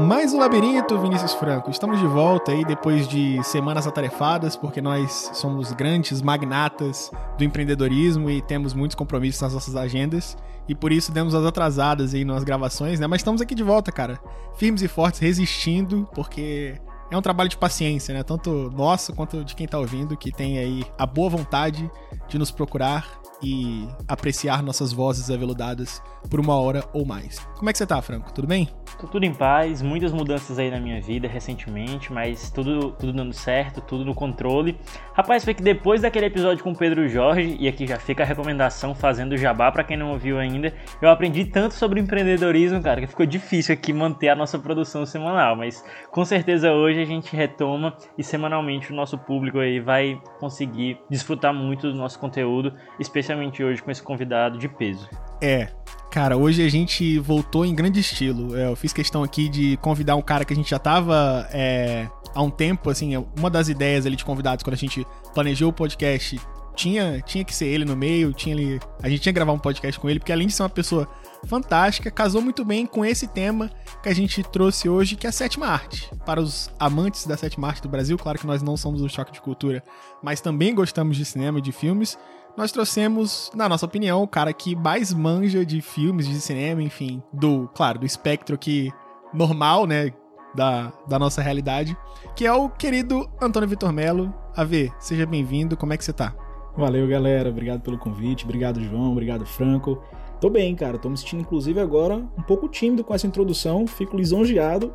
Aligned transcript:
Mais 0.00 0.32
o 0.32 0.38
Labirinto, 0.38 0.98
Vinícius 0.98 1.34
Franco. 1.34 1.70
Estamos 1.70 2.00
de 2.00 2.06
volta 2.06 2.52
aí 2.52 2.64
depois 2.64 3.06
de 3.06 3.42
semanas 3.44 3.86
atarefadas, 3.86 4.56
porque 4.56 4.80
nós 4.80 5.30
somos 5.34 5.72
grandes 5.72 6.22
magnatas 6.22 7.10
do 7.36 7.44
empreendedorismo 7.44 8.30
e 8.30 8.40
temos 8.40 8.72
muitos 8.72 8.94
compromissos 8.94 9.42
nas 9.42 9.52
nossas 9.52 9.76
agendas. 9.76 10.38
E 10.66 10.74
por 10.74 10.90
isso 10.90 11.12
demos 11.12 11.34
as 11.34 11.44
atrasadas 11.44 12.14
aí 12.14 12.24
nas 12.24 12.44
gravações, 12.44 12.98
né? 12.98 13.06
Mas 13.06 13.20
estamos 13.20 13.42
aqui 13.42 13.54
de 13.54 13.62
volta, 13.62 13.92
cara. 13.92 14.18
Firmes 14.56 14.80
e 14.80 14.88
fortes, 14.88 15.20
resistindo, 15.20 16.08
porque 16.14 16.80
é 17.10 17.16
um 17.16 17.22
trabalho 17.22 17.50
de 17.50 17.58
paciência, 17.58 18.14
né? 18.14 18.22
Tanto 18.22 18.70
nosso 18.74 19.12
quanto 19.12 19.44
de 19.44 19.54
quem 19.54 19.68
tá 19.68 19.78
ouvindo, 19.78 20.16
que 20.16 20.32
tem 20.32 20.58
aí 20.58 20.82
a 20.96 21.04
boa 21.04 21.28
vontade 21.28 21.90
de 22.26 22.38
nos 22.38 22.50
procurar 22.50 23.19
e 23.42 23.88
apreciar 24.06 24.62
nossas 24.62 24.92
vozes 24.92 25.30
aveludadas 25.30 26.02
por 26.28 26.38
uma 26.38 26.54
hora 26.56 26.84
ou 26.92 27.06
mais. 27.06 27.38
Como 27.56 27.70
é 27.70 27.72
que 27.72 27.78
você 27.78 27.86
tá, 27.86 28.00
Franco? 28.02 28.32
Tudo 28.32 28.46
bem? 28.46 28.68
Tô 29.00 29.06
tudo 29.06 29.24
em 29.24 29.32
paz, 29.32 29.80
muitas 29.80 30.12
mudanças 30.12 30.58
aí 30.58 30.70
na 30.70 30.78
minha 30.78 31.00
vida 31.00 31.26
recentemente, 31.26 32.12
mas 32.12 32.50
tudo, 32.50 32.92
tudo 32.92 33.12
dando 33.12 33.32
certo, 33.32 33.80
tudo 33.80 34.04
no 34.04 34.14
controle. 34.14 34.76
Rapaz, 35.14 35.42
foi 35.44 35.54
que 35.54 35.62
depois 35.62 36.02
daquele 36.02 36.26
episódio 36.26 36.62
com 36.62 36.72
o 36.72 36.76
Pedro 36.76 37.08
Jorge, 37.08 37.56
e 37.58 37.66
aqui 37.66 37.86
já 37.86 37.98
fica 37.98 38.22
a 38.22 38.26
recomendação 38.26 38.94
fazendo 38.94 39.36
jabá 39.36 39.72
para 39.72 39.84
quem 39.84 39.96
não 39.96 40.10
ouviu 40.10 40.38
ainda, 40.38 40.74
eu 41.00 41.08
aprendi 41.08 41.46
tanto 41.46 41.74
sobre 41.74 42.00
empreendedorismo, 42.00 42.82
cara, 42.82 43.00
que 43.00 43.06
ficou 43.06 43.24
difícil 43.24 43.72
aqui 43.72 43.92
manter 43.92 44.28
a 44.28 44.36
nossa 44.36 44.58
produção 44.58 45.06
semanal, 45.06 45.56
mas 45.56 45.82
com 46.10 46.24
certeza 46.24 46.72
hoje 46.72 47.00
a 47.00 47.06
gente 47.06 47.34
retoma 47.34 47.96
e 48.18 48.22
semanalmente 48.22 48.92
o 48.92 48.94
nosso 48.94 49.16
público 49.16 49.58
aí 49.58 49.80
vai 49.80 50.20
conseguir 50.38 50.98
desfrutar 51.08 51.54
muito 51.54 51.90
do 51.90 51.96
nosso 51.96 52.18
conteúdo, 52.18 52.74
especialmente 52.98 53.29
hoje 53.34 53.82
com 53.82 53.90
esse 53.90 54.02
convidado 54.02 54.58
de 54.58 54.68
peso. 54.68 55.08
É, 55.42 55.68
Cara, 56.10 56.36
hoje 56.36 56.66
a 56.66 56.68
gente 56.68 57.20
voltou 57.20 57.64
em 57.64 57.72
grande 57.72 58.00
estilo. 58.00 58.56
É, 58.56 58.66
eu 58.66 58.74
fiz 58.74 58.92
questão 58.92 59.22
aqui 59.22 59.48
de 59.48 59.76
convidar 59.76 60.16
um 60.16 60.22
cara 60.22 60.44
que 60.44 60.52
a 60.52 60.56
gente 60.56 60.68
já 60.68 60.78
tava 60.78 61.48
é, 61.52 62.08
há 62.34 62.42
um 62.42 62.50
tempo, 62.50 62.90
assim, 62.90 63.16
uma 63.38 63.48
das 63.48 63.68
ideias 63.68 64.06
ali 64.06 64.16
de 64.16 64.24
convidados 64.24 64.64
quando 64.64 64.74
a 64.74 64.76
gente 64.76 65.06
planejou 65.32 65.70
o 65.70 65.72
podcast 65.72 66.40
tinha, 66.74 67.20
tinha 67.20 67.44
que 67.44 67.54
ser 67.54 67.66
ele 67.66 67.84
no 67.84 67.96
meio, 67.96 68.32
tinha 68.32 68.54
ele, 68.54 68.80
a 69.02 69.08
gente 69.08 69.20
tinha 69.20 69.32
que 69.32 69.36
gravar 69.36 69.52
um 69.52 69.58
podcast 69.58 70.00
com 70.00 70.08
ele, 70.08 70.18
porque 70.18 70.32
além 70.32 70.46
de 70.46 70.52
ser 70.52 70.62
uma 70.62 70.68
pessoa 70.68 71.06
fantástica, 71.46 72.10
casou 72.10 72.40
muito 72.40 72.64
bem 72.64 72.86
com 72.86 73.04
esse 73.04 73.28
tema 73.28 73.70
que 74.02 74.08
a 74.08 74.14
gente 74.14 74.42
trouxe 74.42 74.88
hoje, 74.88 75.14
que 75.14 75.26
é 75.26 75.30
a 75.30 75.32
sétima 75.32 75.66
arte. 75.66 76.10
Para 76.24 76.40
os 76.40 76.70
amantes 76.78 77.26
da 77.26 77.36
sétima 77.36 77.68
arte 77.68 77.82
do 77.82 77.88
Brasil, 77.88 78.16
claro 78.16 78.38
que 78.38 78.46
nós 78.46 78.62
não 78.62 78.76
somos 78.76 79.02
o 79.02 79.08
choque 79.08 79.32
de 79.32 79.40
cultura, 79.40 79.82
mas 80.22 80.40
também 80.40 80.74
gostamos 80.74 81.16
de 81.16 81.24
cinema 81.24 81.58
e 81.58 81.62
de 81.62 81.70
filmes 81.70 82.18
nós 82.60 82.72
trouxemos, 82.72 83.50
na 83.54 83.66
nossa 83.70 83.86
opinião, 83.86 84.22
o 84.22 84.28
cara 84.28 84.52
que 84.52 84.76
mais 84.76 85.14
manja 85.14 85.64
de 85.64 85.80
filmes, 85.80 86.28
de 86.28 86.38
cinema, 86.42 86.82
enfim, 86.82 87.22
do, 87.32 87.70
claro, 87.74 87.98
do 87.98 88.04
espectro 88.04 88.54
aqui 88.54 88.92
normal, 89.32 89.86
né, 89.86 90.12
da, 90.54 90.92
da 91.08 91.18
nossa 91.18 91.40
realidade, 91.40 91.96
que 92.36 92.46
é 92.46 92.52
o 92.52 92.68
querido 92.68 93.26
Antônio 93.40 93.66
Vitor 93.66 93.90
Melo. 93.94 94.34
AV, 94.54 94.92
seja 94.98 95.24
bem-vindo, 95.24 95.74
como 95.74 95.94
é 95.94 95.96
que 95.96 96.04
você 96.04 96.12
tá? 96.12 96.34
Valeu, 96.76 97.08
galera, 97.08 97.48
obrigado 97.48 97.80
pelo 97.80 97.96
convite, 97.96 98.44
obrigado, 98.44 98.78
João, 98.82 99.10
obrigado, 99.12 99.46
Franco. 99.46 100.02
Tô 100.40 100.48
bem, 100.48 100.74
cara. 100.74 100.96
Tô 100.96 101.10
me 101.10 101.18
sentindo, 101.18 101.42
inclusive, 101.42 101.78
agora 101.78 102.16
um 102.16 102.42
pouco 102.42 102.66
tímido 102.66 103.04
com 103.04 103.14
essa 103.14 103.26
introdução. 103.26 103.86
Fico 103.86 104.16
lisonjeado. 104.16 104.94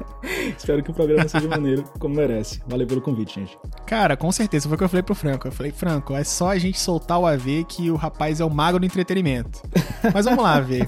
Espero 0.56 0.82
que 0.82 0.90
o 0.90 0.94
programa 0.94 1.26
seja 1.26 1.48
maneiro, 1.48 1.84
como 1.98 2.14
merece. 2.14 2.60
Valeu 2.66 2.86
pelo 2.86 3.00
convite, 3.00 3.40
gente. 3.40 3.58
Cara, 3.86 4.16
com 4.16 4.30
certeza. 4.30 4.68
Foi 4.68 4.74
o 4.74 4.78
que 4.78 4.84
eu 4.84 4.88
falei 4.88 5.02
pro 5.02 5.14
Franco. 5.14 5.48
Eu 5.48 5.52
falei, 5.52 5.72
Franco, 5.72 6.14
é 6.14 6.22
só 6.22 6.50
a 6.50 6.58
gente 6.58 6.78
soltar 6.78 7.18
o 7.18 7.26
AV 7.26 7.64
que 7.66 7.90
o 7.90 7.96
rapaz 7.96 8.38
é 8.38 8.44
o 8.44 8.50
mago 8.50 8.78
do 8.78 8.84
entretenimento. 8.84 9.62
Mas 10.12 10.26
vamos 10.26 10.44
lá, 10.44 10.56
AV. 10.56 10.86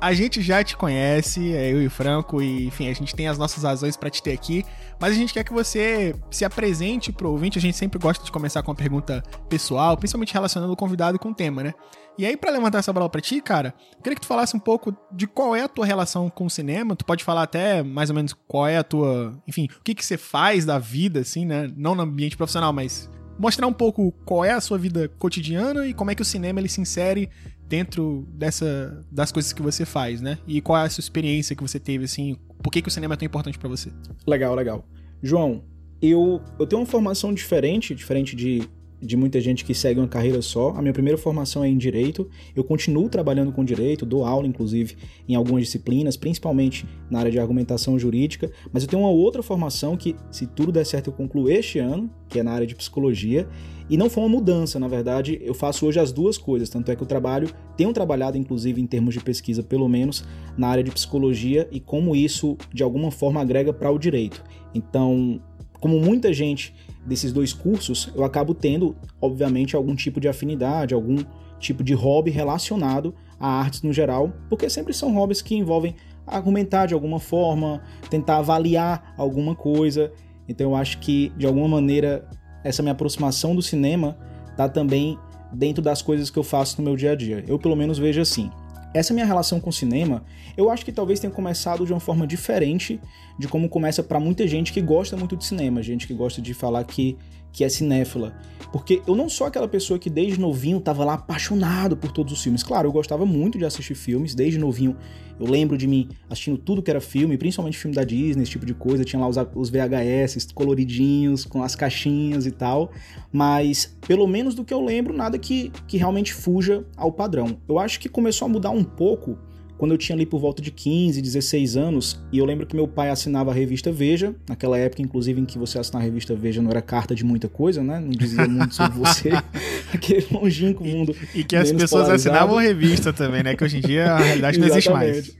A 0.00 0.12
gente 0.12 0.42
já 0.42 0.62
te 0.62 0.76
conhece, 0.76 1.54
é 1.54 1.72
eu 1.72 1.80
e 1.80 1.86
o 1.86 1.90
Franco, 1.90 2.42
e 2.42 2.66
enfim, 2.66 2.90
a 2.90 2.92
gente 2.92 3.14
tem 3.14 3.26
as 3.26 3.38
nossas 3.38 3.62
razões 3.62 3.96
para 3.96 4.10
te 4.10 4.22
ter 4.22 4.32
aqui. 4.32 4.64
Mas 5.00 5.12
a 5.12 5.14
gente 5.14 5.32
quer 5.32 5.44
que 5.44 5.52
você 5.52 6.14
se 6.30 6.44
apresente 6.44 7.12
pro 7.12 7.30
ouvinte. 7.30 7.56
A 7.56 7.60
gente 7.60 7.76
sempre 7.76 7.98
gosta 7.98 8.24
de 8.24 8.32
começar 8.32 8.62
com 8.62 8.72
uma 8.72 8.76
pergunta 8.76 9.22
pessoal, 9.48 9.96
principalmente 9.96 10.34
relacionando 10.34 10.72
o 10.72 10.76
convidado 10.76 11.18
com 11.18 11.30
o 11.30 11.34
tema, 11.34 11.62
né? 11.62 11.74
E 12.16 12.24
aí, 12.24 12.36
para 12.36 12.52
levantar 12.52 12.78
essa 12.78 12.92
bola 12.92 13.08
pra 13.08 13.20
ti, 13.20 13.40
cara, 13.40 13.74
queria 14.02 14.14
que 14.14 14.20
tu 14.20 14.26
falasse 14.26 14.56
um 14.56 14.60
pouco 14.60 14.96
de 15.10 15.26
qual 15.26 15.54
é 15.54 15.62
a 15.62 15.68
tua 15.68 15.84
relação 15.84 16.30
com 16.30 16.46
o 16.46 16.50
cinema. 16.50 16.94
Tu 16.94 17.04
pode 17.04 17.24
falar 17.24 17.42
até 17.42 17.82
mais 17.82 18.08
ou 18.08 18.16
menos 18.16 18.32
qual 18.46 18.66
é 18.66 18.76
a 18.76 18.84
tua. 18.84 19.36
Enfim, 19.48 19.68
o 19.80 19.82
que, 19.82 19.94
que 19.94 20.04
você 20.04 20.16
faz 20.16 20.64
da 20.64 20.78
vida, 20.78 21.20
assim, 21.20 21.44
né? 21.44 21.70
Não 21.76 21.94
no 21.94 22.02
ambiente 22.02 22.36
profissional, 22.36 22.72
mas 22.72 23.10
mostrar 23.38 23.66
um 23.66 23.72
pouco 23.72 24.12
qual 24.24 24.44
é 24.44 24.52
a 24.52 24.60
sua 24.60 24.78
vida 24.78 25.08
cotidiana 25.18 25.86
e 25.86 25.94
como 25.94 26.10
é 26.10 26.14
que 26.14 26.22
o 26.22 26.24
cinema 26.24 26.60
ele 26.60 26.68
se 26.68 26.80
insere 26.80 27.28
dentro 27.66 28.26
dessa 28.32 29.04
das 29.10 29.32
coisas 29.32 29.52
que 29.52 29.62
você 29.62 29.84
faz, 29.84 30.20
né? 30.20 30.38
E 30.46 30.60
qual 30.60 30.78
é 30.78 30.86
a 30.86 30.90
sua 30.90 31.00
experiência 31.00 31.56
que 31.56 31.62
você 31.62 31.80
teve 31.80 32.04
assim, 32.04 32.36
por 32.62 32.70
que, 32.70 32.80
que 32.80 32.88
o 32.88 32.92
cinema 32.92 33.14
é 33.14 33.16
tão 33.16 33.26
importante 33.26 33.58
para 33.58 33.68
você? 33.68 33.90
Legal, 34.26 34.54
legal. 34.54 34.86
João, 35.22 35.64
eu, 36.00 36.40
eu 36.58 36.66
tenho 36.66 36.80
uma 36.80 36.86
formação 36.86 37.32
diferente, 37.32 37.94
diferente 37.94 38.36
de 38.36 38.68
de 39.06 39.16
muita 39.16 39.40
gente 39.40 39.64
que 39.64 39.74
segue 39.74 40.00
uma 40.00 40.08
carreira 40.08 40.40
só. 40.42 40.70
A 40.70 40.82
minha 40.82 40.92
primeira 40.92 41.18
formação 41.18 41.62
é 41.62 41.68
em 41.68 41.76
direito. 41.76 42.28
Eu 42.54 42.64
continuo 42.64 43.08
trabalhando 43.08 43.52
com 43.52 43.64
direito, 43.64 44.06
dou 44.06 44.24
aula 44.24 44.46
inclusive 44.46 44.96
em 45.28 45.34
algumas 45.34 45.64
disciplinas, 45.64 46.16
principalmente 46.16 46.86
na 47.10 47.18
área 47.18 47.30
de 47.30 47.38
argumentação 47.38 47.98
jurídica, 47.98 48.50
mas 48.72 48.82
eu 48.82 48.88
tenho 48.88 49.02
uma 49.02 49.10
outra 49.10 49.42
formação 49.42 49.96
que, 49.96 50.16
se 50.30 50.46
tudo 50.46 50.72
der 50.72 50.84
certo, 50.84 51.08
eu 51.08 51.12
concluo 51.12 51.48
este 51.48 51.78
ano, 51.78 52.10
que 52.28 52.38
é 52.38 52.42
na 52.42 52.52
área 52.52 52.66
de 52.66 52.74
psicologia. 52.74 53.48
E 53.88 53.96
não 53.96 54.08
foi 54.08 54.22
uma 54.22 54.30
mudança, 54.30 54.78
na 54.78 54.88
verdade, 54.88 55.38
eu 55.42 55.52
faço 55.52 55.86
hoje 55.86 56.00
as 56.00 56.10
duas 56.10 56.38
coisas, 56.38 56.70
tanto 56.70 56.90
é 56.90 56.96
que 56.96 57.02
eu 57.02 57.06
trabalho, 57.06 57.50
tenho 57.76 57.92
trabalhado 57.92 58.38
inclusive 58.38 58.80
em 58.80 58.86
termos 58.86 59.12
de 59.12 59.20
pesquisa, 59.20 59.62
pelo 59.62 59.88
menos 59.88 60.24
na 60.56 60.68
área 60.68 60.82
de 60.82 60.90
psicologia 60.90 61.68
e 61.70 61.78
como 61.78 62.16
isso 62.16 62.56
de 62.72 62.82
alguma 62.82 63.10
forma 63.10 63.40
agrega 63.40 63.74
para 63.74 63.90
o 63.90 63.98
direito. 63.98 64.42
Então, 64.74 65.40
como 65.80 66.00
muita 66.00 66.32
gente 66.32 66.74
desses 67.06 67.32
dois 67.32 67.52
cursos, 67.52 68.10
eu 68.14 68.24
acabo 68.24 68.54
tendo, 68.54 68.96
obviamente, 69.20 69.76
algum 69.76 69.94
tipo 69.94 70.20
de 70.20 70.28
afinidade, 70.28 70.94
algum 70.94 71.18
tipo 71.58 71.82
de 71.82 71.94
hobby 71.94 72.30
relacionado 72.30 73.14
a 73.38 73.48
artes 73.48 73.82
no 73.82 73.92
geral, 73.92 74.32
porque 74.48 74.68
sempre 74.68 74.92
são 74.92 75.12
hobbies 75.14 75.42
que 75.42 75.54
envolvem 75.54 75.94
argumentar 76.26 76.86
de 76.86 76.94
alguma 76.94 77.20
forma, 77.20 77.82
tentar 78.10 78.38
avaliar 78.38 79.14
alguma 79.16 79.54
coisa. 79.54 80.12
Então 80.48 80.70
eu 80.70 80.76
acho 80.76 80.98
que 80.98 81.32
de 81.36 81.46
alguma 81.46 81.68
maneira 81.68 82.28
essa 82.62 82.82
minha 82.82 82.92
aproximação 82.92 83.54
do 83.54 83.62
cinema 83.62 84.16
tá 84.56 84.68
também 84.68 85.18
dentro 85.52 85.82
das 85.82 86.02
coisas 86.02 86.30
que 86.30 86.38
eu 86.38 86.42
faço 86.42 86.80
no 86.80 86.84
meu 86.84 86.96
dia 86.96 87.12
a 87.12 87.14
dia. 87.14 87.44
Eu 87.46 87.58
pelo 87.58 87.76
menos 87.76 87.98
vejo 87.98 88.20
assim. 88.20 88.50
Essa 88.94 89.12
minha 89.12 89.26
relação 89.26 89.58
com 89.58 89.70
o 89.70 89.72
cinema, 89.72 90.24
eu 90.56 90.70
acho 90.70 90.84
que 90.84 90.92
talvez 90.92 91.18
tenha 91.18 91.32
começado 91.32 91.84
de 91.84 91.92
uma 91.92 91.98
forma 91.98 92.24
diferente 92.28 93.00
de 93.36 93.48
como 93.48 93.68
começa 93.68 94.04
para 94.04 94.20
muita 94.20 94.46
gente 94.46 94.72
que 94.72 94.80
gosta 94.80 95.16
muito 95.16 95.36
de 95.36 95.44
cinema, 95.44 95.82
gente 95.82 96.06
que 96.06 96.14
gosta 96.14 96.40
de 96.40 96.54
falar 96.54 96.84
que, 96.84 97.18
que 97.54 97.62
é 97.62 97.68
cinéfila. 97.68 98.34
Porque 98.72 99.00
eu 99.06 99.14
não 99.14 99.28
sou 99.28 99.46
aquela 99.46 99.68
pessoa 99.68 100.00
que 100.00 100.10
desde 100.10 100.40
novinho 100.40 100.80
tava 100.80 101.04
lá 101.04 101.14
apaixonado 101.14 101.96
por 101.96 102.10
todos 102.10 102.32
os 102.32 102.42
filmes. 102.42 102.64
Claro, 102.64 102.88
eu 102.88 102.92
gostava 102.92 103.24
muito 103.24 103.56
de 103.56 103.64
assistir 103.64 103.94
filmes, 103.94 104.34
desde 104.34 104.58
novinho 104.58 104.96
eu 105.38 105.46
lembro 105.46 105.76
de 105.76 105.86
mim 105.86 106.08
assistindo 106.28 106.58
tudo 106.58 106.82
que 106.82 106.90
era 106.90 107.00
filme, 107.00 107.36
principalmente 107.36 107.78
filme 107.78 107.94
da 107.94 108.04
Disney, 108.04 108.42
esse 108.42 108.52
tipo 108.52 108.66
de 108.66 108.74
coisa. 108.74 109.04
Tinha 109.04 109.20
lá 109.20 109.28
os, 109.28 109.36
os 109.54 109.70
VHS 109.70 110.52
coloridinhos, 110.52 111.44
com 111.44 111.62
as 111.62 111.76
caixinhas 111.76 112.46
e 112.46 112.50
tal. 112.50 112.90
Mas, 113.32 113.96
pelo 114.06 114.26
menos 114.26 114.54
do 114.54 114.64
que 114.64 114.74
eu 114.74 114.84
lembro, 114.84 115.12
nada 115.12 115.38
que, 115.38 115.70
que 115.86 115.96
realmente 115.96 116.34
fuja 116.34 116.84
ao 116.96 117.12
padrão. 117.12 117.58
Eu 117.68 117.78
acho 117.78 118.00
que 118.00 118.08
começou 118.08 118.46
a 118.46 118.48
mudar 118.48 118.70
um 118.70 118.84
pouco 118.84 119.38
quando 119.76 119.92
eu 119.92 119.98
tinha 119.98 120.14
ali 120.14 120.24
por 120.24 120.40
volta 120.40 120.62
de 120.62 120.70
15, 120.70 121.20
16 121.20 121.76
anos, 121.76 122.20
e 122.32 122.38
eu 122.38 122.44
lembro 122.44 122.66
que 122.66 122.76
meu 122.76 122.86
pai 122.86 123.10
assinava 123.10 123.50
a 123.50 123.54
revista 123.54 123.90
Veja, 123.90 124.34
naquela 124.48 124.78
época, 124.78 125.02
inclusive, 125.02 125.40
em 125.40 125.44
que 125.44 125.58
você 125.58 125.78
assinar 125.78 126.02
a 126.02 126.04
revista 126.04 126.34
Veja 126.34 126.62
não 126.62 126.70
era 126.70 126.80
carta 126.80 127.14
de 127.14 127.24
muita 127.24 127.48
coisa, 127.48 127.82
né? 127.82 128.00
Não 128.00 128.10
dizia 128.10 128.46
muito 128.46 128.74
sobre 128.74 128.98
você, 128.98 129.30
aquele 129.92 130.26
longínquo 130.30 130.84
mundo. 130.84 131.14
E, 131.34 131.40
e 131.40 131.44
que 131.44 131.56
as 131.56 131.70
pessoas 131.72 132.04
polarizado. 132.04 132.36
assinavam 132.36 132.56
revista 132.56 133.12
também, 133.12 133.42
né? 133.42 133.56
Que 133.56 133.64
hoje 133.64 133.78
em 133.78 133.80
dia 133.80 134.12
a 134.12 134.18
realidade 134.18 134.58
não 134.58 134.66
existe 134.68 134.90
mais. 134.90 135.36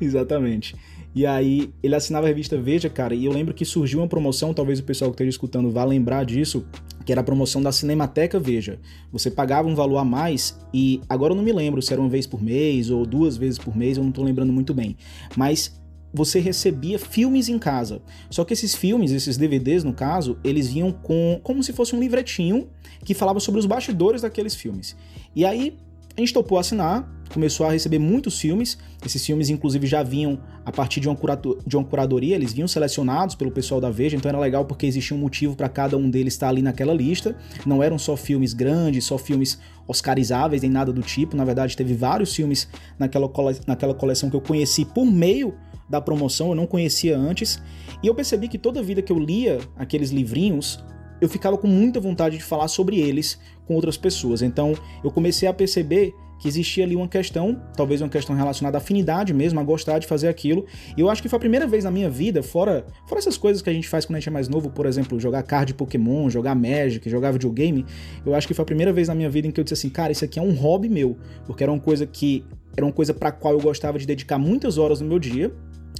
Exatamente. 0.00 0.74
E 1.14 1.26
aí 1.26 1.72
ele 1.82 1.94
assinava 1.94 2.26
a 2.26 2.28
revista 2.28 2.60
Veja, 2.60 2.88
cara, 2.88 3.14
e 3.14 3.24
eu 3.24 3.32
lembro 3.32 3.52
que 3.52 3.64
surgiu 3.64 4.00
uma 4.00 4.08
promoção, 4.08 4.54
talvez 4.54 4.78
o 4.78 4.84
pessoal 4.84 5.10
que 5.10 5.16
esteja 5.16 5.30
escutando 5.30 5.70
vá 5.70 5.84
lembrar 5.84 6.24
disso, 6.24 6.64
que 7.04 7.10
era 7.10 7.20
a 7.20 7.24
promoção 7.24 7.62
da 7.62 7.72
Cinemateca 7.72 8.38
Veja. 8.38 8.78
Você 9.12 9.30
pagava 9.30 9.68
um 9.68 9.74
valor 9.74 9.98
a 9.98 10.04
mais 10.04 10.58
e 10.72 11.00
agora 11.08 11.32
eu 11.32 11.36
não 11.36 11.42
me 11.42 11.52
lembro 11.52 11.82
se 11.82 11.92
era 11.92 12.00
uma 12.00 12.08
vez 12.08 12.26
por 12.26 12.42
mês 12.42 12.90
ou 12.90 13.04
duas 13.04 13.36
vezes 13.36 13.58
por 13.58 13.76
mês, 13.76 13.96
eu 13.96 14.04
não 14.04 14.12
tô 14.12 14.22
lembrando 14.22 14.52
muito 14.52 14.72
bem. 14.72 14.96
Mas 15.36 15.80
você 16.12 16.40
recebia 16.40 16.98
filmes 16.98 17.48
em 17.48 17.58
casa. 17.58 18.02
Só 18.28 18.44
que 18.44 18.52
esses 18.52 18.74
filmes, 18.74 19.12
esses 19.12 19.36
DVDs 19.36 19.84
no 19.84 19.92
caso, 19.92 20.38
eles 20.42 20.72
vinham 20.72 20.92
com 20.92 21.40
como 21.42 21.62
se 21.62 21.72
fosse 21.72 21.94
um 21.94 22.00
livretinho 22.00 22.68
que 23.04 23.14
falava 23.14 23.40
sobre 23.40 23.60
os 23.60 23.66
bastidores 23.66 24.22
daqueles 24.22 24.54
filmes. 24.54 24.96
E 25.34 25.44
aí 25.44 25.76
a 26.20 26.26
gente 26.26 26.34
topou 26.34 26.58
assinar, 26.58 27.10
começou 27.32 27.66
a 27.66 27.72
receber 27.72 27.98
muitos 27.98 28.38
filmes. 28.38 28.76
Esses 29.04 29.24
filmes, 29.24 29.48
inclusive, 29.48 29.86
já 29.86 30.02
vinham 30.02 30.38
a 30.64 30.70
partir 30.70 31.00
de 31.00 31.08
uma, 31.08 31.18
de 31.66 31.76
uma 31.76 31.84
curadoria, 31.84 32.34
eles 32.34 32.52
vinham 32.52 32.68
selecionados 32.68 33.34
pelo 33.34 33.50
pessoal 33.50 33.80
da 33.80 33.90
Veja, 33.90 34.16
então 34.16 34.28
era 34.28 34.38
legal 34.38 34.64
porque 34.64 34.86
existia 34.86 35.16
um 35.16 35.20
motivo 35.20 35.56
para 35.56 35.68
cada 35.68 35.96
um 35.96 36.10
deles 36.10 36.34
estar 36.34 36.48
ali 36.48 36.60
naquela 36.60 36.92
lista. 36.92 37.34
Não 37.64 37.82
eram 37.82 37.98
só 37.98 38.16
filmes 38.16 38.52
grandes, 38.52 39.04
só 39.04 39.16
filmes 39.16 39.58
oscarizáveis, 39.88 40.62
nem 40.62 40.70
nada 40.70 40.92
do 40.92 41.00
tipo. 41.00 41.36
Na 41.36 41.44
verdade, 41.44 41.76
teve 41.76 41.94
vários 41.94 42.34
filmes 42.34 42.68
naquela, 42.98 43.28
cole, 43.28 43.58
naquela 43.66 43.94
coleção 43.94 44.28
que 44.28 44.36
eu 44.36 44.40
conheci 44.40 44.84
por 44.84 45.06
meio 45.06 45.54
da 45.88 46.00
promoção, 46.00 46.50
eu 46.50 46.54
não 46.54 46.66
conhecia 46.66 47.16
antes. 47.16 47.60
E 48.02 48.06
eu 48.06 48.14
percebi 48.14 48.46
que 48.46 48.58
toda 48.58 48.82
vida 48.82 49.02
que 49.02 49.12
eu 49.12 49.18
lia 49.18 49.58
aqueles 49.76 50.10
livrinhos, 50.10 50.78
eu 51.20 51.28
ficava 51.28 51.58
com 51.58 51.66
muita 51.66 52.00
vontade 52.00 52.36
de 52.36 52.42
falar 52.42 52.68
sobre 52.68 52.98
eles 52.98 53.38
com 53.70 53.76
outras 53.76 53.96
pessoas. 53.96 54.42
Então 54.42 54.74
eu 55.04 55.12
comecei 55.12 55.48
a 55.48 55.54
perceber 55.54 56.12
que 56.40 56.48
existia 56.48 56.82
ali 56.82 56.96
uma 56.96 57.06
questão, 57.06 57.62
talvez 57.76 58.00
uma 58.00 58.08
questão 58.08 58.34
relacionada 58.34 58.78
à 58.78 58.80
afinidade 58.80 59.32
mesmo, 59.32 59.60
a 59.60 59.62
gostar 59.62 60.00
de 60.00 60.08
fazer 60.08 60.26
aquilo. 60.26 60.66
E 60.96 61.00
eu 61.00 61.08
acho 61.08 61.22
que 61.22 61.28
foi 61.28 61.36
a 61.36 61.40
primeira 61.40 61.68
vez 61.68 61.84
na 61.84 61.90
minha 61.90 62.10
vida, 62.10 62.42
fora, 62.42 62.84
fora 63.06 63.20
essas 63.20 63.36
coisas 63.36 63.62
que 63.62 63.70
a 63.70 63.72
gente 63.72 63.86
faz 63.86 64.04
quando 64.04 64.16
a 64.16 64.18
gente 64.18 64.28
é 64.28 64.32
mais 64.32 64.48
novo, 64.48 64.70
por 64.70 64.86
exemplo, 64.86 65.20
jogar 65.20 65.44
card 65.44 65.74
Pokémon, 65.74 66.28
jogar 66.28 66.56
Magic, 66.56 67.08
jogar 67.08 67.30
videogame, 67.30 67.86
eu 68.26 68.34
acho 68.34 68.48
que 68.48 68.54
foi 68.54 68.62
a 68.62 68.66
primeira 68.66 68.92
vez 68.92 69.06
na 69.06 69.14
minha 69.14 69.30
vida 69.30 69.46
em 69.46 69.52
que 69.52 69.60
eu 69.60 69.64
disse 69.64 69.74
assim, 69.74 69.90
cara, 69.90 70.10
isso 70.10 70.24
aqui 70.24 70.38
é 70.38 70.42
um 70.42 70.52
hobby 70.52 70.88
meu, 70.88 71.16
porque 71.46 71.62
era 71.62 71.70
uma 71.70 71.80
coisa 71.80 72.06
que 72.06 72.44
era 72.76 72.84
uma 72.84 72.92
coisa 72.92 73.12
para 73.14 73.30
qual 73.30 73.52
eu 73.52 73.60
gostava 73.60 73.98
de 73.98 74.06
dedicar 74.06 74.38
muitas 74.38 74.78
horas 74.78 75.00
no 75.00 75.06
meu 75.06 75.18
dia, 75.18 75.54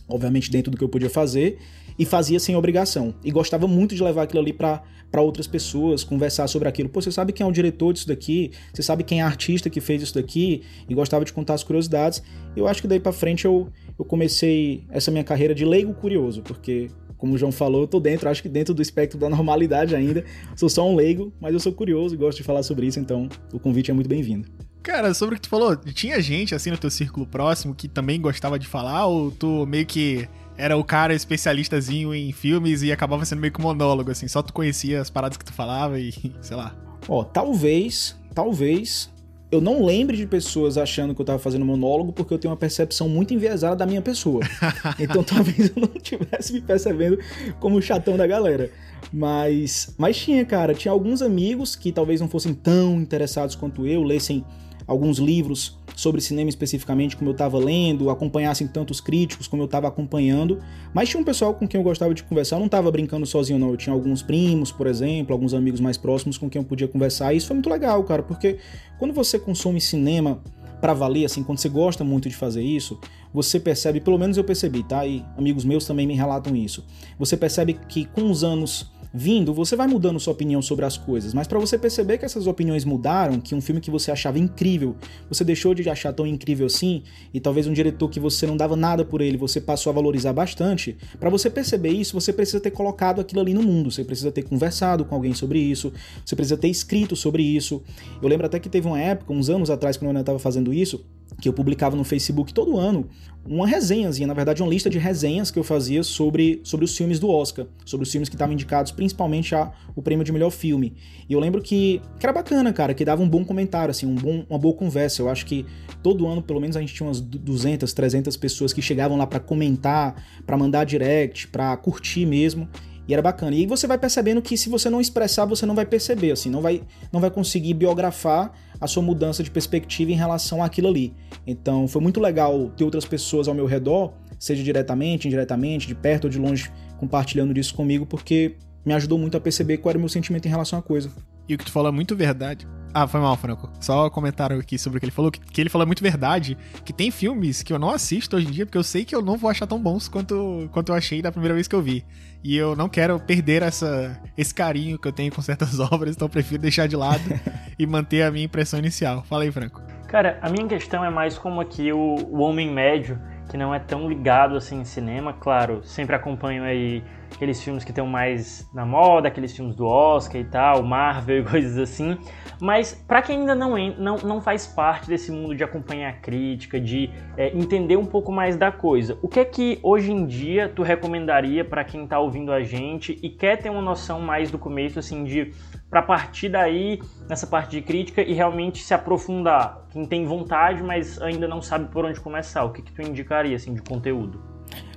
obviamente 0.09 0.51
dentro 0.51 0.73
do 0.73 0.77
que 0.77 0.83
eu 0.83 0.89
podia 0.89 1.11
fazer, 1.11 1.59
e 1.99 2.07
fazia 2.07 2.41
sem 2.41 2.57
obrigação. 2.57 3.15
E 3.23 3.31
gostava 3.31 3.69
muito 3.69 3.95
de 3.95 4.03
levar 4.03 4.23
aquilo 4.23 4.41
ali 4.41 4.55
para 4.55 4.83
outras 5.19 5.47
pessoas, 5.47 6.05
conversar 6.05 6.47
sobre 6.47 6.69
aquilo. 6.69 6.89
Pô, 6.89 7.01
você 7.01 7.11
sabe 7.11 7.33
quem 7.33 7.45
é 7.45 7.49
o 7.49 7.53
diretor 7.53 7.93
disso 7.93 8.07
daqui? 8.07 8.53
Você 8.73 8.83
sabe 8.83 9.03
quem 9.03 9.21
é 9.21 9.23
a 9.23 9.27
artista 9.27 9.69
que 9.69 9.81
fez 9.81 10.03
isso 10.03 10.15
daqui? 10.15 10.63
E 10.89 10.95
gostava 10.95 11.25
de 11.25 11.33
contar 11.33 11.55
as 11.55 11.65
curiosidades. 11.65 12.23
Eu 12.55 12.69
acho 12.69 12.81
que 12.81 12.89
daí 12.89 13.01
para 13.01 13.13
frente 13.13 13.45
eu, 13.45 13.69
eu 13.99 14.05
comecei 14.05 14.85
essa 14.91 15.11
minha 15.11 15.25
carreira 15.25 15.55
de 15.55 15.65
leigo 15.65 15.93
curioso, 15.95 16.43
porque 16.43 16.89
como 17.21 17.35
o 17.35 17.39
João 17.39 17.53
falou, 17.53 17.83
eu 17.83 17.87
tô 17.87 18.01
dentro, 18.01 18.29
acho 18.29 18.43
que 18.43 18.49
dentro 18.49 18.73
do 18.73 18.81
espectro 18.81 19.19
da 19.19 19.29
normalidade 19.29 19.95
ainda. 19.95 20.25
Sou 20.57 20.69
só 20.69 20.89
um 20.89 20.97
leigo, 20.97 21.33
mas 21.39 21.53
eu 21.53 21.61
sou 21.61 21.73
curioso 21.73 22.15
e 22.15 22.19
gosto 22.19 22.39
de 22.39 22.45
falar 22.45 22.63
sobre 22.63 22.87
isso, 22.87 22.99
então 22.99 23.29
o 23.53 23.59
convite 23.59 23.91
é 23.91 23.95
muito 23.95 24.09
bem-vindo. 24.09 24.49
Cara, 24.83 25.13
sobre 25.13 25.35
o 25.35 25.37
que 25.37 25.43
tu 25.43 25.51
falou, 25.51 25.77
tinha 25.77 26.21
gente 26.23 26.55
assim 26.55 26.71
no 26.71 26.79
teu 26.79 26.91
círculo 26.91 27.27
próximo 27.27 27.75
que 27.75 27.87
também 27.87 28.19
gostava 28.19 28.59
de 28.59 28.67
falar, 28.67 29.07
ou 29.07 29.31
tu 29.31 29.67
meio 29.67 29.85
que 29.85 30.27
era 30.61 30.77
o 30.77 30.85
cara 30.85 31.15
especialistazinho 31.15 32.15
em 32.15 32.31
filmes 32.33 32.83
e 32.83 32.93
acabava 32.93 33.25
sendo 33.25 33.41
meio 33.41 33.53
que 33.53 33.61
monólogo, 33.61 34.11
assim, 34.11 34.29
só 34.29 34.43
tu 34.43 34.53
conhecia 34.53 35.01
as 35.01 35.09
paradas 35.09 35.39
que 35.39 35.45
tu 35.45 35.53
falava 35.53 35.99
e 35.99 36.13
sei 36.43 36.57
lá. 36.57 36.75
Ó, 37.09 37.25
talvez, 37.25 38.15
talvez 38.35 39.11
eu 39.51 39.61
não 39.61 39.85
lembre 39.85 40.17
de 40.17 40.27
pessoas 40.27 40.77
achando 40.77 41.15
que 41.15 41.21
eu 41.21 41.25
tava 41.25 41.39
fazendo 41.39 41.65
monólogo 41.65 42.13
porque 42.13 42.33
eu 42.33 42.39
tenho 42.39 42.53
uma 42.53 42.59
percepção 42.59 43.09
muito 43.09 43.33
enviesada 43.33 43.75
da 43.75 43.87
minha 43.87 44.03
pessoa. 44.03 44.43
Então 45.01 45.25
talvez 45.25 45.73
eu 45.75 45.81
não 45.83 45.89
tivesse 46.01 46.53
me 46.53 46.61
percebendo 46.61 47.19
como 47.59 47.77
o 47.77 47.83
chatão 47.83 48.17
da 48.17 48.27
galera. 48.27 48.71
Mas, 49.11 49.95
mas 49.97 50.19
tinha, 50.19 50.45
cara, 50.45 50.75
tinha 50.75 50.93
alguns 50.93 51.23
amigos 51.23 51.75
que 51.75 51.91
talvez 51.91 52.21
não 52.21 52.29
fossem 52.29 52.53
tão 52.53 53.01
interessados 53.01 53.57
quanto 53.57 53.87
eu, 53.87 54.03
lessem 54.03 54.45
alguns 54.87 55.19
livros 55.19 55.79
sobre 55.95 56.21
cinema 56.21 56.49
especificamente, 56.49 57.17
como 57.17 57.31
eu 57.31 57.33
estava 57.33 57.59
lendo, 57.59 58.11
acompanhassem 58.11 58.67
tantos 58.67 59.01
críticos 59.01 59.47
como 59.47 59.63
eu 59.63 59.67
estava 59.67 59.89
acompanhando, 59.89 60.59
mas 60.95 61.09
tinha 61.09 61.21
um 61.21 61.25
pessoal 61.25 61.55
com 61.55 61.67
quem 61.67 61.79
eu 61.79 61.85
gostava 61.85 62.15
de 62.15 62.23
conversar, 62.23 62.57
eu 62.57 62.61
não 62.61 62.67
estava 62.67 62.91
brincando 62.91 63.27
sozinho 63.27 63.59
não, 63.59 63.71
eu 63.71 63.77
tinha 63.77 63.93
alguns 63.93 64.23
primos, 64.23 64.73
por 64.73 64.87
exemplo, 64.87 65.33
alguns 65.33 65.55
amigos 65.55 65.81
mais 65.81 65.97
próximos 65.97 66.39
com 66.39 66.49
quem 66.49 66.61
eu 66.61 66.67
podia 66.67 66.89
conversar, 66.89 67.35
e 67.35 67.37
isso 67.37 67.49
foi 67.49 67.55
muito 67.55 67.71
legal, 67.71 68.03
cara, 68.05 68.23
porque 68.23 68.59
quando 68.99 69.13
você 69.13 69.39
consome 69.39 69.81
cinema 69.81 70.41
para 70.81 70.95
valer, 70.95 71.27
assim, 71.27 71.43
quando 71.43 71.59
você 71.59 71.69
gosta 71.69 72.03
muito 72.03 72.29
de 72.29 72.35
fazer 72.35 72.63
isso, 72.63 72.99
você 73.33 73.61
percebe, 73.61 74.01
pelo 74.01 74.19
menos 74.19 74.37
eu 74.37 74.45
percebi, 74.45 74.83
tá? 74.83 75.07
E 75.07 75.23
amigos 75.37 75.65
meus 75.65 75.85
também 75.85 76.07
me 76.07 76.15
relatam 76.15 76.57
isso. 76.57 76.85
Você 77.19 77.37
percebe 77.37 77.75
que 77.89 78.07
com 78.07 78.31
os 78.31 78.43
anos 78.43 78.91
vindo, 79.13 79.53
você 79.53 79.75
vai 79.75 79.87
mudando 79.87 80.21
sua 80.21 80.33
opinião 80.33 80.63
sobre 80.63 80.85
as 80.85 80.97
coisas, 80.97 81.35
mas 81.35 81.47
para 81.47 81.59
você 81.59 81.77
perceber 81.77 82.19
que 82.19 82.25
essas 82.25 82.47
opiniões 82.47 82.85
mudaram, 82.85 83.41
que 83.41 83.55
um 83.55 83.61
filme 83.61 83.81
que 83.81 83.91
você 83.91 84.11
achava 84.11 84.39
incrível, 84.39 84.97
você 85.29 85.45
deixou 85.45 85.75
de 85.75 85.89
achar 85.89 86.13
tão 86.13 86.27
incrível 86.27 86.67
assim, 86.67 87.03
e 87.35 87.41
talvez 87.41 87.67
um 87.67 87.73
diretor 87.73 88.09
que 88.09 88.21
você 88.21 88.47
não 88.47 88.57
dava 88.57 88.77
nada 88.77 89.05
por 89.05 89.21
ele, 89.21 89.37
você 89.37 89.61
passou 89.61 89.91
a 89.91 89.95
valorizar 89.95 90.33
bastante, 90.33 90.97
para 91.19 91.29
você 91.31 91.51
perceber 91.51 91.91
isso, 91.91 92.19
você 92.19 92.33
precisa 92.33 92.61
ter 92.61 92.71
colocado 92.71 93.21
aquilo 93.21 93.41
ali 93.41 93.53
no 93.53 93.63
mundo, 93.63 93.91
você 93.91 94.05
precisa 94.05 94.31
ter 94.31 94.43
conversado 94.43 95.05
com 95.05 95.15
alguém 95.15 95.35
sobre 95.35 95.59
isso, 95.59 95.93
você 96.25 96.37
precisa 96.37 96.57
ter 96.57 96.69
escrito 96.69 97.17
sobre 97.17 97.43
isso. 97.43 97.83
Eu 98.23 98.29
lembro 98.29 98.47
até 98.47 98.59
que 98.59 98.69
teve 98.69 98.87
uma 98.87 99.01
época, 99.01 99.33
uns 99.33 99.51
anos 99.51 99.71
atrás, 99.71 99.97
quando 99.97 100.07
eu 100.07 100.11
ainda 100.11 100.21
estava 100.21 100.39
fazendo 100.39 100.73
isso, 100.73 101.05
que 101.41 101.49
eu 101.49 101.53
publicava 101.53 101.97
no 101.97 102.05
Facebook 102.05 102.53
todo 102.53 102.79
ano 102.79 103.09
uma 103.47 103.67
resenhazinha, 103.67 104.27
na 104.27 104.35
verdade, 104.35 104.63
uma 104.63 104.71
lista 104.71 104.91
de 104.91 104.99
resenhas 104.99 105.51
que 105.51 105.59
eu 105.59 105.65
fazia 105.65 106.03
sobre, 106.03 106.61
sobre 106.63 106.85
os 106.85 106.97
filmes 106.97 107.19
do 107.19 107.29
Oscar, 107.31 107.67
sobre 107.87 108.05
os 108.05 108.13
filmes 108.13 108.29
que 108.29 108.35
estavam 108.35 108.53
indicados 108.53 108.93
principalmente 108.93 109.55
a, 109.55 109.73
o 109.97 110.03
prêmio 110.03 110.25
de 110.25 110.31
melhor 110.31 110.51
filme. 110.51 110.95
E 111.29 111.33
eu 111.33 111.41
lembro 111.41 111.63
que, 111.63 112.03
que 112.19 112.27
era 112.27 112.33
bacana, 112.33 112.73
cara, 112.73 112.93
que 112.93 113.05
dava 113.05 113.23
um 113.23 113.29
bom 113.29 113.45
comentário, 113.45 113.91
assim, 113.91 114.07
um 114.07 114.15
bom, 114.15 114.45
uma 114.49 114.59
boa 114.59 114.75
conversa. 114.75 115.23
Eu 115.23 115.29
acho 115.29 115.47
que 115.47 115.65
todo 116.03 116.27
ano, 116.27 116.43
pelo 116.43 116.61
menos, 116.61 116.77
a 116.77 116.81
gente 116.81 116.93
tinha 116.93 117.07
umas 117.07 117.21
200, 117.21 117.93
300 117.93 118.37
pessoas 118.37 118.73
que 118.73 118.83
chegavam 118.83 119.17
lá 119.17 119.27
para 119.27 119.41
comentar, 119.41 120.23
para 120.47 120.57
mandar 120.57 120.85
direct, 120.85 121.49
para 121.49 121.77
curtir 121.79 122.27
mesmo. 122.27 122.69
E 123.09 123.13
era 123.15 123.23
bacana. 123.23 123.57
E 123.57 123.61
aí 123.61 123.67
você 123.67 123.87
vai 123.87 123.99
percebendo 123.99 124.43
que 124.43 124.57
se 124.57 124.69
você 124.69 124.91
não 124.91 125.01
expressar, 125.01 125.47
você 125.47 125.65
não 125.65 125.75
vai 125.75 125.87
perceber, 125.87 126.31
assim, 126.31 126.51
não 126.51 126.61
vai, 126.61 126.83
não 127.11 127.21
vai 127.21 127.31
conseguir 127.31 127.75
biografar 127.75 128.53
a 128.81 128.87
sua 128.87 129.03
mudança 129.03 129.43
de 129.43 129.51
perspectiva 129.51 130.11
em 130.11 130.17
relação 130.17 130.63
àquilo 130.63 130.89
ali. 130.89 131.15
Então 131.47 131.87
foi 131.87 132.01
muito 132.01 132.21
legal 132.21 132.71
ter 132.77 132.85
outras 132.85 133.05
pessoas 133.05 133.47
ao 133.47 133.55
meu 133.55 133.67
redor, 133.67 134.13
seja 134.39 134.63
diretamente, 134.63 135.29
indiretamente, 135.29 135.87
de 135.87 135.95
perto 135.95 136.25
ou 136.25 136.31
de 136.31 136.39
longe, 136.39 136.71
compartilhando 136.99 137.53
disso 137.53 137.75
comigo, 137.75 138.07
porque 138.07 138.57
me 138.85 138.95
ajudou 138.95 139.19
muito 139.19 139.37
a 139.37 139.41
perceber 139.41 139.79
qual 139.79 139.91
era 139.91 139.99
o 139.99 140.01
meu 140.01 140.09
sentimento 140.09 140.47
em 140.47 140.51
relação 140.51 140.79
à 140.79 140.83
coisa. 140.83 141.11
E 141.49 141.55
o 141.55 141.59
que 141.59 141.65
tu 141.65 141.73
falou 141.73 141.89
é 141.89 141.93
muito 141.93 142.17
verdade. 142.17 142.67
Ah, 142.93 143.07
foi 143.07 143.21
mal, 143.21 143.37
Franco. 143.37 143.71
Só 143.81 144.11
comentaram 144.11 144.59
aqui 144.59 144.77
sobre 144.77 144.97
o 144.97 145.01
que 145.01 145.07
ele 145.07 145.13
falou, 145.13 145.31
que, 145.31 145.41
que, 145.41 145.61
ele 145.61 145.71
falou 145.71 145.85
é 145.85 145.87
muito 145.87 146.03
verdade, 146.03 146.59
que 146.85 146.93
tem 146.93 147.11
filmes 147.11 147.63
que 147.63 147.73
eu 147.73 147.79
não 147.79 147.91
assisto 147.91 148.37
hoje 148.37 148.49
em 148.49 148.51
dia, 148.51 148.67
porque 148.67 148.79
eu 148.79 148.83
sei 148.83 149.05
que 149.05 149.15
eu 149.15 149.23
não 149.23 149.37
vou 149.37 149.49
achar 149.49 149.67
tão 149.67 149.81
bons 149.81 150.09
quanto, 150.09 150.69
quanto 150.73 150.91
eu 150.91 150.97
achei 150.97 151.23
da 151.23 151.31
primeira 151.31 151.55
vez 151.55 151.69
que 151.69 151.75
eu 151.75 151.83
vi. 151.83 152.05
E 152.43 152.57
eu 152.57 152.75
não 152.75 152.89
quero 152.89 153.21
perder 153.21 153.63
essa, 153.63 154.21
esse 154.37 154.53
carinho 154.53 154.99
que 154.99 155.07
eu 155.07 155.13
tenho 155.13 155.33
com 155.33 155.41
certas 155.41 155.79
obras, 155.93 156.17
então 156.17 156.27
eu 156.27 156.31
prefiro 156.31 156.61
deixar 156.61 156.89
de 156.89 156.97
lado 156.97 157.23
e 157.79 157.87
manter 157.87 158.23
a 158.23 158.31
minha 158.31 158.45
impressão 158.45 158.79
inicial. 158.79 159.23
Fala 159.29 159.45
aí, 159.45 159.53
Franco. 159.53 159.81
Cara, 160.09 160.39
a 160.43 160.51
minha 160.51 160.67
questão 160.67 161.05
é 161.05 161.11
mais 161.11 161.39
como 161.39 161.61
aqui 161.61 161.93
o, 161.93 161.99
o 161.99 162.41
homem 162.41 162.69
médio, 162.69 163.21
que 163.49 163.57
não 163.57 163.73
é 163.73 163.79
tão 163.79 164.09
ligado 164.09 164.57
assim 164.57 164.81
em 164.81 164.85
cinema, 164.85 165.33
claro, 165.33 165.85
sempre 165.85 166.17
acompanho 166.17 166.65
aí 166.65 167.05
aqueles 167.35 167.63
filmes 167.63 167.85
que 167.85 167.91
estão 167.91 168.07
mais 168.07 168.69
na 168.75 168.85
moda, 168.85 169.29
aqueles 169.29 169.55
filmes 169.55 169.75
do 169.77 169.87
Oscar 169.87 170.41
e 170.41 170.45
tal, 170.45 170.83
Marvel 170.83 171.41
e 171.41 171.45
coisas 171.49 171.79
assim. 171.79 172.19
Mas 172.61 172.93
para 172.93 173.23
quem 173.23 173.41
ainda 173.41 173.55
não, 173.55 173.77
não, 173.99 174.17
não 174.19 174.41
faz 174.41 174.67
parte 174.67 175.09
desse 175.09 175.33
mundo 175.33 175.55
de 175.55 175.65
acompanhar 175.65 176.11
a 176.11 176.13
crítica, 176.13 176.81
de 176.81 177.11
é, 177.37 177.57
entender 177.57 177.97
um 177.97 178.05
pouco 178.05 178.31
mais 178.31 178.57
da 178.57 178.71
coisa, 178.71 179.19
o 179.23 179.29
que 179.29 179.41
é 179.41 179.45
que 179.45 179.79
hoje 179.83 180.13
em 180.13 180.27
dia 180.27 180.69
tu 180.69 180.83
recomendaria 180.83 181.65
para 181.65 181.85
quem 181.85 182.05
está 182.05 182.19
ouvindo 182.19 182.53
a 182.53 182.63
gente 182.63 183.19
e 183.23 183.31
quer 183.31 183.57
ter 183.57 183.71
uma 183.71 183.83
noção 183.83 184.21
mais 184.21 184.51
do 184.51 184.59
começo, 184.59 184.99
assim, 184.99 185.25
de 185.25 185.53
para 185.89 186.03
partir 186.03 186.49
daí 186.49 187.01
nessa 187.29 187.47
parte 187.47 187.73
de 187.73 187.83
crítica 187.83 188.23
e 188.23 188.33
realmente 188.33 188.83
se 188.83 188.95
aprofundar? 188.95 189.87
Quem 189.91 190.05
tem 190.05 190.25
vontade, 190.25 190.83
mas 190.83 191.21
ainda 191.21 191.49
não 191.49 191.61
sabe 191.61 191.91
por 191.91 192.05
onde 192.05 192.21
começar, 192.21 192.65
o 192.65 192.73
que, 192.73 192.83
que 192.83 192.93
tu 192.93 193.03
indicaria 193.03 193.57
assim 193.57 193.75
de 193.75 193.83
conteúdo? 193.83 194.50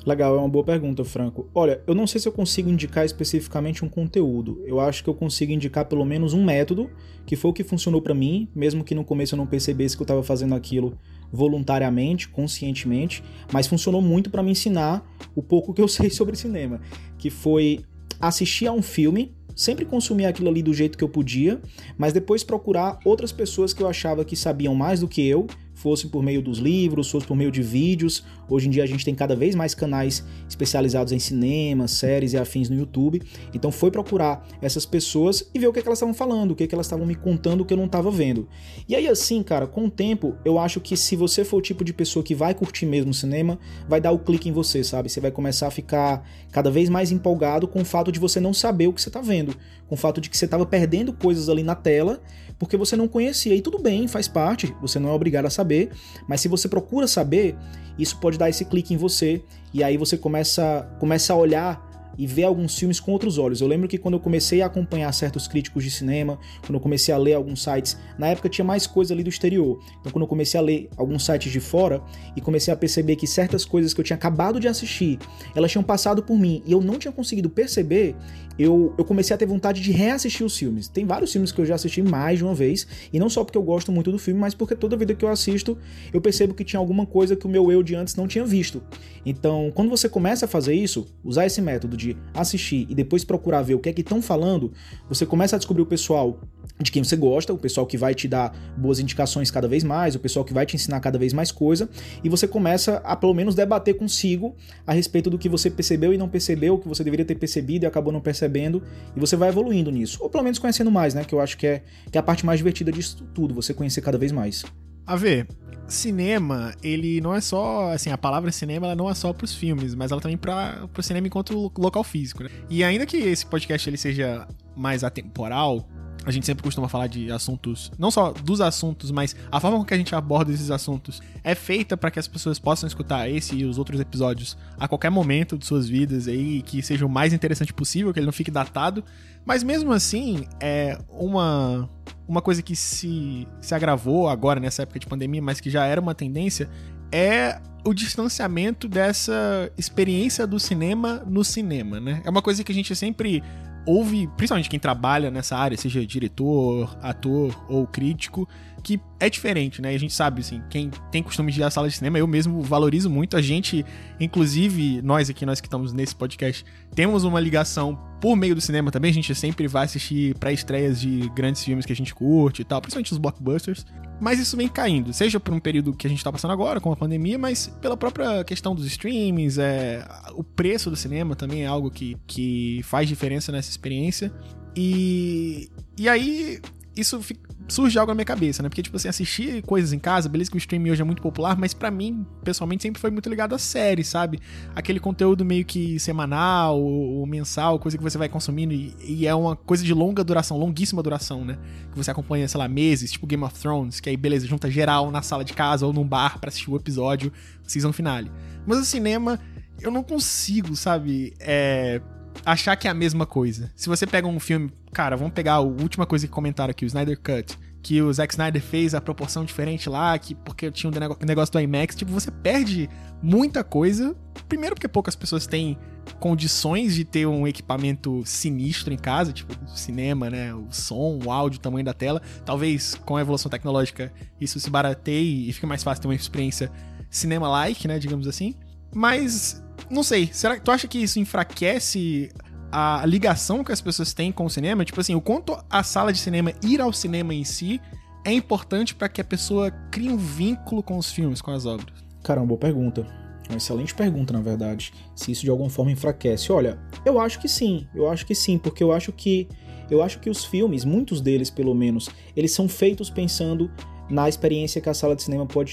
Legal, 0.06 0.36
é 0.36 0.40
uma 0.40 0.50
boa 0.50 0.66
pergunta, 0.66 1.04
Franco. 1.06 1.50
Olha, 1.56 1.82
eu 1.88 1.96
não 1.96 2.06
sei 2.06 2.20
se 2.20 2.28
eu 2.28 2.32
consigo 2.32 2.70
indicar 2.70 3.06
especificamente 3.06 3.86
um 3.86 3.90
conteúdo. 3.90 4.62
Eu 4.66 4.82
acho 4.82 5.02
que 5.02 5.10
eu 5.10 5.14
consigo 5.14 5.54
indicar 5.54 5.86
pelo 5.86 6.04
menos 6.04 6.34
um 6.34 6.44
método, 6.44 6.90
que 7.26 7.38
foi 7.38 7.52
o 7.52 7.54
que 7.54 7.64
funcionou 7.64 8.02
para 8.02 8.14
mim, 8.14 8.50
mesmo 8.54 8.84
que 8.84 8.94
no 8.94 9.06
começo 9.06 9.36
eu 9.36 9.38
não 9.38 9.48
percebesse 9.48 9.96
que 9.96 10.02
eu 10.02 10.06
estava 10.06 10.22
fazendo 10.22 10.56
aquilo 10.56 10.98
voluntariamente, 11.32 12.28
conscientemente, 12.28 13.24
mas 13.52 13.66
funcionou 13.66 14.02
muito 14.02 14.30
para 14.30 14.44
me 14.44 14.52
ensinar 14.52 15.10
o 15.34 15.42
pouco 15.42 15.74
que 15.74 15.82
eu 15.82 15.88
sei 15.90 16.10
sobre 16.10 16.36
cinema, 16.36 16.82
que 17.18 17.30
foi 17.30 17.80
assistir 18.20 18.68
a 18.68 18.74
um 18.74 18.82
filme, 18.82 19.34
sempre 19.56 19.86
consumir 19.86 20.26
aquilo 20.26 20.50
ali 20.50 20.62
do 20.62 20.74
jeito 20.74 20.98
que 20.98 21.04
eu 21.04 21.10
podia, 21.10 21.62
mas 21.98 22.12
depois 22.12 22.44
procurar 22.44 23.00
outras 23.06 23.32
pessoas 23.32 23.74
que 23.74 23.82
eu 23.82 23.88
achava 23.88 24.26
que 24.26 24.36
sabiam 24.36 24.76
mais 24.76 25.00
do 25.00 25.08
que 25.08 25.26
eu 25.26 25.48
fosse 25.74 26.08
por 26.08 26.24
meio 26.24 26.42
dos 26.42 26.60
livros, 26.60 27.10
fosse 27.10 27.26
por 27.26 27.36
meio 27.36 27.52
de 27.52 27.62
vídeos. 27.62 28.24
Hoje 28.50 28.68
em 28.68 28.70
dia 28.70 28.84
a 28.84 28.88
gente 28.88 29.04
tem 29.04 29.16
cada 29.16 29.36
vez 29.36 29.56
mais 29.56 29.74
canais 29.74 30.24
especializados 30.48 31.12
em 31.14 31.20
cinema, 31.20 31.88
séries 31.88 32.34
e 32.34 32.38
afins 32.38 32.70
no 32.70 32.76
YouTube. 32.76 33.22
Então 33.54 33.72
foi 33.72 33.92
procurar 33.92 34.48
essas 34.62 34.86
pessoas 34.86 35.50
e 35.54 35.60
ver 35.60 35.68
o 35.68 35.74
que, 35.74 35.80
é 35.80 35.82
que 35.82 35.88
elas 35.88 35.98
estavam 35.98 36.14
falando, 36.14 36.52
o 36.52 36.56
que, 36.56 36.64
é 36.64 36.68
que 36.68 36.76
elas 36.76 36.86
estavam 36.86 37.06
me 37.06 37.16
contando 37.16 37.66
que 37.66 37.74
eu 37.74 37.78
não 37.78 37.86
estava 37.86 38.12
vendo. 38.12 38.48
E 38.88 38.96
aí 38.96 39.08
assim, 39.08 39.42
cara, 39.42 39.68
com 39.68 39.86
o 39.86 39.90
tempo, 39.90 40.36
eu 40.46 40.60
acho 40.60 40.80
que 40.80 40.96
se 40.96 41.16
você 41.16 41.44
for 41.44 41.58
o 41.58 41.62
tipo 41.62 41.84
de 41.84 41.94
pessoa 41.94 42.24
que 42.24 42.36
vai 42.36 42.54
curtir 42.54 42.86
mesmo 42.86 43.14
cinema, 43.14 43.60
vai 43.88 44.00
dar 44.00 44.12
o 44.12 44.20
clique 44.20 44.50
em 44.50 44.52
você, 44.52 44.84
sabe? 44.84 45.10
Você 45.10 45.20
vai 45.20 45.32
começar 45.32 45.68
a 45.68 45.72
ficar 45.72 46.28
cada 46.52 46.70
vez 46.70 46.90
mais 46.90 47.12
empolgado 47.12 47.68
com 47.68 47.82
o 47.82 47.86
fato 47.86 48.12
de 48.12 48.20
você 48.20 48.40
não 48.40 48.54
saber 48.54 48.88
o 48.88 48.94
que 48.94 49.02
você 49.02 49.10
está 49.10 49.22
vendo, 49.22 49.56
com 49.88 49.96
o 49.96 49.98
fato 49.98 50.22
de 50.22 50.30
que 50.30 50.38
você 50.38 50.46
estava 50.46 50.66
perdendo 50.66 51.14
coisas 51.14 51.50
ali 51.50 51.64
na 51.64 51.76
tela 51.76 52.22
porque 52.58 52.78
você 52.78 52.96
não 52.96 53.08
conhecia. 53.08 53.56
E 53.56 53.62
tudo 53.62 53.80
bem, 53.80 54.08
faz 54.08 54.28
parte, 54.28 54.76
você 54.82 55.00
não 55.00 55.10
é 55.10 55.14
obrigado 55.14 55.46
a 55.46 55.50
saber, 55.50 55.92
mas 56.28 56.42
se 56.42 56.48
você 56.48 56.68
procura 56.68 57.08
saber, 57.08 57.56
isso 57.98 58.18
pode 58.20 58.38
dar 58.38 58.50
esse 58.50 58.66
clique 58.66 58.94
em 58.94 58.98
você 58.98 59.42
e 59.74 59.84
aí 59.84 59.98
você 59.98 60.18
começa, 60.18 60.90
começa 61.00 61.34
a 61.34 61.36
olhar 61.36 61.93
e 62.18 62.28
ver 62.28 62.44
alguns 62.44 62.78
filmes 62.78 63.00
com 63.00 63.12
outros 63.12 63.38
olhos. 63.38 63.62
Eu 63.62 63.68
lembro 63.68 63.88
que 63.88 63.98
quando 63.98 64.16
eu 64.16 64.20
comecei 64.20 64.62
a 64.62 64.66
acompanhar 64.66 65.12
certos 65.14 65.48
críticos 65.48 65.84
de 65.84 65.92
cinema, 65.92 66.38
quando 66.62 66.76
eu 66.76 66.80
comecei 66.80 67.14
a 67.14 67.18
ler 67.18 67.34
alguns 67.34 67.64
sites, 67.64 67.98
na 68.18 68.28
época 68.28 68.50
tinha 68.50 68.66
mais 68.66 68.86
coisa 68.88 69.14
ali 69.14 69.24
do 69.24 69.30
exterior. 69.30 69.80
Então 70.00 70.12
quando 70.12 70.24
eu 70.24 70.28
comecei 70.28 70.60
a 70.60 70.64
ler 70.64 70.90
alguns 70.98 71.26
sites 71.26 71.52
de 71.52 71.60
fora 71.60 72.02
e 72.36 72.42
comecei 72.42 72.74
a 72.74 72.78
perceber 72.78 73.16
que 73.16 73.28
certas 73.28 73.66
coisas 73.66 73.94
que 73.94 74.00
eu 74.00 74.06
tinha 74.06 74.16
acabado 74.16 74.60
de 74.60 74.68
assistir, 74.68 75.20
elas 75.56 75.72
tinham 75.72 75.84
passado 75.84 76.24
por 76.24 76.38
mim 76.38 76.62
e 76.66 76.72
eu 76.72 76.82
não 76.82 76.98
tinha 76.98 77.12
conseguido 77.12 77.50
perceber, 77.50 78.16
eu, 78.58 78.94
eu 78.98 79.06
comecei 79.06 79.34
a 79.34 79.38
ter 79.38 79.46
vontade 79.46 79.82
de 79.82 79.92
reassistir 79.92 80.46
os 80.46 80.58
filmes. 80.58 80.88
Tem 80.88 81.06
vários 81.06 81.32
filmes 81.32 81.52
que 81.52 81.60
eu 81.60 81.66
já 81.66 81.76
assisti 81.76 82.02
mais 82.02 82.38
de 82.38 82.44
uma 82.44 82.54
vez, 82.54 82.88
e 83.12 83.20
não 83.20 83.30
só 83.30 83.44
porque 83.44 83.58
eu 83.58 83.64
gosto 83.64 83.92
muito 83.92 84.12
do 84.12 84.20
filme, 84.20 84.40
mas 84.40 84.54
porque 84.54 84.76
toda 84.76 84.96
vida 84.96 85.16
que 85.16 85.26
eu 85.26 85.30
assisto, 85.30 85.78
eu 86.14 86.22
percebo 86.22 86.54
que 86.54 86.64
tinha 86.64 86.80
alguma 86.80 87.06
coisa 87.06 87.36
que 87.36 87.46
o 87.46 87.50
meu 87.50 87.72
eu 87.72 87.82
de 87.82 87.96
antes 87.96 88.16
não 88.16 88.28
tinha 88.28 88.46
visto. 88.46 88.84
Então, 89.26 89.72
quando 89.74 89.90
você 89.90 90.08
começa 90.08 90.46
a 90.46 90.48
fazer 90.48 90.74
isso, 90.74 91.08
usar 91.24 91.46
esse 91.46 91.62
método 91.62 91.98
de 91.98 92.03
assistir 92.34 92.86
e 92.90 92.96
depois 92.96 93.24
procurar 93.24 93.62
ver 93.62 93.76
o 93.76 93.80
que 93.80 93.90
é 93.90 93.94
que 93.94 94.02
estão 94.02 94.22
falando, 94.22 94.72
você 95.08 95.26
começa 95.26 95.56
a 95.56 95.60
descobrir 95.60 95.84
o 95.84 95.86
pessoal 95.86 96.40
de 96.80 96.92
quem 96.92 97.04
você 97.04 97.16
gosta, 97.16 97.54
o 97.54 97.58
pessoal 97.58 97.86
que 97.86 97.98
vai 97.98 98.16
te 98.16 98.28
dar 98.28 98.56
boas 98.78 99.00
indicações 99.00 99.52
cada 99.52 99.68
vez 99.68 99.84
mais, 99.84 100.16
o 100.16 100.20
pessoal 100.20 100.44
que 100.44 100.54
vai 100.54 100.66
te 100.66 100.76
ensinar 100.76 101.00
cada 101.00 101.18
vez 101.18 101.34
mais 101.34 101.52
coisa, 101.52 101.90
e 102.24 102.30
você 102.30 102.48
começa 102.48 102.98
a 103.04 103.16
pelo 103.16 103.34
menos 103.34 103.56
debater 103.56 103.96
consigo 103.96 104.56
a 104.86 104.94
respeito 104.94 105.30
do 105.30 105.38
que 105.38 105.48
você 105.48 105.70
percebeu 105.70 106.14
e 106.14 106.18
não 106.18 106.28
percebeu, 106.28 106.76
o 106.76 106.80
que 106.80 106.88
você 106.88 107.04
deveria 107.04 107.26
ter 107.26 107.36
percebido 107.36 107.86
e 107.86 107.88
acabou 107.88 108.12
não 108.12 108.22
percebendo, 108.22 108.82
e 109.16 109.20
você 109.20 109.36
vai 109.36 109.50
evoluindo 109.50 109.92
nisso, 109.92 110.18
ou 110.22 110.30
pelo 110.30 110.44
menos 110.44 110.60
conhecendo 110.60 110.92
mais, 110.92 111.14
né, 111.14 111.24
que 111.24 111.34
eu 111.34 111.40
acho 111.40 111.58
que 111.58 111.68
é, 111.68 111.84
que 112.12 112.18
é 112.18 112.20
a 112.20 112.24
parte 112.24 112.46
mais 112.46 112.60
divertida 112.60 112.92
disso 112.92 113.24
tudo, 113.34 113.54
você 113.54 113.74
conhecer 113.74 114.02
cada 114.02 114.18
vez 114.18 114.32
mais. 114.32 114.64
A 115.06 115.16
ver, 115.16 115.48
cinema, 115.88 116.74
ele 116.82 117.22
não 117.22 117.36
é 117.36 117.42
só, 117.42 117.92
assim, 117.92 118.10
a 118.10 118.18
palavra 118.18 118.52
cinema, 118.52 118.88
ela 118.88 118.96
não 118.96 119.10
é 119.10 119.14
só 119.14 119.34
pros 119.34 119.54
filmes, 119.54 119.94
mas 119.96 120.12
ela 120.12 120.22
também 120.22 120.38
para 120.38 120.88
pro 120.94 121.04
cinema 121.04 121.28
enquanto 121.28 121.72
local 121.78 122.04
físico, 122.04 122.44
né? 122.44 122.50
E 122.70 122.84
ainda 122.84 123.06
que 123.06 123.18
esse 123.18 123.46
podcast 123.46 123.90
ele 123.90 123.98
seja 123.98 124.48
mais 124.76 125.04
atemporal, 125.04 125.88
a 126.26 126.32
gente 126.32 126.46
sempre 126.46 126.64
costuma 126.64 126.88
falar 126.88 127.08
de 127.08 127.30
assuntos, 127.32 127.92
não 127.98 128.10
só 128.10 128.32
dos 128.32 128.62
assuntos, 128.62 129.12
mas 129.12 129.36
a 129.52 129.60
forma 129.60 129.78
com 129.78 129.86
que 129.86 129.94
a 129.94 129.98
gente 129.98 130.16
aborda 130.16 130.52
esses 130.52 130.72
assuntos 130.72 131.22
é 131.44 131.54
feita 131.54 131.98
para 131.98 132.10
que 132.10 132.20
as 132.20 132.28
pessoas 132.28 132.58
possam 132.58 132.88
escutar 132.88 133.30
esse 133.30 133.56
e 133.56 133.66
os 133.66 133.78
outros 133.78 134.00
episódios 134.00 134.58
a 134.80 134.88
qualquer 134.88 135.10
momento 135.10 135.58
de 135.58 135.66
suas 135.66 135.88
vidas 135.88 136.28
aí, 136.28 136.62
que 136.62 136.82
seja 136.82 137.06
o 137.06 137.10
mais 137.10 137.34
interessante 137.34 137.74
possível, 137.74 138.14
que 138.14 138.20
ele 138.20 138.26
não 138.26 138.34
fique 138.34 138.50
datado. 138.50 139.04
Mas 139.46 139.64
mesmo 139.64 139.92
assim, 139.92 140.46
é 140.60 140.98
uma 141.10 141.90
uma 142.28 142.42
coisa 142.42 142.62
que 142.62 142.76
se, 142.76 143.48
se 143.62 143.76
agravou 143.76 144.30
agora 144.30 144.60
nessa 144.60 144.84
época 144.84 145.00
de 145.00 145.06
pandemia, 145.06 145.42
mas 145.42 145.60
que 145.60 145.70
já 145.70 145.86
era 145.86 146.00
uma 146.00 146.16
tendência, 146.16 146.70
é 147.12 147.60
o 147.86 147.94
distanciamento 147.94 148.88
dessa 148.88 149.72
experiência 149.78 150.48
do 150.48 150.60
cinema 150.60 151.22
no 151.28 151.44
cinema, 151.44 152.00
né? 152.00 152.22
É 152.24 152.30
uma 152.30 152.42
coisa 152.42 152.64
que 152.64 152.72
a 152.72 152.76
gente 152.76 152.96
sempre 152.96 153.44
houve, 153.86 154.28
principalmente 154.38 154.70
quem 154.70 154.80
trabalha 154.80 155.30
nessa 155.30 155.58
área, 155.58 155.78
seja 155.78 156.06
diretor, 156.06 156.98
ator 157.02 157.66
ou 157.68 157.86
crítico, 157.86 158.48
que 158.82 159.00
é 159.20 159.30
diferente, 159.30 159.82
né? 159.82 159.90
A 159.94 159.98
gente 159.98 160.14
sabe, 160.14 160.42
assim, 160.42 160.62
quem 160.70 160.90
tem 161.12 161.22
costume 161.22 161.52
de 161.52 161.60
ir 161.60 161.64
à 161.64 161.70
sala 161.70 161.90
de 161.90 161.96
cinema, 161.96 162.18
eu 162.18 162.28
mesmo 162.28 162.62
valorizo 162.62 163.10
muito. 163.10 163.36
A 163.36 163.42
gente, 163.42 163.86
inclusive, 164.20 165.02
nós 165.02 165.30
aqui, 165.30 165.46
nós 165.46 165.60
que 165.60 165.68
estamos 165.68 165.92
nesse 165.92 166.16
podcast, 166.16 166.66
temos 166.96 167.24
uma 167.24 167.40
ligação 167.40 168.00
por 168.24 168.38
meio 168.38 168.56
do 168.56 168.62
cinema 168.62 168.90
também. 168.90 169.12
A 169.12 169.14
gente 169.14 169.36
sempre 169.36 169.68
vai 169.68 169.84
assistir 169.84 170.34
pré-estreias 170.36 171.02
de 171.02 171.30
grandes 171.36 171.62
filmes 171.62 171.86
que 171.86 171.92
a 171.92 171.96
gente 171.96 172.16
curte 172.16 172.62
e 172.62 172.66
tal, 172.66 172.80
principalmente 172.80 173.12
os 173.12 173.18
blockbusters. 173.18 173.86
Mas 174.22 174.40
isso 174.40 174.56
vem 174.56 174.70
caindo, 174.70 175.12
seja 175.12 175.42
por 175.42 175.54
um 175.54 175.60
período 175.60 175.92
que 175.94 176.08
a 176.08 176.10
gente 176.10 176.24
tá 176.24 176.32
passando 176.32 176.52
agora, 176.52 176.80
com 176.80 176.90
a 176.90 176.96
pandemia, 176.96 177.38
mas 177.38 177.68
pela 177.82 177.98
própria 177.98 178.42
questão 178.46 178.74
dos 178.74 178.86
streamings, 178.86 179.58
é, 179.58 180.08
o 180.36 180.42
preço 180.42 180.90
do 180.90 180.96
cinema 180.96 181.36
também 181.36 181.64
é 181.64 181.66
algo 181.66 181.92
que, 181.92 182.16
que 182.26 182.80
faz 182.84 183.10
diferença 183.10 183.52
nessa 183.52 183.70
experiência. 183.70 184.32
E, 184.74 185.70
e 186.00 186.08
aí, 186.08 186.62
isso 186.96 187.20
surge 187.68 187.98
algo 187.98 188.12
na 188.12 188.16
minha 188.16 188.26
cabeça, 188.26 188.62
né? 188.62 188.70
Porque, 188.70 188.84
tipo 188.84 188.96
assim, 188.98 189.08
assistir 189.08 189.62
coisas 189.64 189.94
em 189.94 190.00
casa, 190.00 190.30
beleza 190.30 190.52
que 190.52 190.58
o 190.58 190.60
streaming 190.60 190.92
hoje 190.92 191.02
é 191.02 191.06
muito 191.06 191.22
popular, 191.22 191.58
mas 191.58 191.74
para 191.74 191.90
mim, 191.90 192.26
pessoalmente, 192.44 192.84
sempre 192.84 193.02
foi 193.02 193.10
muito 193.10 193.30
ligado 193.30 193.56
à 193.56 193.58
série, 193.58 194.04
sabe? 194.04 194.40
Aquele 194.76 195.00
conteúdo 195.00 195.44
meio 195.44 195.66
que 195.66 196.00
semanal 196.00 196.80
ou, 196.80 197.26
mensal, 197.26 197.80
coisa 197.80 197.98
que 197.98 198.04
você 198.04 198.18
vai 198.18 198.30
consumindo 198.30 198.74
e, 198.74 198.94
e, 199.04 199.28
é 199.28 199.34
uma 199.34 199.56
coisa 199.56 199.84
de 199.84 199.94
longa 199.94 200.24
duração, 200.24 200.58
longuíssima 200.58 201.02
duração, 201.02 201.44
né? 201.44 201.58
Que 201.92 201.98
você 201.98 202.12
acompanha, 202.12 202.48
sei 202.48 202.60
lá, 202.60 202.68
meses, 202.68 203.12
tipo 203.12 203.26
Game 203.26 203.44
of 203.44 203.58
Thrones, 203.60 204.00
que 204.00 204.10
aí, 204.10 204.18
beleza, 204.18 204.46
junta 204.46 204.70
geral 204.70 205.10
na 205.10 205.22
sala 205.22 205.44
de 205.44 205.54
casa 205.54 205.86
ou 205.86 205.94
num 205.94 206.08
bar 206.08 206.40
para 206.40 206.50
assistir 206.50 206.70
o 206.70 206.76
episódio, 206.76 207.32
season 207.66 207.94
finale. 207.94 208.32
Mas 208.68 208.78
o 208.78 208.86
cinema, 208.86 209.40
eu 209.82 209.90
não 209.90 210.04
consigo, 210.04 210.76
sabe? 210.76 211.34
É 211.40 212.02
achar 212.46 212.76
que 212.76 212.88
é 212.88 212.92
a 212.92 212.94
mesma 212.94 213.26
coisa. 213.26 213.72
Se 213.76 213.88
você 213.88 214.06
pega 214.08 214.28
um 214.28 214.40
filme, 214.40 214.72
cara, 214.94 215.18
vamos 215.18 215.34
pegar 215.34 215.54
a 215.54 215.60
última 215.60 216.06
coisa 216.06 216.28
que 216.28 216.32
comentaram 216.32 216.72
aqui, 216.72 216.86
o 216.86 216.88
Snyder 216.88 217.20
Cut, 217.20 217.58
que 217.82 218.02
o 218.02 218.14
Zack 218.14 218.34
Snyder 218.34 218.62
fez 218.62 218.96
a 218.96 219.02
proporção 219.02 219.44
diferente 219.44 219.90
lá, 219.90 220.18
que 220.18 220.34
porque 220.34 220.72
tinha 220.72 220.90
um 220.90 221.26
negócio 221.26 221.52
do 221.52 221.60
IMAX, 221.60 221.96
tipo, 221.96 222.12
você 222.12 222.32
perde 222.32 222.90
muita 223.22 223.64
coisa. 223.64 224.16
Primeiro 224.48 224.76
porque 224.76 224.88
poucas 224.88 225.16
pessoas 225.16 225.46
têm 225.46 225.78
condições 226.20 226.96
de 226.96 227.04
ter 227.04 227.26
um 227.26 227.46
equipamento 227.46 228.24
sinistro 228.26 228.94
em 228.94 228.98
casa, 228.98 229.34
tipo 229.34 229.54
cinema, 229.76 230.30
né, 230.30 230.54
o 230.54 230.68
som, 230.72 231.20
o 231.26 231.32
áudio, 231.32 231.60
o 231.60 231.62
tamanho 231.62 231.84
da 231.84 231.94
tela. 231.94 232.22
Talvez 232.46 232.96
com 232.96 233.18
a 233.18 233.22
evolução 233.22 233.50
tecnológica 233.50 234.14
isso 234.40 234.60
se 234.60 234.70
barateie 234.70 235.50
e 235.50 235.54
fique 235.54 235.66
mais 235.66 235.84
fácil 235.84 236.04
ter 236.04 236.08
uma 236.08 236.16
experiência 236.16 236.72
cinema-like, 237.10 237.88
né, 237.88 238.00
digamos 238.00 238.28
assim. 238.28 238.56
Mas 238.94 239.62
não 239.90 240.04
sei, 240.04 240.30
será 240.32 240.56
que 240.56 240.62
tu 240.62 240.72
acha 240.72 240.88
que 240.88 241.00
isso 241.00 241.20
enfraquece 241.20 242.32
a 242.76 243.06
ligação 243.06 243.64
que 243.64 243.72
as 243.72 243.80
pessoas 243.80 244.14
têm 244.14 244.32
com 244.32 244.46
o 244.46 244.50
cinema? 244.50 244.84
Tipo 244.84 245.00
assim, 245.00 245.14
o 245.14 245.22
quanto 245.22 245.56
a 245.70 245.84
sala 245.84 246.12
de 246.12 246.18
cinema, 246.18 246.52
ir 246.64 246.82
ao 246.82 246.92
cinema 246.92 247.32
em 247.32 247.44
si, 247.44 247.80
é 248.26 248.34
importante 248.34 248.96
para 248.96 249.08
que 249.08 249.22
a 249.22 249.24
pessoa 249.24 249.70
crie 249.92 250.10
um 250.10 250.18
vínculo 250.18 250.82
com 250.82 250.98
os 250.98 251.12
filmes, 251.12 251.40
com 251.40 251.52
as 251.52 251.68
obras? 251.68 251.94
Caramba, 252.24 252.48
boa 252.48 252.60
pergunta. 252.60 253.06
Uma 253.48 253.58
excelente 253.58 253.94
pergunta, 253.94 254.34
na 254.34 254.42
verdade. 254.42 254.92
Se 255.16 255.32
isso 255.32 255.44
de 255.44 255.52
alguma 255.52 255.70
forma 255.70 255.92
enfraquece. 255.92 256.52
Olha, 256.52 256.80
eu 257.06 257.20
acho 257.20 257.40
que 257.40 257.48
sim. 257.48 257.86
Eu 257.94 258.10
acho 258.10 258.26
que 258.26 258.34
sim, 258.34 258.58
porque 258.58 258.84
eu 258.84 258.92
acho 258.92 259.12
que 259.12 259.48
eu 259.92 260.02
acho 260.02 260.20
que 260.20 260.30
os 260.30 260.44
filmes, 260.44 260.84
muitos 260.84 261.22
deles 261.22 261.52
pelo 261.52 261.76
menos, 261.76 262.10
eles 262.36 262.54
são 262.54 262.68
feitos 262.68 263.12
pensando 263.12 263.70
na 264.10 264.28
experiência 264.28 264.82
que 264.82 264.90
a 264.90 264.94
sala 264.96 265.16
de 265.16 265.22
cinema 265.22 265.46
pode 265.46 265.72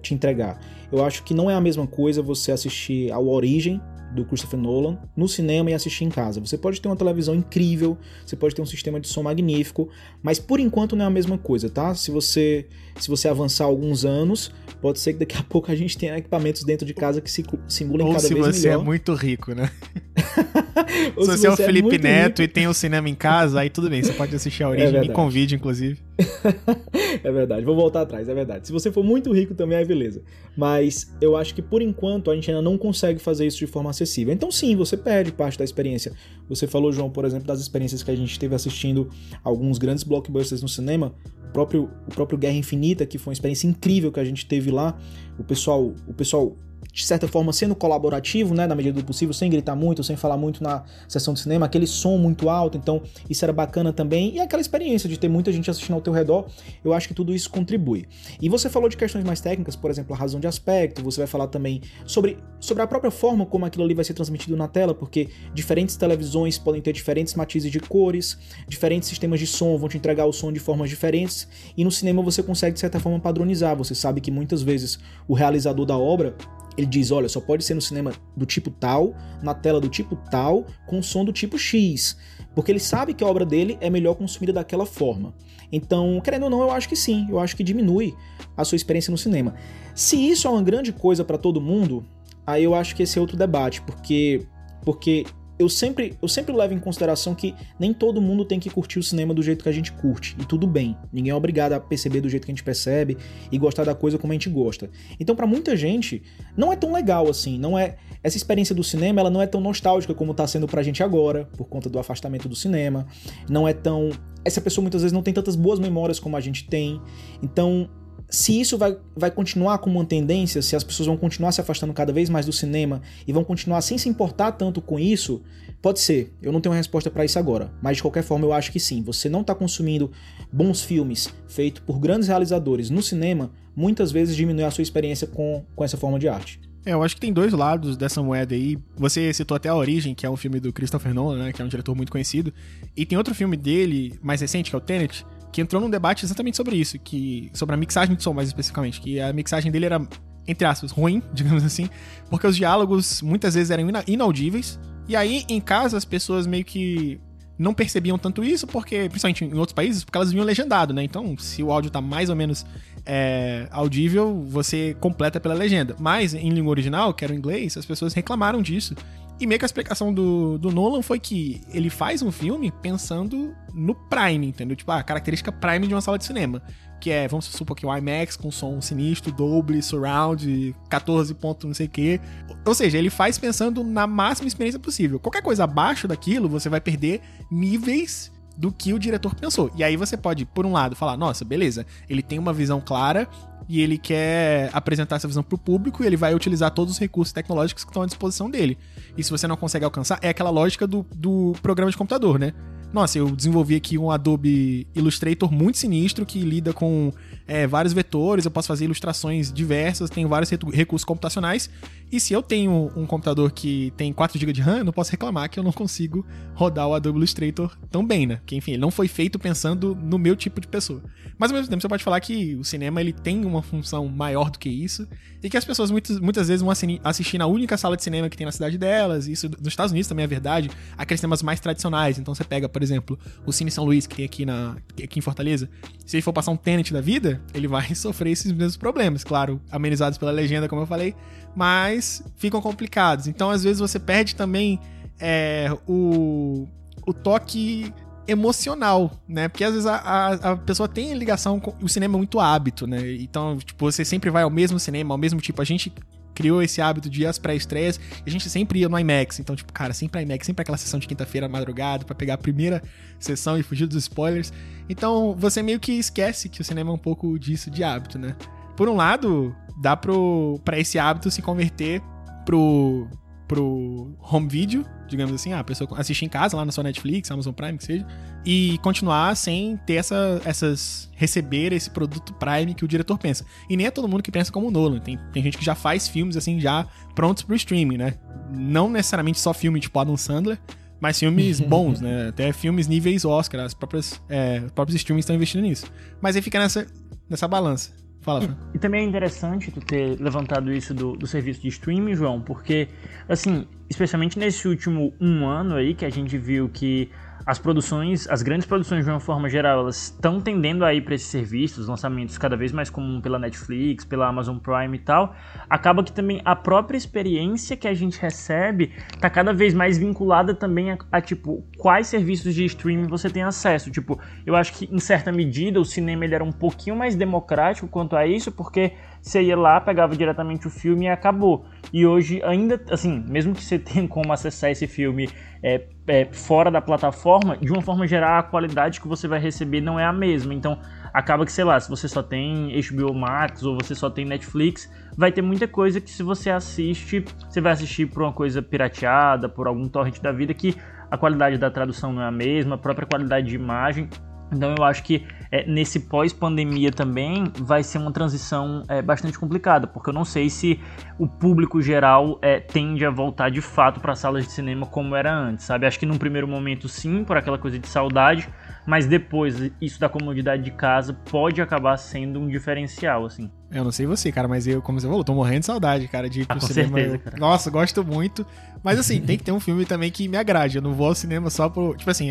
te 0.00 0.14
entregar. 0.14 0.58
Eu 0.90 1.04
acho 1.04 1.22
que 1.24 1.34
não 1.34 1.50
é 1.50 1.54
a 1.54 1.60
mesma 1.60 1.86
coisa 1.86 2.22
você 2.22 2.52
assistir 2.52 3.12
ao 3.12 3.28
Origem 3.28 3.78
do 4.14 4.24
Christopher 4.24 4.58
Nolan 4.58 4.98
no 5.16 5.28
cinema 5.28 5.70
e 5.70 5.74
assistir 5.74 6.04
em 6.04 6.08
casa. 6.08 6.40
Você 6.40 6.56
pode 6.56 6.80
ter 6.80 6.88
uma 6.88 6.96
televisão 6.96 7.34
incrível, 7.34 7.96
você 8.24 8.36
pode 8.36 8.54
ter 8.54 8.62
um 8.62 8.66
sistema 8.66 8.98
de 9.00 9.08
som 9.08 9.22
magnífico, 9.22 9.88
mas 10.22 10.38
por 10.38 10.60
enquanto 10.60 10.96
não 10.96 11.04
é 11.04 11.08
a 11.08 11.10
mesma 11.10 11.38
coisa, 11.38 11.68
tá? 11.68 11.94
Se 11.94 12.10
você 12.10 12.66
se 12.98 13.08
você 13.08 13.28
avançar 13.28 13.64
alguns 13.64 14.04
anos, 14.04 14.52
pode 14.80 14.98
ser 14.98 15.12
que 15.12 15.20
daqui 15.20 15.36
a 15.36 15.42
pouco 15.48 15.70
a 15.70 15.74
gente 15.74 15.96
tenha 15.96 16.16
equipamentos 16.16 16.64
dentro 16.64 16.86
de 16.86 16.94
casa 16.94 17.20
que 17.20 17.30
se 17.30 17.44
simulem 17.68 18.06
Ou 18.06 18.12
cada 18.12 18.22
vez 18.22 18.34
melhor. 18.34 18.52
se 18.52 18.60
você 18.60 18.68
é 18.68 18.76
muito 18.76 19.14
rico, 19.14 19.54
né? 19.54 19.70
se, 21.18 21.24
se 21.24 21.26
você 21.26 21.46
é 21.46 21.50
o 21.50 21.56
Felipe 21.56 21.96
é 21.96 21.98
Neto 21.98 22.42
rico. 22.42 22.42
e 22.42 22.48
tem 22.48 22.66
o 22.66 22.70
um 22.70 22.74
cinema 22.74 23.08
em 23.08 23.14
casa, 23.14 23.60
aí 23.60 23.70
tudo 23.70 23.88
bem, 23.88 24.02
você 24.02 24.12
pode 24.12 24.34
assistir 24.34 24.62
a 24.62 24.68
origem, 24.70 24.96
é 24.96 25.00
me 25.00 25.10
convide, 25.10 25.54
inclusive. 25.54 26.07
é 27.22 27.30
verdade, 27.30 27.64
vou 27.64 27.76
voltar 27.76 28.02
atrás, 28.02 28.28
é 28.28 28.34
verdade. 28.34 28.66
Se 28.66 28.72
você 28.72 28.90
for 28.90 29.04
muito 29.04 29.32
rico 29.32 29.54
também, 29.54 29.78
é 29.78 29.84
beleza. 29.84 30.22
Mas 30.56 31.14
eu 31.20 31.36
acho 31.36 31.54
que 31.54 31.62
por 31.62 31.80
enquanto 31.80 32.30
a 32.30 32.34
gente 32.34 32.50
ainda 32.50 32.62
não 32.62 32.76
consegue 32.76 33.20
fazer 33.20 33.46
isso 33.46 33.58
de 33.58 33.66
forma 33.66 33.90
acessível. 33.90 34.34
Então 34.34 34.50
sim, 34.50 34.74
você 34.74 34.96
perde 34.96 35.30
parte 35.30 35.56
da 35.56 35.64
experiência. 35.64 36.12
Você 36.48 36.66
falou, 36.66 36.92
João, 36.92 37.08
por 37.08 37.24
exemplo, 37.24 37.46
das 37.46 37.60
experiências 37.60 38.02
que 38.02 38.10
a 38.10 38.16
gente 38.16 38.38
teve 38.38 38.54
assistindo 38.54 39.08
alguns 39.44 39.78
grandes 39.78 40.02
blockbusters 40.02 40.60
no 40.60 40.68
cinema. 40.68 41.14
O 41.48 41.52
próprio, 41.52 41.90
o 42.06 42.10
próprio 42.10 42.36
Guerra 42.36 42.56
Infinita, 42.56 43.06
que 43.06 43.16
foi 43.16 43.30
uma 43.30 43.34
experiência 43.34 43.68
incrível 43.68 44.10
que 44.10 44.20
a 44.20 44.24
gente 44.24 44.44
teve 44.46 44.70
lá. 44.70 44.98
O 45.38 45.44
pessoal, 45.44 45.92
o 46.06 46.12
pessoal 46.12 46.56
de 46.98 47.06
certa 47.06 47.28
forma, 47.28 47.52
sendo 47.52 47.76
colaborativo, 47.76 48.54
né, 48.54 48.66
na 48.66 48.74
medida 48.74 49.00
do 49.00 49.04
possível, 49.04 49.32
sem 49.32 49.48
gritar 49.48 49.76
muito, 49.76 50.02
sem 50.02 50.16
falar 50.16 50.36
muito 50.36 50.64
na 50.64 50.82
sessão 51.06 51.32
de 51.32 51.38
cinema, 51.38 51.64
aquele 51.64 51.86
som 51.86 52.18
muito 52.18 52.50
alto, 52.50 52.76
então 52.76 53.00
isso 53.30 53.44
era 53.44 53.52
bacana 53.52 53.92
também, 53.92 54.34
e 54.34 54.40
aquela 54.40 54.60
experiência 54.60 55.08
de 55.08 55.16
ter 55.16 55.28
muita 55.28 55.52
gente 55.52 55.70
assistindo 55.70 55.94
ao 55.94 56.00
teu 56.00 56.12
redor, 56.12 56.46
eu 56.84 56.92
acho 56.92 57.06
que 57.06 57.14
tudo 57.14 57.32
isso 57.32 57.50
contribui. 57.50 58.08
E 58.42 58.48
você 58.48 58.68
falou 58.68 58.88
de 58.88 58.96
questões 58.96 59.24
mais 59.24 59.40
técnicas, 59.40 59.76
por 59.76 59.92
exemplo, 59.92 60.12
a 60.12 60.18
razão 60.18 60.40
de 60.40 60.48
aspecto, 60.48 61.00
você 61.00 61.20
vai 61.20 61.28
falar 61.28 61.46
também 61.46 61.82
sobre, 62.04 62.36
sobre 62.58 62.82
a 62.82 62.86
própria 62.86 63.12
forma 63.12 63.46
como 63.46 63.64
aquilo 63.64 63.84
ali 63.84 63.94
vai 63.94 64.04
ser 64.04 64.14
transmitido 64.14 64.56
na 64.56 64.66
tela, 64.66 64.92
porque 64.92 65.28
diferentes 65.54 65.94
televisões 65.94 66.58
podem 66.58 66.82
ter 66.82 66.92
diferentes 66.92 67.34
matizes 67.34 67.70
de 67.70 67.78
cores, 67.78 68.36
diferentes 68.66 69.08
sistemas 69.08 69.38
de 69.38 69.46
som 69.46 69.78
vão 69.78 69.88
te 69.88 69.96
entregar 69.96 70.26
o 70.26 70.32
som 70.32 70.52
de 70.52 70.58
formas 70.58 70.90
diferentes, 70.90 71.46
e 71.76 71.84
no 71.84 71.92
cinema 71.92 72.22
você 72.22 72.42
consegue, 72.42 72.74
de 72.74 72.80
certa 72.80 72.98
forma, 72.98 73.20
padronizar, 73.20 73.76
você 73.76 73.94
sabe 73.94 74.20
que 74.20 74.32
muitas 74.32 74.62
vezes 74.62 74.98
o 75.28 75.34
realizador 75.34 75.86
da 75.86 75.96
obra 75.96 76.34
Ele 76.78 76.86
diz: 76.86 77.10
olha, 77.10 77.28
só 77.28 77.40
pode 77.40 77.64
ser 77.64 77.74
no 77.74 77.82
cinema 77.82 78.12
do 78.36 78.46
tipo 78.46 78.70
tal, 78.70 79.12
na 79.42 79.52
tela 79.52 79.80
do 79.80 79.88
tipo 79.88 80.14
tal, 80.30 80.64
com 80.86 81.02
som 81.02 81.24
do 81.24 81.32
tipo 81.32 81.58
X. 81.58 82.16
Porque 82.54 82.70
ele 82.70 82.78
sabe 82.78 83.12
que 83.12 83.24
a 83.24 83.26
obra 83.26 83.44
dele 83.44 83.76
é 83.80 83.90
melhor 83.90 84.14
consumida 84.14 84.52
daquela 84.52 84.86
forma. 84.86 85.34
Então, 85.72 86.20
querendo 86.22 86.44
ou 86.44 86.50
não, 86.50 86.60
eu 86.62 86.70
acho 86.70 86.88
que 86.88 86.94
sim. 86.94 87.26
Eu 87.28 87.40
acho 87.40 87.56
que 87.56 87.64
diminui 87.64 88.14
a 88.56 88.64
sua 88.64 88.76
experiência 88.76 89.10
no 89.10 89.18
cinema. 89.18 89.54
Se 89.92 90.16
isso 90.16 90.46
é 90.46 90.50
uma 90.50 90.62
grande 90.62 90.92
coisa 90.92 91.24
para 91.24 91.36
todo 91.36 91.60
mundo, 91.60 92.06
aí 92.46 92.62
eu 92.62 92.74
acho 92.74 92.94
que 92.94 93.02
esse 93.02 93.18
é 93.18 93.20
outro 93.20 93.36
debate, 93.36 93.82
porque 93.82 94.46
porque 94.84 95.26
eu 95.58 95.68
sempre, 95.68 96.16
eu 96.20 96.28
sempre 96.28 96.54
levo 96.54 96.72
em 96.72 96.78
consideração 96.78 97.34
que 97.34 97.54
nem 97.78 97.92
todo 97.92 98.20
mundo 98.20 98.44
tem 98.44 98.60
que 98.60 98.70
curtir 98.70 98.98
o 98.98 99.02
cinema 99.02 99.34
do 99.34 99.42
jeito 99.42 99.62
que 99.62 99.68
a 99.68 99.72
gente 99.72 99.92
curte. 99.92 100.36
E 100.38 100.44
tudo 100.44 100.66
bem. 100.66 100.96
Ninguém 101.12 101.32
é 101.32 101.34
obrigado 101.34 101.72
a 101.72 101.80
perceber 101.80 102.20
do 102.20 102.28
jeito 102.28 102.44
que 102.44 102.52
a 102.52 102.54
gente 102.54 102.64
percebe 102.64 103.16
e 103.50 103.58
gostar 103.58 103.84
da 103.84 103.94
coisa 103.94 104.18
como 104.18 104.32
a 104.32 104.34
gente 104.34 104.48
gosta. 104.48 104.88
Então, 105.18 105.34
para 105.34 105.46
muita 105.46 105.76
gente, 105.76 106.22
não 106.56 106.72
é 106.72 106.76
tão 106.76 106.92
legal 106.92 107.28
assim. 107.28 107.58
Não 107.58 107.78
é 107.78 107.96
essa 108.22 108.36
experiência 108.36 108.74
do 108.74 108.84
cinema, 108.84 109.20
ela 109.20 109.30
não 109.30 109.42
é 109.42 109.46
tão 109.46 109.60
nostálgica 109.60 110.14
como 110.14 110.34
tá 110.34 110.46
sendo 110.46 110.66
pra 110.66 110.82
gente 110.82 111.02
agora, 111.02 111.48
por 111.56 111.66
conta 111.66 111.88
do 111.88 111.98
afastamento 111.98 112.48
do 112.48 112.54
cinema. 112.54 113.06
Não 113.48 113.66
é 113.66 113.72
tão 113.72 114.10
essa 114.44 114.60
pessoa 114.60 114.82
muitas 114.82 115.02
vezes 115.02 115.12
não 115.12 115.22
tem 115.22 115.34
tantas 115.34 115.54
boas 115.54 115.78
memórias 115.78 116.18
como 116.18 116.36
a 116.36 116.40
gente 116.40 116.66
tem. 116.66 117.00
Então, 117.42 117.90
se 118.30 118.60
isso 118.60 118.76
vai, 118.76 118.96
vai 119.16 119.30
continuar 119.30 119.78
como 119.78 119.98
uma 119.98 120.04
tendência, 120.04 120.60
se 120.60 120.76
as 120.76 120.84
pessoas 120.84 121.06
vão 121.06 121.16
continuar 121.16 121.52
se 121.52 121.60
afastando 121.60 121.94
cada 121.94 122.12
vez 122.12 122.28
mais 122.28 122.44
do 122.44 122.52
cinema 122.52 123.00
e 123.26 123.32
vão 123.32 123.42
continuar 123.42 123.80
sem 123.80 123.96
se 123.96 124.08
importar 124.08 124.52
tanto 124.52 124.82
com 124.82 124.98
isso, 124.98 125.42
pode 125.80 126.00
ser. 126.00 126.34
Eu 126.42 126.52
não 126.52 126.60
tenho 126.60 126.72
uma 126.72 126.76
resposta 126.76 127.10
para 127.10 127.24
isso 127.24 127.38
agora, 127.38 127.72
mas 127.80 127.96
de 127.96 128.02
qualquer 128.02 128.22
forma 128.22 128.44
eu 128.44 128.52
acho 128.52 128.70
que 128.70 128.78
sim. 128.78 129.02
Você 129.02 129.28
não 129.28 129.40
está 129.40 129.54
consumindo 129.54 130.10
bons 130.52 130.82
filmes 130.82 131.28
feitos 131.46 131.80
por 131.80 131.98
grandes 131.98 132.28
realizadores 132.28 132.90
no 132.90 133.02
cinema, 133.02 133.50
muitas 133.74 134.12
vezes 134.12 134.36
diminui 134.36 134.64
a 134.64 134.70
sua 134.70 134.82
experiência 134.82 135.26
com, 135.26 135.64
com 135.74 135.84
essa 135.84 135.96
forma 135.96 136.18
de 136.18 136.28
arte. 136.28 136.60
É, 136.84 136.92
eu 136.92 137.02
acho 137.02 137.14
que 137.14 137.20
tem 137.20 137.32
dois 137.32 137.52
lados 137.52 137.96
dessa 137.96 138.22
moeda 138.22 138.54
aí. 138.54 138.78
Você 138.96 139.32
citou 139.32 139.56
até 139.56 139.68
A 139.68 139.74
Origem, 139.74 140.14
que 140.14 140.24
é 140.24 140.30
um 140.30 140.36
filme 140.36 140.60
do 140.60 140.72
Christopher 140.72 141.12
Nolan, 141.12 141.44
né, 141.44 141.52
que 141.52 141.60
é 141.60 141.64
um 141.64 141.68
diretor 141.68 141.94
muito 141.94 142.10
conhecido. 142.10 142.52
E 142.96 143.04
tem 143.04 143.18
outro 143.18 143.34
filme 143.34 143.56
dele, 143.56 144.18
mais 144.22 144.40
recente, 144.40 144.70
que 144.70 144.76
é 144.76 144.78
o 144.78 144.80
Tenet, 144.80 145.24
que 145.52 145.60
entrou 145.60 145.80
num 145.80 145.90
debate 145.90 146.24
exatamente 146.24 146.56
sobre 146.56 146.76
isso, 146.76 146.98
que 146.98 147.50
sobre 147.54 147.74
a 147.74 147.78
mixagem 147.78 148.14
de 148.14 148.22
som 148.22 148.32
mais 148.32 148.48
especificamente, 148.48 149.00
que 149.00 149.20
a 149.20 149.32
mixagem 149.32 149.70
dele 149.70 149.86
era 149.86 150.00
entre 150.46 150.66
aspas 150.66 150.90
ruim, 150.90 151.22
digamos 151.32 151.62
assim, 151.64 151.88
porque 152.30 152.46
os 152.46 152.56
diálogos 152.56 153.20
muitas 153.22 153.54
vezes 153.54 153.70
eram 153.70 153.86
inaudíveis. 154.06 154.78
E 155.06 155.16
aí 155.16 155.44
em 155.48 155.60
casa 155.60 155.96
as 155.96 156.04
pessoas 156.04 156.46
meio 156.46 156.64
que 156.64 157.20
não 157.58 157.74
percebiam 157.74 158.16
tanto 158.16 158.44
isso, 158.44 158.66
porque, 158.66 159.08
principalmente 159.08 159.44
em 159.44 159.58
outros 159.58 159.72
países, 159.72 160.04
porque 160.04 160.16
elas 160.16 160.30
vinham 160.30 160.44
legendado, 160.44 160.94
né? 160.94 161.02
Então, 161.02 161.36
se 161.36 161.62
o 161.62 161.72
áudio 161.72 161.90
tá 161.90 162.00
mais 162.00 162.30
ou 162.30 162.36
menos 162.36 162.64
é, 163.04 163.66
audível, 163.72 164.44
você 164.48 164.96
completa 165.00 165.40
pela 165.40 165.54
legenda. 165.54 165.96
Mas 165.98 166.34
em 166.34 166.50
língua 166.50 166.70
original, 166.70 167.12
que 167.12 167.24
era 167.24 167.34
o 167.34 167.36
inglês, 167.36 167.76
as 167.76 167.84
pessoas 167.84 168.14
reclamaram 168.14 168.62
disso. 168.62 168.94
E 169.40 169.46
meio 169.46 169.58
que 169.58 169.64
a 169.64 169.66
explicação 169.66 170.12
do, 170.12 170.58
do 170.58 170.70
Nolan 170.72 171.00
foi 171.00 171.20
que 171.20 171.60
ele 171.72 171.88
faz 171.88 172.22
um 172.22 172.32
filme 172.32 172.72
pensando 172.82 173.54
no 173.72 173.94
Prime, 173.94 174.48
entendeu? 174.48 174.76
Tipo, 174.76 174.90
a 174.90 175.02
característica 175.02 175.52
Prime 175.52 175.86
de 175.86 175.94
uma 175.94 176.00
sala 176.00 176.18
de 176.18 176.24
cinema. 176.24 176.60
Que 177.00 177.12
é, 177.12 177.28
vamos 177.28 177.44
supor 177.44 177.76
que 177.76 177.86
o 177.86 177.96
IMAX 177.96 178.36
com 178.36 178.50
som 178.50 178.80
sinistro, 178.80 179.30
Dolby, 179.30 179.80
Surround, 179.80 180.74
14 180.88 181.32
pontos 181.34 181.66
não 181.68 181.74
sei 181.74 181.86
o 181.86 181.88
quê. 181.88 182.20
Ou 182.66 182.74
seja, 182.74 182.98
ele 182.98 183.10
faz 183.10 183.38
pensando 183.38 183.84
na 183.84 184.08
máxima 184.08 184.48
experiência 184.48 184.80
possível. 184.80 185.20
Qualquer 185.20 185.42
coisa 185.42 185.62
abaixo 185.62 186.08
daquilo, 186.08 186.48
você 186.48 186.68
vai 186.68 186.80
perder 186.80 187.20
níveis 187.48 188.32
do 188.56 188.72
que 188.72 188.92
o 188.92 188.98
diretor 188.98 189.36
pensou. 189.36 189.70
E 189.76 189.84
aí 189.84 189.96
você 189.96 190.16
pode, 190.16 190.44
por 190.44 190.66
um 190.66 190.72
lado, 190.72 190.96
falar: 190.96 191.16
nossa, 191.16 191.44
beleza, 191.44 191.86
ele 192.08 192.22
tem 192.22 192.40
uma 192.40 192.52
visão 192.52 192.80
clara 192.80 193.28
e 193.68 193.80
ele 193.80 193.96
quer 193.96 194.70
apresentar 194.72 195.16
essa 195.16 195.28
visão 195.28 195.42
para 195.42 195.54
o 195.54 195.58
público 195.58 196.02
e 196.02 196.06
ele 196.06 196.16
vai 196.16 196.34
utilizar 196.34 196.72
todos 196.72 196.94
os 196.94 196.98
recursos 196.98 197.32
tecnológicos 197.32 197.84
que 197.84 197.90
estão 197.90 198.02
à 198.02 198.06
disposição 198.06 198.50
dele. 198.50 198.76
E 199.18 199.24
se 199.24 199.32
você 199.32 199.48
não 199.48 199.56
consegue 199.56 199.84
alcançar, 199.84 200.20
é 200.22 200.28
aquela 200.28 200.48
lógica 200.48 200.86
do, 200.86 201.04
do 201.12 201.52
programa 201.60 201.90
de 201.90 201.96
computador, 201.96 202.38
né? 202.38 202.54
Nossa, 202.92 203.18
eu 203.18 203.30
desenvolvi 203.30 203.74
aqui 203.74 203.98
um 203.98 204.10
Adobe 204.10 204.86
Illustrator 204.94 205.52
muito 205.52 205.76
sinistro 205.76 206.24
que 206.24 206.40
lida 206.40 206.72
com 206.72 207.12
é, 207.46 207.66
vários 207.66 207.92
vetores, 207.92 208.46
eu 208.46 208.50
posso 208.50 208.66
fazer 208.66 208.86
ilustrações 208.86 209.52
diversas, 209.52 210.08
tenho 210.08 210.28
vários 210.28 210.50
recursos 210.50 211.04
computacionais. 211.04 211.68
E 212.10 212.18
se 212.18 212.32
eu 212.32 212.42
tenho 212.42 212.90
um 212.96 213.04
computador 213.04 213.52
que 213.52 213.92
tem 213.96 214.12
4 214.12 214.38
GB 214.38 214.52
de 214.52 214.62
RAM, 214.62 214.78
eu 214.78 214.84
não 214.84 214.92
posso 214.92 215.10
reclamar 215.10 215.50
que 215.50 215.58
eu 215.58 215.62
não 215.62 215.72
consigo 215.72 216.24
rodar 216.54 216.88
o 216.88 216.94
Adobe 216.94 217.18
Illustrator 217.18 217.76
tão 217.90 218.04
bem, 218.06 218.26
né? 218.26 218.36
Porque, 218.36 218.56
enfim, 218.56 218.72
ele 218.72 218.80
não 218.80 218.90
foi 218.90 219.06
feito 219.06 219.38
pensando 219.38 219.94
no 219.94 220.18
meu 220.18 220.34
tipo 220.34 220.58
de 220.58 220.66
pessoa. 220.66 221.02
Mas 221.38 221.50
ao 221.50 221.56
mesmo 221.56 221.70
tempo 221.70 221.82
você 221.82 221.88
pode 221.88 222.02
falar 222.02 222.20
que 222.20 222.56
o 222.56 222.64
cinema 222.64 223.00
ele 223.00 223.12
tem 223.12 223.44
uma 223.44 223.62
função 223.62 224.08
maior 224.08 224.50
do 224.50 224.58
que 224.58 224.68
isso 224.68 225.06
e 225.42 225.48
que 225.48 225.56
as 225.56 225.64
pessoas 225.64 225.90
muitas, 225.90 226.18
muitas 226.18 226.48
vezes 226.48 226.62
vão 226.62 226.72
assistir 227.04 227.38
na 227.38 227.46
única 227.46 227.76
sala 227.76 227.96
de 227.96 228.02
cinema 228.02 228.28
que 228.28 228.36
tem 228.36 228.44
na 228.44 228.52
cidade 228.52 228.76
delas. 228.76 229.28
Isso 229.28 229.48
nos 229.48 229.68
Estados 229.68 229.92
Unidos 229.92 230.08
também 230.08 230.24
é 230.24 230.26
verdade. 230.26 230.70
Aqueles 230.96 231.20
cinemas 231.20 231.42
mais 231.42 231.60
tradicionais. 231.60 232.18
Então 232.18 232.34
você 232.34 232.42
pega, 232.42 232.68
por 232.68 232.77
exemplo, 232.82 233.18
o 233.44 233.52
Cine 233.52 233.70
São 233.70 233.84
Luís 233.84 234.06
que 234.06 234.16
tem 234.16 234.24
aqui, 234.24 234.44
na, 234.44 234.76
aqui 235.02 235.18
em 235.18 235.22
Fortaleza. 235.22 235.68
Se 236.04 236.16
ele 236.16 236.22
for 236.22 236.32
passar 236.32 236.50
um 236.50 236.56
Tenet 236.56 236.92
da 236.92 237.00
vida, 237.00 237.40
ele 237.54 237.68
vai 237.68 237.92
sofrer 237.96 238.32
esses 238.32 238.50
mesmos 238.52 238.76
problemas. 238.76 239.24
Claro, 239.24 239.60
amenizados 239.70 240.18
pela 240.18 240.30
legenda, 240.30 240.68
como 240.68 240.82
eu 240.82 240.86
falei, 240.86 241.14
mas 241.54 242.22
ficam 242.36 242.60
complicados. 242.60 243.26
Então 243.26 243.50
às 243.50 243.62
vezes 243.62 243.78
você 243.78 243.98
perde 243.98 244.34
também 244.34 244.80
é, 245.18 245.70
o, 245.86 246.66
o 247.06 247.12
toque 247.12 247.92
emocional, 248.26 249.10
né? 249.26 249.48
Porque 249.48 249.64
às 249.64 249.72
vezes 249.72 249.86
a, 249.86 249.96
a, 249.96 250.32
a, 250.52 250.56
pessoa 250.56 250.86
tem 250.86 251.14
ligação 251.14 251.58
com 251.58 251.74
o 251.82 251.88
cinema 251.88 252.16
é 252.16 252.18
muito 252.18 252.38
hábito, 252.38 252.86
né? 252.86 253.14
Então, 253.14 253.56
tipo, 253.56 253.90
você 253.90 254.04
sempre 254.04 254.28
vai 254.28 254.42
ao 254.42 254.50
mesmo 254.50 254.78
cinema, 254.78 255.14
ao 255.14 255.18
mesmo 255.18 255.40
tipo. 255.40 255.62
A 255.62 255.64
gente 255.64 255.90
criou 256.38 256.62
esse 256.62 256.80
hábito 256.80 257.10
de 257.10 257.22
ir 257.22 257.26
às 257.26 257.36
pré-estreias 257.36 257.98
e 258.24 258.28
a 258.28 258.30
gente 258.30 258.48
sempre 258.48 258.78
ia 258.78 258.88
no 258.88 258.96
IMAX. 258.96 259.40
Então, 259.40 259.56
tipo, 259.56 259.72
cara, 259.72 259.92
sempre 259.92 260.22
IMAX, 260.22 260.46
sempre 260.46 260.62
aquela 260.62 260.78
sessão 260.78 261.00
de 261.00 261.08
quinta-feira 261.08 261.48
madrugada 261.48 262.04
para 262.04 262.14
pegar 262.14 262.34
a 262.34 262.38
primeira 262.38 262.80
sessão 263.18 263.58
e 263.58 263.62
fugir 263.64 263.88
dos 263.88 263.96
spoilers. 264.04 264.52
Então, 264.88 265.34
você 265.36 265.64
meio 265.64 265.80
que 265.80 265.90
esquece 265.90 266.48
que 266.48 266.60
o 266.60 266.64
cinema 266.64 266.90
é 266.90 266.94
um 266.94 266.98
pouco 266.98 267.36
disso 267.40 267.72
de 267.72 267.82
hábito, 267.82 268.20
né? 268.20 268.36
Por 268.76 268.88
um 268.88 268.94
lado, 268.94 269.52
dá 269.82 269.96
pro, 269.96 270.60
pra 270.64 270.78
esse 270.78 270.96
hábito 270.96 271.28
se 271.28 271.42
converter 271.42 272.00
pro 272.46 273.08
pro 273.48 274.14
home 274.20 274.46
video, 274.46 274.84
digamos 275.08 275.34
assim, 275.34 275.54
a 275.54 275.64
pessoa 275.64 275.88
assistir 275.98 276.26
em 276.26 276.28
casa 276.28 276.54
lá 276.54 276.64
na 276.64 276.70
sua 276.70 276.84
Netflix, 276.84 277.30
Amazon 277.30 277.54
Prime, 277.54 277.78
que 277.78 277.84
seja, 277.84 278.06
e 278.44 278.78
continuar 278.82 279.34
sem 279.34 279.76
ter 279.78 279.94
essa, 279.94 280.40
essas. 280.44 281.10
receber 281.16 281.72
esse 281.72 281.90
produto 281.90 282.34
Prime 282.34 282.74
que 282.74 282.84
o 282.84 282.88
diretor 282.88 283.18
pensa. 283.18 283.44
E 283.68 283.76
nem 283.76 283.86
é 283.86 283.90
todo 283.90 284.06
mundo 284.06 284.22
que 284.22 284.30
pensa 284.30 284.52
como 284.52 284.68
o 284.68 284.70
Nolan. 284.70 285.00
Tem, 285.00 285.18
tem 285.32 285.42
gente 285.42 285.56
que 285.56 285.64
já 285.64 285.74
faz 285.74 286.06
filmes 286.06 286.36
assim, 286.36 286.60
já 286.60 286.86
prontos 287.14 287.42
pro 287.42 287.56
streaming, 287.56 287.96
né? 287.96 288.14
Não 288.50 288.88
necessariamente 288.90 289.40
só 289.40 289.54
filme 289.54 289.80
tipo 289.80 289.98
Adam 289.98 290.16
Sandler, 290.16 290.60
mas 291.00 291.18
filmes 291.18 291.58
bons, 291.60 292.00
né? 292.00 292.28
Até 292.28 292.52
filmes 292.52 292.86
níveis 292.86 293.24
Oscar, 293.24 293.62
as 293.62 293.72
próprias, 293.72 294.20
é, 294.28 294.62
os 294.66 294.72
próprios 294.72 294.96
streamings 294.96 295.24
estão 295.24 295.34
investindo 295.34 295.62
nisso. 295.62 295.86
Mas 296.20 296.36
aí 296.36 296.42
fica 296.42 296.58
nessa, 296.58 296.86
nessa 297.28 297.48
balança. 297.48 297.92
Fala. 298.28 298.44
E, 298.44 298.76
e, 298.76 298.78
também 298.78 299.00
é 299.00 299.04
interessante 299.04 299.70
tu 299.70 299.80
ter 299.80 300.20
levantado 300.20 300.70
isso 300.70 300.92
do, 300.92 301.16
do 301.16 301.26
serviço 301.26 301.62
de 301.62 301.68
streaming, 301.68 302.14
João, 302.14 302.42
porque, 302.42 302.88
assim, 303.26 303.66
especialmente 303.88 304.38
nesse 304.38 304.68
último 304.68 305.14
um 305.18 305.46
ano 305.46 305.76
aí, 305.76 305.94
que 305.94 306.04
a 306.04 306.10
gente 306.10 306.36
viu 306.36 306.68
que 306.68 307.10
as 307.48 307.58
produções, 307.58 308.28
as 308.28 308.42
grandes 308.42 308.66
produções 308.66 309.06
de 309.06 309.10
uma 309.10 309.20
forma 309.20 309.48
geral, 309.48 309.80
elas 309.80 310.02
estão 310.02 310.38
tendendo 310.38 310.84
a 310.84 310.92
ir 310.92 311.00
para 311.00 311.14
esses 311.14 311.28
serviços, 311.28 311.88
lançamentos 311.88 312.36
cada 312.36 312.54
vez 312.58 312.72
mais 312.72 312.90
comum 312.90 313.22
pela 313.22 313.38
Netflix, 313.38 314.04
pela 314.04 314.28
Amazon 314.28 314.58
Prime 314.58 314.94
e 314.94 315.00
tal, 315.00 315.34
acaba 315.66 316.04
que 316.04 316.12
também 316.12 316.42
a 316.44 316.54
própria 316.54 316.98
experiência 316.98 317.74
que 317.74 317.88
a 317.88 317.94
gente 317.94 318.20
recebe 318.20 318.92
tá 319.18 319.30
cada 319.30 319.54
vez 319.54 319.72
mais 319.72 319.96
vinculada 319.96 320.54
também 320.54 320.92
a, 320.92 320.98
a, 321.10 321.22
tipo 321.22 321.64
quais 321.78 322.08
serviços 322.08 322.54
de 322.54 322.66
streaming 322.66 323.06
você 323.06 323.30
tem 323.30 323.42
acesso. 323.42 323.90
Tipo, 323.90 324.20
eu 324.44 324.54
acho 324.54 324.74
que 324.74 324.86
em 324.94 324.98
certa 324.98 325.32
medida 325.32 325.80
o 325.80 325.86
cinema 325.86 326.26
ele 326.26 326.34
era 326.34 326.44
um 326.44 326.52
pouquinho 326.52 326.96
mais 326.96 327.16
democrático 327.16 327.88
quanto 327.88 328.14
a 328.14 328.26
isso, 328.26 328.52
porque 328.52 328.92
você 329.22 329.42
ia 329.42 329.56
lá, 329.56 329.80
pegava 329.80 330.16
diretamente 330.16 330.66
o 330.66 330.70
filme 330.70 331.06
e 331.06 331.08
acabou. 331.08 331.64
E 331.92 332.06
hoje 332.06 332.42
ainda, 332.42 332.80
assim, 332.90 333.24
mesmo 333.28 333.54
que 333.54 333.62
você 333.62 333.78
tenha 333.78 334.06
como 334.08 334.32
acessar 334.32 334.70
esse 334.70 334.86
filme 334.86 335.28
é, 335.62 335.82
é, 336.06 336.24
fora 336.26 336.70
da 336.70 336.80
plataforma, 336.80 337.56
de 337.56 337.70
uma 337.70 337.82
forma 337.82 338.06
geral 338.06 338.38
a 338.38 338.42
qualidade 338.42 339.00
que 339.00 339.08
você 339.08 339.26
vai 339.26 339.40
receber 339.40 339.80
não 339.80 339.98
é 339.98 340.04
a 340.04 340.12
mesma. 340.12 340.54
Então 340.54 340.78
acaba 341.12 341.44
que, 341.44 341.52
sei 341.52 341.64
lá, 341.64 341.78
se 341.78 341.88
você 341.88 342.08
só 342.08 342.22
tem 342.22 342.72
HBO 342.80 343.14
Max 343.14 343.62
ou 343.62 343.76
você 343.76 343.94
só 343.94 344.08
tem 344.08 344.24
Netflix, 344.24 344.90
vai 345.16 345.32
ter 345.32 345.42
muita 345.42 345.66
coisa 345.66 346.00
que 346.00 346.10
se 346.10 346.22
você 346.22 346.50
assiste, 346.50 347.24
você 347.48 347.60
vai 347.60 347.72
assistir 347.72 348.06
por 348.06 348.22
uma 348.22 348.32
coisa 348.32 348.62
pirateada, 348.62 349.48
por 349.48 349.66
algum 349.66 349.88
torrent 349.88 350.20
da 350.20 350.32
vida 350.32 350.54
que 350.54 350.76
a 351.10 351.16
qualidade 351.16 351.56
da 351.56 351.70
tradução 351.70 352.12
não 352.12 352.22
é 352.22 352.26
a 352.26 352.30
mesma, 352.30 352.74
a 352.74 352.78
própria 352.78 353.06
qualidade 353.06 353.48
de 353.48 353.54
imagem 353.54 354.08
então 354.52 354.74
eu 354.76 354.84
acho 354.84 355.02
que 355.02 355.26
é, 355.50 355.66
nesse 355.66 356.00
pós-pandemia 356.00 356.90
também 356.90 357.44
vai 357.58 357.82
ser 357.82 357.98
uma 357.98 358.12
transição 358.12 358.82
é, 358.88 359.00
bastante 359.00 359.38
complicada, 359.38 359.86
porque 359.86 360.10
eu 360.10 360.14
não 360.14 360.24
sei 360.24 360.50
se 360.50 360.80
o 361.18 361.26
público 361.26 361.80
geral 361.80 362.38
é, 362.42 362.60
tende 362.60 363.04
a 363.04 363.10
voltar 363.10 363.50
de 363.50 363.60
fato 363.60 364.00
para 364.00 364.14
salas 364.14 364.46
de 364.46 364.52
cinema 364.52 364.86
como 364.86 365.14
era 365.14 365.32
antes, 365.32 365.64
sabe? 365.64 365.86
Acho 365.86 365.98
que 365.98 366.06
num 366.06 366.18
primeiro 366.18 366.46
momento 366.46 366.88
sim, 366.88 367.24
por 367.24 367.36
aquela 367.36 367.58
coisa 367.58 367.78
de 367.78 367.88
saudade, 367.88 368.48
mas 368.86 369.06
depois 369.06 369.70
isso 369.80 370.00
da 370.00 370.08
comodidade 370.08 370.62
de 370.62 370.70
casa 370.70 371.12
pode 371.30 371.60
acabar 371.60 371.96
sendo 371.96 372.40
um 372.40 372.48
diferencial, 372.48 373.24
assim. 373.26 373.50
Eu 373.70 373.84
não 373.84 373.92
sei 373.92 374.06
você, 374.06 374.32
cara, 374.32 374.48
mas 374.48 374.66
eu, 374.66 374.80
como 374.80 374.98
você 374.98 375.06
falou, 375.06 375.22
tô 375.22 375.34
morrendo 375.34 375.60
de 375.60 375.66
saudade, 375.66 376.08
cara, 376.08 376.28
de 376.30 376.40
ir 376.40 376.46
pro 376.46 376.56
Ah, 376.56 376.60
cinema. 376.60 376.96
certeza, 376.96 377.18
cara. 377.18 377.36
Nossa, 377.36 377.70
gosto 377.70 378.02
muito. 378.02 378.46
Mas 378.82 378.98
assim, 378.98 379.20
tem 379.20 379.36
que 379.36 379.44
ter 379.44 379.52
um 379.52 379.60
filme 379.60 379.84
também 379.84 380.10
que 380.10 380.26
me 380.26 380.38
agrade. 380.38 380.76
Eu 380.78 380.82
não 380.82 380.94
vou 380.94 381.08
ao 381.08 381.14
cinema 381.14 381.50
só 381.50 381.68
por. 381.68 381.94
Tipo 381.96 382.10
assim, 382.10 382.30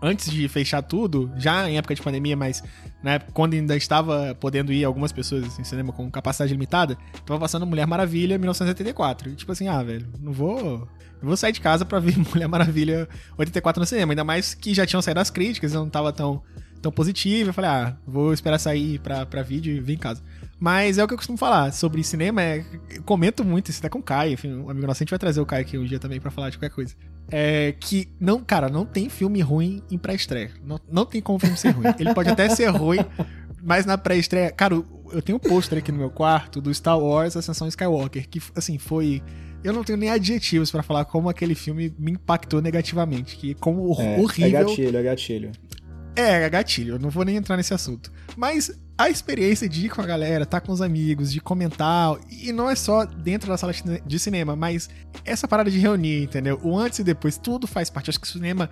antes 0.00 0.30
de 0.30 0.46
fechar 0.46 0.80
tudo, 0.82 1.32
já 1.36 1.68
em 1.68 1.76
época 1.76 1.94
de 1.94 2.00
pandemia, 2.02 2.36
mas 2.36 2.62
na 3.02 3.14
época, 3.14 3.32
quando 3.32 3.54
ainda 3.54 3.76
estava 3.76 4.32
podendo 4.38 4.72
ir 4.72 4.84
algumas 4.84 5.10
pessoas 5.10 5.58
em 5.58 5.64
cinema 5.64 5.92
com 5.92 6.08
capacidade 6.08 6.52
limitada, 6.52 6.96
tava 7.26 7.40
passando 7.40 7.66
Mulher 7.66 7.86
Maravilha 7.86 8.38
1984. 8.38 9.30
E, 9.30 9.34
tipo 9.34 9.50
assim, 9.50 9.66
ah, 9.66 9.82
velho, 9.82 10.06
não 10.20 10.32
vou. 10.32 10.86
Não 11.20 11.26
vou 11.28 11.36
sair 11.36 11.52
de 11.52 11.60
casa 11.60 11.84
pra 11.84 11.98
ver 11.98 12.16
Mulher 12.32 12.46
Maravilha 12.46 13.08
84 13.36 13.80
no 13.80 13.86
cinema. 13.86 14.12
Ainda 14.12 14.22
mais 14.24 14.54
que 14.54 14.72
já 14.72 14.86
tinham 14.86 15.02
saído 15.02 15.18
as 15.18 15.30
críticas, 15.30 15.74
eu 15.74 15.80
não 15.80 15.90
tava 15.90 16.12
tão, 16.12 16.40
tão 16.80 16.92
positivo. 16.92 17.50
Eu 17.50 17.54
falei, 17.54 17.70
ah, 17.70 17.96
vou 18.06 18.32
esperar 18.32 18.58
sair 18.58 18.98
pra, 19.00 19.26
pra 19.26 19.42
vídeo 19.42 19.74
e 19.74 19.80
vir 19.80 19.94
em 19.94 19.98
casa. 19.98 20.22
Mas 20.60 20.98
é 20.98 21.02
o 21.02 21.08
que 21.08 21.14
eu 21.14 21.18
costumo 21.18 21.38
falar 21.38 21.72
sobre 21.72 22.04
cinema. 22.04 22.42
É, 22.42 22.62
comento 23.06 23.42
muito 23.42 23.70
isso 23.70 23.78
até 23.78 23.88
com 23.88 23.98
o 23.98 24.02
Caio. 24.02 24.34
Enfim, 24.34 24.52
um 24.52 24.68
amigo 24.68 24.86
nosso, 24.86 25.02
a 25.02 25.04
gente 25.04 25.10
vai 25.10 25.18
trazer 25.18 25.40
o 25.40 25.46
Caio 25.46 25.62
aqui 25.62 25.78
um 25.78 25.84
dia 25.86 25.98
também 25.98 26.20
pra 26.20 26.30
falar 26.30 26.50
de 26.50 26.58
qualquer 26.58 26.74
coisa. 26.74 26.94
É 27.30 27.74
que, 27.80 28.08
não, 28.20 28.44
cara, 28.44 28.68
não 28.68 28.84
tem 28.84 29.08
filme 29.08 29.40
ruim 29.40 29.82
em 29.90 29.96
pré-estreia. 29.96 30.50
Não, 30.62 30.78
não 30.92 31.06
tem 31.06 31.22
como 31.22 31.38
o 31.38 31.40
filme 31.40 31.56
ser 31.56 31.70
ruim. 31.70 31.86
Ele 31.98 32.12
pode 32.12 32.28
até 32.28 32.46
ser 32.50 32.66
ruim, 32.68 32.98
mas 33.62 33.86
na 33.86 33.96
pré-estreia. 33.96 34.50
Cara, 34.50 34.74
eu 34.74 35.22
tenho 35.22 35.36
um 35.36 35.40
pôster 35.40 35.78
aqui 35.78 35.90
no 35.90 35.98
meu 35.98 36.10
quarto 36.10 36.60
do 36.60 36.72
Star 36.74 36.98
Wars 36.98 37.36
Ascensão 37.36 37.66
Skywalker, 37.66 38.28
que, 38.28 38.42
assim, 38.54 38.76
foi. 38.76 39.22
Eu 39.64 39.72
não 39.72 39.82
tenho 39.82 39.98
nem 39.98 40.10
adjetivos 40.10 40.70
pra 40.70 40.82
falar 40.82 41.06
como 41.06 41.28
aquele 41.28 41.54
filme 41.54 41.94
me 41.98 42.12
impactou 42.12 42.60
negativamente. 42.60 43.36
Que 43.36 43.54
como 43.54 43.94
É, 43.98 44.18
horrível. 44.18 44.60
É 44.60 44.64
gatilho, 44.64 44.98
é 44.98 45.02
gatilho. 45.02 45.52
É, 46.16 46.42
é 46.42 46.50
gatilho, 46.50 46.94
eu 46.94 46.98
não 46.98 47.08
vou 47.08 47.24
nem 47.24 47.36
entrar 47.36 47.56
nesse 47.56 47.72
assunto. 47.72 48.12
Mas 48.36 48.70
a 49.02 49.10
experiência 49.10 49.68
de 49.68 49.86
ir 49.86 49.88
com 49.88 50.00
a 50.00 50.06
galera, 50.06 50.44
tá 50.44 50.60
com 50.60 50.72
os 50.72 50.82
amigos, 50.82 51.32
de 51.32 51.40
comentar, 51.40 52.16
e 52.30 52.52
não 52.52 52.68
é 52.68 52.74
só 52.74 53.04
dentro 53.04 53.48
da 53.48 53.56
sala 53.56 53.72
de- 54.06 54.18
cinema, 54.18 54.54
mas 54.54 54.90
essa 55.24 55.48
parada 55.48 55.70
de 55.70 55.78
reunir, 55.78 56.22
entendeu? 56.24 56.60
O 56.62 56.78
antes 56.78 56.98
e 56.98 57.04
depois, 57.04 57.38
tudo 57.38 57.66
faz 57.66 57.88
parte. 57.88 58.10
Acho 58.10 58.20
que 58.20 58.26
o 58.26 58.30
cinema 58.30 58.68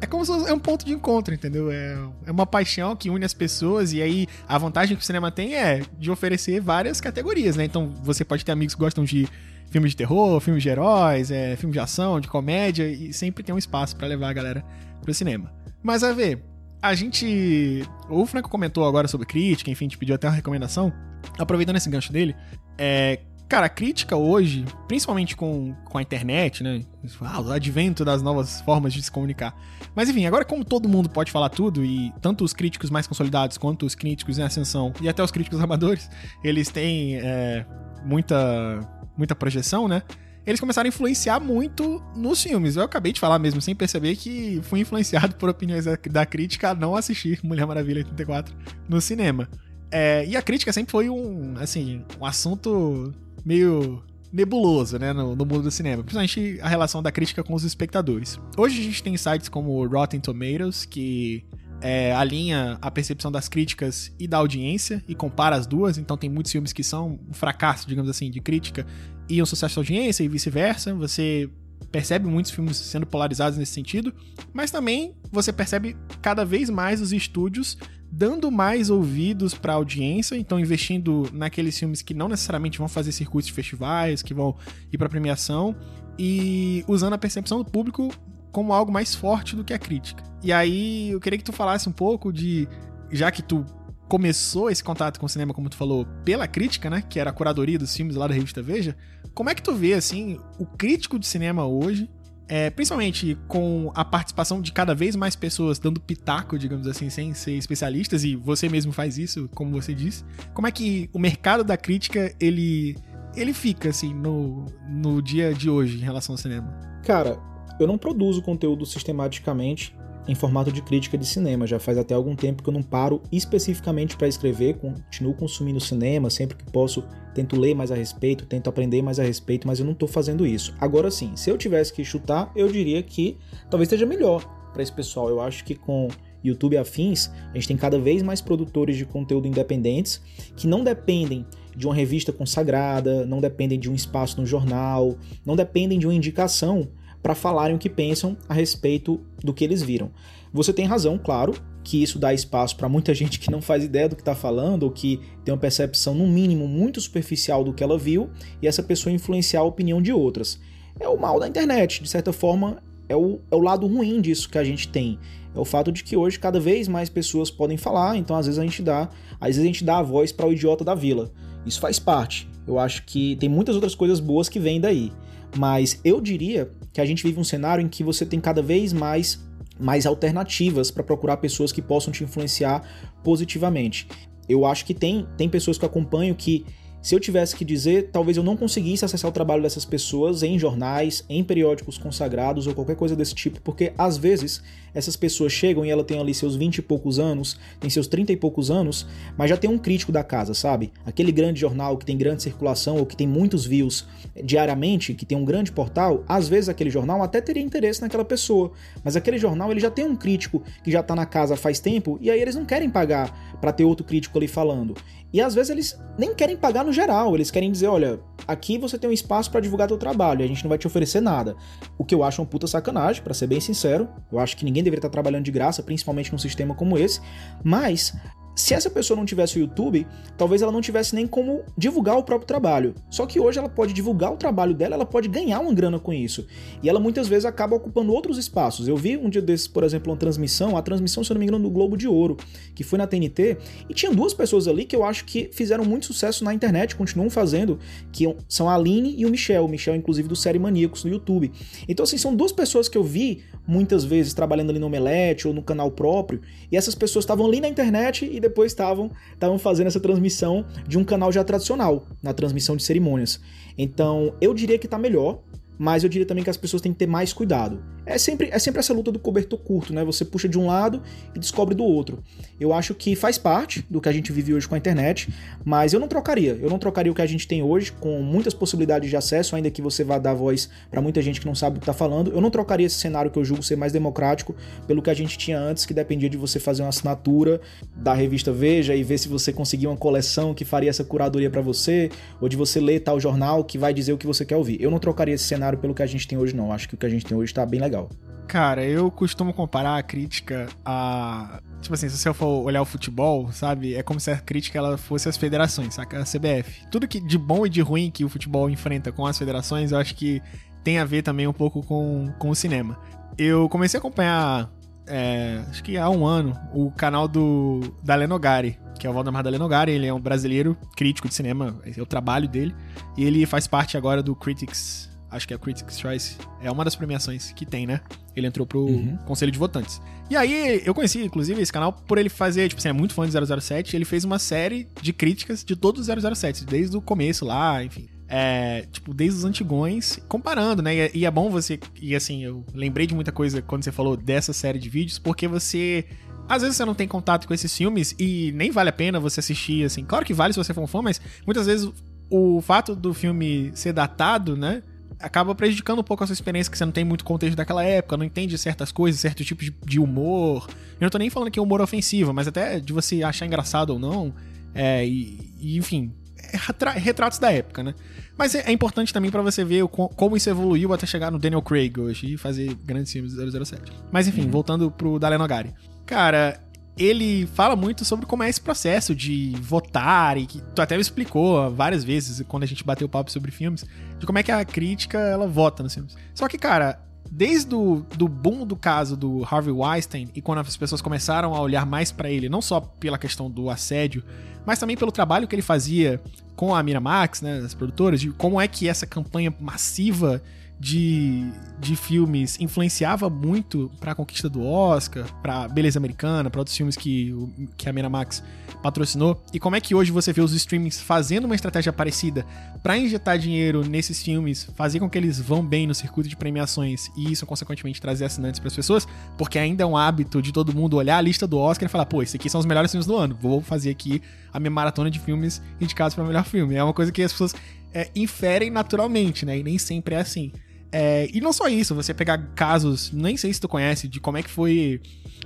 é 0.00 0.06
como 0.06 0.24
se 0.24 0.32
fosse- 0.32 0.48
é 0.50 0.52
um 0.54 0.58
ponto 0.58 0.84
de 0.84 0.92
encontro, 0.92 1.32
entendeu? 1.34 1.70
É, 1.70 1.96
é 2.26 2.30
uma 2.30 2.46
paixão 2.46 2.94
que 2.96 3.10
une 3.10 3.24
as 3.24 3.34
pessoas, 3.34 3.92
e 3.92 4.02
aí 4.02 4.26
a 4.48 4.58
vantagem 4.58 4.96
que 4.96 5.02
o 5.02 5.06
cinema 5.06 5.30
tem 5.30 5.54
é 5.54 5.82
de 5.98 6.10
oferecer 6.10 6.60
várias 6.60 7.00
categorias, 7.00 7.56
né? 7.56 7.64
Então 7.64 7.92
você 8.02 8.24
pode 8.24 8.44
ter 8.44 8.52
amigos 8.52 8.74
que 8.74 8.80
gostam 8.80 9.04
de 9.04 9.28
filmes 9.70 9.90
de 9.92 9.96
terror, 9.96 10.40
filmes 10.40 10.62
de 10.62 10.68
heróis, 10.68 11.30
é, 11.30 11.54
filmes 11.56 11.74
de 11.74 11.80
ação, 11.80 12.18
de 12.20 12.26
comédia, 12.26 12.88
e 12.88 13.12
sempre 13.12 13.44
tem 13.44 13.54
um 13.54 13.58
espaço 13.58 13.94
pra 13.96 14.08
levar 14.08 14.30
a 14.30 14.32
galera 14.32 14.64
pro 15.02 15.12
cinema. 15.12 15.52
Mas 15.82 16.02
a 16.02 16.12
ver, 16.12 16.42
a 16.82 16.94
gente. 16.94 17.84
O 18.08 18.24
Franco 18.26 18.48
comentou 18.48 18.86
agora 18.86 19.08
sobre 19.08 19.26
crítica, 19.26 19.70
enfim, 19.70 19.88
te 19.88 19.98
pediu 19.98 20.14
até 20.14 20.28
uma 20.28 20.34
recomendação. 20.34 20.92
Aproveitando 21.38 21.76
esse 21.76 21.90
gancho 21.90 22.12
dele, 22.12 22.34
é. 22.76 23.20
Cara, 23.48 23.64
a 23.64 23.70
crítica 23.70 24.14
hoje, 24.14 24.62
principalmente 24.86 25.34
com, 25.34 25.74
com 25.86 25.96
a 25.96 26.02
internet, 26.02 26.62
né? 26.62 26.82
Ah, 27.22 27.40
o 27.40 27.50
advento 27.50 28.04
das 28.04 28.22
novas 28.22 28.60
formas 28.60 28.92
de 28.92 29.00
se 29.00 29.10
comunicar. 29.10 29.56
Mas 29.94 30.10
enfim, 30.10 30.26
agora 30.26 30.44
como 30.44 30.62
todo 30.62 30.86
mundo 30.86 31.08
pode 31.08 31.32
falar 31.32 31.48
tudo, 31.48 31.82
e 31.82 32.12
tanto 32.20 32.44
os 32.44 32.52
críticos 32.52 32.90
mais 32.90 33.06
consolidados 33.06 33.56
quanto 33.56 33.86
os 33.86 33.94
críticos 33.94 34.38
em 34.38 34.42
ascensão, 34.42 34.92
e 35.00 35.08
até 35.08 35.22
os 35.22 35.30
críticos 35.30 35.58
amadores, 35.64 36.10
eles 36.44 36.68
têm 36.68 37.16
é, 37.16 37.64
muita, 38.04 38.80
muita 39.16 39.34
projeção, 39.34 39.88
né? 39.88 40.02
Eles 40.48 40.60
começaram 40.60 40.86
a 40.86 40.88
influenciar 40.88 41.38
muito 41.40 42.02
nos 42.16 42.42
filmes. 42.42 42.74
Eu 42.74 42.82
acabei 42.82 43.12
de 43.12 43.20
falar 43.20 43.38
mesmo, 43.38 43.60
sem 43.60 43.74
perceber 43.74 44.16
que 44.16 44.62
fui 44.62 44.80
influenciado 44.80 45.34
por 45.36 45.50
opiniões 45.50 45.84
da, 45.84 46.24
crítica 46.24 46.70
a 46.70 46.74
não 46.74 46.96
assistir 46.96 47.38
Mulher 47.44 47.66
Maravilha 47.66 47.98
84 47.98 48.56
no 48.88 48.98
cinema. 48.98 49.46
É, 49.90 50.24
e 50.26 50.38
a 50.38 50.40
crítica 50.40 50.72
sempre 50.72 50.90
foi 50.90 51.10
um, 51.10 51.52
assim, 51.58 52.02
um 52.18 52.24
assunto 52.24 53.12
meio 53.44 54.02
nebuloso, 54.32 54.98
né, 54.98 55.12
no, 55.12 55.36
no 55.36 55.44
mundo 55.44 55.64
do 55.64 55.70
cinema. 55.70 56.02
Principalmente 56.02 56.58
a 56.62 56.68
relação 56.68 57.02
da 57.02 57.12
crítica 57.12 57.44
com 57.44 57.52
os 57.52 57.62
espectadores. 57.62 58.40
Hoje 58.56 58.80
a 58.80 58.84
gente 58.84 59.02
tem 59.02 59.14
sites 59.18 59.50
como 59.50 59.86
Rotten 59.86 60.18
Tomatoes, 60.18 60.86
que 60.86 61.44
é, 61.82 62.14
alinha 62.14 62.78
a 62.80 62.90
percepção 62.90 63.30
das 63.30 63.50
críticas 63.50 64.10
e 64.18 64.26
da 64.26 64.38
audiência 64.38 65.04
e 65.06 65.14
compara 65.14 65.56
as 65.56 65.66
duas. 65.66 65.98
Então 65.98 66.16
tem 66.16 66.30
muitos 66.30 66.50
filmes 66.50 66.72
que 66.72 66.82
são 66.82 67.18
um 67.28 67.34
fracasso, 67.34 67.86
digamos 67.86 68.10
assim, 68.10 68.30
de 68.30 68.40
crítica 68.40 68.86
e 69.28 69.42
um 69.42 69.46
sucesso 69.46 69.74
de 69.74 69.78
audiência 69.80 70.24
e 70.24 70.28
vice-versa. 70.28 70.94
Você 70.94 71.48
percebe 71.90 72.28
muitos 72.28 72.50
filmes 72.50 72.76
sendo 72.76 73.06
polarizados 73.06 73.58
nesse 73.58 73.72
sentido, 73.72 74.12
mas 74.52 74.70
também 74.70 75.14
você 75.30 75.52
percebe 75.52 75.96
cada 76.20 76.44
vez 76.44 76.68
mais 76.68 77.00
os 77.00 77.12
estúdios 77.12 77.78
dando 78.10 78.50
mais 78.50 78.88
ouvidos 78.88 79.54
para 79.54 79.74
a 79.74 79.76
audiência, 79.76 80.34
então 80.36 80.58
investindo 80.58 81.28
naqueles 81.32 81.78
filmes 81.78 82.00
que 82.00 82.14
não 82.14 82.28
necessariamente 82.28 82.78
vão 82.78 82.88
fazer 82.88 83.12
circuitos 83.12 83.48
de 83.48 83.52
festivais, 83.52 84.22
que 84.22 84.32
vão 84.32 84.56
ir 84.90 84.96
para 84.96 85.08
premiação 85.08 85.76
e 86.18 86.84
usando 86.88 87.12
a 87.12 87.18
percepção 87.18 87.58
do 87.58 87.70
público 87.70 88.10
como 88.50 88.72
algo 88.72 88.90
mais 88.90 89.14
forte 89.14 89.54
do 89.54 89.62
que 89.62 89.74
a 89.74 89.78
crítica. 89.78 90.24
E 90.42 90.52
aí 90.52 91.10
eu 91.10 91.20
queria 91.20 91.38
que 91.38 91.44
tu 91.44 91.52
falasse 91.52 91.88
um 91.88 91.92
pouco 91.92 92.32
de 92.32 92.66
já 93.10 93.30
que 93.30 93.42
tu 93.42 93.64
começou 94.08 94.70
esse 94.70 94.82
contato 94.82 95.20
com 95.20 95.26
o 95.26 95.28
cinema, 95.28 95.52
como 95.52 95.68
tu 95.68 95.76
falou, 95.76 96.06
pela 96.24 96.48
crítica, 96.48 96.88
né, 96.88 97.02
que 97.08 97.20
era 97.20 97.30
a 97.30 97.32
curadoria 97.32 97.78
dos 97.78 97.94
filmes 97.94 98.16
lá 98.16 98.26
da 98.26 98.34
revista 98.34 98.62
Veja, 98.62 98.96
como 99.34 99.50
é 99.50 99.54
que 99.54 99.62
tu 99.62 99.74
vê 99.74 99.94
assim 99.94 100.40
o 100.58 100.66
crítico 100.66 101.18
de 101.18 101.26
cinema 101.26 101.66
hoje 101.66 102.08
é, 102.48 102.70
principalmente 102.70 103.36
com 103.46 103.92
a 103.94 104.04
participação 104.04 104.62
de 104.62 104.72
cada 104.72 104.94
vez 104.94 105.14
mais 105.14 105.36
pessoas 105.36 105.78
dando 105.78 106.00
pitaco, 106.00 106.58
digamos 106.58 106.86
assim, 106.86 107.10
sem 107.10 107.34
ser 107.34 107.52
especialistas, 107.52 108.24
e 108.24 108.34
você 108.34 108.68
mesmo 108.68 108.90
faz 108.90 109.18
isso, 109.18 109.50
como 109.54 109.70
você 109.70 109.92
disse. 109.92 110.24
Como 110.54 110.66
é 110.66 110.72
que 110.72 111.10
o 111.12 111.18
mercado 111.18 111.62
da 111.62 111.76
crítica, 111.76 112.34
ele, 112.40 112.96
ele 113.36 113.52
fica, 113.52 113.90
assim, 113.90 114.14
no, 114.14 114.64
no 114.88 115.20
dia 115.20 115.52
de 115.52 115.68
hoje 115.68 115.98
em 115.98 116.00
relação 116.00 116.32
ao 116.32 116.38
cinema? 116.38 116.70
Cara, 117.04 117.38
eu 117.78 117.86
não 117.86 117.98
produzo 117.98 118.40
conteúdo 118.40 118.86
sistematicamente 118.86 119.94
em 120.28 120.34
formato 120.34 120.70
de 120.70 120.82
crítica 120.82 121.16
de 121.16 121.26
cinema. 121.26 121.66
Já 121.66 121.80
faz 121.80 121.96
até 121.96 122.14
algum 122.14 122.36
tempo 122.36 122.62
que 122.62 122.68
eu 122.68 122.72
não 122.72 122.82
paro 122.82 123.22
especificamente 123.32 124.16
para 124.16 124.28
escrever, 124.28 124.76
continuo 124.76 125.34
consumindo 125.34 125.80
cinema 125.80 126.28
sempre 126.28 126.56
que 126.56 126.70
posso, 126.70 127.02
tento 127.34 127.58
ler 127.58 127.74
mais 127.74 127.90
a 127.90 127.94
respeito, 127.94 128.44
tento 128.44 128.68
aprender 128.68 129.00
mais 129.02 129.18
a 129.18 129.22
respeito, 129.22 129.66
mas 129.66 129.80
eu 129.80 129.86
não 129.86 129.94
tô 129.94 130.06
fazendo 130.06 130.46
isso. 130.46 130.74
Agora 130.78 131.10
sim, 131.10 131.32
se 131.34 131.50
eu 131.50 131.56
tivesse 131.56 131.92
que 131.92 132.04
chutar, 132.04 132.52
eu 132.54 132.70
diria 132.70 133.02
que 133.02 133.38
talvez 133.70 133.88
seja 133.88 134.04
melhor 134.04 134.44
para 134.72 134.82
esse 134.82 134.92
pessoal. 134.92 135.30
Eu 135.30 135.40
acho 135.40 135.64
que 135.64 135.74
com 135.74 136.08
YouTube 136.44 136.76
afins, 136.76 137.30
a 137.50 137.54
gente 137.54 137.68
tem 137.68 137.76
cada 137.76 137.98
vez 137.98 138.22
mais 138.22 138.40
produtores 138.40 138.96
de 138.96 139.04
conteúdo 139.04 139.48
independentes 139.48 140.20
que 140.54 140.66
não 140.66 140.84
dependem 140.84 141.44
de 141.74 141.86
uma 141.86 141.94
revista 141.94 142.32
consagrada, 142.32 143.24
não 143.24 143.40
dependem 143.40 143.78
de 143.78 143.90
um 143.90 143.94
espaço 143.94 144.40
no 144.40 144.46
jornal, 144.46 145.16
não 145.46 145.54
dependem 145.56 145.98
de 145.98 146.06
uma 146.06 146.14
indicação 146.14 146.88
para 147.22 147.34
falarem 147.34 147.76
o 147.76 147.78
que 147.78 147.88
pensam 147.88 148.36
a 148.48 148.54
respeito 148.54 149.20
do 149.42 149.52
que 149.52 149.64
eles 149.64 149.82
viram. 149.82 150.10
Você 150.52 150.72
tem 150.72 150.86
razão, 150.86 151.18
claro, 151.18 151.54
que 151.84 152.02
isso 152.02 152.18
dá 152.18 152.32
espaço 152.32 152.76
para 152.76 152.88
muita 152.88 153.12
gente 153.14 153.38
que 153.38 153.50
não 153.50 153.60
faz 153.60 153.84
ideia 153.84 154.08
do 154.08 154.16
que 154.16 154.22
está 154.22 154.34
falando, 154.34 154.84
ou 154.84 154.90
que 154.90 155.20
tem 155.44 155.52
uma 155.52 155.60
percepção, 155.60 156.14
no 156.14 156.26
mínimo, 156.26 156.66
muito 156.66 157.00
superficial 157.00 157.64
do 157.64 157.72
que 157.72 157.82
ela 157.82 157.98
viu, 157.98 158.30
e 158.62 158.66
essa 158.66 158.82
pessoa 158.82 159.12
influenciar 159.12 159.60
a 159.60 159.64
opinião 159.64 160.00
de 160.00 160.12
outras. 160.12 160.58
É 161.00 161.08
o 161.08 161.16
mal 161.16 161.38
da 161.38 161.48
internet, 161.48 162.02
de 162.02 162.08
certa 162.08 162.32
forma, 162.32 162.82
é 163.08 163.16
o, 163.16 163.40
é 163.50 163.54
o 163.54 163.60
lado 163.60 163.86
ruim 163.86 164.20
disso 164.20 164.48
que 164.48 164.58
a 164.58 164.64
gente 164.64 164.88
tem. 164.88 165.18
É 165.54 165.58
o 165.58 165.64
fato 165.64 165.90
de 165.90 166.04
que 166.04 166.16
hoje 166.16 166.38
cada 166.38 166.60
vez 166.60 166.88
mais 166.88 167.08
pessoas 167.08 167.50
podem 167.50 167.76
falar, 167.76 168.16
então 168.16 168.36
às 168.36 168.46
vezes 168.46 168.58
a 168.58 168.62
gente 168.62 168.82
dá, 168.82 169.08
às 169.40 169.48
vezes 169.48 169.62
a 169.62 169.66
gente 169.66 169.84
dá 169.84 169.98
a 169.98 170.02
voz 170.02 170.30
para 170.30 170.46
o 170.46 170.52
idiota 170.52 170.84
da 170.84 170.94
vila. 170.94 171.30
Isso 171.64 171.80
faz 171.80 171.98
parte. 171.98 172.48
Eu 172.66 172.78
acho 172.78 173.04
que 173.04 173.36
tem 173.36 173.48
muitas 173.48 173.74
outras 173.74 173.94
coisas 173.94 174.20
boas 174.20 174.48
que 174.48 174.60
vêm 174.60 174.80
daí. 174.80 175.10
Mas 175.56 175.98
eu 176.04 176.20
diria 176.20 176.70
que 176.92 177.00
a 177.00 177.04
gente 177.04 177.22
vive 177.22 177.38
um 177.38 177.44
cenário 177.44 177.84
em 177.84 177.88
que 177.88 178.02
você 178.02 178.24
tem 178.24 178.40
cada 178.40 178.62
vez 178.62 178.92
mais 178.92 179.46
mais 179.80 180.06
alternativas 180.06 180.90
para 180.90 181.04
procurar 181.04 181.36
pessoas 181.36 181.70
que 181.70 181.80
possam 181.80 182.12
te 182.12 182.24
influenciar 182.24 182.82
positivamente. 183.22 184.08
Eu 184.48 184.66
acho 184.66 184.84
que 184.84 184.92
tem, 184.92 185.24
tem 185.36 185.48
pessoas 185.48 185.78
que 185.78 185.84
eu 185.84 185.88
acompanho 185.88 186.34
que 186.34 186.66
se 187.00 187.14
eu 187.14 187.20
tivesse 187.20 187.54
que 187.54 187.64
dizer, 187.64 188.10
talvez 188.12 188.36
eu 188.36 188.42
não 188.42 188.56
conseguisse 188.56 189.04
acessar 189.04 189.30
o 189.30 189.32
trabalho 189.32 189.62
dessas 189.62 189.84
pessoas 189.84 190.42
em 190.42 190.58
jornais, 190.58 191.24
em 191.28 191.44
periódicos 191.44 191.96
consagrados 191.96 192.66
ou 192.66 192.74
qualquer 192.74 192.96
coisa 192.96 193.14
desse 193.14 193.34
tipo, 193.34 193.60
porque 193.60 193.92
às 193.96 194.16
vezes 194.16 194.62
essas 194.92 195.16
pessoas 195.16 195.52
chegam 195.52 195.84
e 195.84 195.90
ela 195.90 196.02
tem 196.02 196.18
ali 196.18 196.34
seus 196.34 196.56
20 196.56 196.78
e 196.78 196.82
poucos 196.82 197.18
anos, 197.18 197.58
tem 197.78 197.88
seus 197.88 198.08
30 198.08 198.32
e 198.32 198.36
poucos 198.36 198.70
anos, 198.70 199.06
mas 199.36 199.48
já 199.48 199.56
tem 199.56 199.70
um 199.70 199.78
crítico 199.78 200.10
da 200.10 200.24
casa, 200.24 200.54
sabe? 200.54 200.92
Aquele 201.06 201.30
grande 201.30 201.60
jornal 201.60 201.96
que 201.96 202.04
tem 202.04 202.16
grande 202.16 202.42
circulação 202.42 202.96
ou 202.96 203.06
que 203.06 203.16
tem 203.16 203.26
muitos 203.26 203.64
views 203.64 204.06
diariamente, 204.42 205.14
que 205.14 205.24
tem 205.24 205.38
um 205.38 205.44
grande 205.44 205.70
portal, 205.70 206.24
às 206.28 206.48
vezes 206.48 206.68
aquele 206.68 206.90
jornal 206.90 207.22
até 207.22 207.40
teria 207.40 207.62
interesse 207.62 208.00
naquela 208.00 208.24
pessoa, 208.24 208.72
mas 209.04 209.14
aquele 209.14 209.38
jornal 209.38 209.70
ele 209.70 209.80
já 209.80 209.90
tem 209.90 210.04
um 210.04 210.16
crítico 210.16 210.62
que 210.82 210.90
já 210.90 211.02
tá 211.02 211.14
na 211.14 211.26
casa 211.26 211.56
faz 211.56 211.78
tempo 211.78 212.18
e 212.20 212.30
aí 212.30 212.40
eles 212.40 212.56
não 212.56 212.64
querem 212.64 212.90
pagar 212.90 213.56
para 213.60 213.72
ter 213.72 213.84
outro 213.84 214.04
crítico 214.04 214.36
ali 214.36 214.48
falando. 214.48 214.96
E 215.32 215.40
às 215.40 215.54
vezes 215.54 215.70
eles 215.70 216.00
nem 216.18 216.34
querem 216.34 216.56
pagar 216.56 216.84
no 216.88 216.92
geral, 216.92 217.34
eles 217.34 217.50
querem 217.50 217.70
dizer, 217.70 217.86
olha, 217.86 218.18
aqui 218.46 218.78
você 218.78 218.98
tem 218.98 219.08
um 219.08 219.12
espaço 219.12 219.50
para 219.50 219.60
divulgar 219.60 219.86
teu 219.86 219.98
trabalho, 219.98 220.42
a 220.42 220.48
gente 220.48 220.64
não 220.64 220.70
vai 220.70 220.78
te 220.78 220.86
oferecer 220.86 221.20
nada. 221.20 221.54
O 221.98 222.04
que 222.04 222.14
eu 222.14 222.24
acho 222.24 222.40
uma 222.40 222.48
puta 222.48 222.66
sacanagem, 222.66 223.22
para 223.22 223.34
ser 223.34 223.46
bem 223.46 223.60
sincero. 223.60 224.08
Eu 224.32 224.38
acho 224.38 224.56
que 224.56 224.64
ninguém 224.64 224.82
deveria 224.82 224.98
estar 224.98 225.10
trabalhando 225.10 225.44
de 225.44 225.50
graça, 225.50 225.82
principalmente 225.82 226.32
num 226.32 226.38
sistema 226.38 226.74
como 226.74 226.96
esse. 226.96 227.20
Mas 227.62 228.16
Se 228.58 228.74
essa 228.74 228.90
pessoa 228.90 229.16
não 229.16 229.24
tivesse 229.24 229.56
o 229.56 229.60
YouTube, 229.60 230.04
talvez 230.36 230.62
ela 230.62 230.72
não 230.72 230.80
tivesse 230.80 231.14
nem 231.14 231.28
como 231.28 231.62
divulgar 231.76 232.18
o 232.18 232.24
próprio 232.24 232.44
trabalho. 232.44 232.92
Só 233.08 233.24
que 233.24 233.38
hoje 233.38 233.56
ela 233.56 233.68
pode 233.68 233.92
divulgar 233.92 234.32
o 234.32 234.36
trabalho 234.36 234.74
dela, 234.74 234.96
ela 234.96 235.06
pode 235.06 235.28
ganhar 235.28 235.60
uma 235.60 235.72
grana 235.72 236.00
com 236.00 236.12
isso. 236.12 236.44
E 236.82 236.88
ela 236.88 236.98
muitas 236.98 237.28
vezes 237.28 237.44
acaba 237.44 237.76
ocupando 237.76 238.12
outros 238.12 238.36
espaços. 238.36 238.88
Eu 238.88 238.96
vi 238.96 239.16
um 239.16 239.30
dia 239.30 239.40
desses, 239.40 239.68
por 239.68 239.84
exemplo, 239.84 240.10
uma 240.10 240.18
transmissão, 240.18 240.76
a 240.76 240.82
transmissão, 240.82 241.22
se 241.22 241.30
eu 241.30 241.34
não 241.34 241.38
me 241.38 241.46
engano, 241.46 241.62
do 241.62 241.70
Globo 241.70 241.96
de 241.96 242.08
Ouro, 242.08 242.36
que 242.74 242.82
foi 242.82 242.98
na 242.98 243.06
TNT, 243.06 243.58
e 243.88 243.94
tinha 243.94 244.10
duas 244.10 244.34
pessoas 244.34 244.66
ali 244.66 244.84
que 244.84 244.96
eu 244.96 245.04
acho 245.04 245.24
que 245.24 245.48
fizeram 245.52 245.84
muito 245.84 246.06
sucesso 246.06 246.42
na 246.42 246.52
internet, 246.52 246.96
continuam 246.96 247.30
fazendo, 247.30 247.78
que 248.10 248.34
são 248.48 248.68
a 248.68 248.74
Aline 248.74 249.14
e 249.16 249.24
o 249.24 249.30
Michel. 249.30 249.66
O 249.66 249.68
Michel, 249.68 249.94
inclusive, 249.94 250.26
do 250.26 250.34
Série 250.34 250.58
Maníacos 250.58 251.04
no 251.04 251.10
YouTube. 251.10 251.52
Então, 251.88 252.02
assim, 252.02 252.18
são 252.18 252.34
duas 252.34 252.50
pessoas 252.50 252.88
que 252.88 252.98
eu 252.98 253.04
vi 253.04 253.44
muitas 253.68 254.04
vezes 254.04 254.34
trabalhando 254.34 254.70
ali 254.70 254.80
no 254.80 254.86
Omelete 254.86 255.46
ou 255.46 255.54
no 255.54 255.62
canal 255.62 255.92
próprio, 255.92 256.40
e 256.72 256.76
essas 256.76 256.96
pessoas 256.96 257.22
estavam 257.22 257.46
ali 257.46 257.60
na 257.60 257.68
internet 257.68 258.24
e 258.24 258.47
depois 258.48 258.72
estavam 258.72 259.10
estavam 259.32 259.58
fazendo 259.58 259.86
essa 259.86 260.00
transmissão 260.00 260.64
de 260.86 260.98
um 260.98 261.04
canal 261.04 261.30
já 261.30 261.44
tradicional, 261.44 262.06
na 262.22 262.32
transmissão 262.32 262.76
de 262.76 262.82
cerimônias. 262.82 263.40
Então, 263.76 264.34
eu 264.40 264.52
diria 264.52 264.78
que 264.78 264.86
está 264.86 264.98
melhor, 264.98 265.40
mas 265.78 266.02
eu 266.02 266.10
diria 266.10 266.26
também 266.26 266.42
que 266.42 266.50
as 266.50 266.56
pessoas 266.56 266.82
têm 266.82 266.92
que 266.92 266.98
ter 266.98 267.06
mais 267.06 267.32
cuidado. 267.32 267.80
É 268.08 268.16
sempre, 268.16 268.48
é 268.50 268.58
sempre 268.58 268.80
essa 268.80 268.94
luta 268.94 269.12
do 269.12 269.18
cobertor 269.18 269.58
curto, 269.58 269.92
né? 269.92 270.02
Você 270.02 270.24
puxa 270.24 270.48
de 270.48 270.58
um 270.58 270.66
lado 270.66 271.02
e 271.34 271.38
descobre 271.38 271.74
do 271.74 271.84
outro. 271.84 272.24
Eu 272.58 272.72
acho 272.72 272.94
que 272.94 273.14
faz 273.14 273.36
parte 273.36 273.84
do 273.90 274.00
que 274.00 274.08
a 274.08 274.12
gente 274.12 274.32
vive 274.32 274.54
hoje 274.54 274.66
com 274.66 274.74
a 274.74 274.78
internet, 274.78 275.28
mas 275.62 275.92
eu 275.92 276.00
não 276.00 276.08
trocaria. 276.08 276.58
Eu 276.58 276.70
não 276.70 276.78
trocaria 276.78 277.12
o 277.12 277.14
que 277.14 277.20
a 277.20 277.26
gente 277.26 277.46
tem 277.46 277.62
hoje, 277.62 277.92
com 277.92 278.22
muitas 278.22 278.54
possibilidades 278.54 279.10
de 279.10 279.16
acesso, 279.16 279.54
ainda 279.54 279.70
que 279.70 279.82
você 279.82 280.02
vá 280.02 280.18
dar 280.18 280.32
voz 280.32 280.70
para 280.90 281.02
muita 281.02 281.20
gente 281.20 281.38
que 281.38 281.46
não 281.46 281.54
sabe 281.54 281.76
o 281.76 281.80
que 281.80 281.84
está 281.84 281.92
falando. 281.92 282.32
Eu 282.32 282.40
não 282.40 282.50
trocaria 282.50 282.86
esse 282.86 282.96
cenário 282.96 283.30
que 283.30 283.38
eu 283.38 283.44
julgo 283.44 283.62
ser 283.62 283.76
mais 283.76 283.92
democrático 283.92 284.56
pelo 284.86 285.02
que 285.02 285.10
a 285.10 285.14
gente 285.14 285.36
tinha 285.36 285.58
antes, 285.58 285.84
que 285.84 285.92
dependia 285.92 286.30
de 286.30 286.38
você 286.38 286.58
fazer 286.58 286.82
uma 286.82 286.88
assinatura 286.88 287.60
da 287.94 288.14
revista 288.14 288.50
Veja 288.50 288.94
e 288.94 289.02
ver 289.02 289.18
se 289.18 289.28
você 289.28 289.52
conseguia 289.52 289.90
uma 289.90 289.96
coleção 289.98 290.54
que 290.54 290.64
faria 290.64 290.88
essa 290.88 291.04
curadoria 291.04 291.50
para 291.50 291.60
você, 291.60 292.10
ou 292.40 292.48
de 292.48 292.56
você 292.56 292.80
ler 292.80 293.00
tal 293.00 293.20
jornal 293.20 293.62
que 293.62 293.76
vai 293.76 293.92
dizer 293.92 294.14
o 294.14 294.18
que 294.18 294.26
você 294.26 294.46
quer 294.46 294.56
ouvir. 294.56 294.80
Eu 294.80 294.90
não 294.90 294.98
trocaria 294.98 295.34
esse 295.34 295.44
cenário 295.44 295.78
pelo 295.78 295.94
que 295.94 296.02
a 296.02 296.06
gente 296.06 296.26
tem 296.26 296.38
hoje, 296.38 296.56
não. 296.56 296.72
Acho 296.72 296.88
que 296.88 296.94
o 296.94 296.98
que 296.98 297.04
a 297.04 297.10
gente 297.10 297.26
tem 297.26 297.36
hoje 297.36 297.52
está 297.52 297.66
bem 297.66 297.78
legal 297.80 297.97
legal. 297.98 298.10
Cara, 298.46 298.82
eu 298.82 299.10
costumo 299.10 299.52
comparar 299.52 299.98
a 299.98 300.02
crítica 300.02 300.68
a. 300.84 301.60
Tipo 301.82 301.94
assim, 301.94 302.08
se 302.08 302.16
você 302.16 302.32
for 302.32 302.64
olhar 302.64 302.80
o 302.80 302.84
futebol, 302.84 303.52
sabe? 303.52 303.94
É 303.94 304.02
como 304.02 304.18
se 304.18 304.30
a 304.30 304.38
crítica 304.38 304.78
ela 304.78 304.96
fosse 304.96 305.28
as 305.28 305.36
federações, 305.36 305.94
saca? 305.94 306.18
A 306.18 306.24
CBF. 306.24 306.86
Tudo 306.90 307.06
que 307.06 307.20
de 307.20 307.36
bom 307.36 307.66
e 307.66 307.68
de 307.68 307.82
ruim 307.82 308.10
que 308.10 308.24
o 308.24 308.28
futebol 308.28 308.70
enfrenta 308.70 309.12
com 309.12 309.26
as 309.26 309.36
federações, 309.36 309.92
eu 309.92 309.98
acho 309.98 310.14
que 310.14 310.42
tem 310.82 310.98
a 310.98 311.04
ver 311.04 311.22
também 311.22 311.46
um 311.46 311.52
pouco 311.52 311.82
com, 311.82 312.32
com 312.38 312.48
o 312.48 312.54
cinema. 312.54 312.98
Eu 313.36 313.68
comecei 313.68 313.98
a 313.98 314.00
acompanhar, 314.00 314.70
é, 315.06 315.62
acho 315.68 315.84
que 315.84 315.98
há 315.98 316.08
um 316.08 316.24
ano, 316.26 316.58
o 316.72 316.90
canal 316.90 317.28
do 317.28 317.80
da 318.02 318.14
Lenogari, 318.14 318.78
que 318.98 319.06
é 319.06 319.10
o 319.10 319.12
Valdemar 319.12 319.42
da 319.42 319.50
Lenogari. 319.50 319.92
Ele 319.92 320.06
é 320.06 320.12
um 320.12 320.20
brasileiro 320.20 320.76
crítico 320.96 321.28
de 321.28 321.34
cinema, 321.34 321.78
é 321.84 322.00
o 322.00 322.06
trabalho 322.06 322.48
dele. 322.48 322.74
E 323.16 323.24
ele 323.24 323.44
faz 323.44 323.66
parte 323.66 323.96
agora 323.96 324.22
do 324.22 324.34
Critics 324.34 325.07
acho 325.30 325.46
que 325.46 325.52
é 325.52 325.56
o 325.56 325.58
Critics' 325.58 325.98
Choice, 325.98 326.36
é 326.62 326.70
uma 326.70 326.84
das 326.84 326.94
premiações 326.94 327.52
que 327.52 327.66
tem, 327.66 327.86
né? 327.86 328.00
Ele 328.34 328.46
entrou 328.46 328.66
pro 328.66 328.86
uhum. 328.86 329.16
conselho 329.26 329.50
de 329.50 329.58
votantes. 329.58 330.00
E 330.30 330.36
aí, 330.36 330.82
eu 330.84 330.94
conheci, 330.94 331.22
inclusive, 331.22 331.60
esse 331.60 331.72
canal 331.72 331.92
por 331.92 332.18
ele 332.18 332.28
fazer, 332.28 332.68
tipo 332.68 332.78
assim, 332.78 332.88
é 332.88 332.92
muito 332.92 333.14
fã 333.14 333.28
de 333.28 333.60
007, 333.60 333.96
ele 333.96 334.04
fez 334.04 334.24
uma 334.24 334.38
série 334.38 334.88
de 335.00 335.12
críticas 335.12 335.64
de 335.64 335.74
todos 335.74 336.08
os 336.08 336.38
007, 336.38 336.64
desde 336.64 336.96
o 336.96 337.00
começo 337.00 337.44
lá, 337.44 337.82
enfim. 337.82 338.08
É, 338.30 338.86
tipo, 338.92 339.14
desde 339.14 339.38
os 339.38 339.44
antigões, 339.44 340.18
comparando, 340.28 340.82
né? 340.82 341.10
E, 341.14 341.20
e 341.20 341.26
é 341.26 341.30
bom 341.30 341.48
você. 341.48 341.80
E 342.00 342.14
assim, 342.14 342.44
eu 342.44 342.64
lembrei 342.74 343.06
de 343.06 343.14
muita 343.14 343.32
coisa 343.32 343.62
quando 343.62 343.82
você 343.82 343.90
falou 343.90 344.16
dessa 344.18 344.52
série 344.52 344.78
de 344.78 344.90
vídeos, 344.90 345.18
porque 345.18 345.48
você 345.48 346.04
às 346.48 346.62
vezes 346.62 346.76
você 346.76 346.84
não 346.84 346.94
tem 346.94 347.06
contato 347.06 347.46
com 347.46 347.52
esses 347.52 347.76
filmes 347.76 348.14
e 348.18 348.52
nem 348.52 348.70
vale 348.70 348.88
a 348.88 348.92
pena 348.92 349.20
você 349.20 349.40
assistir, 349.40 349.84
assim. 349.84 350.04
Claro 350.04 350.24
que 350.24 350.32
vale 350.32 350.54
se 350.54 350.58
você 350.58 350.72
for 350.72 350.82
um 350.82 350.86
fã, 350.86 351.02
mas 351.02 351.20
muitas 351.44 351.66
vezes 351.66 351.90
o 352.30 352.60
fato 352.62 352.96
do 352.96 353.12
filme 353.12 353.70
ser 353.74 353.92
datado, 353.92 354.56
né? 354.56 354.82
Acaba 355.20 355.54
prejudicando 355.54 356.00
um 356.00 356.04
pouco 356.04 356.22
a 356.22 356.26
sua 356.26 356.34
experiência, 356.34 356.70
que 356.70 356.78
você 356.78 356.84
não 356.84 356.92
tem 356.92 357.04
muito 357.04 357.24
contexto 357.24 357.56
daquela 357.56 357.84
época, 357.84 358.16
não 358.16 358.24
entende 358.24 358.56
certas 358.56 358.92
coisas, 358.92 359.20
certos 359.20 359.46
tipos 359.46 359.70
de 359.84 359.98
humor. 359.98 360.66
Eu 361.00 361.04
não 361.04 361.10
tô 361.10 361.18
nem 361.18 361.30
falando 361.30 361.50
que 361.50 361.58
é 361.58 361.62
humor 361.62 361.80
ofensivo, 361.80 362.32
mas 362.32 362.46
até 362.46 362.80
de 362.80 362.92
você 362.92 363.22
achar 363.22 363.46
engraçado 363.46 363.90
ou 363.90 363.98
não. 363.98 364.32
É, 364.74 365.04
e, 365.06 365.52
e 365.58 365.76
enfim, 365.76 366.12
é 366.52 366.98
retratos 366.98 367.38
da 367.38 367.52
época, 367.52 367.82
né? 367.82 367.94
Mas 368.36 368.54
é, 368.54 368.62
é 368.66 368.72
importante 368.72 369.12
também 369.12 369.30
para 369.30 369.42
você 369.42 369.64
ver 369.64 369.82
o, 369.82 369.88
como 369.88 370.36
isso 370.36 370.48
evoluiu 370.48 370.92
até 370.92 371.06
chegar 371.06 371.30
no 371.30 371.38
Daniel 371.38 371.62
Craig 371.62 371.98
hoje 371.98 372.34
e 372.34 372.36
fazer 372.36 372.74
grandes 372.84 373.12
filmes 373.12 373.34
de 373.34 373.64
007. 373.64 373.92
Mas 374.12 374.28
enfim, 374.28 374.42
uhum. 374.42 374.50
voltando 374.50 374.90
pro 374.90 375.18
Dalen 375.18 375.38
Nogari. 375.38 375.74
Cara, 376.06 376.60
ele 376.98 377.46
fala 377.54 377.76
muito 377.76 378.04
sobre 378.04 378.26
como 378.26 378.42
é 378.42 378.48
esse 378.48 378.60
processo 378.60 379.14
de 379.14 379.54
votar, 379.60 380.36
e 380.36 380.46
que 380.46 380.60
tu 380.74 380.82
até 380.82 380.96
me 380.96 381.00
explicou 381.00 381.70
várias 381.70 382.02
vezes 382.02 382.44
quando 382.46 382.64
a 382.64 382.66
gente 382.66 382.84
bateu 382.84 383.08
papo 383.08 383.30
sobre 383.30 383.50
filmes, 383.50 383.84
de 384.18 384.26
como 384.26 384.38
é 384.38 384.42
que 384.42 384.50
a 384.50 384.64
crítica 384.64 385.18
ela 385.18 385.46
vota 385.46 385.82
nos 385.82 385.94
filmes. 385.94 386.16
Só 386.34 386.48
que, 386.48 386.58
cara, 386.58 387.00
desde 387.30 387.74
o 387.74 388.04
do 388.16 388.26
boom 388.26 388.66
do 388.66 388.74
caso 388.76 389.16
do 389.16 389.44
Harvey 389.44 389.72
Weinstein 389.72 390.28
e 390.34 390.40
quando 390.40 390.58
as 390.58 390.76
pessoas 390.76 391.00
começaram 391.00 391.54
a 391.54 391.60
olhar 391.60 391.86
mais 391.86 392.10
para 392.10 392.30
ele, 392.30 392.48
não 392.48 392.60
só 392.60 392.80
pela 392.80 393.18
questão 393.18 393.50
do 393.50 393.70
assédio, 393.70 394.24
mas 394.66 394.78
também 394.78 394.96
pelo 394.96 395.12
trabalho 395.12 395.46
que 395.46 395.54
ele 395.54 395.62
fazia 395.62 396.20
com 396.56 396.74
a 396.74 396.82
Miramax, 396.82 397.40
né, 397.40 397.58
as 397.64 397.74
produtoras, 397.74 398.20
de 398.20 398.30
como 398.30 398.60
é 398.60 398.66
que 398.66 398.88
essa 398.88 399.06
campanha 399.06 399.54
massiva 399.60 400.42
de, 400.80 401.50
de 401.80 401.96
filmes 401.96 402.58
influenciava 402.60 403.28
muito 403.28 403.90
para 403.98 404.12
a 404.12 404.14
conquista 404.14 404.48
do 404.48 404.64
Oscar, 404.64 405.26
para 405.42 405.66
Beleza 405.66 405.98
Americana, 405.98 406.48
para 406.48 406.60
outros 406.60 406.76
filmes 406.76 406.96
que, 406.96 407.34
que 407.76 407.88
a 407.88 407.92
Miramax 407.92 408.42
patrocinou. 408.80 409.42
E 409.52 409.58
como 409.58 409.74
é 409.74 409.80
que 409.80 409.94
hoje 409.94 410.12
você 410.12 410.32
vê 410.32 410.40
os 410.40 410.52
streamings 410.52 411.00
fazendo 411.00 411.46
uma 411.46 411.54
estratégia 411.56 411.92
parecida 411.92 412.46
para 412.80 412.96
injetar 412.96 413.38
dinheiro 413.38 413.84
nesses 413.84 414.22
filmes, 414.22 414.70
fazer 414.76 415.00
com 415.00 415.10
que 415.10 415.18
eles 415.18 415.40
vão 415.40 415.66
bem 415.66 415.84
no 415.86 415.94
circuito 415.94 416.28
de 416.28 416.36
premiações 416.36 417.10
e 417.16 417.32
isso, 417.32 417.44
consequentemente, 417.44 418.00
trazer 418.00 418.24
assinantes 418.24 418.60
para 418.60 418.68
as 418.68 418.76
pessoas, 418.76 419.06
porque 419.36 419.58
ainda 419.58 419.82
é 419.82 419.86
um 419.86 419.96
hábito 419.96 420.40
de 420.40 420.52
todo 420.52 420.72
mundo 420.72 420.96
olhar 420.96 421.18
a 421.18 421.20
lista 421.20 421.44
do 421.46 421.58
Oscar 421.58 421.88
e 421.88 421.90
falar: 421.90 422.06
pô, 422.06 422.22
esses 422.22 422.36
aqui 422.36 422.48
são 422.48 422.60
os 422.60 422.66
melhores 422.66 422.92
filmes 422.92 423.06
do 423.06 423.16
ano, 423.16 423.36
vou 423.40 423.60
fazer 423.60 423.90
aqui 423.90 424.22
a 424.52 424.60
minha 424.60 424.70
maratona 424.70 425.10
de 425.10 425.18
filmes 425.18 425.60
indicados 425.80 426.14
para 426.14 426.22
melhor 426.22 426.44
filme. 426.44 426.76
É 426.76 426.84
uma 426.84 426.94
coisa 426.94 427.10
que 427.10 427.22
as 427.22 427.32
pessoas 427.32 427.54
é, 427.92 428.10
inferem 428.14 428.70
naturalmente, 428.70 429.44
né? 429.44 429.58
E 429.58 429.62
nem 429.62 429.76
sempre 429.76 430.14
é 430.14 430.20
assim. 430.20 430.52
É, 430.90 431.28
e 431.32 431.40
não 431.40 431.52
só 431.52 431.68
isso, 431.68 431.94
você 431.94 432.14
pegar 432.14 432.38
casos, 432.54 433.12
nem 433.12 433.36
sei 433.36 433.52
se 433.52 433.60
tu 433.60 433.68
conhece, 433.68 434.08
de 434.08 434.20
como 434.20 434.38
é 434.38 434.42
que 434.42 434.48
foi 434.48 435.00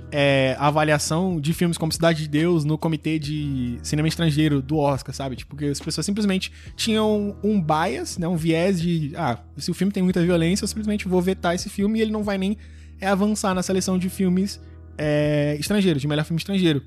é, 0.09 0.55
a 0.57 0.67
avaliação 0.67 1.39
de 1.39 1.53
filmes 1.53 1.77
como 1.77 1.91
Cidade 1.91 2.23
de 2.23 2.29
Deus 2.29 2.63
no 2.63 2.77
comitê 2.77 3.19
de 3.19 3.77
cinema 3.83 4.07
estrangeiro 4.07 4.61
do 4.61 4.77
Oscar, 4.77 5.13
sabe? 5.13 5.35
Tipo, 5.35 5.55
porque 5.55 5.65
as 5.65 5.79
pessoas 5.79 6.05
simplesmente 6.05 6.51
tinham 6.75 7.35
um 7.43 7.61
bias, 7.61 8.17
né, 8.17 8.27
um 8.27 8.37
viés 8.37 8.81
de, 8.81 9.11
ah, 9.15 9.37
se 9.57 9.69
o 9.69 9.73
filme 9.73 9.91
tem 9.91 10.01
muita 10.01 10.21
violência, 10.21 10.63
eu 10.63 10.67
simplesmente 10.67 11.07
vou 11.07 11.21
vetar 11.21 11.53
esse 11.53 11.69
filme 11.69 11.99
e 11.99 12.01
ele 12.01 12.11
não 12.11 12.23
vai 12.23 12.37
nem 12.37 12.57
é, 13.01 13.07
avançar 13.07 13.53
na 13.53 13.61
seleção 13.61 13.97
de 13.97 14.09
filmes 14.09 14.61
é, 14.97 15.57
estrangeiros, 15.59 16.01
de 16.01 16.07
melhor 16.07 16.23
filme 16.23 16.39
estrangeiro. 16.39 16.81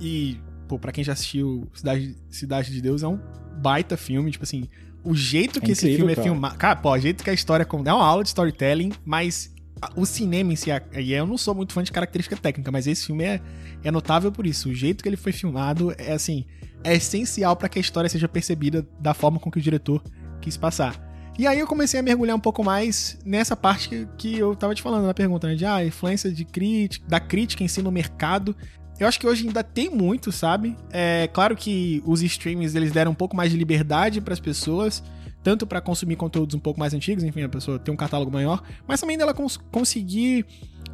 E, 0.00 0.38
pô, 0.68 0.78
pra 0.78 0.92
quem 0.92 1.02
já 1.02 1.14
assistiu 1.14 1.66
Cidade, 1.72 2.14
Cidade 2.28 2.72
de 2.72 2.82
Deus, 2.82 3.02
é 3.02 3.08
um 3.08 3.18
baita 3.58 3.96
filme, 3.96 4.30
tipo 4.30 4.44
assim, 4.44 4.68
o 5.06 5.14
jeito 5.14 5.60
que 5.60 5.70
é 5.70 5.72
esse 5.72 5.96
filme 5.96 6.12
é 6.12 6.16
cara. 6.16 6.26
é 6.26 6.30
filmado. 6.30 6.58
Cara, 6.58 6.76
pô, 6.76 6.90
o 6.90 6.98
jeito 6.98 7.22
que 7.22 7.30
a 7.30 7.32
história. 7.32 7.64
É 7.64 7.92
uma 7.92 8.04
aula 8.04 8.24
de 8.24 8.28
storytelling, 8.28 8.92
mas 9.04 9.54
o 9.94 10.04
cinema 10.04 10.52
em 10.52 10.56
si. 10.56 10.70
E 10.98 11.12
eu 11.12 11.26
não 11.26 11.38
sou 11.38 11.54
muito 11.54 11.72
fã 11.72 11.82
de 11.82 11.92
característica 11.92 12.36
técnica, 12.36 12.72
mas 12.72 12.86
esse 12.88 13.06
filme 13.06 13.24
é, 13.24 13.40
é 13.84 13.90
notável 13.90 14.32
por 14.32 14.46
isso. 14.46 14.68
O 14.70 14.74
jeito 14.74 15.02
que 15.02 15.08
ele 15.08 15.16
foi 15.16 15.32
filmado 15.32 15.94
é 15.96 16.12
assim. 16.12 16.44
É 16.82 16.94
essencial 16.94 17.54
para 17.56 17.68
que 17.68 17.78
a 17.78 17.80
história 17.80 18.10
seja 18.10 18.28
percebida 18.28 18.86
da 19.00 19.14
forma 19.14 19.38
com 19.38 19.50
que 19.50 19.58
o 19.58 19.62
diretor 19.62 20.02
quis 20.40 20.56
passar. 20.56 21.06
E 21.38 21.46
aí 21.46 21.58
eu 21.58 21.66
comecei 21.66 22.00
a 22.00 22.02
mergulhar 22.02 22.34
um 22.34 22.40
pouco 22.40 22.64
mais 22.64 23.18
nessa 23.24 23.54
parte 23.54 23.88
que, 23.90 24.08
que 24.16 24.38
eu 24.38 24.56
tava 24.56 24.74
te 24.74 24.80
falando 24.80 25.06
na 25.06 25.12
pergunta, 25.12 25.46
né? 25.46 25.54
De 25.54 25.66
ah, 25.66 25.84
influência 25.84 26.32
de 26.32 26.44
crítica, 26.44 27.06
da 27.06 27.20
crítica 27.20 27.62
em 27.62 27.68
si 27.68 27.82
no 27.82 27.92
mercado. 27.92 28.56
Eu 28.98 29.06
acho 29.06 29.20
que 29.20 29.26
hoje 29.26 29.46
ainda 29.46 29.62
tem 29.62 29.90
muito, 29.90 30.32
sabe? 30.32 30.76
É 30.90 31.28
claro 31.32 31.54
que 31.54 32.02
os 32.06 32.22
streamings 32.22 32.74
eles 32.74 32.92
deram 32.92 33.10
um 33.12 33.14
pouco 33.14 33.36
mais 33.36 33.50
de 33.50 33.56
liberdade 33.58 34.20
para 34.20 34.32
as 34.32 34.40
pessoas, 34.40 35.02
tanto 35.42 35.66
para 35.66 35.80
consumir 35.80 36.16
conteúdos 36.16 36.54
um 36.54 36.58
pouco 36.58 36.80
mais 36.80 36.94
antigos, 36.94 37.22
enfim, 37.22 37.42
a 37.42 37.48
pessoa 37.48 37.78
tem 37.78 37.92
um 37.92 37.96
catálogo 37.96 38.32
maior, 38.32 38.62
mas 38.86 39.00
também 39.00 39.18
dela 39.18 39.34
cons 39.34 39.58
conseguir 39.70 40.46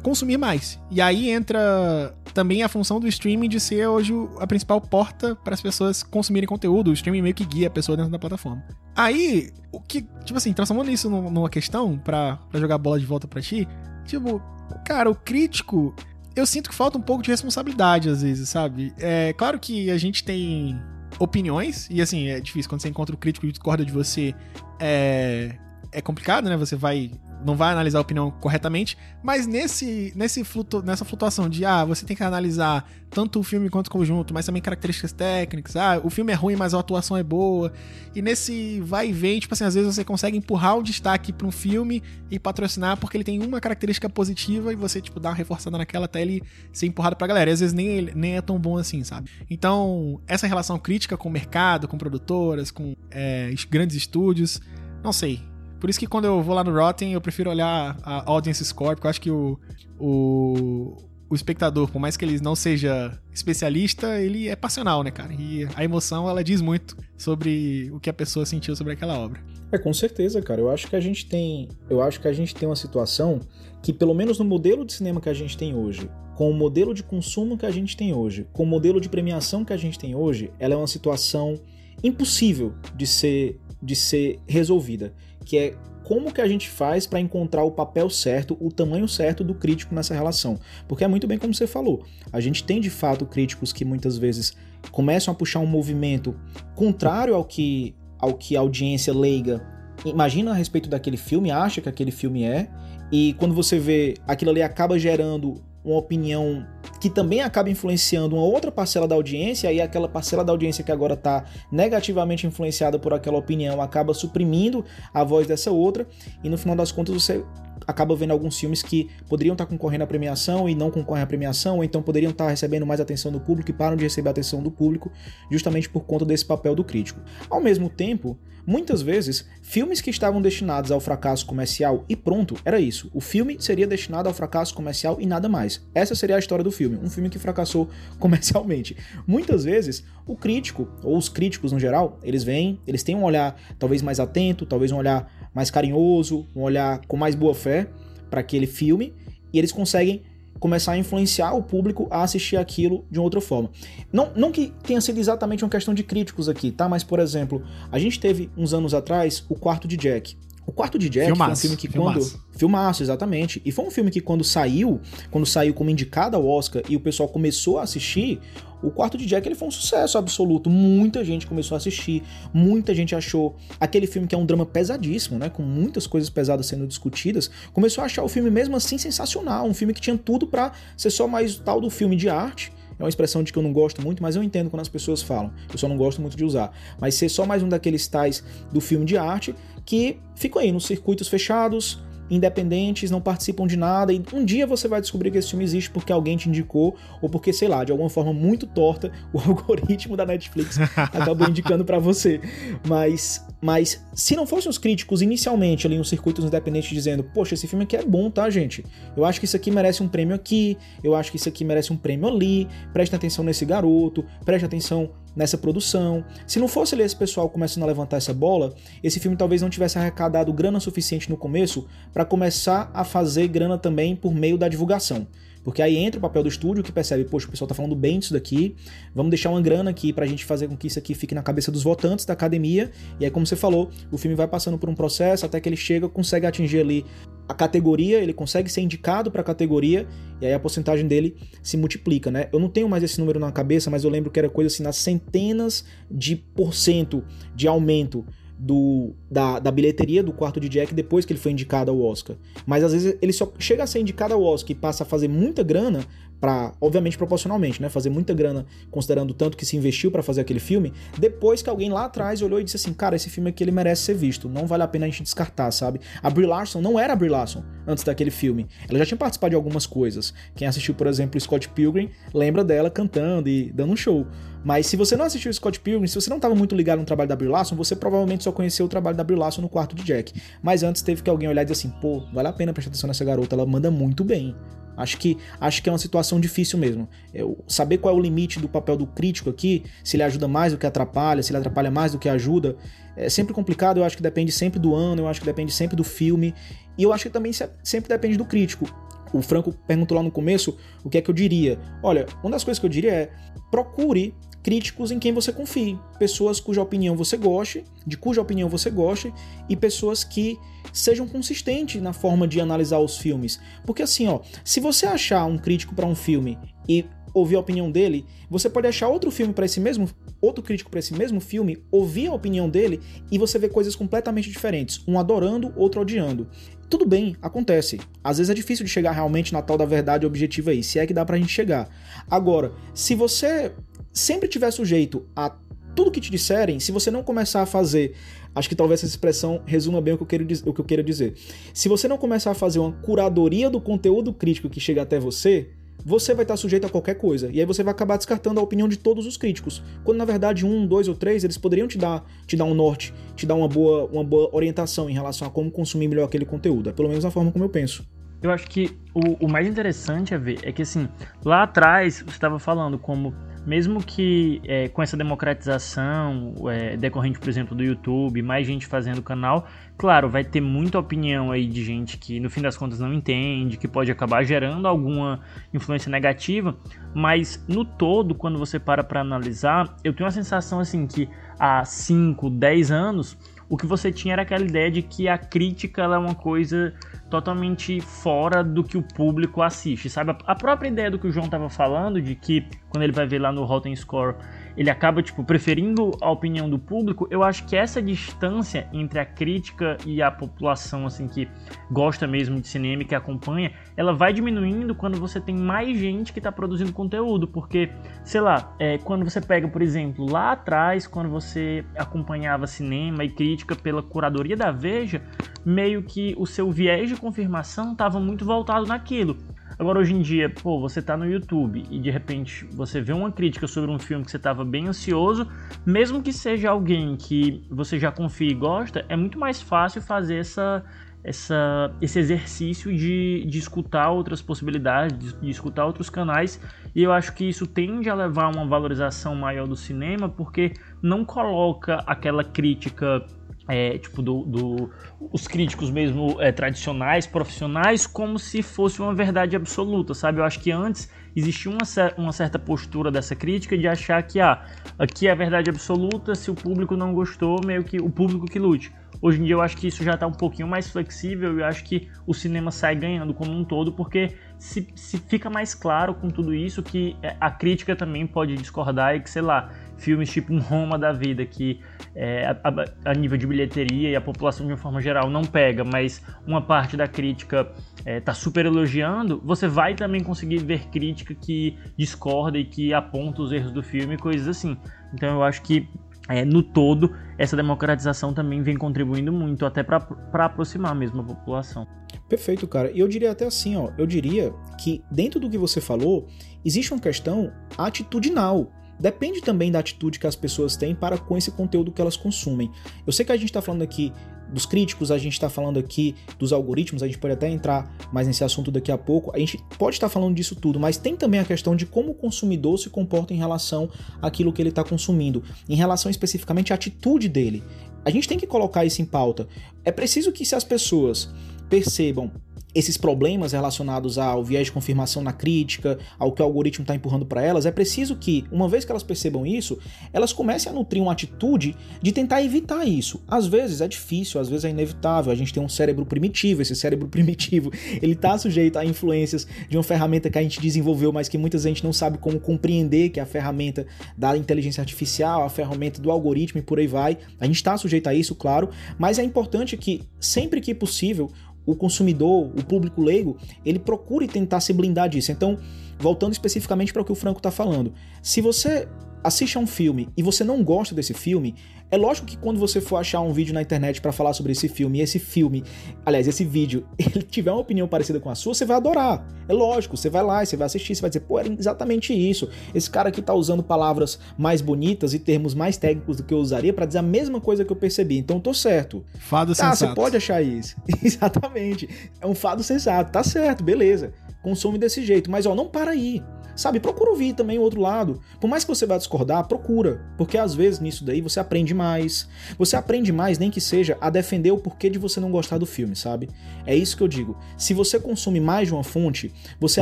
consumir 0.03 0.37
mais. 0.37 0.77
E 0.91 1.01
aí 1.01 1.29
entra 1.29 2.13
também 2.33 2.61
a 2.61 2.67
função 2.67 2.99
do 2.99 3.07
streaming 3.07 3.47
de 3.47 3.59
ser 3.59 3.87
hoje 3.87 4.13
a 4.37 4.45
principal 4.45 4.81
porta 4.81 5.35
para 5.35 5.53
as 5.53 5.61
pessoas 5.61 6.03
consumirem 6.03 6.47
conteúdo. 6.47 6.91
O 6.91 6.93
streaming 6.93 7.21
meio 7.21 7.33
que 7.33 7.45
guia 7.45 7.67
a 7.67 7.71
pessoa 7.71 7.95
dentro 7.95 8.11
da 8.11 8.19
plataforma. 8.19 8.63
Aí, 8.95 9.49
o 9.71 9.79
que, 9.79 10.01
tipo 10.25 10.37
assim, 10.37 10.51
transformando 10.51 10.91
isso 10.91 11.09
numa 11.09 11.49
questão 11.49 11.97
para 11.97 12.37
jogar 12.53 12.77
bola 12.77 12.99
de 12.99 13.05
volta 13.05 13.27
para 13.27 13.41
ti, 13.41 13.67
tipo, 14.05 14.41
cara, 14.85 15.09
o 15.09 15.15
crítico 15.15 15.95
eu 16.35 16.45
sinto 16.45 16.69
que 16.69 16.75
falta 16.75 16.97
um 16.97 17.01
pouco 17.01 17.23
de 17.23 17.29
responsabilidade 17.29 18.09
às 18.09 18.21
vezes, 18.21 18.49
sabe? 18.49 18.93
É 18.97 19.33
claro 19.33 19.59
que 19.59 19.89
a 19.91 19.97
gente 19.97 20.23
tem 20.23 20.79
opiniões, 21.19 21.87
e 21.91 22.01
assim, 22.01 22.27
é 22.27 22.39
difícil 22.39 22.69
quando 22.69 22.81
você 22.81 22.89
encontra 22.89 23.15
o 23.15 23.17
crítico 23.17 23.45
e 23.45 23.51
discorda 23.51 23.85
de 23.85 23.91
você, 23.91 24.33
é, 24.79 25.55
é 25.91 26.01
complicado, 26.01 26.49
né? 26.49 26.57
Você 26.57 26.75
vai 26.75 27.11
não 27.45 27.55
vai 27.55 27.71
analisar 27.71 27.99
a 27.99 28.01
opinião 28.01 28.31
corretamente, 28.31 28.97
mas 29.21 29.45
nesse, 29.45 30.11
nesse 30.15 30.43
flutu, 30.43 30.81
nessa 30.81 31.05
flutuação 31.05 31.49
de, 31.49 31.65
ah, 31.65 31.85
você 31.85 32.05
tem 32.05 32.15
que 32.15 32.23
analisar 32.23 32.89
tanto 33.09 33.39
o 33.39 33.43
filme 33.43 33.69
quanto 33.69 33.87
o 33.87 33.91
conjunto, 33.91 34.33
mas 34.33 34.45
também 34.45 34.61
características 34.61 35.11
técnicas, 35.11 35.75
ah, 35.75 36.01
o 36.03 36.09
filme 36.09 36.31
é 36.31 36.35
ruim, 36.35 36.55
mas 36.55 36.73
a 36.73 36.79
atuação 36.79 37.15
é 37.15 37.23
boa, 37.23 37.71
e 38.15 38.21
nesse 38.21 38.81
vai 38.81 39.09
e 39.09 39.13
vem, 39.13 39.39
tipo 39.39 39.53
assim, 39.53 39.63
às 39.63 39.75
vezes 39.75 39.93
você 39.93 40.03
consegue 40.03 40.37
empurrar 40.37 40.77
um 40.77 40.83
destaque 40.83 41.31
para 41.31 41.47
um 41.47 41.51
filme 41.51 42.01
e 42.31 42.39
patrocinar 42.39 42.97
porque 42.97 43.17
ele 43.17 43.23
tem 43.23 43.41
uma 43.41 43.61
característica 43.61 44.09
positiva 44.09 44.73
e 44.73 44.75
você, 44.75 44.99
tipo, 44.99 45.19
dá 45.19 45.29
uma 45.29 45.35
reforçada 45.35 45.77
naquela 45.77 46.05
até 46.05 46.21
ele 46.21 46.41
ser 46.71 46.87
empurrado 46.87 47.15
pra 47.15 47.27
galera, 47.27 47.49
e 47.49 47.53
às 47.53 47.59
vezes 47.59 47.73
nem, 47.73 48.09
nem 48.15 48.37
é 48.37 48.41
tão 48.41 48.59
bom 48.59 48.77
assim, 48.77 49.03
sabe? 49.03 49.29
Então, 49.49 50.19
essa 50.27 50.47
relação 50.47 50.79
crítica 50.79 51.15
com 51.15 51.29
o 51.29 51.31
mercado, 51.31 51.87
com 51.87 51.97
produtoras, 51.97 52.71
com 52.71 52.95
é, 53.11 53.53
grandes 53.69 53.95
estúdios, 53.95 54.59
não 55.03 55.13
sei, 55.13 55.41
por 55.83 55.89
isso 55.89 55.99
que 55.99 56.07
quando 56.07 56.23
eu 56.23 56.41
vou 56.41 56.55
lá 56.55 56.63
no 56.63 56.73
Rotten, 56.73 57.11
eu 57.11 57.19
prefiro 57.19 57.49
olhar 57.49 57.99
a 58.03 58.31
Audience 58.31 58.63
Score, 58.63 58.95
porque 58.95 59.05
eu 59.05 59.09
acho 59.09 59.19
que 59.19 59.29
o, 59.29 59.59
o, 59.99 60.95
o 61.29 61.35
espectador, 61.35 61.91
por 61.91 61.99
mais 61.99 62.15
que 62.15 62.23
ele 62.23 62.39
não 62.39 62.55
seja 62.55 63.19
especialista, 63.33 64.17
ele 64.21 64.47
é 64.47 64.55
passional, 64.55 65.03
né, 65.03 65.11
cara? 65.11 65.33
E 65.33 65.67
a 65.75 65.83
emoção, 65.83 66.29
ela 66.29 66.41
diz 66.41 66.61
muito 66.61 66.95
sobre 67.17 67.91
o 67.91 67.99
que 67.99 68.09
a 68.09 68.13
pessoa 68.13 68.45
sentiu 68.45 68.77
sobre 68.77 68.93
aquela 68.93 69.19
obra. 69.19 69.41
É, 69.73 69.77
com 69.77 69.93
certeza, 69.93 70.41
cara. 70.41 70.61
Eu 70.61 70.71
acho 70.71 70.87
que 70.87 70.95
a 70.95 71.01
gente 71.01 71.25
tem, 71.25 71.67
eu 71.89 72.01
acho 72.01 72.21
que 72.21 72.29
a 72.29 72.33
gente 72.33 72.55
tem 72.55 72.65
uma 72.65 72.77
situação 72.77 73.41
que 73.81 73.91
pelo 73.91 74.13
menos 74.13 74.39
no 74.39 74.45
modelo 74.45 74.85
de 74.85 74.93
cinema 74.93 75.19
que 75.19 75.27
a 75.27 75.33
gente 75.33 75.57
tem 75.57 75.75
hoje, 75.75 76.09
com 76.37 76.49
o 76.49 76.53
modelo 76.53 76.93
de 76.93 77.03
consumo 77.03 77.57
que 77.57 77.65
a 77.65 77.71
gente 77.71 77.97
tem 77.97 78.13
hoje, 78.13 78.47
com 78.53 78.63
o 78.63 78.65
modelo 78.65 79.01
de 79.01 79.09
premiação 79.09 79.65
que 79.65 79.73
a 79.73 79.77
gente 79.77 79.99
tem 79.99 80.15
hoje, 80.15 80.49
ela 80.59 80.75
é 80.75 80.77
uma 80.77 80.87
situação 80.87 81.59
impossível 82.01 82.73
de 82.95 83.05
ser 83.05 83.59
de 83.83 83.97
ser 83.97 84.39
resolvida 84.47 85.13
que 85.43 85.57
é 85.57 85.75
como 86.03 86.33
que 86.33 86.41
a 86.41 86.47
gente 86.47 86.69
faz 86.69 87.07
para 87.07 87.19
encontrar 87.19 87.63
o 87.63 87.71
papel 87.71 88.09
certo, 88.09 88.57
o 88.59 88.69
tamanho 88.69 89.07
certo 89.07 89.43
do 89.43 89.55
crítico 89.55 89.95
nessa 89.95 90.13
relação. 90.13 90.59
Porque 90.87 91.03
é 91.03 91.07
muito 91.07 91.27
bem 91.27 91.37
como 91.37 91.53
você 91.53 91.65
falou. 91.65 92.05
A 92.31 92.41
gente 92.41 92.63
tem 92.63 92.81
de 92.81 92.89
fato 92.89 93.25
críticos 93.25 93.71
que 93.71 93.85
muitas 93.85 94.17
vezes 94.17 94.53
começam 94.91 95.33
a 95.33 95.35
puxar 95.35 95.59
um 95.59 95.65
movimento 95.65 96.35
contrário 96.75 97.35
ao 97.35 97.45
que, 97.45 97.95
ao 98.19 98.33
que 98.33 98.57
a 98.57 98.59
audiência 98.59 99.13
leiga 99.13 99.65
imagina 100.05 100.51
a 100.51 100.53
respeito 100.53 100.89
daquele 100.89 101.17
filme, 101.17 101.51
acha 101.51 101.79
que 101.79 101.87
aquele 101.87 102.11
filme 102.11 102.43
é, 102.43 102.69
e 103.11 103.33
quando 103.33 103.53
você 103.53 103.79
vê 103.79 104.15
aquilo 104.27 104.51
ali 104.51 104.61
acaba 104.61 104.97
gerando 104.97 105.63
uma 105.83 105.97
opinião 105.97 106.65
que 106.99 107.09
também 107.09 107.41
acaba 107.41 107.69
influenciando 107.69 108.35
uma 108.35 108.45
outra 108.45 108.71
parcela 108.71 109.07
da 109.07 109.15
audiência, 109.15 109.71
e 109.71 109.81
aquela 109.81 110.07
parcela 110.07 110.43
da 110.43 110.53
audiência 110.53 110.83
que 110.83 110.91
agora 110.91 111.15
está 111.15 111.43
negativamente 111.71 112.47
influenciada 112.47 112.97
por 112.97 113.13
aquela 113.13 113.37
opinião 113.37 113.81
acaba 113.81 114.13
suprimindo 114.13 114.85
a 115.13 115.23
voz 115.23 115.45
dessa 115.45 115.71
outra, 115.71 116.07
e 116.43 116.49
no 116.49 116.57
final 116.57 116.75
das 116.75 116.91
contas 116.91 117.13
você 117.13 117.43
acaba 117.85 118.15
vendo 118.15 118.31
alguns 118.31 118.57
filmes 118.57 118.81
que 118.81 119.09
poderiam 119.27 119.53
estar 119.53 119.65
concorrendo 119.65 120.05
à 120.05 120.07
premiação 120.07 120.69
e 120.69 120.75
não 120.75 120.89
concorrem 120.89 121.23
à 121.23 121.27
premiação, 121.27 121.77
ou 121.77 121.83
então 121.83 122.01
poderiam 122.01 122.31
estar 122.31 122.47
recebendo 122.47 122.85
mais 122.85 123.01
atenção 123.01 123.31
do 123.31 123.39
público 123.39 123.69
e 123.71 123.73
param 123.73 123.97
de 123.97 124.03
receber 124.03 124.29
a 124.29 124.31
atenção 124.31 124.63
do 124.63 124.71
público 124.71 125.11
justamente 125.51 125.89
por 125.89 126.05
conta 126.05 126.23
desse 126.23 126.45
papel 126.45 126.75
do 126.75 126.83
crítico. 126.83 127.19
Ao 127.49 127.59
mesmo 127.59 127.89
tempo, 127.89 128.37
muitas 128.65 129.01
vezes, 129.01 129.45
filmes 129.61 130.01
que 130.01 130.09
estavam 130.09 130.41
destinados 130.41 130.91
ao 130.91 130.99
fracasso 130.99 131.45
comercial 131.45 132.05
e 132.07 132.15
pronto, 132.15 132.55
era 132.65 132.79
isso. 132.79 133.09
O 133.13 133.21
filme 133.21 133.57
seria 133.59 133.87
destinado 133.87 134.27
ao 134.27 134.33
fracasso 134.33 134.73
comercial 134.73 135.17
e 135.19 135.25
nada 135.25 135.49
mais. 135.49 135.85
Essa 135.93 136.15
seria 136.15 136.35
a 136.35 136.39
história 136.39 136.63
do 136.63 136.71
filme, 136.71 136.97
um 137.01 137.09
filme 137.09 137.29
que 137.29 137.39
fracassou 137.39 137.89
comercialmente. 138.19 138.95
Muitas 139.27 139.63
vezes, 139.63 140.03
o 140.25 140.35
crítico, 140.35 140.87
ou 141.03 141.17
os 141.17 141.29
críticos 141.29 141.71
no 141.71 141.79
geral, 141.79 142.19
eles 142.23 142.43
vêm, 142.43 142.79
eles 142.87 143.03
têm 143.03 143.15
um 143.15 143.23
olhar 143.23 143.59
talvez 143.77 144.01
mais 144.01 144.19
atento, 144.19 144.65
talvez 144.65 144.91
um 144.91 144.97
olhar 144.97 145.49
mais 145.53 145.69
carinhoso, 145.69 146.47
um 146.55 146.61
olhar 146.61 147.01
com 147.07 147.17
mais 147.17 147.35
boa 147.35 147.53
fé 147.53 147.87
para 148.29 148.39
aquele 148.39 148.65
filme, 148.65 149.13
e 149.51 149.59
eles 149.59 149.71
conseguem 149.71 150.23
começar 150.59 150.93
a 150.93 150.97
influenciar 150.97 151.53
o 151.53 151.61
público 151.61 152.07
a 152.09 152.23
assistir 152.23 152.57
aquilo 152.57 153.05
de 153.11 153.19
outra 153.19 153.41
forma. 153.41 153.69
Não, 154.11 154.31
não 154.35 154.51
que 154.51 154.73
tenha 154.83 155.01
sido 155.01 155.19
exatamente 155.19 155.63
uma 155.63 155.69
questão 155.69 155.93
de 155.93 156.03
críticos 156.03 156.47
aqui, 156.47 156.71
tá? 156.71 156.87
Mas, 156.87 157.03
por 157.03 157.19
exemplo, 157.19 157.63
a 157.91 157.99
gente 157.99 158.19
teve 158.19 158.49
uns 158.57 158.73
anos 158.73 158.93
atrás 158.93 159.43
o 159.49 159.55
Quarto 159.55 159.87
de 159.87 159.97
Jack. 159.97 160.37
O 160.65 160.71
Quarto 160.71 160.97
de 160.97 161.09
Jack 161.09 161.25
filmaço, 161.25 161.45
foi 161.45 161.53
um 161.53 161.61
filme 161.61 161.77
que 161.77 161.87
filmaço. 161.89 162.31
quando. 162.37 162.57
Filmaço, 162.57 163.03
exatamente. 163.03 163.61
E 163.65 163.71
foi 163.71 163.85
um 163.85 163.91
filme 163.91 164.09
que 164.09 164.21
quando 164.21 164.43
saiu, 164.43 165.01
quando 165.29 165.45
saiu 165.45 165.73
como 165.73 165.89
indicado 165.89 166.37
ao 166.37 166.47
Oscar 166.47 166.81
e 166.87 166.95
o 166.95 166.99
pessoal 166.99 167.27
começou 167.27 167.79
a 167.79 167.83
assistir, 167.83 168.39
o 168.83 168.91
Quarto 168.91 169.17
de 169.17 169.25
Jack 169.25 169.47
ele 169.47 169.55
foi 169.55 169.67
um 169.67 169.71
sucesso 169.71 170.17
absoluto. 170.17 170.69
Muita 170.69 171.23
gente 171.23 171.47
começou 171.47 171.75
a 171.75 171.77
assistir, 171.77 172.21
muita 172.53 172.93
gente 172.93 173.15
achou 173.15 173.55
aquele 173.79 174.05
filme 174.05 174.27
que 174.27 174.35
é 174.35 174.37
um 174.37 174.45
drama 174.45 174.65
pesadíssimo, 174.65 175.39
né, 175.39 175.49
com 175.49 175.63
muitas 175.63 176.05
coisas 176.05 176.29
pesadas 176.29 176.65
sendo 176.65 176.85
discutidas, 176.85 177.49
começou 177.71 178.01
a 178.01 178.05
achar 178.05 178.23
o 178.23 178.27
filme 178.27 178.51
mesmo 178.51 178.75
assim 178.75 178.97
sensacional, 178.97 179.65
um 179.65 179.73
filme 179.73 179.93
que 179.93 180.01
tinha 180.01 180.17
tudo 180.17 180.45
para 180.45 180.73
ser 180.97 181.09
só 181.09 181.27
mais 181.27 181.55
tal 181.55 181.79
do 181.79 181.89
filme 181.89 182.15
de 182.15 182.29
arte. 182.29 182.71
É 182.99 183.03
uma 183.03 183.09
expressão 183.09 183.41
de 183.41 183.51
que 183.51 183.57
eu 183.57 183.63
não 183.63 183.73
gosto 183.73 184.01
muito, 184.01 184.21
mas 184.21 184.35
eu 184.35 184.43
entendo 184.43 184.69
quando 184.69 184.81
as 184.81 184.87
pessoas 184.87 185.21
falam. 185.21 185.51
Eu 185.71 185.77
só 185.79 185.87
não 185.87 185.97
gosto 185.97 186.21
muito 186.21 186.37
de 186.37 186.45
usar. 186.45 186.71
Mas 186.99 187.15
ser 187.15 187.27
só 187.27 187.43
mais 187.43 187.63
um 187.63 187.67
daqueles 187.67 188.07
tais 188.07 188.43
do 188.71 188.79
filme 188.79 189.03
de 189.03 189.17
arte 189.17 189.55
que 189.83 190.19
ficam 190.35 190.61
aí 190.61 190.71
nos 190.71 190.85
circuitos 190.85 191.27
fechados, 191.27 191.99
independentes, 192.35 193.11
não 193.11 193.21
participam 193.21 193.67
de 193.67 193.77
nada, 193.77 194.13
e 194.13 194.21
um 194.33 194.43
dia 194.43 194.65
você 194.65 194.87
vai 194.87 195.01
descobrir 195.01 195.31
que 195.31 195.37
esse 195.37 195.49
filme 195.49 195.63
existe 195.63 195.89
porque 195.89 196.11
alguém 196.11 196.37
te 196.37 196.49
indicou, 196.49 196.95
ou 197.21 197.29
porque, 197.29 197.53
sei 197.53 197.67
lá, 197.67 197.83
de 197.83 197.91
alguma 197.91 198.09
forma 198.09 198.33
muito 198.33 198.65
torta, 198.65 199.11
o 199.33 199.39
algoritmo 199.39 200.15
da 200.17 200.25
Netflix 200.25 200.77
acabou 200.95 201.47
indicando 201.47 201.85
para 201.85 201.99
você. 201.99 202.39
Mas, 202.87 203.45
mas 203.61 204.03
se 204.13 204.35
não 204.35 204.45
fossem 204.45 204.69
os 204.69 204.77
críticos 204.77 205.21
inicialmente 205.21 205.87
ali 205.87 205.97
nos 205.97 206.09
circuitos 206.09 206.45
independentes 206.45 206.89
dizendo, 206.89 207.23
poxa, 207.23 207.53
esse 207.53 207.67
filme 207.67 207.83
aqui 207.83 207.95
é 207.95 208.03
bom, 208.03 208.29
tá, 208.29 208.49
gente? 208.49 208.83
Eu 209.15 209.25
acho 209.25 209.39
que 209.39 209.45
isso 209.45 209.55
aqui 209.55 209.71
merece 209.71 210.01
um 210.03 210.07
prêmio 210.07 210.35
aqui, 210.35 210.77
eu 211.03 211.15
acho 211.15 211.31
que 211.31 211.37
isso 211.37 211.49
aqui 211.49 211.63
merece 211.63 211.91
um 211.91 211.97
prêmio 211.97 212.27
ali, 212.27 212.67
preste 212.91 213.15
atenção 213.15 213.43
nesse 213.43 213.65
garoto, 213.65 214.25
preste 214.43 214.65
atenção 214.65 215.11
nessa 215.35 215.57
produção. 215.57 216.23
Se 216.45 216.59
não 216.59 216.67
fosse 216.67 216.95
ali 216.95 217.03
esse 217.03 217.15
pessoal 217.15 217.49
começando 217.49 217.83
a 217.83 217.87
levantar 217.87 218.17
essa 218.17 218.33
bola, 218.33 218.73
esse 219.03 219.19
filme 219.19 219.37
talvez 219.37 219.61
não 219.61 219.69
tivesse 219.69 219.97
arrecadado 219.97 220.51
grana 220.53 220.79
suficiente 220.79 221.29
no 221.29 221.37
começo 221.37 221.87
para 222.13 222.25
começar 222.25 222.91
a 222.93 223.03
fazer 223.03 223.47
grana 223.47 223.77
também 223.77 224.15
por 224.15 224.33
meio 224.33 224.57
da 224.57 224.67
divulgação. 224.67 225.27
Porque 225.63 225.81
aí 225.81 225.95
entra 225.95 226.19
o 226.19 226.21
papel 226.21 226.43
do 226.43 226.49
estúdio 226.49 226.83
que 226.83 226.91
percebe, 226.91 227.23
poxa, 227.23 227.47
o 227.47 227.49
pessoal 227.49 227.67
tá 227.67 227.73
falando 227.73 227.95
bem 227.95 228.19
disso 228.19 228.33
daqui, 228.33 228.75
vamos 229.15 229.29
deixar 229.29 229.49
uma 229.49 229.61
grana 229.61 229.89
aqui 229.89 230.11
pra 230.11 230.25
gente 230.25 230.43
fazer 230.43 230.67
com 230.67 230.75
que 230.75 230.87
isso 230.87 230.99
aqui 230.99 231.13
fique 231.13 231.33
na 231.33 231.41
cabeça 231.41 231.71
dos 231.71 231.83
votantes 231.83 232.25
da 232.25 232.33
academia. 232.33 232.91
E 233.19 233.25
aí, 233.25 233.31
como 233.31 233.47
você 233.47 233.55
falou, 233.55 233.89
o 234.11 234.17
filme 234.17 234.35
vai 234.35 234.47
passando 234.47 234.77
por 234.77 234.89
um 234.89 234.95
processo 234.95 235.45
até 235.45 235.59
que 235.61 235.69
ele 235.69 235.77
chega, 235.77 236.09
consegue 236.09 236.45
atingir 236.45 236.81
ali 236.81 237.05
a 237.47 237.53
categoria, 237.53 238.19
ele 238.19 238.33
consegue 238.33 238.71
ser 238.71 238.81
indicado 238.81 239.29
para 239.29 239.41
a 239.41 239.43
categoria 239.43 240.07
e 240.41 240.45
aí 240.45 240.53
a 240.53 240.59
porcentagem 240.59 241.07
dele 241.07 241.35
se 241.61 241.77
multiplica, 241.77 242.31
né? 242.31 242.47
Eu 242.53 242.59
não 242.59 242.69
tenho 242.69 242.87
mais 242.87 243.03
esse 243.03 243.19
número 243.19 243.39
na 243.39 243.51
cabeça, 243.51 243.89
mas 243.89 244.03
eu 244.03 244.09
lembro 244.09 244.31
que 244.31 244.39
era 244.39 244.49
coisa 244.49 244.67
assim 244.67 244.83
nas 244.83 244.95
centenas 244.95 245.85
de 246.09 246.35
por 246.35 246.73
cento 246.73 247.23
de 247.55 247.67
aumento 247.67 248.25
do, 248.57 249.13
da, 249.29 249.59
da 249.59 249.71
bilheteria 249.71 250.23
do 250.23 250.31
quarto 250.31 250.59
de 250.59 250.69
Jack 250.69 250.93
depois 250.93 251.25
que 251.25 251.33
ele 251.33 251.39
foi 251.39 251.51
indicado 251.51 251.91
ao 251.91 251.99
Oscar. 252.01 252.37
Mas 252.65 252.83
às 252.83 252.93
vezes 252.93 253.17
ele 253.21 253.33
só 253.33 253.51
chega 253.59 253.83
a 253.83 253.87
ser 253.87 253.99
indicado 253.99 254.33
ao 254.33 254.41
Oscar 254.41 254.71
e 254.71 254.75
passa 254.75 255.03
a 255.03 255.05
fazer 255.05 255.27
muita 255.27 255.63
grana 255.63 256.05
para, 256.43 256.73
obviamente 256.81 257.17
proporcionalmente, 257.17 257.81
né, 257.81 257.87
fazer 257.87 258.09
muita 258.09 258.33
grana 258.33 258.65
considerando 258.91 259.31
o 259.31 259.33
tanto 259.33 259.55
que 259.55 259.65
se 259.65 259.77
investiu 259.77 260.11
para 260.11 260.21
fazer 260.21 260.41
aquele 260.41 260.59
filme, 260.59 260.91
depois 261.17 261.61
que 261.61 261.69
alguém 261.69 261.89
lá 261.89 262.03
atrás 262.03 262.41
olhou 262.41 262.59
e 262.59 262.65
disse 262.65 262.75
assim, 262.75 262.91
cara, 262.91 263.15
esse 263.15 263.29
filme 263.29 263.49
aqui 263.49 263.63
ele 263.63 263.71
merece 263.71 264.01
ser 264.01 264.13
visto, 264.13 264.49
não 264.49 264.67
vale 264.67 264.83
a 264.83 264.87
pena 264.89 265.05
a 265.05 265.09
gente 265.09 265.23
descartar, 265.23 265.71
sabe? 265.71 266.01
A 266.21 266.29
Brie 266.29 266.45
Larson 266.45 266.81
não 266.81 266.99
era 266.99 267.13
a 267.13 267.15
Brie 267.15 267.29
Larson 267.29 267.63
antes 267.87 268.03
daquele 268.03 268.29
filme. 268.29 268.67
Ela 268.89 268.99
já 268.99 269.05
tinha 269.05 269.17
participado 269.17 269.51
de 269.51 269.55
algumas 269.55 269.85
coisas. 269.85 270.33
Quem 270.53 270.67
assistiu, 270.67 270.93
por 270.93 271.07
exemplo, 271.07 271.39
Scott 271.39 271.69
Pilgrim, 271.69 272.09
lembra 272.33 272.61
dela 272.61 272.89
cantando 272.89 273.47
e 273.47 273.71
dando 273.71 273.93
um 273.93 273.95
show. 273.95 274.27
Mas 274.65 274.85
se 274.85 274.97
você 274.97 275.15
não 275.15 275.23
assistiu 275.23 275.53
Scott 275.53 275.79
Pilgrim, 275.79 276.07
se 276.07 276.15
você 276.15 276.29
não 276.29 276.37
estava 276.37 276.53
muito 276.53 276.75
ligado 276.75 276.99
no 276.99 277.05
trabalho 277.05 277.29
da 277.29 277.37
Brie 277.37 277.47
Larson, 277.47 277.77
você 277.77 277.95
provavelmente 277.95 278.43
só 278.43 278.51
conheceu 278.51 278.85
o 278.85 278.89
trabalho 278.89 279.15
da 279.15 279.23
Brie 279.23 279.37
Larson 279.37 279.61
no 279.61 279.69
quarto 279.69 279.95
de 279.95 280.03
Jack. 280.03 280.33
Mas 280.61 280.83
antes 280.83 281.01
teve 281.01 281.23
que 281.23 281.29
alguém 281.29 281.47
olhar 281.47 281.61
e 281.61 281.65
dizer 281.65 281.87
assim, 281.87 281.89
pô, 282.01 282.21
vale 282.33 282.49
a 282.49 282.53
pena 282.53 282.73
prestar 282.73 282.89
atenção 282.89 283.07
nessa 283.07 283.23
garota, 283.23 283.55
ela 283.55 283.65
manda 283.65 283.89
muito 283.89 284.25
bem. 284.25 284.53
Acho 284.95 285.17
que, 285.17 285.37
acho 285.59 285.81
que 285.81 285.89
é 285.89 285.91
uma 285.91 285.97
situação 285.97 286.39
difícil 286.39 286.77
mesmo. 286.77 287.07
Eu, 287.33 287.63
saber 287.67 287.97
qual 287.97 288.15
é 288.15 288.17
o 288.17 288.21
limite 288.21 288.59
do 288.59 288.67
papel 288.67 288.95
do 288.95 289.07
crítico 289.07 289.49
aqui, 289.49 289.83
se 290.03 290.15
ele 290.15 290.23
ajuda 290.23 290.47
mais 290.47 290.73
do 290.73 290.77
que 290.77 290.85
atrapalha, 290.85 291.41
se 291.41 291.51
ele 291.51 291.57
atrapalha 291.57 291.89
mais 291.89 292.11
do 292.11 292.19
que 292.19 292.29
ajuda, 292.29 292.75
é 293.15 293.29
sempre 293.29 293.53
complicado. 293.53 293.97
Eu 293.97 294.03
acho 294.03 294.15
que 294.15 294.23
depende 294.23 294.51
sempre 294.51 294.79
do 294.79 294.93
ano, 294.93 295.23
eu 295.23 295.27
acho 295.27 295.39
que 295.39 295.45
depende 295.45 295.71
sempre 295.71 295.95
do 295.95 296.03
filme, 296.03 296.53
e 296.97 297.03
eu 297.03 297.11
acho 297.11 297.23
que 297.23 297.29
também 297.29 297.51
sempre 297.83 298.09
depende 298.09 298.37
do 298.37 298.45
crítico. 298.45 298.85
O 299.33 299.41
Franco 299.41 299.73
perguntou 299.87 300.15
lá 300.15 300.23
no 300.23 300.31
começo 300.31 300.77
o 301.03 301.09
que 301.09 301.17
é 301.17 301.21
que 301.21 301.29
eu 301.29 301.33
diria. 301.33 301.79
Olha, 302.03 302.27
uma 302.43 302.51
das 302.51 302.63
coisas 302.63 302.79
que 302.79 302.85
eu 302.85 302.89
diria 302.89 303.11
é 303.11 303.31
procure 303.71 304.35
críticos 304.61 305.11
em 305.11 305.19
quem 305.19 305.33
você 305.33 305.51
confie, 305.51 305.99
pessoas 306.17 306.59
cuja 306.59 306.81
opinião 306.81 307.17
você 307.17 307.35
goste, 307.35 307.83
de 308.07 308.15
cuja 308.15 308.41
opinião 308.41 308.69
você 308.69 308.89
goste, 308.89 309.33
e 309.67 309.75
pessoas 309.75 310.23
que 310.23 310.57
sejam 310.93 311.27
consistentes 311.27 312.01
na 312.01 312.13
forma 312.13 312.47
de 312.47 312.61
analisar 312.61 312.99
os 312.99 313.17
filmes. 313.17 313.59
Porque 313.85 314.03
assim, 314.03 314.27
ó, 314.27 314.39
se 314.63 314.79
você 314.79 315.05
achar 315.05 315.43
um 315.45 315.57
crítico 315.57 315.93
para 315.93 316.05
um 316.05 316.15
filme 316.15 316.57
e 316.87 317.03
ouvir 317.33 317.55
a 317.55 317.59
opinião 317.59 317.91
dele, 317.91 318.25
você 318.49 318.69
pode 318.69 318.87
achar 318.87 319.07
outro 319.07 319.31
filme 319.31 319.53
para 319.53 319.65
esse 319.65 319.79
mesmo, 319.79 320.07
outro 320.39 320.63
crítico 320.63 320.91
para 320.91 320.99
esse 320.99 321.13
mesmo 321.13 321.41
filme, 321.41 321.83
ouvir 321.91 322.27
a 322.27 322.33
opinião 322.33 322.69
dele 322.69 323.01
e 323.31 323.37
você 323.37 323.57
vê 323.57 323.67
coisas 323.67 323.95
completamente 323.95 324.49
diferentes, 324.49 325.03
um 325.07 325.19
adorando, 325.19 325.73
outro 325.75 326.01
odiando. 326.01 326.47
Tudo 326.89 327.07
bem, 327.07 327.35
acontece. 327.41 327.99
Às 328.23 328.37
vezes 328.37 328.51
é 328.51 328.53
difícil 328.53 328.85
de 328.85 328.91
chegar 328.91 329.11
realmente 329.11 329.51
na 329.51 329.63
tal 329.63 329.77
da 329.77 329.85
verdade 329.85 330.27
objetiva 330.27 330.69
aí, 330.69 330.83
se 330.83 330.99
é 330.99 331.07
que 331.07 331.13
dá 331.13 331.25
pra 331.25 331.37
gente 331.37 331.51
chegar. 331.51 331.89
Agora, 332.29 332.71
se 332.93 333.15
você 333.15 333.71
sempre 334.11 334.47
tiver 334.47 334.69
sujeito 334.69 335.25
a 335.35 335.55
tudo 335.95 336.11
que 336.11 336.21
te 336.21 336.31
disserem, 336.31 336.79
se 336.79 336.91
você 336.91 337.09
não 337.09 337.23
começar 337.23 337.61
a 337.61 337.65
fazer, 337.65 338.15
acho 338.53 338.69
que 338.69 338.75
talvez 338.75 338.99
essa 338.99 339.09
expressão 339.09 339.61
resuma 339.65 340.01
bem 340.01 340.13
o 340.13 340.17
que 340.17 340.23
eu 340.23 340.27
quero, 340.27 340.43
o 340.65 340.73
que 340.73 340.81
eu 340.81 340.85
quero 340.85 341.03
dizer. 341.03 341.33
Se 341.73 341.87
você 341.89 342.07
não 342.07 342.17
começar 342.17 342.51
a 342.51 342.55
fazer 342.55 342.79
uma 342.79 342.91
curadoria 342.91 343.69
do 343.69 343.79
conteúdo 343.79 344.33
crítico 344.33 344.69
que 344.69 344.79
chega 344.79 345.01
até 345.01 345.19
você, 345.19 345.69
você 346.05 346.33
vai 346.33 346.43
estar 346.43 346.57
sujeito 346.57 346.85
a 346.85 346.89
qualquer 346.89 347.15
coisa. 347.15 347.49
E 347.51 347.59
aí 347.59 347.65
você 347.65 347.83
vai 347.83 347.91
acabar 347.91 348.17
descartando 348.17 348.59
a 348.59 348.63
opinião 348.63 348.87
de 348.87 348.97
todos 348.97 349.25
os 349.25 349.37
críticos. 349.37 349.81
Quando 350.03 350.17
na 350.17 350.25
verdade 350.25 350.65
um, 350.65 350.85
dois 350.85 351.07
ou 351.07 351.15
três, 351.15 351.43
eles 351.43 351.57
poderiam 351.57 351.87
te 351.87 351.97
dar, 351.97 352.25
te 352.45 352.57
dar 352.57 352.65
um 352.65 352.73
norte, 352.73 353.13
te 353.35 353.45
dar 353.45 353.55
uma 353.55 353.67
boa, 353.67 354.05
uma 354.11 354.23
boa 354.23 354.49
orientação 354.53 355.09
em 355.09 355.13
relação 355.13 355.47
a 355.47 355.51
como 355.51 355.71
consumir 355.71 356.07
melhor 356.07 356.25
aquele 356.25 356.45
conteúdo. 356.45 356.89
É 356.89 356.93
pelo 356.93 357.07
menos 357.07 357.23
a 357.23 357.31
forma 357.31 357.51
como 357.51 357.63
eu 357.63 357.69
penso. 357.69 358.05
Eu 358.41 358.51
acho 358.51 358.67
que 358.67 358.91
o, 359.13 359.45
o 359.45 359.49
mais 359.49 359.65
interessante 359.65 360.35
a 360.35 360.37
ver 360.37 360.59
é 360.63 360.71
que 360.73 360.81
assim, 360.81 361.07
lá 361.45 361.63
atrás 361.63 362.21
você 362.21 362.31
estava 362.31 362.59
falando 362.59 362.99
como 362.99 363.33
mesmo 363.65 364.03
que 364.03 364.61
é, 364.65 364.89
com 364.89 365.01
essa 365.01 365.15
democratização 365.15 366.53
é, 366.69 366.97
decorrente, 366.97 367.39
por 367.39 367.47
exemplo, 367.49 367.75
do 367.75 367.83
YouTube, 367.83 368.41
mais 368.41 368.67
gente 368.67 368.85
fazendo 368.85 369.21
canal, 369.21 369.67
claro, 369.97 370.29
vai 370.29 370.43
ter 370.43 370.61
muita 370.61 370.99
opinião 370.99 371.51
aí 371.51 371.65
de 371.65 371.83
gente 371.83 372.17
que 372.17 372.39
no 372.39 372.49
fim 372.49 372.61
das 372.61 372.75
contas 372.75 372.99
não 372.99 373.13
entende, 373.13 373.77
que 373.77 373.87
pode 373.87 374.11
acabar 374.11 374.43
gerando 374.43 374.87
alguma 374.87 375.39
influência 375.73 376.09
negativa, 376.09 376.75
mas 377.13 377.63
no 377.67 377.85
todo, 377.85 378.35
quando 378.35 378.59
você 378.59 378.79
para 378.79 379.03
para 379.03 379.21
analisar, 379.21 379.95
eu 380.03 380.13
tenho 380.13 380.27
a 380.27 380.31
sensação 380.31 380.79
assim 380.79 381.07
que 381.07 381.29
há 381.57 381.85
5, 381.85 382.49
10 382.49 382.91
anos, 382.91 383.37
o 383.69 383.77
que 383.77 383.85
você 383.85 384.11
tinha 384.11 384.33
era 384.33 384.41
aquela 384.41 384.63
ideia 384.63 384.91
de 384.91 385.01
que 385.01 385.27
a 385.27 385.37
crítica 385.37 386.03
é 386.03 386.17
uma 386.17 386.35
coisa 386.35 386.93
totalmente 387.33 387.99
fora 387.99 388.63
do 388.63 388.83
que 388.83 388.95
o 388.95 389.01
público 389.01 389.63
assiste, 389.63 390.07
sabe? 390.07 390.35
A 390.45 390.53
própria 390.53 390.87
ideia 390.87 391.09
do 391.09 391.17
que 391.17 391.25
o 391.25 391.31
João 391.31 391.47
estava 391.47 391.67
falando, 391.67 392.21
de 392.21 392.35
que 392.35 392.63
quando 392.89 393.01
ele 393.01 393.11
vai 393.11 393.25
ver 393.25 393.39
lá 393.39 393.51
no 393.51 393.63
Rotten 393.63 393.95
Score 393.95 394.35
ele 394.75 394.89
acaba 394.89 395.21
tipo 395.21 395.43
preferindo 395.43 396.11
a 396.21 396.29
opinião 396.31 396.69
do 396.69 396.79
público, 396.79 397.27
eu 397.29 397.43
acho 397.43 397.65
que 397.65 397.75
essa 397.75 398.01
distância 398.01 398.87
entre 398.91 399.19
a 399.19 399.25
crítica 399.25 399.97
e 400.05 400.21
a 400.21 400.31
população 400.31 401.05
assim 401.05 401.27
que 401.27 401.47
gosta 401.91 402.27
mesmo 402.27 402.59
de 402.59 402.67
cinema 402.67 403.03
e 403.03 403.05
que 403.05 403.15
acompanha, 403.15 403.71
ela 403.95 404.13
vai 404.13 404.33
diminuindo 404.33 404.95
quando 404.95 405.19
você 405.19 405.39
tem 405.39 405.55
mais 405.55 405.97
gente 405.97 406.33
que 406.33 406.39
está 406.39 406.51
produzindo 406.51 406.91
conteúdo, 406.91 407.47
porque 407.47 407.89
sei 408.23 408.41
lá, 408.41 408.75
é, 408.79 408.97
quando 408.97 409.23
você 409.23 409.41
pega 409.41 409.67
por 409.67 409.81
exemplo 409.81 410.29
lá 410.29 410.53
atrás, 410.53 411.07
quando 411.07 411.29
você 411.29 411.85
acompanhava 411.95 412.67
cinema 412.67 413.23
e 413.23 413.29
crítica 413.29 413.75
pela 413.75 414.01
curadoria 414.01 414.57
da 414.57 414.71
Veja, 414.71 415.21
meio 415.65 416.03
que 416.03 416.33
o 416.37 416.45
seu 416.45 416.71
viés 416.71 417.09
de 417.09 417.15
confirmação 417.15 417.93
estava 417.93 418.19
muito 418.19 418.45
voltado 418.45 418.85
naquilo. 418.85 419.37
Agora, 419.83 419.99
hoje 419.99 420.13
em 420.13 420.21
dia, 420.21 420.49
pô, 420.49 420.79
você 420.79 421.01
tá 421.01 421.17
no 421.17 421.29
YouTube 421.29 421.83
e 421.91 421.99
de 421.99 422.09
repente 422.09 422.65
você 422.71 423.01
vê 423.01 423.11
uma 423.11 423.29
crítica 423.29 423.67
sobre 423.67 423.91
um 423.91 423.99
filme 423.99 424.23
que 424.23 424.31
você 424.31 424.37
estava 424.37 424.63
bem 424.63 424.87
ansioso, 424.87 425.45
mesmo 425.85 426.23
que 426.23 426.31
seja 426.31 426.69
alguém 426.69 427.17
que 427.17 427.61
você 427.69 427.99
já 427.99 428.09
confia 428.09 428.49
e 428.49 428.53
gosta, 428.53 429.03
é 429.09 429.17
muito 429.17 429.37
mais 429.37 429.61
fácil 429.61 430.01
fazer 430.01 430.37
essa, 430.37 430.85
essa, 431.21 431.93
esse 432.01 432.17
exercício 432.17 432.95
de, 432.95 433.45
de 433.45 433.57
escutar 433.57 434.09
outras 434.09 434.41
possibilidades, 434.41 435.17
de, 435.17 435.33
de 435.37 435.49
escutar 435.49 435.85
outros 435.85 436.09
canais, 436.09 436.61
e 436.95 437.03
eu 437.03 437.11
acho 437.11 437.33
que 437.33 437.43
isso 437.43 437.67
tende 437.67 438.09
a 438.09 438.15
levar 438.15 438.45
a 438.45 438.49
uma 438.51 438.65
valorização 438.65 439.35
maior 439.35 439.67
do 439.67 439.75
cinema, 439.75 440.29
porque 440.29 440.71
não 441.01 441.25
coloca 441.25 441.95
aquela 442.07 442.45
crítica 442.45 443.21
é, 443.67 443.97
tipo, 443.97 444.21
do, 444.21 444.43
do, 444.43 444.89
os 445.31 445.47
críticos 445.47 445.89
mesmo 445.89 446.35
é, 446.39 446.51
tradicionais, 446.51 447.25
profissionais, 447.25 448.05
como 448.05 448.37
se 448.37 448.61
fosse 448.61 449.01
uma 449.01 449.13
verdade 449.13 449.55
absoluta, 449.55 450.13
sabe? 450.13 450.39
Eu 450.39 450.43
acho 450.43 450.59
que 450.59 450.71
antes 450.71 451.09
existia 451.35 451.71
uma, 451.71 451.83
uma 452.17 452.31
certa 452.31 452.59
postura 452.59 453.09
dessa 453.11 453.35
crítica 453.35 453.77
de 453.77 453.87
achar 453.87 454.21
que, 454.23 454.39
ah, 454.39 454.65
aqui 454.99 455.27
é 455.27 455.31
a 455.31 455.35
verdade 455.35 455.69
absoluta, 455.69 456.35
se 456.35 456.51
o 456.51 456.55
público 456.55 456.95
não 456.95 457.13
gostou, 457.13 457.59
meio 457.65 457.83
que 457.83 457.97
o 457.97 458.09
público 458.09 458.45
que 458.45 458.59
lute. 458.59 458.91
Hoje 459.21 459.39
em 459.39 459.45
dia 459.45 459.53
eu 459.53 459.61
acho 459.61 459.77
que 459.77 459.87
isso 459.87 460.03
já 460.03 460.15
está 460.15 460.27
um 460.27 460.33
pouquinho 460.33 460.67
mais 460.67 460.89
flexível 460.89 461.57
e 461.57 461.61
eu 461.61 461.65
acho 461.65 461.85
que 461.85 462.09
o 462.27 462.33
cinema 462.33 462.71
sai 462.71 462.93
ganhando 462.93 463.33
como 463.33 463.53
um 463.53 463.63
todo, 463.63 463.93
porque 463.93 464.35
se, 464.59 464.85
se 464.95 465.17
fica 465.17 465.49
mais 465.49 465.73
claro 465.73 466.13
com 466.13 466.29
tudo 466.29 466.53
isso 466.53 466.83
que 466.83 467.15
é, 467.21 467.35
a 467.39 467.49
crítica 467.49 467.95
também 467.95 468.27
pode 468.27 468.53
discordar 468.55 469.15
e 469.15 469.21
que, 469.21 469.29
sei 469.29 469.41
lá, 469.41 469.71
filmes 470.03 470.29
tipo 470.31 470.53
um 470.53 470.59
Roma 470.59 470.99
da 470.99 471.11
vida, 471.11 471.45
que 471.45 471.79
é, 472.13 472.45
a, 472.45 473.09
a, 473.09 473.13
nível 473.13 473.37
de 473.37 473.47
bilheteria 473.47 474.09
e 474.09 474.15
a 474.15 474.21
população 474.21 474.65
de 474.65 474.73
uma 474.73 474.77
forma 474.77 475.01
geral 475.01 475.29
não 475.29 475.43
pega, 475.43 475.83
mas 475.83 476.21
uma 476.45 476.61
parte 476.61 476.97
da 476.97 477.07
crítica 477.07 477.71
está 478.05 478.31
é, 478.31 478.35
super 478.35 478.65
elogiando, 478.65 479.41
você 479.43 479.67
vai 479.67 479.95
também 479.95 480.21
conseguir 480.21 480.57
ver 480.57 480.87
crítica 480.89 481.33
que 481.33 481.77
discorda 481.97 482.57
e 482.57 482.65
que 482.65 482.93
aponta 482.93 483.41
os 483.41 483.51
erros 483.51 483.71
do 483.71 483.81
filme 483.81 484.15
e 484.15 484.17
coisas 484.17 484.47
assim. 484.47 484.77
Então 485.13 485.35
eu 485.35 485.43
acho 485.43 485.61
que 485.61 485.87
é, 486.29 486.45
no 486.45 486.63
todo, 486.63 487.13
essa 487.37 487.55
democratização 487.55 488.33
também 488.33 488.61
vem 488.61 488.77
contribuindo 488.77 489.31
muito, 489.31 489.65
até 489.65 489.83
para 489.83 490.05
aproximar 490.45 490.95
mesmo 490.95 491.21
a 491.21 491.23
população. 491.23 491.87
Perfeito, 492.29 492.67
cara. 492.67 492.91
E 492.91 492.99
eu 492.99 493.07
diria 493.07 493.31
até 493.31 493.45
assim, 493.45 493.75
ó, 493.75 493.91
eu 493.97 494.05
diria 494.05 494.53
que 494.79 495.03
dentro 495.11 495.39
do 495.39 495.49
que 495.49 495.57
você 495.57 495.81
falou, 495.81 496.27
existe 496.63 496.93
uma 496.93 497.01
questão 497.01 497.51
atitudinal. 497.77 498.71
Depende 498.99 499.41
também 499.41 499.71
da 499.71 499.79
atitude 499.79 500.19
que 500.19 500.27
as 500.27 500.35
pessoas 500.35 500.75
têm 500.75 500.95
para 500.95 501.17
com 501.17 501.37
esse 501.37 501.51
conteúdo 501.51 501.91
que 501.91 502.01
elas 502.01 502.15
consumem. 502.15 502.71
Eu 503.05 503.11
sei 503.11 503.25
que 503.25 503.31
a 503.31 503.37
gente 503.37 503.49
está 503.49 503.61
falando 503.61 503.81
aqui 503.81 504.13
dos 504.53 504.65
críticos, 504.65 505.11
a 505.11 505.17
gente 505.17 505.33
está 505.33 505.49
falando 505.49 505.79
aqui 505.79 506.15
dos 506.37 506.53
algoritmos, 506.53 507.01
a 507.01 507.07
gente 507.07 507.17
pode 507.17 507.33
até 507.33 507.49
entrar 507.49 507.91
mais 508.13 508.27
nesse 508.27 508.43
assunto 508.43 508.71
daqui 508.71 508.91
a 508.91 508.97
pouco. 508.97 509.31
A 509.35 509.39
gente 509.39 509.57
pode 509.77 509.95
estar 509.95 510.07
tá 510.07 510.13
falando 510.13 510.35
disso 510.35 510.55
tudo, 510.55 510.79
mas 510.79 510.97
tem 510.97 511.15
também 511.15 511.39
a 511.39 511.43
questão 511.43 511.75
de 511.75 511.85
como 511.85 512.11
o 512.11 512.15
consumidor 512.15 512.77
se 512.77 512.89
comporta 512.89 513.33
em 513.33 513.37
relação 513.37 513.89
àquilo 514.21 514.53
que 514.53 514.61
ele 514.61 514.69
está 514.69 514.83
consumindo, 514.83 515.43
em 515.67 515.75
relação 515.75 516.09
especificamente 516.09 516.71
à 516.71 516.75
atitude 516.75 517.27
dele. 517.27 517.63
A 518.05 518.09
gente 518.09 518.27
tem 518.27 518.37
que 518.37 518.45
colocar 518.45 518.85
isso 518.85 519.01
em 519.01 519.05
pauta. 519.05 519.47
É 519.83 519.91
preciso 519.91 520.31
que 520.31 520.45
se 520.45 520.55
as 520.55 520.63
pessoas 520.63 521.29
percebam 521.69 522.31
esses 522.73 522.97
problemas 522.97 523.51
relacionados 523.51 524.17
ao 524.17 524.43
viés 524.43 524.65
de 524.65 524.71
confirmação 524.71 525.21
na 525.21 525.31
crítica, 525.31 525.99
ao 526.17 526.31
que 526.31 526.41
o 526.41 526.45
algoritmo 526.45 526.83
está 526.83 526.95
empurrando 526.95 527.25
para 527.25 527.41
elas, 527.41 527.65
é 527.65 527.71
preciso 527.71 528.15
que, 528.15 528.45
uma 528.51 528.67
vez 528.67 528.83
que 528.83 528.91
elas 528.91 529.03
percebam 529.03 529.45
isso, 529.45 529.77
elas 530.11 530.33
comecem 530.33 530.71
a 530.71 530.75
nutrir 530.75 531.01
uma 531.01 531.11
atitude 531.11 531.75
de 532.01 532.11
tentar 532.11 532.41
evitar 532.41 532.85
isso. 532.85 533.21
Às 533.27 533.45
vezes 533.45 533.81
é 533.81 533.87
difícil, 533.87 534.41
às 534.41 534.49
vezes 534.49 534.65
é 534.65 534.69
inevitável. 534.69 535.31
A 535.31 535.35
gente 535.35 535.53
tem 535.53 535.61
um 535.61 535.69
cérebro 535.69 536.05
primitivo, 536.05 536.61
esse 536.61 536.75
cérebro 536.75 537.07
primitivo 537.09 537.71
ele 538.01 538.13
está 538.13 538.37
sujeito 538.37 538.77
a 538.77 538.85
influências 538.85 539.47
de 539.69 539.77
uma 539.77 539.83
ferramenta 539.83 540.29
que 540.29 540.37
a 540.37 540.41
gente 540.41 540.59
desenvolveu, 540.59 541.11
mas 541.11 541.29
que 541.29 541.37
muita 541.37 541.57
gente 541.59 541.83
não 541.83 541.93
sabe 541.93 542.17
como 542.17 542.39
compreender, 542.39 543.09
que 543.09 543.19
é 543.19 543.23
a 543.23 543.25
ferramenta 543.25 543.85
da 544.17 544.35
inteligência 544.35 544.81
artificial, 544.81 545.43
a 545.43 545.49
ferramenta 545.49 546.01
do 546.01 546.09
algoritmo 546.09 546.59
e 546.59 546.63
por 546.63 546.79
aí 546.79 546.87
vai. 546.87 547.17
A 547.39 547.45
gente 547.45 547.57
está 547.57 547.77
sujeito 547.77 548.07
a 548.07 548.13
isso, 548.13 548.33
claro, 548.33 548.69
mas 548.97 549.19
é 549.19 549.23
importante 549.23 549.77
que 549.77 550.01
sempre 550.19 550.59
que 550.59 550.73
possível 550.73 551.29
o 551.65 551.75
consumidor, 551.75 552.42
o 552.45 552.63
público 552.63 553.01
leigo, 553.01 553.37
ele 553.65 553.79
procure 553.79 554.27
tentar 554.27 554.59
se 554.59 554.73
blindar 554.73 555.09
disso. 555.09 555.31
Então, 555.31 555.57
voltando 555.97 556.33
especificamente 556.33 556.91
para 556.91 557.01
o 557.01 557.05
que 557.05 557.11
o 557.11 557.15
Franco 557.15 557.39
está 557.39 557.51
falando, 557.51 557.93
se 558.21 558.41
você 558.41 558.87
assiste 559.23 559.57
a 559.57 559.61
um 559.61 559.67
filme 559.67 560.09
e 560.17 560.21
você 560.21 560.43
não 560.43 560.63
gosta 560.63 560.93
desse 560.93 561.13
filme, 561.13 561.55
é 561.93 561.97
lógico 561.97 562.25
que 562.25 562.35
quando 562.35 562.59
você 562.59 562.81
for 562.81 562.97
achar 562.97 563.21
um 563.21 563.31
vídeo 563.31 563.53
na 563.53 563.61
internet 563.61 564.01
para 564.01 564.11
falar 564.11 564.33
sobre 564.33 564.51
esse 564.51 564.67
filme, 564.67 564.97
e 564.97 565.01
esse 565.03 565.19
filme, 565.19 565.63
aliás, 566.03 566.27
esse 566.27 566.43
vídeo, 566.43 566.87
ele 566.97 567.21
tiver 567.21 567.51
uma 567.51 567.61
opinião 567.61 567.87
parecida 567.87 568.19
com 568.19 568.31
a 568.31 568.35
sua, 568.35 568.55
você 568.55 568.65
vai 568.65 568.77
adorar. 568.77 569.23
É 569.47 569.53
lógico, 569.53 569.95
você 569.95 570.09
vai 570.09 570.23
lá, 570.23 570.43
você 570.43 570.57
vai 570.57 570.65
assistir, 570.65 570.95
você 570.95 571.01
vai 571.01 571.11
dizer, 571.11 571.19
pô, 571.19 571.37
era 571.37 571.53
exatamente 571.53 572.11
isso. 572.11 572.49
Esse 572.73 572.89
cara 572.89 573.09
aqui 573.09 573.21
tá 573.21 573.35
usando 573.35 573.61
palavras 573.61 574.17
mais 574.35 574.59
bonitas 574.59 575.13
e 575.13 575.19
termos 575.19 575.53
mais 575.53 575.77
técnicos 575.77 576.17
do 576.17 576.23
que 576.23 576.33
eu 576.33 576.39
usaria 576.39 576.73
para 576.73 576.87
dizer 576.87 576.97
a 576.97 577.03
mesma 577.03 577.39
coisa 577.39 577.63
que 577.63 577.71
eu 577.71 577.75
percebi. 577.75 578.17
Então 578.17 578.39
tô 578.39 578.55
certo. 578.55 579.05
Fado 579.19 579.53
tá, 579.53 579.69
sensato. 579.69 579.91
você 579.91 579.95
pode 579.95 580.17
achar 580.17 580.41
isso. 580.41 580.75
exatamente. 581.03 581.87
É 582.19 582.25
um 582.25 582.33
fado 582.33 582.63
sensato. 582.63 583.11
Tá 583.11 583.23
certo, 583.23 583.63
beleza. 583.63 584.13
Consome 584.41 584.79
desse 584.79 585.05
jeito, 585.05 585.29
mas 585.29 585.45
ó, 585.45 585.53
não 585.53 585.67
para 585.67 585.91
aí. 585.91 586.23
Sabe, 586.55 586.79
procura 586.79 587.09
ouvir 587.09 587.33
também 587.33 587.57
o 587.57 587.61
outro 587.61 587.81
lado. 587.81 588.21
Por 588.39 588.47
mais 588.47 588.63
que 588.63 588.69
você 588.69 588.85
vá 588.85 588.97
discordar, 588.97 589.47
procura. 589.47 590.01
Porque 590.17 590.37
às 590.37 590.53
vezes 590.53 590.79
nisso 590.79 591.03
daí 591.03 591.21
você 591.21 591.39
aprende 591.39 591.73
mais. 591.73 592.27
Você 592.57 592.75
aprende 592.75 593.11
mais, 593.11 593.39
nem 593.39 593.49
que 593.49 593.59
seja, 593.59 593.97
a 593.99 594.09
defender 594.09 594.51
o 594.51 594.57
porquê 594.57 594.89
de 594.89 594.99
você 594.99 595.19
não 595.19 595.31
gostar 595.31 595.57
do 595.57 595.65
filme, 595.65 595.95
sabe? 595.95 596.29
É 596.65 596.75
isso 596.75 596.95
que 596.95 597.03
eu 597.03 597.07
digo. 597.07 597.37
Se 597.57 597.73
você 597.73 597.99
consome 597.99 598.39
mais 598.39 598.67
de 598.67 598.73
uma 598.73 598.83
fonte, 598.83 599.33
você 599.59 599.81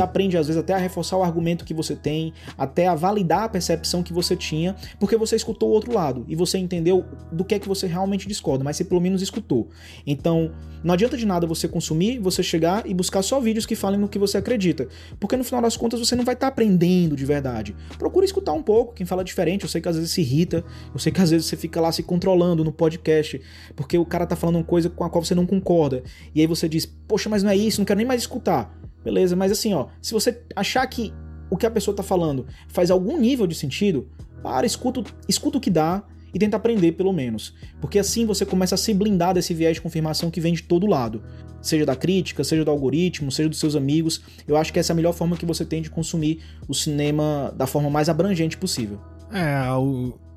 aprende 0.00 0.36
às 0.36 0.46
vezes 0.46 0.60
até 0.60 0.72
a 0.72 0.78
reforçar 0.78 1.16
o 1.16 1.22
argumento 1.22 1.64
que 1.64 1.74
você 1.74 1.94
tem, 1.94 2.32
até 2.56 2.86
a 2.86 2.94
validar 2.94 3.44
a 3.44 3.48
percepção 3.48 4.02
que 4.02 4.12
você 4.12 4.34
tinha, 4.34 4.74
porque 4.98 5.16
você 5.16 5.36
escutou 5.36 5.70
o 5.70 5.72
outro 5.72 5.92
lado 5.92 6.24
e 6.28 6.34
você 6.34 6.58
entendeu 6.58 7.04
do 7.30 7.44
que 7.44 7.54
é 7.54 7.58
que 7.58 7.68
você 7.68 7.86
realmente 7.86 8.26
discorda, 8.26 8.64
mas 8.64 8.76
você 8.76 8.84
pelo 8.84 9.00
menos 9.00 9.22
escutou. 9.22 9.68
Então, 10.06 10.52
não 10.82 10.94
adianta 10.94 11.16
de 11.16 11.24
nada 11.24 11.46
você 11.46 11.68
consumir, 11.68 12.18
você 12.18 12.42
chegar 12.42 12.86
e 12.86 12.94
buscar 12.94 13.22
só 13.22 13.38
vídeos 13.40 13.66
que 13.66 13.76
falem 13.76 14.00
no 14.00 14.08
que 14.08 14.18
você 14.18 14.38
acredita, 14.38 14.88
porque 15.20 15.36
no 15.36 15.44
final 15.44 15.62
das 15.62 15.76
contas 15.76 16.00
você 16.00 16.16
não 16.16 16.24
vai 16.24 16.34
estar 16.34 16.50
tá 16.50 16.56
aprendendo 16.62 17.16
de 17.16 17.24
verdade. 17.24 17.74
Procura 17.98 18.24
escutar 18.24 18.52
um 18.52 18.62
pouco 18.62 18.94
quem 18.94 19.04
fala 19.04 19.24
diferente. 19.24 19.64
Eu 19.64 19.68
sei 19.68 19.80
que 19.80 19.88
às 19.88 19.96
vezes 19.96 20.12
se 20.12 20.20
irrita, 20.20 20.64
eu 20.92 20.98
sei 20.98 21.10
que 21.10 21.20
às 21.20 21.30
vezes 21.30 21.46
você 21.46 21.56
fica 21.56 21.80
lá 21.80 21.90
se 21.90 22.02
controlando 22.02 22.62
no 22.62 22.72
podcast, 22.72 23.40
porque 23.74 23.98
o 23.98 24.06
cara 24.06 24.26
tá 24.26 24.36
falando 24.36 24.56
uma 24.56 24.64
coisa 24.64 24.88
com 24.88 25.04
a 25.04 25.10
qual 25.10 25.24
você 25.24 25.34
não 25.34 25.44
concorda. 25.44 26.02
E 26.34 26.40
aí 26.40 26.46
você 26.46 26.68
diz, 26.68 26.86
poxa, 26.86 27.28
mas 27.28 27.42
não 27.42 27.50
é 27.50 27.56
isso, 27.56 27.80
não 27.80 27.84
quero 27.84 27.98
nem 27.98 28.06
mais 28.06 28.22
escutar. 28.22 28.78
Beleza, 29.04 29.34
mas 29.34 29.50
assim, 29.50 29.74
ó, 29.74 29.88
se 30.00 30.12
você 30.12 30.40
achar 30.54 30.86
que 30.86 31.12
o 31.50 31.56
que 31.56 31.66
a 31.66 31.70
pessoa 31.70 31.96
tá 31.96 32.02
falando 32.02 32.46
faz 32.68 32.90
algum 32.90 33.18
nível 33.18 33.46
de 33.46 33.54
sentido, 33.54 34.08
para, 34.42 34.64
escuta, 34.64 35.02
escuta 35.28 35.58
o 35.58 35.60
que 35.60 35.70
dá 35.70 36.04
e 36.34 36.38
tenta 36.38 36.56
aprender 36.56 36.92
pelo 36.92 37.12
menos. 37.12 37.54
Porque 37.80 37.98
assim 37.98 38.24
você 38.26 38.44
começa 38.44 38.74
a 38.74 38.78
se 38.78 38.92
blindar 38.94 39.34
desse 39.34 39.52
viés 39.54 39.74
de 39.74 39.80
confirmação 39.80 40.30
que 40.30 40.40
vem 40.40 40.54
de 40.54 40.62
todo 40.62 40.86
lado. 40.86 41.22
Seja 41.60 41.86
da 41.86 41.94
crítica, 41.94 42.42
seja 42.42 42.64
do 42.64 42.70
algoritmo, 42.70 43.30
seja 43.30 43.48
dos 43.48 43.58
seus 43.58 43.76
amigos. 43.76 44.22
Eu 44.48 44.56
acho 44.56 44.72
que 44.72 44.78
essa 44.78 44.92
é 44.92 44.94
a 44.94 44.96
melhor 44.96 45.12
forma 45.12 45.36
que 45.36 45.46
você 45.46 45.64
tem 45.64 45.80
de 45.80 45.90
consumir 45.90 46.40
o 46.66 46.74
cinema 46.74 47.54
da 47.56 47.66
forma 47.66 47.88
mais 47.88 48.08
abrangente 48.08 48.56
possível. 48.56 49.00
É, 49.32 49.64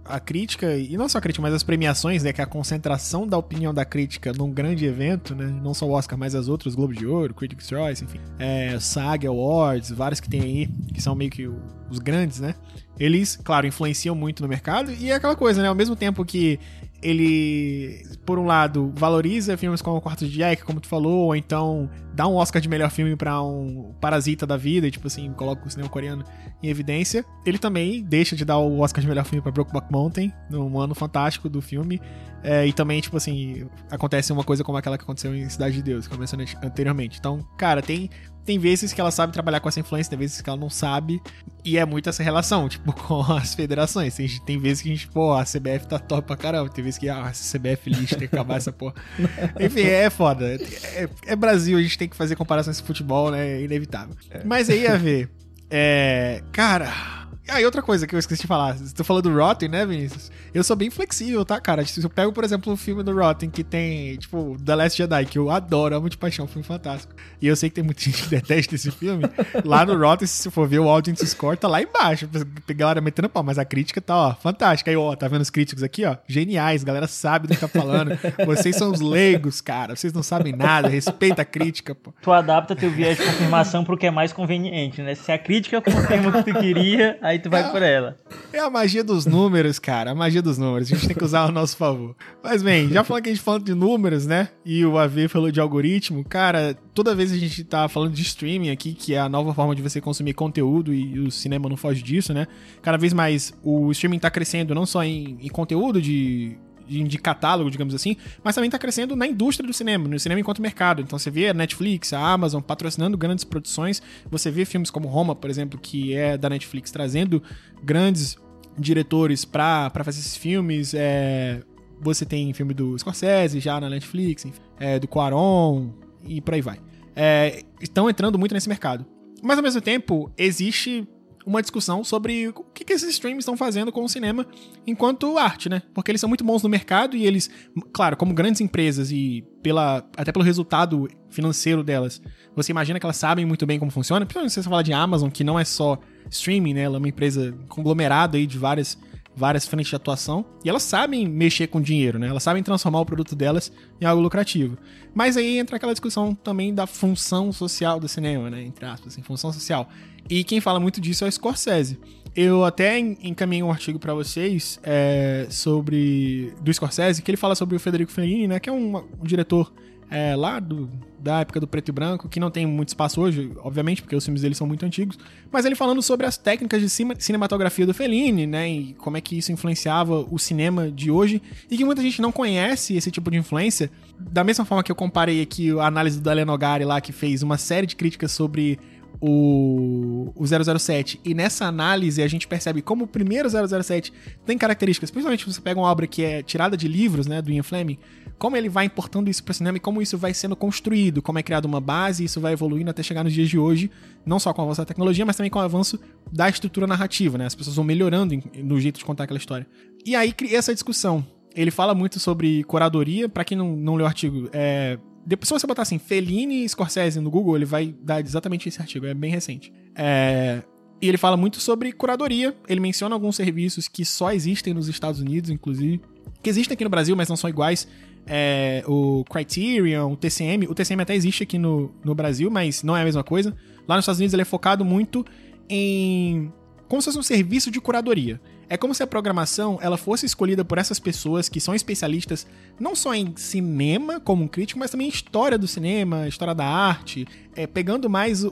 a 0.06 0.20
crítica, 0.20 0.78
e 0.78 0.95
não 0.95 1.10
só 1.10 1.18
a 1.18 1.22
crítica, 1.22 1.41
mas 1.41 1.53
as 1.53 1.64
premiações, 1.64 2.24
né? 2.24 2.32
Que 2.32 2.39
é 2.39 2.43
a 2.43 2.47
concentração 2.47 3.28
da 3.28 3.38
opinião 3.38 3.74
da 3.74 3.84
crítica 3.84 4.32
num 4.32 4.51
grande 4.51 4.86
evento, 4.86 5.34
né? 5.34 5.45
Não 5.45 5.74
só 5.74 5.88
o 5.88 5.91
Oscar, 5.91 6.18
mas 6.18 6.36
as 6.36 6.47
outras, 6.47 6.76
Globo 6.76 6.93
de 6.93 7.06
Ouro, 7.06 7.34
Critics' 7.34 7.68
Choice, 7.68 8.03
enfim. 8.03 8.20
É, 8.38 8.80
SAG 8.80 9.26
Awards, 9.26 9.89
vários 9.89 10.20
que 10.20 10.30
tem 10.30 10.41
aí, 10.41 10.68
que 10.93 11.01
são 11.01 11.16
meio 11.16 11.32
que 11.32 11.49
os 11.89 11.99
grandes, 11.99 12.39
né? 12.39 12.56
Eles, 12.99 13.36
claro, 13.36 13.66
influenciam 13.66 14.16
muito 14.16 14.41
no 14.43 14.47
mercado, 14.47 14.91
e 14.91 15.10
é 15.10 15.16
aquela 15.16 15.36
coisa, 15.36 15.62
né? 15.62 15.68
Ao 15.68 15.76
mesmo 15.76 15.95
tempo 15.95 16.24
que 16.24 16.60
ele, 17.06 18.03
por 18.26 18.39
um 18.39 18.45
lado, 18.45 18.91
valoriza 18.95 19.56
filmes 19.56 19.80
como 19.80 19.97
O 19.97 20.01
Quarto 20.01 20.26
de 20.26 20.32
Jack, 20.32 20.64
como 20.64 20.80
tu 20.80 20.88
falou, 20.88 21.26
ou 21.26 21.36
então 21.36 21.88
dá 22.16 22.28
um 22.28 22.34
Oscar 22.34 22.60
de 22.60 22.68
melhor 22.68 22.89
filme 22.89 23.16
para 23.16 23.41
um 23.43 23.93
Parasita 24.01 24.47
da 24.47 24.58
vida, 24.58 24.88
e, 24.88 24.91
tipo 24.91 25.06
assim, 25.06 25.32
coloca 25.34 25.68
o 25.68 25.70
cinema 25.70 25.88
coreano 25.88 26.26
em 26.64 26.68
evidência. 26.68 27.24
Ele 27.45 27.60
também 27.60 28.03
deixa 28.03 28.36
de 28.36 28.43
dar 28.43 28.58
o 28.58 28.80
Oscar 28.80 29.01
de 29.01 29.08
melhor 29.08 29.24
filme 29.24 29.41
para 29.41 29.51
Brokeback 29.51 29.91
Mountain, 29.91 30.34
num 30.49 30.80
ano 30.80 30.95
fantástico 30.95 31.47
do 31.47 31.62
filme. 31.62 32.01
É, 32.46 32.68
e 32.68 32.72
também, 32.72 33.02
tipo 33.02 33.18
assim, 33.18 33.68
acontece 33.89 34.32
uma 34.32 34.43
coisa 34.43 34.64
como 34.64 34.78
aquela 34.78 35.00
que 35.00 35.04
aconteceu 35.04 35.36
em 35.36 35.50
Cidade 35.50 35.78
de 35.78 35.82
Deus, 35.82 36.08
que 36.08 36.14
eu 36.14 36.20
mencionei 36.20 36.48
anteriormente. 36.62 37.18
Então, 37.18 37.39
cara, 37.58 37.82
tem 37.82 38.08
tem 38.46 38.60
vezes 38.60 38.93
que 38.93 39.02
ela 39.02 39.10
sabe 39.10 39.34
trabalhar 39.34 39.60
com 39.60 39.68
essa 39.68 39.80
influência, 39.80 40.12
tem 40.12 40.20
vezes 40.20 40.39
que 40.39 40.48
ela 40.48 40.60
não 40.60 40.70
sabe. 40.70 41.20
E 41.64 41.80
é 41.80 41.86
muito 41.86 42.08
essa 42.08 42.22
relação, 42.22 42.70
tipo, 42.70 42.93
com 42.93 43.22
as 43.34 43.56
federações. 43.56 44.14
Tem, 44.14 44.28
tem 44.46 44.60
vezes 44.60 44.84
que 44.84 44.89
a 44.89 44.91
gente, 44.91 45.08
pô, 45.08 45.34
a 45.34 45.43
CBF 45.43 45.88
tá 45.88 45.98
top 45.98 46.28
pra 46.28 46.38
caramba. 46.38 46.70
Tem 46.70 46.84
vezes 46.84 47.00
que, 47.00 47.10
ah, 47.10 47.28
essa 47.32 47.58
CBF 47.58 47.89
lixo, 47.89 48.16
tem 48.16 48.28
que 48.28 48.36
acabar 48.36 48.58
essa 48.58 48.72
porra. 48.72 48.93
Enfim, 49.60 49.82
é 49.82 50.12
foda. 50.12 50.46
É, 50.93 51.10
é, 51.26 51.36
Brasil, 51.36 51.80
a 51.80 51.82
gente 51.82 51.98
tem 51.98 52.08
que 52.08 52.16
fazer 52.16 52.36
comparações 52.36 52.80
com 52.80 52.86
futebol, 52.86 53.32
né? 53.32 53.54
É 53.54 53.64
inevitável. 53.64 54.16
É. 54.30 54.43
Mas 54.46 54.70
aí 54.70 54.86
a 54.86 54.96
ver. 54.96 55.28
É. 55.68 56.43
Cara 56.52 57.14
ah, 57.48 57.62
e 57.62 57.66
outra 57.66 57.82
coisa 57.82 58.08
que 58.08 58.16
eu 58.16 58.20
esqueci 58.20 58.41
de 58.41 58.48
falar. 58.48 58.78
Você 58.78 58.93
tá 58.93 59.04
falando 59.04 59.30
do 59.30 59.36
Rotten, 59.36 59.70
né, 59.70 59.86
Vinícius? 59.86 60.32
Eu 60.54 60.64
sou 60.64 60.76
bem 60.76 60.89
flexível, 60.89 61.46
tá, 61.46 61.60
cara? 61.60 61.86
Se 61.86 62.04
eu 62.04 62.10
pego, 62.10 62.32
por 62.32 62.43
exemplo, 62.43 62.74
o 62.74 62.78
filme 62.78 63.04
do 63.04 63.16
Rotten 63.16 63.50
que 63.50 63.64
tem, 63.64 64.18
tipo, 64.18 64.58
The 64.64 64.76
Last 64.76 64.98
Jedi, 64.98 65.26
que 65.26 65.38
eu 65.38 65.50
adoro, 65.52 65.96
amo 65.96 66.10
de 66.10 66.18
paixão, 66.18 66.46
um 66.46 66.48
filme 66.48 66.66
fantástico. 66.66 67.14
E 67.41 67.48
eu 67.48 67.56
sei 67.56 67.70
que 67.70 67.76
tem 67.76 67.84
muita 67.84 68.02
gente 68.04 68.24
que 68.24 68.30
detesta 68.30 68.76
esse 68.76 68.89
filme. 68.89 69.26
lá 69.64 69.86
no 69.86 69.98
Rotten, 69.98 70.28
se 70.28 70.43
você 70.43 70.50
for 70.50 70.68
ver 70.68 70.80
o 70.80 70.89
audience 70.89 71.26
score, 71.28 71.58
tá 71.58 71.68
lá 71.68 71.82
embaixo. 71.82 72.28
A 72.68 72.74
galera 72.74 73.02
metendo 73.02 73.30
pau, 73.30 73.43
mas 73.43 73.60
a 73.60 73.66
crítica 73.66 74.02
tá, 74.02 74.16
ó, 74.16 74.34
fantástica. 74.34 74.89
Aí, 74.89 74.98
ó, 74.98 75.16
tá 75.16 75.28
vendo 75.28 75.41
os 75.41 75.50
críticos 75.50 75.84
aqui, 75.84 76.04
ó? 76.06 76.18
Geniais, 76.28 76.82
a 76.82 76.86
galera 76.86 77.08
sabe 77.08 77.48
do 77.48 77.54
que 77.54 77.60
tá 77.60 77.68
falando. 77.68 78.18
Vocês 78.46 78.76
são 78.76 78.91
os 78.91 79.02
leigos, 79.02 79.62
cara. 79.62 79.96
Vocês 79.96 80.12
não 80.14 80.24
sabem 80.24 80.54
nada, 80.54 80.88
respeita 80.88 81.43
a 81.43 81.46
crítica, 81.46 81.93
pô. 81.93 82.14
Tu 82.22 82.32
adapta 82.32 82.76
teu 82.76 82.89
viés 82.89 83.18
de 83.18 83.26
confirmação 83.26 83.84
pro 83.84 83.98
que 83.98 84.08
é 84.08 84.12
mais 84.12 84.34
conveniente, 84.34 85.02
né? 85.02 85.16
Se 85.16 85.32
a 85.32 85.38
crítica 85.38 85.82
confirma 85.82 86.30
o 86.30 86.43
que 86.43 86.52
tu 86.52 86.60
queria, 86.60 87.18
aí 87.22 87.35
aí 87.36 87.40
tu 87.40 87.50
vai 87.50 87.62
é, 87.62 87.70
por 87.70 87.82
ela. 87.82 88.18
É 88.52 88.60
a 88.60 88.70
magia 88.70 89.04
dos 89.04 89.26
números, 89.26 89.78
cara. 89.78 90.12
A 90.12 90.16
magia 90.16 90.42
dos 90.42 90.58
números. 90.58 90.92
A 90.92 90.96
gente 90.96 91.08
tem 91.08 91.16
que 91.16 91.24
usar 91.24 91.42
ao 91.42 91.52
nosso 91.52 91.78
favor. 91.78 92.16
Mas 92.44 92.64
bem, 92.64 92.90
já 92.90 93.04
falando 93.04 93.24
que 93.24 93.30
a 93.30 93.34
gente 93.34 93.44
falando 93.44 93.66
de 93.66 93.74
números, 93.74 94.26
né? 94.26 94.50
E 94.66 94.86
o 94.86 94.98
AV 94.98 95.28
falou 95.30 95.52
de 95.52 95.60
algoritmo, 95.60 96.24
cara, 96.24 96.76
toda 96.94 97.14
vez 97.14 97.32
a 97.32 97.38
gente 97.38 97.64
tá 97.64 97.88
falando 97.88 98.14
de 98.14 98.22
streaming 98.22 98.72
aqui, 98.72 98.94
que 98.94 99.14
é 99.14 99.20
a 99.20 99.30
nova 99.30 99.54
forma 99.54 99.76
de 99.76 99.82
você 99.82 100.02
consumir 100.02 100.34
conteúdo 100.34 100.94
e 100.94 101.20
o 101.20 101.32
cinema 101.32 101.70
não 101.70 101.78
foge 101.78 102.02
disso, 102.02 102.34
né? 102.34 102.48
Cada 102.82 102.98
vez 102.98 103.14
mais 103.14 103.54
o 103.64 103.92
streaming 103.92 104.20
tá 104.20 104.32
crescendo 104.32 104.74
não 104.74 104.86
só 104.86 105.04
em, 105.04 105.38
em 105.42 105.50
conteúdo 105.50 106.02
de 106.02 106.58
de 106.88 107.18
catálogo, 107.18 107.70
digamos 107.70 107.94
assim, 107.94 108.16
mas 108.44 108.56
também 108.56 108.68
está 108.68 108.78
crescendo 108.78 109.16
na 109.16 109.28
indústria 109.28 109.66
do 109.68 109.74
cinema, 109.74 110.08
no 110.08 110.20
cinema 110.20 110.40
enquanto 110.40 110.62
mercado. 110.62 111.02
Então 111.02 111.18
você 111.18 111.32
vê 111.32 111.50
a 111.50 111.54
Netflix, 111.54 112.14
a 112.14 112.20
Amazon 112.20 112.62
patrocinando 112.62 113.18
grandes 113.18 113.44
produções, 113.44 114.02
você 114.30 114.52
vê 114.52 114.66
filmes 114.66 114.90
como 114.90 115.08
Roma, 115.08 115.36
por 115.36 115.50
exemplo, 115.50 115.80
que 115.80 116.14
é 116.14 116.38
da 116.38 116.50
Netflix, 116.50 116.92
trazendo 116.92 117.42
grandes 117.84 118.38
diretores 118.78 119.46
para 119.46 119.92
fazer 120.04 120.20
esses 120.20 120.36
filmes. 120.36 120.94
É, 120.94 121.62
você 122.00 122.26
tem 122.26 122.54
filme 122.54 122.74
do 122.74 122.98
Scorsese 122.98 123.60
já 123.60 123.80
na 123.80 123.90
Netflix, 123.90 124.46
é, 124.80 125.00
do 125.00 125.08
Quaron 125.08 125.90
e 126.24 126.42
por 126.42 126.54
aí 126.54 126.62
vai. 126.62 126.80
É, 127.16 127.64
estão 127.82 128.10
entrando 128.10 128.38
muito 128.38 128.54
nesse 128.54 128.68
mercado. 128.68 129.06
Mas 129.42 129.58
ao 129.58 129.64
mesmo 129.64 129.80
tempo, 129.80 130.32
existe 130.38 131.08
uma 131.46 131.62
discussão 131.62 132.04
sobre 132.04 132.48
o 132.48 132.54
que, 132.74 132.84
que 132.84 132.93
esses 132.93 133.10
streams 133.10 133.43
estão 133.43 133.56
fazendo 133.56 133.91
com 133.91 134.04
o 134.04 134.10
cinema 134.10 134.46
enquanto 134.86 135.38
arte, 135.38 135.70
né? 135.70 135.84
Porque 135.93 136.10
eles 136.10 136.20
são 136.20 136.28
muito 136.28 136.43
bons 136.43 136.64
no 136.64 136.70
mercado 136.70 137.16
e 137.16 137.26
eles, 137.26 137.50
claro, 137.93 138.18
como 138.18 138.34
grandes 138.34 138.62
empresas 138.62 139.12
e 139.12 139.46
pela, 139.62 139.98
até 140.18 140.32
pelo 140.32 140.43
resultado 140.43 141.08
financeiro 141.30 141.84
delas, 141.84 142.22
você 142.56 142.72
imagina 142.72 143.00
que 143.00 143.06
elas 143.06 143.18
sabem 143.18 143.46
muito 143.46 143.66
bem 143.66 143.78
como 143.78 143.91
funciona. 143.91 144.26
Principalmente 144.26 144.54
se 144.54 144.64
você 144.64 144.70
falar 144.70 144.82
de 144.82 144.93
Amazon, 144.93 145.30
que 145.30 145.43
não 145.43 145.60
é 145.60 145.64
só 145.64 146.00
streaming, 146.30 146.74
né? 146.74 146.82
Ela 146.82 146.96
é 146.96 147.00
uma 147.00 147.10
empresa 147.10 147.56
conglomerada 147.70 148.38
aí 148.38 148.48
de 148.48 148.58
várias 148.58 148.98
várias 149.36 149.68
frentes 149.68 149.90
de 149.90 149.96
atuação 149.96 150.46
e 150.64 150.70
elas 150.70 150.84
sabem 150.84 151.28
mexer 151.28 151.68
com 151.68 151.82
dinheiro, 151.82 152.18
né? 152.18 152.28
Elas 152.28 152.44
sabem 152.44 152.64
transformar 152.64 153.02
o 153.02 153.06
produto 153.06 153.36
delas 153.36 153.72
em 154.00 154.06
algo 154.06 154.22
lucrativo. 154.22 154.78
Mas 155.14 155.36
aí 155.36 155.58
entra 155.58 155.76
aquela 155.76 155.94
discussão 155.94 156.34
também 156.34 156.74
da 156.74 156.88
função 156.88 157.52
social 157.52 158.00
do 158.00 158.08
cinema, 158.08 158.50
né? 158.50 158.64
Entre 158.64 158.86
aspas, 158.86 159.14
assim, 159.14 159.22
função 159.22 159.52
social. 159.52 159.90
E 160.30 160.44
quem 160.44 160.60
fala 160.60 160.80
muito 160.80 161.02
disso 161.02 161.26
é 161.26 161.28
o 161.28 161.32
Scorsese. 161.32 162.00
Eu 162.36 162.66
até 162.66 163.00
encaminhei 163.00 163.64
um 163.64 163.72
artigo 163.72 163.98
para 163.98 164.14
vocês 164.14 164.80
é, 164.84 165.48
sobre 165.50 166.54
do 166.62 166.74
Scorsese, 166.74 167.22
que 167.22 167.32
ele 167.32 167.38
fala 167.38 167.56
sobre 167.56 167.76
o 167.76 167.80
Federico 167.80 168.12
Fellini, 168.12 168.48
né, 168.48 168.60
que 168.60 168.70
é 168.70 168.74
um, 168.74 168.98
um 168.98 169.24
diretor 169.24 169.72
é, 170.10 170.36
lá 170.36 170.60
do, 170.60 170.89
da 171.20 171.39
época 171.41 171.60
do 171.60 171.68
preto 171.68 171.89
e 171.89 171.91
branco, 171.91 172.30
que 172.30 172.39
não 172.39 172.51
tem 172.51 172.66
muito 172.66 172.89
espaço 172.89 173.20
hoje, 173.20 173.51
obviamente, 173.58 174.01
porque 174.01 174.16
os 174.16 174.24
filmes 174.24 174.41
dele 174.41 174.56
são 174.56 174.68
muito 174.68 174.86
antigos, 174.86 175.18
mas 175.51 175.66
ele 175.66 175.76
falando 175.76 176.01
sobre 176.01 176.26
as 176.26 176.38
técnicas 176.38 176.82
de 176.82 176.89
cinematografia 177.20 177.86
do 177.86 177.93
Fellini, 177.93 178.45
né, 178.45 178.70
e 178.70 178.93
como 178.93 179.18
é 179.18 179.22
que 179.22 179.38
isso 179.38 179.51
influenciava 179.51 180.26
o 180.30 180.38
cinema 180.38 180.91
de 180.91 181.10
hoje, 181.10 181.41
e 181.70 181.78
que 181.78 181.84
muita 181.84 182.01
gente 182.01 182.22
não 182.22 182.32
conhece 182.32 182.95
esse 182.95 183.10
tipo 183.10 183.32
de 183.32 183.38
influência, 183.38 183.89
da 184.20 184.43
mesma 184.43 184.66
forma 184.66 184.84
que 184.84 184.91
eu 184.91 184.95
comparei 184.95 185.41
aqui 185.41 185.72
a 185.80 185.88
análise 185.88 186.20
do 186.20 186.24
Dalen 186.24 186.45
Nogari 186.45 186.86
lá, 186.86 187.01
que 187.01 187.12
fez 187.12 187.41
uma 187.41 187.58
série 187.58 187.88
de 187.88 187.95
críticas 187.95 188.32
sobre 188.32 188.80
o, 189.22 190.32
o 190.36 190.45
007 190.45 191.20
e 191.24 191.34
nessa 191.34 191.66
análise 191.66 192.22
a 192.22 192.28
gente 192.28 192.47
percebe 192.47 192.82
como 192.82 193.06
o 193.06 193.08
primeiro 193.08 193.49
007 193.49 194.12
tem 194.45 194.58
características, 194.58 195.10
principalmente 195.10 195.43
se 195.43 195.53
você 195.53 195.62
pega 195.62 195.80
uma 195.80 195.89
obra 195.89 196.06
que 196.06 196.24
é 196.24 196.43
tirada 196.43 196.76
de 196.76 196.88
livros, 196.88 197.26
né, 197.28 197.41
do 197.41 197.51
Ian 197.51 197.64
Fleming, 197.64 197.97
como 198.38 198.58
ele 198.58 198.70
vai 198.70 198.86
importando 198.86 199.30
isso 199.30 199.44
para 199.44 199.52
o 199.52 199.56
cinema 199.56 199.78
e 199.78 199.80
como 199.80 200.02
isso 200.02 200.18
vai 200.18 200.34
sendo 200.34 200.56
construído, 200.56 201.22
como 201.22 201.40
é 201.40 201.44
criada 201.44 201.68
uma 201.68 201.80
base 201.80 202.24
e 202.24 202.26
isso 202.26 202.42
vai 202.42 202.54
evoluindo 202.54 202.90
até 202.90 203.02
chegar 203.02 203.24
nos 203.24 203.34
dias 203.34 203.50
de 203.50 203.58
hoje, 203.58 203.90
não 204.26 204.40
só 204.40 204.54
com 204.54 204.62
o 204.62 204.66
avanço 204.66 204.82
da 204.82 204.86
tecnologia, 204.86 205.26
mas 205.26 205.36
também 205.36 205.50
com 205.50 205.60
o 205.60 205.62
avanço 205.62 206.00
da 206.32 206.50
estrutura 206.50 206.86
narrativa, 206.86 207.38
né? 207.38 207.46
As 207.46 207.56
pessoas 207.56 207.76
vão 207.76 207.86
melhorando 207.86 208.38
no 208.64 208.80
jeito 208.80 209.00
de 209.00 209.06
contar 209.06 209.24
aquela 209.24 209.40
história. 209.40 209.66
E 210.06 210.16
aí 210.16 210.32
cria 210.32 210.58
essa 210.58 210.74
discussão. 210.74 211.26
Ele 211.56 211.72
fala 211.72 211.96
muito 211.96 212.20
sobre 212.20 212.64
curadoria, 212.64 213.30
para 213.30 213.46
quem 213.46 213.58
não, 213.58 213.76
não 213.76 213.96
leu 213.96 214.06
o 214.06 214.08
artigo, 214.08 214.50
é, 214.52 215.00
depois, 215.26 215.48
se 215.48 215.54
você 215.54 215.66
botar 215.66 215.82
assim, 215.82 215.98
Fellini 215.98 216.64
e 216.64 216.70
Scorsese 216.70 217.20
no 217.20 217.32
Google, 217.32 217.56
ele 217.56 217.66
vai 217.66 217.96
dar 218.00 218.22
exatamente 218.22 218.70
esse 218.70 218.80
artigo, 218.80 219.08
é 219.08 219.14
bem 219.14 219.32
recente. 219.32 219.74
É... 219.96 220.62
E 221.02 221.10
ele 221.10 221.18
fala 221.18 221.36
muito 221.36 221.60
sobre 221.60 221.92
curadoria, 221.92 222.56
ele 222.68 222.80
menciona 222.80 223.16
alguns 223.16 223.36
serviços 223.36 223.88
que 223.88 224.06
só 224.06 224.32
existem 224.32 224.74
nos 224.74 224.88
Estados 224.88 225.20
Unidos, 225.20 225.50
inclusive, 225.50 226.00
que 226.42 226.50
existem 226.50 226.76
aqui 226.76 226.84
no 226.84 226.90
Brasil, 226.90 227.16
mas 227.16 227.28
não 227.28 227.36
são 227.36 227.50
iguais. 227.50 227.88
É, 228.28 228.84
o 228.88 229.24
Criterion, 229.30 230.12
o 230.12 230.16
TCM, 230.16 230.68
o 230.68 230.74
TCM 230.74 231.02
até 231.02 231.16
existe 231.16 231.44
aqui 231.44 231.58
no, 231.58 231.92
no 232.04 232.16
Brasil, 232.16 232.50
mas 232.50 232.82
não 232.84 232.98
é 232.98 233.02
a 233.02 233.06
mesma 233.06 233.24
coisa. 233.24 233.56
Lá 233.88 233.96
nos 233.96 234.04
Estados 234.04 234.20
Unidos 234.20 234.34
ele 234.34 234.42
é 234.42 234.46
focado 234.46 234.84
muito 234.84 235.26
em 235.70 236.52
como 236.88 237.02
se 237.02 237.06
fosse 237.06 237.20
um 237.20 237.24
serviço 237.24 237.72
de 237.72 237.82
curadoria. 237.82 238.40
É 238.68 238.78
como 238.78 238.96
se 238.96 239.04
a 239.04 239.08
programação 239.08 239.78
ela 239.82 239.98
fosse 239.98 240.26
escolhida 240.26 240.66
por 240.66 240.78
essas 240.78 241.00
pessoas 241.00 241.48
que 241.48 241.60
são 241.60 241.76
especialistas 241.76 242.48
não 242.80 242.96
só 242.96 243.14
em 243.14 243.34
cinema 243.36 244.20
como 244.20 244.44
um 244.44 244.48
crítico, 244.48 244.80
mas 244.80 244.90
também 244.90 245.08
em 245.08 245.10
história 245.10 245.58
do 245.58 245.68
cinema, 245.68 246.28
história 246.28 246.56
da 246.56 246.66
arte, 246.66 247.28
é, 247.56 247.68
pegando 247.68 248.10
mais 248.10 248.46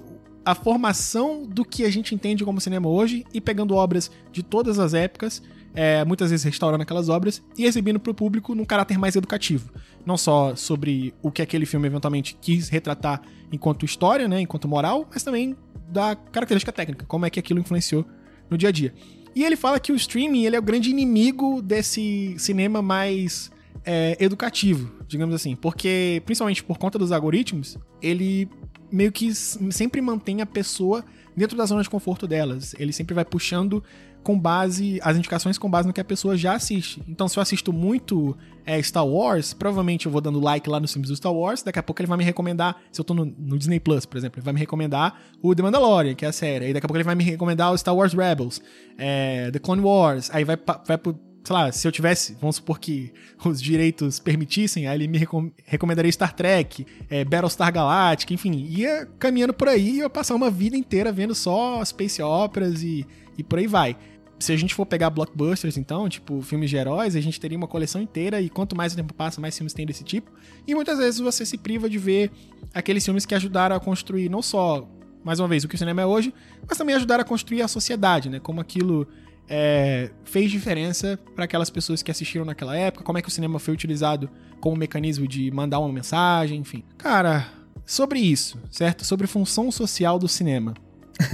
a 0.46 0.54
formação 0.54 1.46
do 1.46 1.64
que 1.64 1.84
a 1.84 1.90
gente 1.90 2.14
entende 2.14 2.44
como 2.44 2.62
cinema 2.62 2.88
hoje 2.88 3.26
e 3.34 3.40
pegando 3.40 3.76
obras 3.76 4.12
de 4.32 4.44
todas 4.44 4.78
as 4.78 4.94
épocas, 4.94 5.42
é, 5.76 6.04
muitas 6.06 6.30
vezes 6.30 6.44
restaurando 6.44 6.84
aquelas 6.84 7.10
obras 7.10 7.42
e 7.58 7.66
exibindo 7.66 8.00
para 8.00 8.12
o 8.12 8.14
público 8.14 8.54
num 8.54 8.66
caráter 8.66 8.98
mais 8.98 9.16
educativo. 9.16 9.72
Não 10.06 10.18
só 10.18 10.56
sobre 10.56 11.14
o 11.22 11.32
que 11.32 11.42
aquele 11.42 11.66
filme 11.66 11.88
eventualmente 11.88 12.38
quis 12.40 12.70
retratar 12.70 13.22
enquanto 13.52 13.86
história, 13.86 14.28
né, 14.28 14.42
enquanto 14.42 14.68
moral, 14.68 15.08
mas 15.12 15.24
também 15.24 15.56
da 15.90 16.16
característica 16.16 16.72
técnica, 16.72 17.06
como 17.06 17.26
é 17.26 17.30
que 17.30 17.40
aquilo 17.40 17.60
influenciou 17.60 18.06
no 18.50 18.58
dia 18.58 18.70
a 18.70 18.72
dia. 18.72 18.94
E 19.36 19.44
ele 19.44 19.56
fala 19.56 19.80
que 19.80 19.92
o 19.92 19.96
streaming 19.96 20.46
ele 20.46 20.56
é 20.56 20.60
o 20.60 20.62
grande 20.62 20.90
inimigo 20.90 21.62
desse 21.62 22.36
cinema 22.38 22.82
mais 22.82 23.52
é, 23.86 24.16
educativo, 24.20 24.92
digamos 25.08 25.34
assim, 25.34 25.56
porque 25.56 26.22
principalmente 26.26 26.64
por 26.64 26.78
conta 26.78 27.00
dos 27.00 27.12
algoritmos, 27.12 27.78
ele 28.02 28.48
meio 28.92 29.12
que 29.12 29.34
sempre 29.34 30.02
mantém 30.02 30.42
a 30.42 30.46
pessoa 30.46 31.04
dentro 31.36 31.58
da 31.58 31.66
zona 31.66 31.82
de 31.82 31.90
conforto 31.90 32.28
delas. 32.28 32.76
Ele 32.78 32.94
sempre 32.94 33.16
vai 33.16 33.26
puxando 33.26 33.84
com 34.24 34.40
base 34.40 35.00
as 35.04 35.18
indicações 35.18 35.58
com 35.58 35.70
base 35.70 35.88
no 35.88 35.94
que 35.94 36.02
a 36.02 36.06
pessoa 36.06 36.36
já 36.36 36.56
assiste. 36.56 37.04
Então, 37.08 37.28
se 37.28 37.38
eu 37.38 37.42
assisto 37.42 37.72
muito 37.72 38.36
é, 38.66 38.82
Star 38.82 39.06
Wars, 39.06 39.54
provavelmente 39.54 40.06
eu 40.06 40.12
vou 40.12 40.22
dando 40.22 40.40
like 40.40 40.70
lá 40.70 40.80
nos 40.80 40.92
filmes 40.92 41.10
do 41.10 41.16
Star 41.16 41.34
Wars. 41.34 41.62
Daqui 41.62 41.80
a 41.80 41.84
pouco 41.84 42.02
ele 42.02 42.08
vai 42.08 42.18
me 42.18 42.24
recomendar, 42.24 42.78
se 42.92 43.00
eu 43.00 43.06
tô 43.06 43.14
no, 43.14 43.26
no, 43.26 43.58
Disney 43.58 43.80
Plus, 43.80 44.06
por 44.06 44.18
exemplo, 44.18 44.40
ele 44.40 44.46
vai 44.46 44.54
me 44.54 44.60
recomendar 44.60 45.20
o 45.42 45.54
The 45.54 45.62
Mandalorian, 45.62 46.16
que 46.16 46.26
é 46.26 46.30
a 46.30 46.34
série. 46.34 46.66
Aí 46.66 46.74
daqui 46.74 46.86
a 46.86 46.88
pouco 46.88 46.98
ele 46.98 47.04
vai 47.04 47.16
me 47.16 47.24
recomendar 47.24 47.72
o 47.72 47.78
Star 47.78 47.96
Wars 47.96 48.14
Rebels, 48.14 48.62
é, 48.98 49.52
The 49.52 49.60
Clone 49.60 49.82
Wars. 49.82 50.30
Aí 50.34 50.44
vai, 50.44 50.58
vai 50.88 50.98
pro 50.98 51.20
sei 51.44 51.54
lá, 51.54 51.72
se 51.72 51.86
eu 51.86 51.92
tivesse, 51.92 52.38
vamos 52.40 52.56
supor 52.56 52.80
que 52.80 53.12
os 53.46 53.62
direitos 53.62 54.20
permitissem, 54.20 54.88
aí 54.88 54.98
ele 54.98 55.08
me 55.08 55.18
recom 55.18 55.52
recomendaria 55.66 56.12
Star 56.12 56.34
Trek, 56.34 56.86
é, 57.10 57.26
Battlestar 57.26 57.72
Galactica, 57.72 58.34
enfim, 58.34 58.54
ia 58.70 59.06
caminhando 59.20 59.54
por 59.54 59.68
aí 59.68 59.98
e 59.98 60.00
eu 60.00 60.10
passar 60.10 60.36
uma 60.36 60.50
vida 60.50 60.78
inteira 60.78 61.12
vendo 61.12 61.36
só 61.36 61.84
space 61.84 62.22
operas 62.22 62.82
e, 62.82 63.06
e 63.38 63.44
por 63.44 63.60
aí 63.60 63.68
vai. 63.68 63.98
Se 64.40 64.52
a 64.52 64.58
gente 64.58 64.74
for 64.74 64.86
pegar 64.86 65.10
blockbusters, 65.10 65.78
então, 65.78 66.10
tipo, 66.10 66.42
filmes 66.42 66.70
de 66.70 66.76
heróis, 66.76 67.16
a 67.16 67.22
gente 67.22 67.40
teria 67.40 67.58
uma 67.58 67.68
coleção 67.68 68.02
inteira 68.02 68.42
e 68.42 68.50
quanto 68.50 68.76
mais 68.76 68.94
o 68.94 68.96
tempo 68.96 69.14
passa, 69.14 69.40
mais 69.40 69.56
filmes 69.56 69.74
tem 69.74 69.86
desse 69.86 70.04
tipo. 70.04 70.32
E 70.68 70.76
muitas 70.76 70.98
vezes 70.98 71.20
você 71.20 71.46
se 71.46 71.58
priva 71.58 71.90
de 71.90 71.98
ver 71.98 72.32
aqueles 72.74 73.06
filmes 73.06 73.26
que 73.26 73.34
ajudaram 73.34 73.76
a 73.76 73.80
construir 73.80 74.30
não 74.30 74.42
só, 74.42 74.88
mais 75.24 75.40
uma 75.40 75.48
vez, 75.48 75.64
o 75.64 75.68
que 75.68 75.76
o 75.76 75.78
cinema 75.78 76.02
é 76.02 76.06
hoje, 76.06 76.34
mas 76.68 76.78
também 76.78 76.96
ajudaram 76.96 77.22
a 77.22 77.26
construir 77.26 77.62
a 77.62 77.68
sociedade, 77.68 78.30
né? 78.30 78.40
Como 78.40 78.60
aquilo 78.60 79.08
é, 79.48 80.10
fez 80.24 80.52
diferença 80.52 81.20
para 81.36 81.46
aquelas 81.46 81.70
pessoas 81.70 82.02
que 82.02 82.12
assistiram 82.12 82.46
naquela 82.46 82.76
época, 82.76 83.04
como 83.04 83.18
é 83.18 83.22
que 83.22 83.28
o 83.28 83.32
cinema 83.32 83.60
foi 83.60 83.74
utilizado 83.74 84.30
como 84.60 84.76
mecanismo 84.76 85.28
de 85.28 85.52
mandar 85.52 85.80
uma 85.80 85.92
mensagem, 85.92 86.60
enfim. 86.60 86.84
Cara, 86.98 87.48
sobre 87.86 88.20
isso, 88.20 88.58
certo? 88.72 89.06
Sobre 89.06 89.28
função 89.28 89.72
social 89.72 90.18
do 90.18 90.28
cinema. 90.28 90.74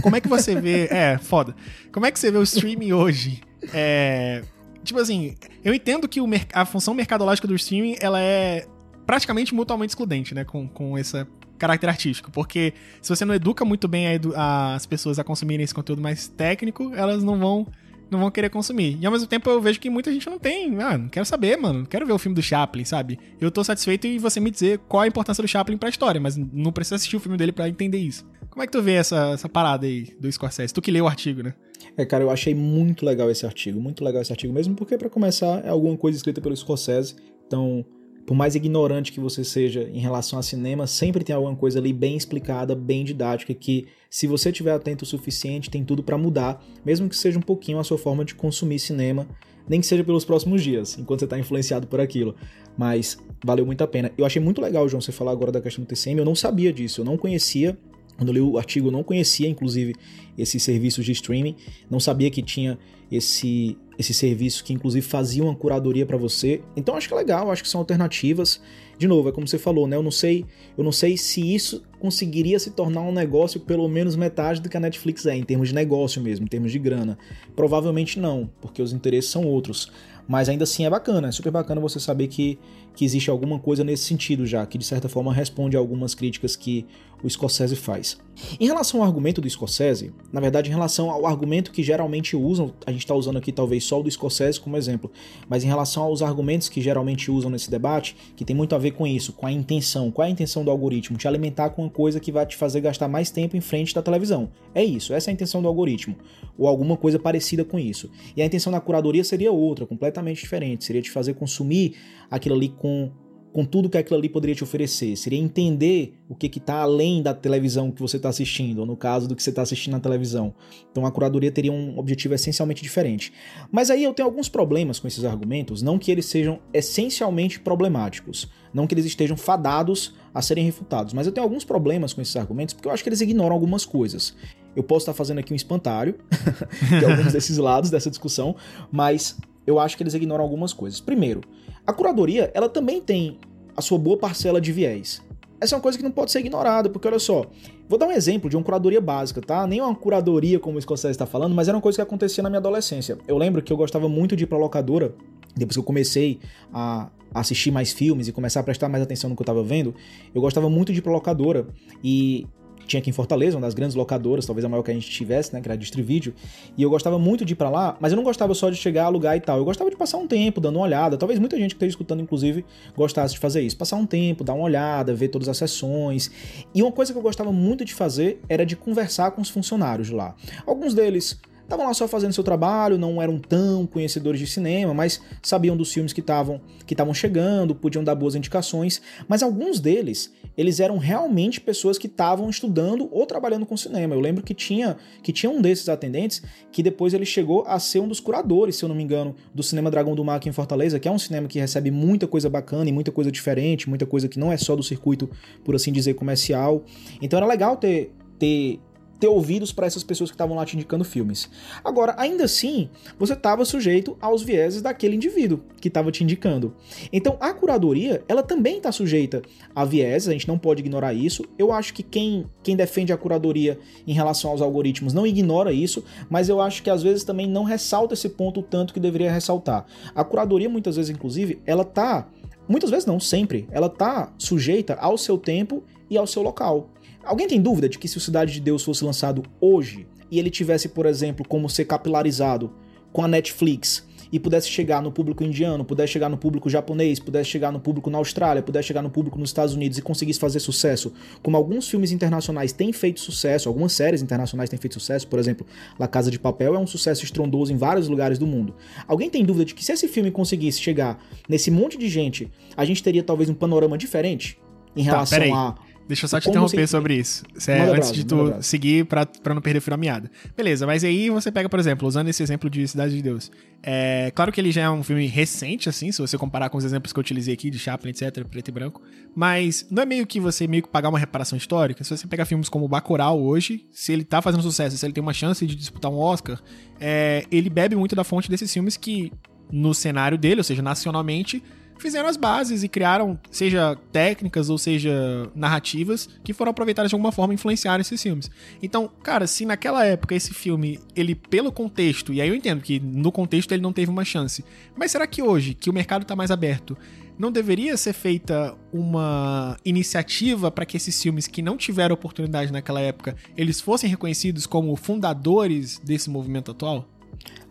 Como 0.01 0.15
é 0.15 0.21
que 0.21 0.27
você 0.27 0.59
vê. 0.59 0.87
É, 0.91 1.17
foda. 1.17 1.55
Como 1.91 2.05
é 2.05 2.11
que 2.11 2.19
você 2.19 2.31
vê 2.31 2.37
o 2.37 2.43
streaming 2.43 2.93
hoje? 2.93 3.41
É. 3.73 4.43
Tipo 4.83 4.99
assim, 4.99 5.35
eu 5.63 5.73
entendo 5.73 6.07
que 6.07 6.21
o, 6.21 6.27
a 6.53 6.65
função 6.65 6.93
mercadológica 6.93 7.47
do 7.47 7.55
streaming 7.55 7.97
ela 7.99 8.19
é 8.19 8.65
praticamente 9.05 9.53
mutuamente 9.53 9.91
excludente, 9.91 10.33
né? 10.33 10.43
Com, 10.43 10.67
com 10.67 10.97
esse 10.97 11.25
caráter 11.57 11.89
artístico. 11.89 12.31
Porque 12.31 12.73
se 13.01 13.09
você 13.09 13.25
não 13.25 13.33
educa 13.33 13.65
muito 13.65 13.87
bem 13.87 14.07
a, 14.35 14.75
as 14.75 14.85
pessoas 14.85 15.19
a 15.19 15.23
consumirem 15.23 15.63
esse 15.63 15.73
conteúdo 15.73 16.01
mais 16.01 16.27
técnico, 16.27 16.91
elas 16.95 17.23
não 17.23 17.37
vão 17.37 17.67
não 18.09 18.19
vão 18.19 18.31
querer 18.31 18.49
consumir. 18.49 18.97
E 18.99 19.05
ao 19.05 19.11
mesmo 19.11 19.27
tempo 19.27 19.49
eu 19.49 19.61
vejo 19.61 19.79
que 19.79 19.89
muita 19.89 20.11
gente 20.11 20.29
não 20.29 20.39
tem. 20.39 20.81
Ah, 20.81 20.97
não 20.97 21.09
quero 21.09 21.25
saber, 21.25 21.57
mano. 21.57 21.79
Não 21.79 21.85
quero 21.85 22.05
ver 22.05 22.13
o 22.13 22.17
filme 22.17 22.35
do 22.35 22.41
Chaplin, 22.41 22.85
sabe? 22.85 23.19
Eu 23.39 23.51
tô 23.51 23.63
satisfeito 23.63 24.07
em 24.07 24.17
você 24.17 24.39
me 24.39 24.51
dizer 24.51 24.79
qual 24.87 25.03
a 25.03 25.07
importância 25.07 25.41
do 25.41 25.47
Chaplin 25.47 25.77
pra 25.77 25.89
história, 25.89 26.19
mas 26.19 26.35
não 26.37 26.71
precisa 26.71 26.95
assistir 26.95 27.15
o 27.15 27.19
filme 27.19 27.37
dele 27.37 27.51
para 27.51 27.69
entender 27.69 27.99
isso. 27.99 28.25
Como 28.49 28.63
é 28.63 28.65
que 28.65 28.71
tu 28.71 28.81
vê 28.81 28.93
essa, 28.93 29.31
essa 29.33 29.47
parada 29.47 29.85
aí 29.85 30.15
do 30.19 30.31
Scorsese? 30.31 30.73
Tu 30.73 30.81
que 30.81 30.91
leu 30.91 31.05
o 31.05 31.07
artigo, 31.07 31.43
né? 31.43 31.53
É, 31.95 32.05
cara, 32.05 32.23
eu 32.23 32.29
achei 32.29 32.55
muito 32.55 33.05
legal 33.05 33.29
esse 33.29 33.45
artigo. 33.45 33.79
Muito 33.79 34.03
legal 34.03 34.21
esse 34.21 34.31
artigo 34.31 34.53
mesmo, 34.53 34.75
porque 34.75 34.97
para 34.97 35.09
começar 35.09 35.63
é 35.65 35.69
alguma 35.69 35.95
coisa 35.95 36.17
escrita 36.17 36.41
pelo 36.41 36.55
Scorsese. 36.55 37.15
Então, 37.45 37.85
por 38.29 38.35
mais 38.35 38.53
ignorante 38.53 39.11
que 39.11 39.19
você 39.19 39.43
seja 39.43 39.89
em 39.91 39.97
relação 39.97 40.37
a 40.37 40.43
cinema, 40.43 40.85
sempre 40.85 41.23
tem 41.23 41.35
alguma 41.35 41.55
coisa 41.55 41.79
ali 41.79 41.91
bem 41.91 42.15
explicada, 42.15 42.75
bem 42.75 43.03
didática, 43.03 43.55
que 43.55 43.87
se 44.07 44.27
você 44.27 44.51
tiver 44.51 44.71
atento 44.71 45.03
o 45.03 45.07
suficiente, 45.07 45.67
tem 45.67 45.83
tudo 45.83 46.03
para 46.03 46.15
mudar, 46.15 46.63
mesmo 46.85 47.09
que 47.09 47.15
seja 47.15 47.39
um 47.39 47.41
pouquinho 47.41 47.79
a 47.79 47.83
sua 47.83 47.97
forma 47.97 48.23
de 48.23 48.35
consumir 48.35 48.77
cinema, 48.77 49.27
nem 49.67 49.81
que 49.81 49.87
seja 49.87 50.03
pelos 50.03 50.25
próximos 50.25 50.61
dias, 50.61 50.95
enquanto 50.99 51.21
você 51.21 51.25
está 51.25 51.39
influenciado 51.39 51.87
por 51.87 51.99
aquilo. 51.99 52.35
Mas 52.77 53.17
valeu 53.43 53.65
muito 53.65 53.83
a 53.83 53.87
pena. 53.87 54.11
Eu 54.15 54.23
achei 54.23 54.39
muito 54.39 54.61
legal, 54.61 54.87
João, 54.87 55.01
você 55.01 55.11
falar 55.11 55.31
agora 55.31 55.51
da 55.51 55.59
questão 55.59 55.83
do 55.83 55.87
TCM, 55.87 56.19
eu 56.19 56.25
não 56.25 56.35
sabia 56.35 56.71
disso, 56.71 57.01
eu 57.01 57.05
não 57.05 57.17
conhecia 57.17 57.75
quando 58.19 58.29
eu 58.29 58.33
li 58.33 58.41
o 58.41 58.57
artigo, 58.57 58.89
eu 58.89 58.91
não 58.91 59.01
conhecia, 59.01 59.47
inclusive, 59.47 59.95
esses 60.37 60.61
serviços 60.61 61.05
de 61.05 61.13
streaming, 61.13 61.55
não 61.89 62.01
sabia 62.01 62.29
que 62.29 62.43
tinha 62.43 62.77
esse, 63.09 63.77
esse 63.97 64.13
serviço 64.13 64.61
que, 64.61 64.73
inclusive, 64.73 65.05
fazia 65.05 65.41
uma 65.41 65.55
curadoria 65.55 66.05
para 66.05 66.17
você. 66.17 66.61
Então, 66.75 66.95
acho 66.95 67.07
que 67.07 67.13
é 67.13 67.17
legal, 67.17 67.49
acho 67.49 67.63
que 67.63 67.69
são 67.69 67.79
alternativas. 67.79 68.61
De 68.97 69.07
novo, 69.07 69.29
é 69.29 69.31
como 69.31 69.47
você 69.47 69.57
falou, 69.57 69.87
né? 69.87 69.95
Eu 69.95 70.03
não 70.03 70.11
sei, 70.11 70.45
eu 70.77 70.83
não 70.83 70.91
sei 70.91 71.15
se 71.15 71.55
isso 71.55 71.81
conseguiria 71.97 72.59
se 72.59 72.71
tornar 72.71 73.01
um 73.01 73.13
negócio 73.13 73.61
pelo 73.61 73.87
menos 73.87 74.17
metade 74.17 74.59
do 74.61 74.67
que 74.67 74.75
a 74.75 74.79
Netflix 74.81 75.25
é, 75.25 75.35
em 75.37 75.43
termos 75.43 75.69
de 75.69 75.75
negócio 75.75 76.21
mesmo, 76.21 76.45
em 76.45 76.49
termos 76.49 76.73
de 76.73 76.77
grana. 76.77 77.17
Provavelmente 77.55 78.19
não, 78.19 78.49
porque 78.59 78.81
os 78.81 78.91
interesses 78.91 79.31
são 79.31 79.45
outros. 79.45 79.89
Mas 80.27 80.47
ainda 80.47 80.63
assim 80.63 80.85
é 80.85 80.89
bacana, 80.91 81.29
é 81.29 81.31
super 81.31 81.51
bacana 81.51 81.81
você 81.81 81.99
saber 81.99 82.27
que, 82.27 82.59
que 82.95 83.03
existe 83.03 83.31
alguma 83.31 83.57
coisa 83.57 83.83
nesse 83.83 84.03
sentido 84.03 84.45
já, 84.45 84.63
que 84.63 84.77
de 84.77 84.85
certa 84.85 85.09
forma 85.09 85.33
responde 85.33 85.75
a 85.75 85.79
algumas 85.79 86.13
críticas 86.13 86.55
que 86.55 86.85
o 87.23 87.29
Scorsese 87.29 87.75
faz. 87.75 88.17
Em 88.59 88.65
relação 88.65 89.01
ao 89.01 89.05
argumento 89.05 89.41
do 89.41 89.49
Scorsese, 89.49 90.13
na 90.31 90.39
verdade, 90.39 90.69
em 90.69 90.73
relação 90.73 91.09
ao 91.09 91.25
argumento 91.25 91.71
que 91.71 91.83
geralmente 91.83 92.35
usam, 92.35 92.73
a 92.85 92.91
gente 92.91 93.01
está 93.01 93.13
usando 93.13 93.37
aqui 93.37 93.51
talvez 93.51 93.83
só 93.83 93.99
o 93.99 94.03
do 94.03 94.09
Scorsese 94.09 94.59
como 94.59 94.77
exemplo, 94.77 95.11
mas 95.47 95.63
em 95.63 95.67
relação 95.67 96.03
aos 96.03 96.21
argumentos 96.21 96.69
que 96.69 96.81
geralmente 96.81 97.29
usam 97.29 97.49
nesse 97.51 97.69
debate, 97.69 98.15
que 98.35 98.45
tem 98.45 98.55
muito 98.55 98.73
a 98.75 98.77
ver 98.77 98.91
com 98.91 99.05
isso, 99.05 99.33
com 99.33 99.45
a 99.45 99.51
intenção, 99.51 100.11
qual 100.11 100.25
é 100.25 100.29
a 100.29 100.31
intenção 100.31 100.63
do 100.63 100.71
algoritmo? 100.71 101.17
Te 101.17 101.27
alimentar 101.27 101.71
com 101.71 101.83
uma 101.83 101.91
coisa 101.91 102.19
que 102.19 102.31
vai 102.31 102.45
te 102.45 102.55
fazer 102.55 102.81
gastar 102.81 103.07
mais 103.07 103.29
tempo 103.29 103.57
em 103.57 103.61
frente 103.61 103.93
da 103.93 104.01
televisão. 104.01 104.51
É 104.73 104.83
isso, 104.83 105.13
essa 105.13 105.29
é 105.29 105.31
a 105.31 105.33
intenção 105.33 105.61
do 105.61 105.67
algoritmo, 105.67 106.15
ou 106.57 106.67
alguma 106.67 106.95
coisa 106.95 107.19
parecida 107.19 107.65
com 107.65 107.77
isso. 107.77 108.09
E 108.35 108.41
a 108.41 108.45
intenção 108.45 108.71
da 108.71 108.79
curadoria 108.79 109.23
seria 109.23 109.51
outra, 109.51 109.85
completamente 109.85 110.41
diferente, 110.41 110.85
seria 110.85 111.01
te 111.01 111.11
fazer 111.11 111.33
consumir 111.33 111.95
aquilo 112.29 112.55
ali 112.55 112.69
com 112.69 113.11
com 113.51 113.65
tudo 113.65 113.89
que 113.89 113.97
aquilo 113.97 114.17
ali 114.17 114.29
poderia 114.29 114.55
te 114.55 114.63
oferecer. 114.63 115.15
Seria 115.15 115.39
entender 115.39 116.13
o 116.27 116.35
que 116.35 116.47
está 116.47 116.81
além 116.81 117.21
da 117.21 117.33
televisão 117.33 117.91
que 117.91 118.01
você 118.01 118.17
está 118.17 118.29
assistindo, 118.29 118.79
ou 118.79 118.85
no 118.85 118.95
caso 118.95 119.27
do 119.27 119.35
que 119.35 119.41
você 119.41 119.49
está 119.49 119.61
assistindo 119.61 119.93
na 119.93 119.99
televisão. 119.99 120.53
Então 120.91 121.05
a 121.05 121.11
curadoria 121.11 121.51
teria 121.51 121.71
um 121.71 121.97
objetivo 121.97 122.33
essencialmente 122.33 122.81
diferente. 122.81 123.33
Mas 123.71 123.89
aí 123.89 124.03
eu 124.03 124.13
tenho 124.13 124.27
alguns 124.27 124.47
problemas 124.49 124.99
com 124.99 125.07
esses 125.07 125.23
argumentos, 125.23 125.81
não 125.81 125.97
que 125.97 126.11
eles 126.11 126.25
sejam 126.25 126.59
essencialmente 126.73 127.59
problemáticos, 127.59 128.47
não 128.73 128.85
que 128.85 128.93
eles 128.93 129.05
estejam 129.05 129.35
fadados 129.35 130.13
a 130.33 130.41
serem 130.41 130.63
refutados, 130.63 131.13
mas 131.13 131.25
eu 131.25 131.33
tenho 131.33 131.43
alguns 131.43 131.65
problemas 131.65 132.13
com 132.13 132.21
esses 132.21 132.35
argumentos 132.35 132.73
porque 132.73 132.87
eu 132.87 132.91
acho 132.91 133.01
que 133.01 133.09
eles 133.09 133.21
ignoram 133.21 133.53
algumas 133.53 133.83
coisas. 133.83 134.35
Eu 134.75 134.83
posso 134.83 135.03
estar 135.03 135.13
fazendo 135.13 135.39
aqui 135.39 135.51
um 135.51 135.55
espantalho 135.55 136.15
de 136.99 137.05
alguns 137.05 137.33
desses 137.33 137.57
lados 137.57 137.89
dessa 137.89 138.09
discussão, 138.09 138.55
mas 138.91 139.37
eu 139.65 139.79
acho 139.79 139.97
que 139.97 140.03
eles 140.03 140.13
ignoram 140.13 140.43
algumas 140.43 140.73
coisas. 140.73 140.99
Primeiro, 140.99 141.41
a 141.85 141.93
curadoria, 141.93 142.51
ela 142.53 142.69
também 142.69 143.01
tem 143.01 143.39
a 143.75 143.81
sua 143.81 143.97
boa 143.97 144.17
parcela 144.17 144.59
de 144.59 144.71
viés. 144.71 145.21
Essa 145.61 145.75
é 145.75 145.77
uma 145.77 145.81
coisa 145.81 145.97
que 145.97 146.03
não 146.03 146.11
pode 146.11 146.31
ser 146.31 146.39
ignorada, 146.39 146.89
porque 146.89 147.07
olha 147.07 147.19
só, 147.19 147.45
vou 147.87 147.99
dar 147.99 148.07
um 148.07 148.11
exemplo 148.11 148.49
de 148.49 148.55
uma 148.55 148.63
curadoria 148.63 149.01
básica, 149.01 149.41
tá? 149.41 149.67
Nem 149.67 149.81
uma 149.81 149.93
curadoria 149.93 150.57
como 150.59 150.77
o 150.77 150.81
Scorsese 150.81 151.11
está 151.11 151.25
falando, 151.25 151.53
mas 151.53 151.67
era 151.67 151.75
uma 151.75 151.81
coisa 151.81 151.97
que 151.97 152.01
acontecia 152.01 152.41
na 152.41 152.49
minha 152.49 152.59
adolescência. 152.59 153.17
Eu 153.27 153.37
lembro 153.37 153.61
que 153.61 153.73
eu 153.73 153.75
gostava 153.75 154.07
muito 154.07 154.35
de 154.35 154.45
ir 154.45 154.47
pra 154.47 154.57
locadora, 154.57 155.13
depois 155.55 155.75
que 155.75 155.79
eu 155.79 155.83
comecei 155.83 156.39
a 156.73 157.09
assistir 157.33 157.71
mais 157.71 157.91
filmes 157.91 158.27
e 158.27 158.31
começar 158.31 158.61
a 158.61 158.63
prestar 158.63 158.87
mais 158.87 159.03
atenção 159.03 159.29
no 159.29 159.35
que 159.35 159.41
eu 159.41 159.43
estava 159.43 159.61
vendo, 159.61 159.93
eu 160.33 160.41
gostava 160.41 160.69
muito 160.69 160.93
de 160.93 160.99
ir 160.99 161.01
pra 161.01 161.11
locadora 161.11 161.67
e 162.03 162.47
tinha 162.89 162.99
aqui 162.99 163.09
em 163.09 163.13
Fortaleza, 163.13 163.55
uma 163.55 163.61
das 163.61 163.73
grandes 163.73 163.95
locadoras, 163.95 164.45
talvez 164.45 164.65
a 164.65 164.69
maior 164.69 164.83
que 164.83 164.91
a 164.91 164.93
gente 164.93 165.09
tivesse, 165.09 165.53
né, 165.53 165.61
que 165.61 165.67
era 165.67 165.75
a 165.75 165.77
Distrivídeo, 165.77 166.33
e 166.77 166.83
eu 166.83 166.89
gostava 166.89 167.17
muito 167.17 167.45
de 167.45 167.53
ir 167.53 167.55
para 167.55 167.69
lá, 167.69 167.95
mas 167.99 168.11
eu 168.11 168.15
não 168.15 168.23
gostava 168.23 168.53
só 168.53 168.69
de 168.69 168.75
chegar, 168.75 169.05
alugar 169.05 169.37
e 169.37 169.39
tal, 169.39 169.57
eu 169.57 169.65
gostava 169.65 169.89
de 169.89 169.95
passar 169.95 170.17
um 170.17 170.27
tempo 170.27 170.59
dando 170.59 170.77
uma 170.77 170.85
olhada, 170.85 171.17
talvez 171.17 171.39
muita 171.39 171.57
gente 171.57 171.71
que 171.71 171.75
esteja 171.75 171.91
escutando, 171.91 172.21
inclusive, 172.21 172.65
gostasse 172.95 173.33
de 173.33 173.39
fazer 173.39 173.61
isso, 173.61 173.77
passar 173.77 173.95
um 173.95 174.05
tempo, 174.05 174.43
dar 174.43 174.53
uma 174.53 174.63
olhada, 174.63 175.13
ver 175.13 175.29
todas 175.29 175.47
as 175.47 175.57
sessões, 175.57 176.31
e 176.73 176.81
uma 176.81 176.91
coisa 176.91 177.13
que 177.13 177.17
eu 177.17 177.23
gostava 177.23 177.51
muito 177.51 177.85
de 177.85 177.93
fazer 177.93 178.41
era 178.49 178.65
de 178.65 178.75
conversar 178.75 179.31
com 179.31 179.41
os 179.41 179.49
funcionários 179.49 180.09
lá. 180.09 180.35
Alguns 180.65 180.93
deles 180.93 181.39
estavam 181.69 181.85
lá 181.85 181.93
só 181.93 182.07
fazendo 182.07 182.33
seu 182.33 182.43
trabalho, 182.43 182.97
não 182.97 183.21
eram 183.21 183.39
tão 183.39 183.85
conhecedores 183.85 184.39
de 184.39 184.47
cinema, 184.47 184.93
mas 184.93 185.21
sabiam 185.41 185.77
dos 185.77 185.93
filmes 185.93 186.11
que 186.11 186.19
estavam 186.19 186.59
que 186.85 186.93
estavam 186.93 187.13
chegando, 187.13 187.75
podiam 187.75 188.03
dar 188.03 188.15
boas 188.15 188.35
indicações, 188.35 189.01
mas 189.27 189.43
alguns 189.43 189.79
deles, 189.79 190.33
eles 190.57 190.79
eram 190.79 190.97
realmente 190.97 191.61
pessoas 191.61 191.97
que 191.97 192.07
estavam 192.07 192.49
estudando 192.49 193.07
ou 193.11 193.25
trabalhando 193.25 193.65
com 193.65 193.77
cinema. 193.77 194.15
Eu 194.15 194.19
lembro 194.19 194.43
que 194.43 194.53
tinha 194.53 194.97
que 195.21 195.31
tinha 195.31 195.49
um 195.49 195.61
desses 195.61 195.87
atendentes 195.87 196.41
que 196.71 196.81
depois 196.81 197.13
ele 197.13 197.25
chegou 197.25 197.63
a 197.67 197.79
ser 197.79 197.99
um 197.99 198.07
dos 198.07 198.19
curadores, 198.19 198.75
se 198.75 198.83
eu 198.83 198.89
não 198.89 198.95
me 198.95 199.03
engano, 199.03 199.35
do 199.53 199.61
Cinema 199.61 199.91
Dragão 199.91 200.15
do 200.15 200.25
Mar 200.25 200.35
aqui 200.37 200.49
em 200.49 200.53
Fortaleza, 200.53 200.99
que 200.99 201.07
é 201.07 201.11
um 201.11 201.19
cinema 201.19 201.47
que 201.47 201.59
recebe 201.59 201.91
muita 201.91 202.27
coisa 202.27 202.49
bacana 202.49 202.89
e 202.89 202.91
muita 202.91 203.11
coisa 203.11 203.31
diferente, 203.31 203.87
muita 203.87 204.05
coisa 204.05 204.27
que 204.27 204.39
não 204.39 204.51
é 204.51 204.57
só 204.57 204.75
do 204.75 204.83
circuito, 204.83 205.29
por 205.63 205.75
assim 205.75 205.91
dizer, 205.91 206.15
comercial. 206.15 206.83
Então 207.21 207.37
era 207.37 207.45
legal 207.45 207.77
ter 207.77 208.11
ter 208.39 208.79
ter 209.19 209.27
ouvidos 209.27 209.71
para 209.71 209.85
essas 209.85 210.03
pessoas 210.03 210.29
que 210.29 210.35
estavam 210.35 210.55
lá 210.55 210.65
te 210.65 210.75
indicando 210.75 211.03
filmes. 211.03 211.49
Agora, 211.83 212.15
ainda 212.17 212.45
assim, 212.45 212.89
você 213.17 213.33
estava 213.33 213.65
sujeito 213.65 214.17
aos 214.21 214.41
vieses 214.41 214.81
daquele 214.81 215.15
indivíduo 215.15 215.59
que 215.81 215.89
estava 215.89 216.11
te 216.11 216.23
indicando. 216.23 216.73
Então, 217.11 217.37
a 217.39 217.53
curadoria, 217.53 218.23
ela 218.27 218.41
também 218.41 218.77
está 218.77 218.91
sujeita 218.91 219.41
a 219.75 219.83
vieses, 219.83 220.29
a 220.29 220.31
gente 220.31 220.47
não 220.47 220.57
pode 220.57 220.81
ignorar 220.81 221.13
isso. 221.13 221.43
Eu 221.57 221.71
acho 221.71 221.93
que 221.93 222.01
quem, 222.01 222.45
quem 222.63 222.75
defende 222.75 223.11
a 223.11 223.17
curadoria 223.17 223.77
em 224.07 224.13
relação 224.13 224.51
aos 224.51 224.61
algoritmos 224.61 225.13
não 225.13 225.27
ignora 225.27 225.73
isso, 225.73 226.03
mas 226.29 226.47
eu 226.47 226.61
acho 226.61 226.81
que 226.81 226.89
às 226.89 227.03
vezes 227.03 227.23
também 227.23 227.47
não 227.47 227.63
ressalta 227.63 228.13
esse 228.13 228.29
ponto 228.29 228.61
tanto 228.61 228.93
que 228.93 228.99
deveria 228.99 229.31
ressaltar. 229.31 229.85
A 230.15 230.23
curadoria, 230.23 230.69
muitas 230.69 230.95
vezes, 230.95 231.11
inclusive, 231.11 231.61
ela 231.65 231.83
tá. 231.83 232.27
Muitas 232.67 232.91
vezes 232.91 233.05
não, 233.05 233.19
sempre. 233.19 233.67
Ela 233.71 233.89
tá 233.89 234.31
sujeita 234.37 234.93
ao 234.95 235.17
seu 235.17 235.37
tempo 235.37 235.83
e 236.09 236.17
ao 236.17 236.27
seu 236.27 236.41
local. 236.41 236.89
Alguém 237.23 237.47
tem 237.47 237.61
dúvida 237.61 237.89
de 237.89 237.97
que 237.99 238.07
se 238.07 238.17
o 238.17 238.21
Cidade 238.21 238.53
de 238.53 238.59
Deus 238.59 238.83
fosse 238.83 239.03
lançado 239.03 239.43
hoje 239.59 240.07
e 240.31 240.39
ele 240.39 240.49
tivesse, 240.49 240.89
por 240.89 241.05
exemplo, 241.05 241.45
como 241.47 241.69
ser 241.69 241.85
capilarizado 241.85 242.71
com 243.11 243.23
a 243.23 243.27
Netflix 243.27 244.07
e 244.31 244.39
pudesse 244.39 244.69
chegar 244.69 245.01
no 245.01 245.11
público 245.11 245.43
indiano, 245.43 245.83
pudesse 245.83 246.13
chegar 246.13 246.29
no 246.29 246.37
público 246.37 246.69
japonês, 246.69 247.19
pudesse 247.19 247.49
chegar 247.49 247.71
no 247.71 247.79
público 247.79 248.09
na 248.09 248.19
Austrália, 248.19 248.61
pudesse 248.61 248.87
chegar 248.87 249.01
no 249.01 249.09
público 249.09 249.39
nos 249.39 249.49
Estados 249.49 249.73
Unidos 249.73 249.97
e 249.97 250.01
conseguisse 250.01 250.39
fazer 250.39 250.59
sucesso, 250.59 251.11
como 251.41 251.57
alguns 251.57 251.89
filmes 251.89 252.11
internacionais 252.11 252.71
têm 252.71 252.93
feito 252.93 253.19
sucesso, 253.19 253.67
algumas 253.67 253.91
séries 253.91 254.21
internacionais 254.21 254.69
têm 254.69 254.77
feito 254.77 254.93
sucesso, 254.93 255.27
por 255.27 255.39
exemplo, 255.39 255.65
La 255.97 256.07
Casa 256.07 256.29
de 256.29 256.37
Papel 256.37 256.75
é 256.75 256.79
um 256.79 256.87
sucesso 256.87 257.23
estrondoso 257.23 257.73
em 257.73 257.77
vários 257.77 258.07
lugares 258.07 258.37
do 258.37 258.45
mundo. 258.45 258.75
Alguém 259.07 259.29
tem 259.29 259.43
dúvida 259.43 259.65
de 259.65 259.73
que 259.73 259.83
se 259.83 259.91
esse 259.91 260.07
filme 260.07 260.29
conseguisse 260.29 260.79
chegar 260.79 261.19
nesse 261.47 261.71
monte 261.71 261.97
de 261.97 262.07
gente, 262.07 262.51
a 262.77 262.85
gente 262.85 263.01
teria 263.01 263.23
talvez 263.23 263.49
um 263.49 263.55
panorama 263.55 263.97
diferente 263.97 264.59
em 264.95 265.03
tá, 265.05 265.11
relação 265.11 265.39
tá, 265.39 265.55
a 265.55 265.88
Deixa 266.09 266.25
eu 266.25 266.29
só 266.29 266.39
te 266.39 266.49
interromper 266.49 266.87
sobre 266.87 267.17
isso. 267.17 267.43
É, 267.67 267.81
antes 267.81 268.11
de 268.11 268.25
tu 268.25 268.55
seguir 268.61 269.05
pra, 269.05 269.27
pra 269.27 269.53
não 269.53 269.61
perder 269.61 269.77
o 269.77 269.81
fio 269.83 269.91
da 269.91 269.97
meada. 269.97 270.31
Beleza, 270.57 270.87
mas 270.87 271.03
aí 271.03 271.29
você 271.29 271.51
pega, 271.51 271.69
por 271.69 271.79
exemplo, 271.79 272.07
usando 272.07 272.29
esse 272.29 272.41
exemplo 272.41 272.67
de 272.67 272.87
Cidade 272.87 273.15
de 273.15 273.21
Deus. 273.21 273.51
É, 273.83 274.31
claro 274.33 274.51
que 274.51 274.59
ele 274.59 274.71
já 274.71 274.81
é 274.81 274.89
um 274.89 275.03
filme 275.03 275.27
recente, 275.27 275.87
assim, 275.87 276.11
se 276.11 276.19
você 276.19 276.35
comparar 276.35 276.71
com 276.71 276.79
os 276.79 276.83
exemplos 276.83 277.13
que 277.13 277.19
eu 277.19 277.21
utilizei 277.21 277.53
aqui, 277.53 277.69
de 277.69 277.77
Chaplin, 277.77 278.09
etc., 278.09 278.43
preto 278.43 278.69
e 278.69 278.71
branco. 278.71 279.03
Mas 279.35 279.85
não 279.91 280.01
é 280.01 280.05
meio 280.07 280.25
que 280.25 280.39
você 280.39 280.67
meio 280.67 280.81
que 280.81 280.89
pagar 280.89 281.09
uma 281.09 281.19
reparação 281.19 281.55
histórica. 281.55 282.03
Se 282.03 282.17
você 282.17 282.25
pegar 282.25 282.45
filmes 282.45 282.69
como 282.69 282.87
Bacurau 282.87 283.39
hoje, 283.39 283.85
se 283.91 284.11
ele 284.11 284.23
tá 284.23 284.41
fazendo 284.41 284.63
sucesso, 284.63 284.97
se 284.97 285.05
ele 285.05 285.13
tem 285.13 285.21
uma 285.21 285.31
chance 285.31 285.63
de 285.63 285.75
disputar 285.75 286.11
um 286.11 286.17
Oscar, 286.17 286.59
é, 286.99 287.45
ele 287.51 287.69
bebe 287.69 287.95
muito 287.95 288.15
da 288.15 288.23
fonte 288.23 288.49
desses 288.49 288.73
filmes 288.73 288.97
que, 288.97 289.31
no 289.71 289.93
cenário 289.93 290.39
dele, 290.39 290.61
ou 290.61 290.63
seja, 290.63 290.81
nacionalmente, 290.81 291.61
fizeram 291.99 292.27
as 292.27 292.37
bases 292.37 292.81
e 292.81 292.87
criaram, 292.87 293.39
seja 293.51 293.95
técnicas 294.11 294.69
ou 294.69 294.77
seja 294.77 295.51
narrativas, 295.53 296.27
que 296.43 296.53
foram 296.53 296.71
aproveitadas 296.71 297.09
de 297.09 297.15
alguma 297.15 297.31
forma 297.31 297.53
e 297.53 297.55
influenciaram 297.55 298.01
esses 298.01 298.21
filmes. 298.21 298.49
Então, 298.81 299.09
cara, 299.21 299.45
se 299.45 299.65
naquela 299.65 300.05
época 300.05 300.33
esse 300.33 300.53
filme, 300.53 300.99
ele 301.15 301.35
pelo 301.35 301.71
contexto, 301.71 302.33
e 302.33 302.41
aí 302.41 302.49
eu 302.49 302.55
entendo 302.55 302.81
que 302.81 302.99
no 302.99 303.31
contexto 303.31 303.71
ele 303.71 303.83
não 303.83 303.93
teve 303.93 304.09
uma 304.09 304.25
chance, 304.25 304.63
mas 304.95 305.11
será 305.11 305.27
que 305.27 305.41
hoje, 305.41 305.73
que 305.73 305.89
o 305.89 305.93
mercado 305.93 306.23
está 306.23 306.35
mais 306.35 306.49
aberto, 306.49 306.97
não 307.37 307.51
deveria 307.51 307.95
ser 307.95 308.11
feita 308.11 308.75
uma 308.91 309.77
iniciativa 309.85 310.69
para 310.69 310.85
que 310.85 310.97
esses 310.97 311.21
filmes 311.21 311.47
que 311.47 311.61
não 311.61 311.77
tiveram 311.77 312.13
oportunidade 312.13 312.71
naquela 312.71 312.99
época, 312.99 313.35
eles 313.55 313.79
fossem 313.79 314.09
reconhecidos 314.09 314.65
como 314.65 314.93
fundadores 314.97 315.99
desse 315.99 316.29
movimento 316.29 316.71
atual? 316.71 317.07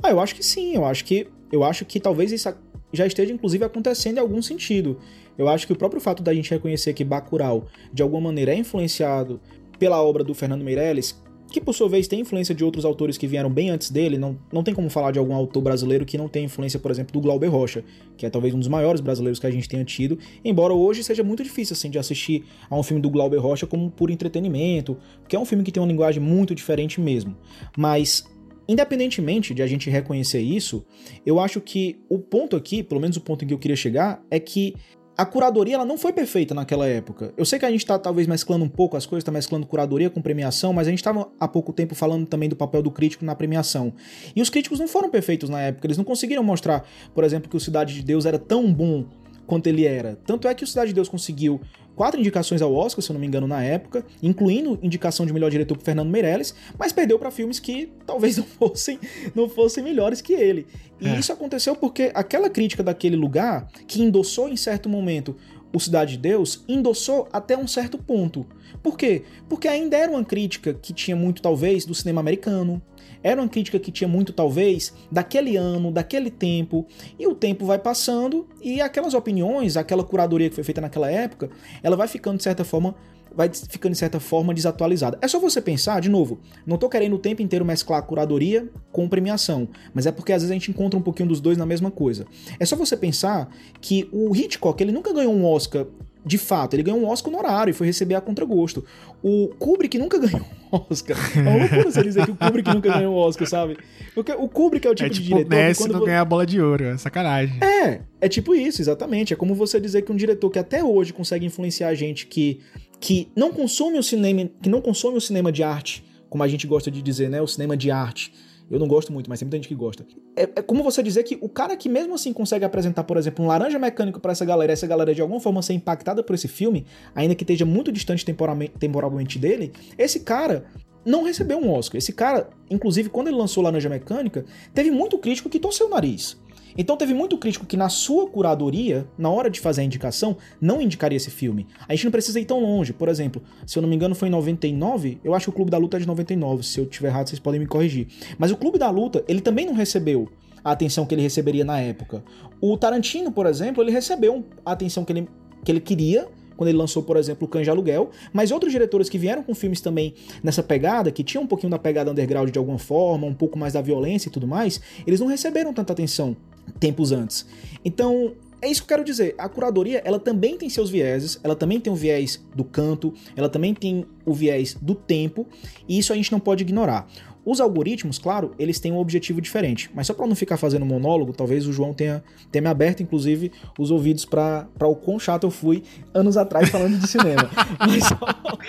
Ah, 0.03 0.11
eu 0.11 0.21
acho 0.21 0.35
que 0.35 0.43
sim, 0.43 0.75
eu 0.75 0.87
acho 0.87 1.05
que 1.05 1.29
eu 1.51 1.65
acho 1.65 1.85
que 1.85 1.99
talvez 1.99 2.31
isso 2.31 2.49
já 2.93 3.07
esteja 3.07 3.33
inclusive 3.33 3.65
acontecendo 3.65 4.19
em 4.19 4.21
algum 4.21 4.43
sentido. 4.43 4.99
Eu 5.37 5.49
acho 5.49 5.67
que 5.67 5.73
o 5.73 5.77
próprio 5.77 6.01
fato 6.01 6.23
da 6.23 6.35
gente 6.35 6.51
reconhecer 6.51 6.93
que 6.95 7.05
Bacurau 7.05 7.67
de 7.93 8.03
alguma 8.03 8.23
maneira 8.23 8.53
é 8.53 8.57
influenciado 8.57 9.41
pela 9.79 10.03
obra 10.03 10.25
do 10.25 10.35
Fernando 10.35 10.65
Meirelles, 10.65 11.21
que 11.51 11.61
por 11.61 11.73
sua 11.73 11.89
vez 11.89 12.07
tem 12.07 12.21
influência 12.21 12.55
de 12.55 12.63
outros 12.63 12.85
autores 12.85 13.17
que 13.17 13.27
vieram 13.27 13.51
bem 13.51 13.71
antes 13.71 13.91
dele, 13.91 14.19
não, 14.19 14.39
não 14.53 14.63
tem 14.63 14.75
como 14.75 14.91
falar 14.91 15.13
de 15.13 15.19
algum 15.19 15.35
autor 15.35 15.63
brasileiro 15.63 16.05
que 16.05 16.19
não 16.19 16.29
tem 16.29 16.45
influência, 16.45 16.79
por 16.79 16.91
exemplo, 16.91 17.13
do 17.13 17.21
Glauber 17.21 17.49
Rocha, 17.49 17.83
que 18.17 18.27
é 18.27 18.31
talvez 18.31 18.53
um 18.53 18.59
dos 18.59 18.69
maiores 18.69 19.01
brasileiros 19.01 19.39
que 19.39 19.47
a 19.47 19.51
gente 19.51 19.69
tenha 19.69 19.85
tido, 19.85 20.19
embora 20.45 20.75
hoje 20.75 21.03
seja 21.03 21.25
muito 21.25 21.43
difícil 21.43 21.75
assim 21.75 21.89
de 21.89 21.99
assistir 21.99 22.45
a 22.69 22.77
um 22.77 22.83
filme 22.83 23.01
do 23.01 23.09
Glauber 23.09 23.39
Rocha 23.39 23.67
como 23.67 23.91
por 23.91 24.11
entretenimento, 24.11 24.99
porque 25.21 25.37
é 25.37 25.39
um 25.39 25.45
filme 25.45 25.65
que 25.65 25.73
tem 25.73 25.83
uma 25.83 25.89
linguagem 25.89 26.23
muito 26.23 26.55
diferente 26.55 27.01
mesmo. 27.01 27.35
Mas 27.77 28.27
Independentemente 28.69 29.55
de 29.55 29.63
a 29.63 29.67
gente 29.67 29.89
reconhecer 29.89 30.41
isso, 30.41 30.85
eu 31.25 31.41
acho 31.41 31.61
que 31.61 32.01
o 32.09 32.19
ponto 32.19 32.55
aqui, 32.55 32.83
pelo 32.83 33.01
menos 33.01 33.17
o 33.17 33.21
ponto 33.21 33.45
em 33.45 33.49
que 33.49 33.55
eu 33.55 33.59
queria 33.59 33.77
chegar, 33.77 34.23
é 34.31 34.39
que 34.39 34.75
a 35.19 35.27
curadoria 35.27 35.75
ela 35.75 35.85
não 35.85 35.99
foi 35.99 36.13
perfeita 36.13 36.55
naquela 36.55 36.87
época. 36.87 37.35
Eu 37.37 37.45
sei 37.45 37.59
que 37.59 37.65
a 37.65 37.71
gente 37.73 37.81
está 37.81 37.99
talvez 37.99 38.29
mesclando 38.29 38.65
um 38.65 38.69
pouco 38.69 38.97
as 38.97 39.05
coisas, 39.05 39.23
está 39.23 39.33
mesclando 39.33 39.67
curadoria 39.67 40.09
com 40.09 40.23
premiação, 40.23 40.73
mas 40.73 40.87
a 40.87 40.91
gente 40.91 41.01
estava 41.01 41.29
há 41.41 41.49
pouco 41.49 41.73
tempo 41.73 41.97
falando 41.97 42.25
também 42.25 42.49
do 42.49 42.55
papel 42.55 42.81
do 42.85 42.91
crítico 42.93 43.25
na 43.25 43.35
premiação. 43.35 43.93
E 44.37 44.41
os 44.41 44.49
críticos 44.49 44.79
não 44.79 44.87
foram 44.87 45.11
perfeitos 45.11 45.49
na 45.49 45.61
época, 45.61 45.89
eles 45.89 45.99
não 45.99 46.05
conseguiram 46.05 46.45
mostrar, 46.45 46.87
por 47.13 47.25
exemplo, 47.25 47.51
que 47.51 47.57
o 47.57 47.61
Cidade 47.61 47.95
de 47.95 48.03
Deus 48.03 48.27
era 48.27 48.39
tão 48.39 48.73
bom 48.73 49.07
quanto 49.49 49.67
ele 49.67 49.87
era. 49.87 50.17
Tanto 50.27 50.47
é 50.47 50.55
que 50.55 50.63
o 50.63 50.67
Cidade 50.67 50.89
de 50.89 50.95
Deus 50.95 51.09
conseguiu 51.09 51.59
quatro 51.97 52.21
indicações 52.21 52.61
ao 52.61 52.73
Oscar, 52.73 53.03
se 53.03 53.11
eu 53.11 53.15
não 53.15 53.21
me 53.21 53.27
engano, 53.27 53.47
na 53.49 53.65
época, 53.65 54.05
incluindo 54.23 54.79
indicação 54.83 55.25
de 55.25 55.33
melhor 55.33 55.51
diretor 55.51 55.75
para 55.75 55.87
Fernando 55.87 56.11
Meirelles, 56.11 56.55
mas 56.79 56.93
perdeu 56.93 57.19
para 57.19 57.31
filmes 57.31 57.59
que 57.59 57.91
talvez 58.07 58.37
não 58.39 58.45
fossem, 58.45 59.01
não 59.35 59.49
fossem 59.49 59.83
melhores 59.83 60.21
que 60.21 60.35
ele. 60.35 60.67
E 61.01 61.09
é. 61.09 61.19
isso 61.19 61.33
aconteceu 61.33 61.75
porque 61.75 62.13
aquela 62.15 62.51
crítica 62.51 62.83
daquele 62.83 63.17
lugar, 63.17 63.67
que 63.87 64.03
endossou 64.03 64.49
em 64.51 64.57
certo 64.57 64.87
momento 64.87 65.35
o 65.73 65.81
Cidade 65.81 66.13
de 66.13 66.19
Deus, 66.19 66.63
endossou 66.69 67.27
até 67.33 67.57
um 67.57 67.67
certo 67.67 67.97
ponto. 67.97 68.47
Por 68.83 68.97
quê? 68.97 69.23
Porque 69.49 69.67
ainda 69.67 69.97
era 69.97 70.13
uma 70.13 70.25
crítica 70.25 70.75
que 70.75 70.93
tinha 70.93 71.17
muito, 71.17 71.41
talvez, 71.41 71.85
do 71.87 71.95
cinema 71.95 72.21
americano, 72.21 72.83
era 73.23 73.41
uma 73.41 73.49
crítica 73.49 73.79
que 73.79 73.91
tinha 73.91 74.09
muito, 74.09 74.33
talvez, 74.33 74.93
daquele 75.11 75.57
ano, 75.57 75.91
daquele 75.91 76.31
tempo, 76.31 76.87
e 77.19 77.27
o 77.27 77.35
tempo 77.35 77.65
vai 77.65 77.79
passando 77.79 78.47
e 78.63 78.81
aquelas 78.81 79.15
opiniões, 79.15 79.77
aquela 79.77 80.05
curadoria 80.05 80.49
que 80.49 80.55
foi 80.55 80.65
feita 80.65 80.81
naquela 80.81 81.11
época, 81.11 81.51
ela 81.83 81.97
vai 81.97 82.09
ficando, 82.09 82.37
de 82.37 82.43
certa 82.43 82.65
forma, 82.65 82.95
vai 83.35 83.51
ficando 83.53 83.93
de 83.93 83.99
certa 83.99 84.19
forma 84.19 84.55
desatualizada. 84.55 85.19
É 85.21 85.29
só 85.29 85.39
você 85.39 85.61
pensar, 85.61 86.01
de 86.01 86.09
novo, 86.09 86.41
não 86.67 86.77
tô 86.77 86.89
querendo 86.89 87.17
o 87.17 87.19
tempo 87.19 87.43
inteiro 87.43 87.65
mesclar 87.65 88.03
curadoria 88.03 88.69
com 88.91 89.09
premiação, 89.09 89.69
mas 89.95 90.07
é 90.07 90.13
porque 90.13 90.33
às 90.33 90.43
vezes 90.43 90.51
a 90.51 90.55
gente 90.55 90.71
encontra 90.71 90.99
um 90.99 91.03
pouquinho 91.03 91.29
dos 91.29 91.41
dois 91.41 91.57
na 91.57 91.67
mesma 91.67 91.91
coisa. 91.91 92.27
É 92.59 92.65
só 92.65 92.77
você 92.77 92.97
pensar 92.97 93.49
que 93.81 94.09
o 94.13 94.35
Hitchcock, 94.35 94.83
ele 94.83 94.93
nunca 94.93 95.13
ganhou 95.13 95.33
um 95.33 95.45
Oscar 95.45 95.87
de 96.25 96.37
fato, 96.37 96.75
ele 96.75 96.83
ganhou 96.83 97.01
um 97.01 97.07
Oscar 97.07 97.33
honorário 97.33 97.71
e 97.71 97.75
foi 97.75 97.87
receber 97.87 98.15
a 98.15 98.21
contragosto. 98.21 98.85
O 99.23 99.49
Kubrick 99.59 99.97
nunca 99.99 100.19
ganhou 100.21 100.47
um 100.73 100.81
Oscar. 100.91 101.17
É 101.37 101.41
uma 101.41 101.57
loucura 101.57 101.91
você 101.91 102.03
dizer 102.03 102.25
que 102.25 102.31
o 102.33 102.37
Kubrick 102.37 102.73
nunca 102.73 102.93
ganhou 102.93 103.15
um 103.15 103.17
Oscar, 103.17 103.49
sabe? 103.49 103.79
Porque 104.15 104.33
o 104.33 104.49
Kubrick 104.49 104.87
é 104.87 104.91
o 104.91 104.95
tipo, 104.95 105.07
é 105.07 105.11
tipo 105.11 105.23
de 105.23 105.29
diretor. 105.29 105.49
Messi 105.49 105.83
quando 105.83 105.93
não 105.93 106.05
ganhar 106.05 106.21
a 106.21 106.25
bola 106.25 106.45
de 106.45 106.61
ouro, 106.61 106.85
é 106.85 106.97
sacanagem. 106.97 107.59
É, 107.63 108.01
é 108.21 108.29
tipo 108.29 108.55
isso, 108.55 108.83
exatamente. 108.83 109.33
É 109.33 109.37
como 109.37 109.55
você 109.55 109.81
dizer 109.81 110.03
que 110.03 110.13
um 110.13 110.17
diretor 110.17 110.51
que 110.51 110.59
até 110.59 110.83
hoje 110.83 111.13
consegue 111.13 111.47
influenciar 111.47 111.89
a 111.89 111.95
gente 111.95 112.27
que, 112.27 112.61
que 113.01 113.31
não 113.35 113.53
consome 113.53 113.99
o 113.99 114.03
cinema, 114.03 114.51
que 114.61 114.69
não 114.69 114.81
consome 114.81 115.17
o 115.17 115.21
cinema 115.21 115.51
de 115.53 115.63
arte, 115.63 116.05
como 116.29 116.43
a 116.43 116.49
gente 116.49 116.67
gosta 116.67 116.91
de 116.91 117.01
dizer, 117.01 117.31
né? 117.31 117.41
O 117.41 117.47
cinema 117.47 117.77
de 117.77 117.91
arte 117.91 118.33
eu 118.71 118.79
não 118.79 118.87
gosto 118.87 119.13
muito, 119.13 119.31
mas 119.31 119.39
tem 119.39 119.47
muita 119.47 119.57
gente 119.57 119.69
que 119.69 119.75
gosta. 119.75 120.07
É, 120.37 120.43
é, 120.43 120.63
como 120.63 120.83
você 120.83 121.03
dizer 121.03 121.23
que 121.23 121.39
o 121.41 121.49
cara 121.49 121.77
que 121.77 121.89
mesmo 121.89 122.15
assim 122.15 122.33
consegue 122.33 122.65
apresentar, 122.65 123.05
por 123.05 123.17
exemplo, 123.17 123.45
um 123.45 123.49
laranja 123.49 123.79
mecânico 123.79 124.21
para 124.21 124.33
essa 124.33 124.45
galera, 124.45 124.73
essa 124.73 124.87
galera 124.87 125.15
de 125.15 125.23
alguma 125.23 125.41
forma 125.41 125.63
ser 125.63 125.73
impactada 125.73 126.23
por 126.23 126.35
esse 126.35 126.49
filme, 126.49 126.87
ainda 127.15 127.35
que 127.35 127.45
esteja 127.45 127.65
muito 127.65 127.91
distante 127.91 128.25
temporalmente 128.25 129.39
dele, 129.39 129.73
esse 129.97 130.21
cara 130.21 130.67
não 131.05 131.25
recebeu 131.25 131.59
um 131.59 131.73
Oscar. 131.73 131.99
Esse 131.99 132.13
cara, 132.13 132.51
inclusive, 132.71 133.09
quando 133.09 133.29
ele 133.29 133.37
lançou 133.37 133.63
Laranja 133.63 133.89
Mecânica, 133.89 134.45
teve 134.75 134.91
muito 134.91 135.19
crítico 135.19 135.49
que 135.49 135.59
torceu 135.59 135.87
o 135.87 135.91
nariz. 135.91 136.39
Então 136.81 136.97
teve 136.97 137.13
muito 137.13 137.37
crítico 137.37 137.67
que 137.67 137.77
na 137.77 137.89
sua 137.89 138.29
curadoria, 138.29 139.05
na 139.19 139.29
hora 139.29 139.51
de 139.51 139.59
fazer 139.59 139.81
a 139.81 139.85
indicação, 139.85 140.37
não 140.61 140.81
indicaria 140.81 141.17
esse 141.17 141.29
filme. 141.29 141.67
A 141.89 141.93
gente 141.93 142.05
não 142.05 142.13
precisa 142.13 142.39
ir 142.39 142.45
tão 142.45 142.61
longe. 142.61 142.93
Por 142.93 143.09
exemplo, 143.09 143.43
se 143.67 143.77
eu 143.77 143.83
não 143.83 143.89
me 143.89 143.97
engano 143.97 144.15
foi 144.15 144.29
em 144.29 144.31
99, 144.31 145.19
eu 145.25 145.35
acho 145.35 145.47
que 145.47 145.51
o 145.51 145.53
Clube 145.53 145.73
da 145.73 145.77
Luta 145.77 145.97
é 145.97 146.01
de 146.01 146.07
99, 146.07 146.63
se 146.63 146.79
eu 146.79 146.87
tiver 146.87 147.09
errado 147.09 147.29
vocês 147.29 147.41
podem 147.41 147.59
me 147.59 147.67
corrigir. 147.67 148.07
Mas 148.39 148.53
o 148.53 148.57
Clube 148.57 148.79
da 148.79 148.89
Luta, 148.91 149.25
ele 149.27 149.41
também 149.41 149.67
não 149.67 149.75
recebeu 149.75 150.29
a 150.63 150.71
atenção 150.71 151.05
que 151.05 151.17
ele 151.17 151.23
receberia 151.23 151.65
na 151.65 151.81
época. 151.81 152.23
O 152.61 152.77
Tarantino, 152.77 153.33
por 153.33 153.47
exemplo, 153.47 153.83
ele 153.83 153.91
recebeu 153.91 154.45
a 154.65 154.71
atenção 154.71 155.05
que 155.05 155.13
ele, 155.13 155.29
que 155.65 155.73
ele 155.73 155.81
queria, 155.81 156.29
quando 156.57 156.69
ele 156.69 156.79
lançou, 156.79 157.03
por 157.03 157.17
exemplo, 157.17 157.49
o 157.51 157.63
de 157.63 157.71
Aluguel, 157.71 158.11
mas 158.33 158.53
outros 158.53 158.71
diretores 158.71 159.09
que 159.09 159.19
vieram 159.19 159.43
com 159.43 159.55
filmes 159.55 159.81
também 159.81 160.15
nessa 160.43 160.63
pegada, 160.63 161.11
que 161.11 161.25
tinham 161.25 161.43
um 161.43 161.47
pouquinho 161.47 161.71
da 161.71 161.79
pegada 161.79 162.11
underground 162.11 162.51
de 162.51 162.59
alguma 162.59 162.79
forma, 162.79 163.27
um 163.27 163.35
pouco 163.35 163.59
mais 163.59 163.73
da 163.73 163.81
violência 163.81 164.29
e 164.29 164.33
tudo 164.33 164.47
mais, 164.47 164.81
eles 165.07 165.21
não 165.21 165.27
receberam 165.27 165.73
tanta 165.73 165.93
atenção 165.93 166.37
tempos 166.79 167.13
antes. 167.13 167.47
Então, 167.85 168.35
é 168.61 168.69
isso 168.69 168.81
que 168.83 168.93
eu 168.93 168.97
quero 168.97 169.05
dizer. 169.05 169.35
A 169.39 169.49
curadoria, 169.49 170.03
ela 170.05 170.19
também 170.19 170.57
tem 170.57 170.69
seus 170.69 170.91
vieses, 170.91 171.39
ela 171.43 171.55
também 171.55 171.81
tem 171.81 171.93
o 171.93 171.97
viés 171.97 172.45
do 172.55 172.65
canto, 172.65 173.15
ela 173.37 173.49
também 173.49 173.73
tem 173.75 174.05
o 174.25 174.35
viés 174.35 174.77
do 174.81 174.95
tempo, 174.95 175.47
e 175.89 175.99
isso 175.99 176.13
a 176.13 176.17
gente 176.17 176.33
não 176.33 176.41
pode 176.41 176.65
ignorar. 176.65 177.09
Os 177.51 177.63
algoritmos, 177.63 178.19
claro, 178.19 178.51
eles 178.59 178.79
têm 178.79 178.93
um 178.93 178.99
objetivo 178.99 179.41
diferente, 179.41 179.91
mas 179.95 180.07
só 180.07 180.13
para 180.13 180.27
não 180.27 180.37
ficar 180.37 180.59
fazendo 180.59 180.85
monólogo, 180.85 181.33
talvez 181.33 181.67
o 181.67 181.73
João 181.73 181.95
tenha, 181.95 182.23
tenha 182.53 182.61
me 182.61 182.69
aberto, 182.69 183.03
inclusive, 183.03 183.51
os 183.79 183.91
ouvidos 183.91 184.27
para 184.27 184.69
o 184.83 184.95
quão 184.95 185.19
chato 185.19 185.45
eu 185.45 185.51
fui 185.51 185.83
anos 186.13 186.37
atrás 186.37 186.69
falando 186.69 186.99
de 186.99 187.09
cinema. 187.09 187.49
Só... 188.07 188.19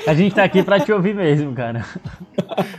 A 0.07 0.13
gente 0.13 0.33
tá 0.33 0.45
aqui 0.45 0.63
para 0.63 0.79
te 0.79 0.93
ouvir 0.93 1.13
mesmo, 1.13 1.53
cara. 1.53 1.85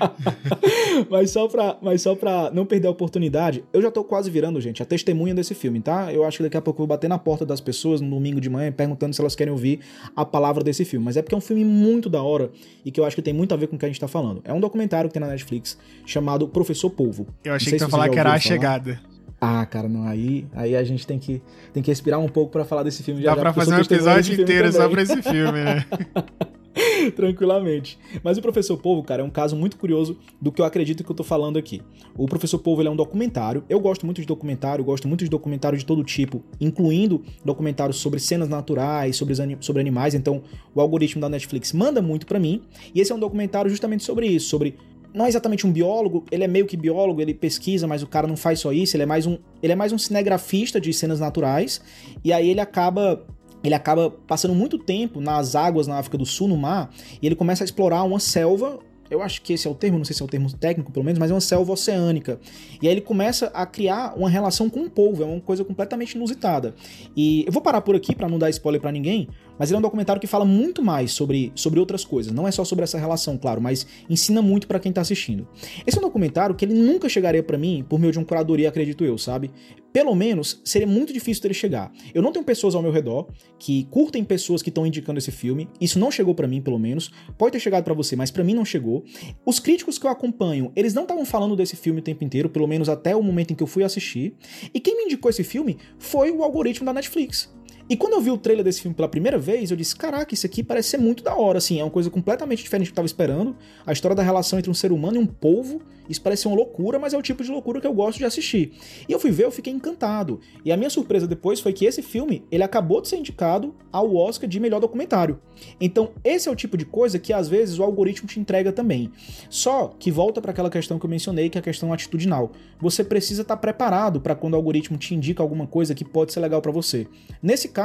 mas 1.10 1.30
só 1.30 1.46
pra, 1.48 1.76
mas 1.82 2.00
só 2.00 2.14
pra 2.14 2.50
não 2.50 2.64
perder 2.64 2.88
a 2.88 2.90
oportunidade, 2.90 3.62
eu 3.72 3.82
já 3.82 3.90
tô 3.90 4.02
quase 4.02 4.30
virando, 4.30 4.58
gente, 4.58 4.82
a 4.82 4.86
testemunha 4.86 5.34
desse 5.34 5.54
filme, 5.54 5.80
tá? 5.80 6.12
Eu 6.12 6.24
acho 6.24 6.38
que 6.38 6.44
daqui 6.44 6.56
a 6.56 6.62
pouco 6.62 6.78
eu 6.78 6.86
vou 6.86 6.96
bater 6.96 7.08
na 7.08 7.18
porta 7.18 7.44
das 7.44 7.60
pessoas 7.60 8.00
no 8.00 8.08
domingo 8.08 8.40
de 8.40 8.48
manhã 8.48 8.72
perguntando 8.72 9.14
se 9.14 9.20
elas 9.20 9.34
querem 9.34 9.52
ouvir 9.52 9.80
a 10.16 10.24
palavra 10.24 10.64
desse 10.64 10.84
filme. 10.84 11.04
Mas 11.04 11.18
é 11.18 11.22
porque 11.22 11.34
é 11.34 11.38
um 11.38 11.42
filme 11.42 11.64
muito 11.64 12.08
da 12.08 12.22
hora 12.22 12.50
e 12.84 12.90
que 12.90 12.98
eu 12.98 13.04
acho 13.04 13.16
que 13.16 13.22
tem 13.22 13.34
muito 13.34 13.52
a 13.52 13.56
ver 13.56 13.66
com 13.66 13.76
o 13.76 13.78
que 13.78 13.84
a 13.84 13.88
gente 13.88 14.00
tá 14.00 14.08
falando. 14.08 14.40
É 14.44 14.52
um 14.52 14.60
documentário 14.60 15.08
que 15.08 15.14
tem 15.14 15.20
na 15.20 15.28
Netflix 15.28 15.76
chamado 16.06 16.48
Professor 16.48 16.90
Polvo. 16.90 17.26
Eu 17.44 17.54
achei 17.54 17.72
que 17.72 17.78
você 17.78 17.84
ia 17.84 17.88
falar 17.88 18.08
que 18.08 18.18
era 18.18 18.32
A 18.32 18.38
Chegada. 18.38 19.00
Ah, 19.40 19.64
cara, 19.64 19.88
não, 19.88 20.06
aí, 20.06 20.46
aí 20.52 20.76
a 20.76 20.84
gente 20.84 21.06
tem 21.06 21.18
que, 21.18 21.40
tem 21.72 21.82
que 21.82 21.90
respirar 21.90 22.20
um 22.20 22.28
pouco 22.28 22.52
para 22.52 22.64
falar 22.64 22.82
desse 22.82 23.02
filme. 23.02 23.22
Já, 23.22 23.30
Dá 23.30 23.36
já, 23.36 23.40
pra 23.40 23.52
fazer 23.54 23.74
um 23.74 23.80
episódio 23.80 24.40
inteiro 24.40 24.70
só 24.70 24.86
pra 24.86 25.02
esse 25.02 25.22
filme, 25.22 25.64
né? 25.64 25.86
Tranquilamente. 27.16 27.98
Mas 28.22 28.38
o 28.38 28.42
Professor 28.42 28.76
Povo, 28.76 29.02
cara, 29.02 29.22
é 29.22 29.24
um 29.24 29.30
caso 29.30 29.56
muito 29.56 29.76
curioso 29.76 30.18
do 30.40 30.52
que 30.52 30.60
eu 30.60 30.64
acredito 30.64 31.02
que 31.02 31.10
eu 31.10 31.16
tô 31.16 31.24
falando 31.24 31.58
aqui. 31.58 31.82
O 32.16 32.26
Professor 32.26 32.58
Povo 32.58 32.82
é 32.82 32.90
um 32.90 32.96
documentário. 32.96 33.64
Eu 33.68 33.80
gosto 33.80 34.04
muito 34.04 34.20
de 34.20 34.26
documentário, 34.26 34.84
gosto 34.84 35.08
muito 35.08 35.24
de 35.24 35.30
documentário 35.30 35.78
de 35.78 35.84
todo 35.84 36.04
tipo, 36.04 36.42
incluindo 36.60 37.22
documentários 37.44 37.96
sobre 37.96 38.20
cenas 38.20 38.48
naturais, 38.48 39.16
sobre, 39.16 39.34
sobre 39.60 39.80
animais. 39.80 40.14
Então, 40.14 40.42
o 40.74 40.80
algoritmo 40.80 41.20
da 41.20 41.28
Netflix 41.28 41.72
manda 41.72 42.00
muito 42.00 42.26
para 42.26 42.38
mim. 42.38 42.62
E 42.94 43.00
esse 43.00 43.10
é 43.10 43.14
um 43.14 43.20
documentário 43.20 43.70
justamente 43.70 44.04
sobre 44.04 44.26
isso, 44.26 44.48
sobre 44.48 44.76
não 45.12 45.26
é 45.26 45.28
exatamente 45.28 45.66
um 45.66 45.72
biólogo, 45.72 46.24
ele 46.30 46.44
é 46.44 46.48
meio 46.48 46.66
que 46.66 46.76
biólogo, 46.76 47.20
ele 47.20 47.34
pesquisa, 47.34 47.86
mas 47.86 48.02
o 48.02 48.06
cara 48.06 48.26
não 48.26 48.36
faz 48.36 48.60
só 48.60 48.72
isso, 48.72 48.96
ele 48.96 49.02
é 49.02 49.06
mais 49.06 49.26
um, 49.26 49.38
ele 49.62 49.72
é 49.72 49.76
mais 49.76 49.92
um 49.92 49.98
cinegrafista 49.98 50.80
de 50.80 50.92
cenas 50.92 51.20
naturais, 51.20 51.80
e 52.24 52.32
aí 52.32 52.48
ele 52.48 52.60
acaba 52.60 53.24
ele 53.62 53.74
acaba 53.74 54.10
passando 54.10 54.54
muito 54.54 54.78
tempo 54.78 55.20
nas 55.20 55.54
águas 55.54 55.86
na 55.86 55.98
África 55.98 56.16
do 56.16 56.24
Sul, 56.24 56.48
no 56.48 56.56
mar, 56.56 56.90
e 57.20 57.26
ele 57.26 57.34
começa 57.34 57.62
a 57.62 57.66
explorar 57.66 58.02
uma 58.04 58.18
selva. 58.18 58.78
Eu 59.10 59.20
acho 59.20 59.42
que 59.42 59.52
esse 59.52 59.66
é 59.66 59.70
o 59.70 59.74
termo, 59.74 59.98
não 59.98 60.04
sei 60.04 60.14
se 60.14 60.22
é 60.22 60.24
o 60.24 60.28
termo 60.28 60.50
técnico 60.52 60.92
pelo 60.92 61.04
menos, 61.04 61.18
mas 61.18 61.30
é 61.30 61.34
uma 61.34 61.40
selva 61.40 61.72
oceânica. 61.72 62.38
E 62.80 62.86
aí 62.86 62.94
ele 62.94 63.00
começa 63.00 63.46
a 63.48 63.66
criar 63.66 64.14
uma 64.16 64.30
relação 64.30 64.70
com 64.70 64.84
o 64.84 64.90
povo, 64.90 65.22
é 65.22 65.26
uma 65.26 65.40
coisa 65.40 65.64
completamente 65.64 66.12
inusitada. 66.12 66.74
E 67.16 67.44
eu 67.44 67.52
vou 67.52 67.60
parar 67.60 67.80
por 67.80 67.96
aqui 67.96 68.14
para 68.14 68.28
não 68.28 68.38
dar 68.38 68.48
spoiler 68.50 68.80
para 68.80 68.92
ninguém, 68.92 69.28
mas 69.60 69.68
ele 69.68 69.76
é 69.76 69.78
um 69.78 69.82
documentário 69.82 70.18
que 70.18 70.26
fala 70.26 70.46
muito 70.46 70.82
mais 70.82 71.12
sobre, 71.12 71.52
sobre 71.54 71.78
outras 71.78 72.02
coisas. 72.02 72.32
Não 72.32 72.48
é 72.48 72.50
só 72.50 72.64
sobre 72.64 72.82
essa 72.82 72.98
relação, 72.98 73.36
claro, 73.36 73.60
mas 73.60 73.86
ensina 74.08 74.40
muito 74.40 74.66
para 74.66 74.80
quem 74.80 74.90
tá 74.90 75.02
assistindo. 75.02 75.46
Esse 75.86 75.98
é 75.98 76.00
um 76.00 76.04
documentário 76.04 76.54
que 76.54 76.64
ele 76.64 76.72
nunca 76.72 77.10
chegaria 77.10 77.42
para 77.42 77.58
mim 77.58 77.84
por 77.86 78.00
meio 78.00 78.10
de 78.10 78.18
um 78.18 78.24
curadoria, 78.24 78.70
acredito 78.70 79.04
eu, 79.04 79.18
sabe? 79.18 79.50
Pelo 79.92 80.14
menos 80.14 80.62
seria 80.64 80.86
muito 80.86 81.12
difícil 81.12 81.42
dele 81.42 81.52
chegar. 81.52 81.92
Eu 82.14 82.22
não 82.22 82.32
tenho 82.32 82.44
pessoas 82.44 82.74
ao 82.74 82.80
meu 82.80 82.90
redor 82.90 83.28
que 83.58 83.84
curtem 83.90 84.24
pessoas 84.24 84.62
que 84.62 84.70
estão 84.70 84.86
indicando 84.86 85.18
esse 85.18 85.30
filme. 85.30 85.68
Isso 85.78 85.98
não 85.98 86.10
chegou 86.10 86.34
para 86.34 86.48
mim, 86.48 86.62
pelo 86.62 86.78
menos. 86.78 87.10
Pode 87.36 87.52
ter 87.52 87.60
chegado 87.60 87.84
para 87.84 87.92
você, 87.92 88.16
mas 88.16 88.30
para 88.30 88.42
mim 88.42 88.54
não 88.54 88.64
chegou. 88.64 89.04
Os 89.44 89.58
críticos 89.58 89.98
que 89.98 90.06
eu 90.06 90.10
acompanho, 90.10 90.72
eles 90.74 90.94
não 90.94 91.02
estavam 91.02 91.26
falando 91.26 91.54
desse 91.54 91.76
filme 91.76 92.00
o 92.00 92.02
tempo 92.02 92.24
inteiro, 92.24 92.48
pelo 92.48 92.66
menos 92.66 92.88
até 92.88 93.14
o 93.14 93.22
momento 93.22 93.52
em 93.52 93.54
que 93.54 93.62
eu 93.62 93.66
fui 93.66 93.84
assistir. 93.84 94.34
E 94.72 94.80
quem 94.80 94.96
me 94.96 95.04
indicou 95.04 95.28
esse 95.28 95.44
filme 95.44 95.76
foi 95.98 96.30
o 96.30 96.42
algoritmo 96.42 96.86
da 96.86 96.94
Netflix. 96.94 97.52
E 97.90 97.96
quando 97.96 98.12
eu 98.12 98.20
vi 98.20 98.30
o 98.30 98.38
trailer 98.38 98.64
desse 98.64 98.82
filme 98.82 98.94
pela 98.94 99.08
primeira 99.08 99.36
vez, 99.36 99.72
eu 99.72 99.76
disse: 99.76 99.96
caraca, 99.96 100.32
isso 100.32 100.46
aqui 100.46 100.62
parece 100.62 100.90
ser 100.90 100.98
muito 100.98 101.24
da 101.24 101.34
hora, 101.34 101.58
assim, 101.58 101.80
é 101.80 101.82
uma 101.82 101.90
coisa 101.90 102.08
completamente 102.08 102.62
diferente 102.62 102.86
do 102.86 102.90
que 102.90 102.92
eu 102.92 102.96
tava 102.96 103.06
esperando. 103.06 103.56
A 103.84 103.92
história 103.92 104.14
da 104.14 104.22
relação 104.22 104.60
entre 104.60 104.70
um 104.70 104.74
ser 104.74 104.92
humano 104.92 105.16
e 105.16 105.18
um 105.18 105.26
povo, 105.26 105.82
isso 106.08 106.22
parece 106.22 106.46
uma 106.46 106.56
loucura, 106.56 107.00
mas 107.00 107.14
é 107.14 107.18
o 107.18 107.22
tipo 107.22 107.42
de 107.42 107.50
loucura 107.50 107.80
que 107.80 107.86
eu 107.86 107.92
gosto 107.92 108.18
de 108.18 108.24
assistir. 108.24 108.72
E 109.08 109.12
eu 109.12 109.18
fui 109.18 109.32
ver, 109.32 109.44
eu 109.44 109.50
fiquei 109.50 109.72
encantado. 109.72 110.40
E 110.64 110.70
a 110.70 110.76
minha 110.76 110.90
surpresa 110.90 111.26
depois 111.26 111.60
foi 111.60 111.72
que 111.72 111.84
esse 111.84 112.00
filme, 112.02 112.44
ele 112.50 112.62
acabou 112.64 113.00
de 113.00 113.08
ser 113.08 113.16
indicado 113.16 113.74
ao 113.92 114.14
Oscar 114.16 114.48
de 114.48 114.58
melhor 114.58 114.80
documentário. 114.80 115.40
Então, 115.80 116.10
esse 116.24 116.48
é 116.48 116.52
o 116.52 116.56
tipo 116.56 116.76
de 116.76 116.84
coisa 116.84 117.18
que 117.18 117.32
às 117.32 117.48
vezes 117.48 117.78
o 117.78 117.82
algoritmo 117.84 118.28
te 118.28 118.40
entrega 118.40 118.72
também. 118.72 119.10
Só 119.48 119.94
que 119.98 120.10
volta 120.10 120.40
para 120.40 120.50
aquela 120.50 120.70
questão 120.70 120.98
que 120.98 121.06
eu 121.06 121.10
mencionei, 121.10 121.48
que 121.48 121.58
é 121.58 121.60
a 121.60 121.62
questão 121.62 121.92
atitudinal. 121.92 122.50
Você 122.80 123.04
precisa 123.04 123.42
estar 123.42 123.56
tá 123.56 123.60
preparado 123.60 124.20
para 124.20 124.34
quando 124.34 124.54
o 124.54 124.56
algoritmo 124.56 124.98
te 124.98 125.14
indica 125.14 125.42
alguma 125.42 125.66
coisa 125.66 125.94
que 125.94 126.04
pode 126.04 126.32
ser 126.32 126.40
legal 126.40 126.60
para 126.60 126.72
você. 126.72 127.06
Nesse 127.40 127.68
caso, 127.68 127.79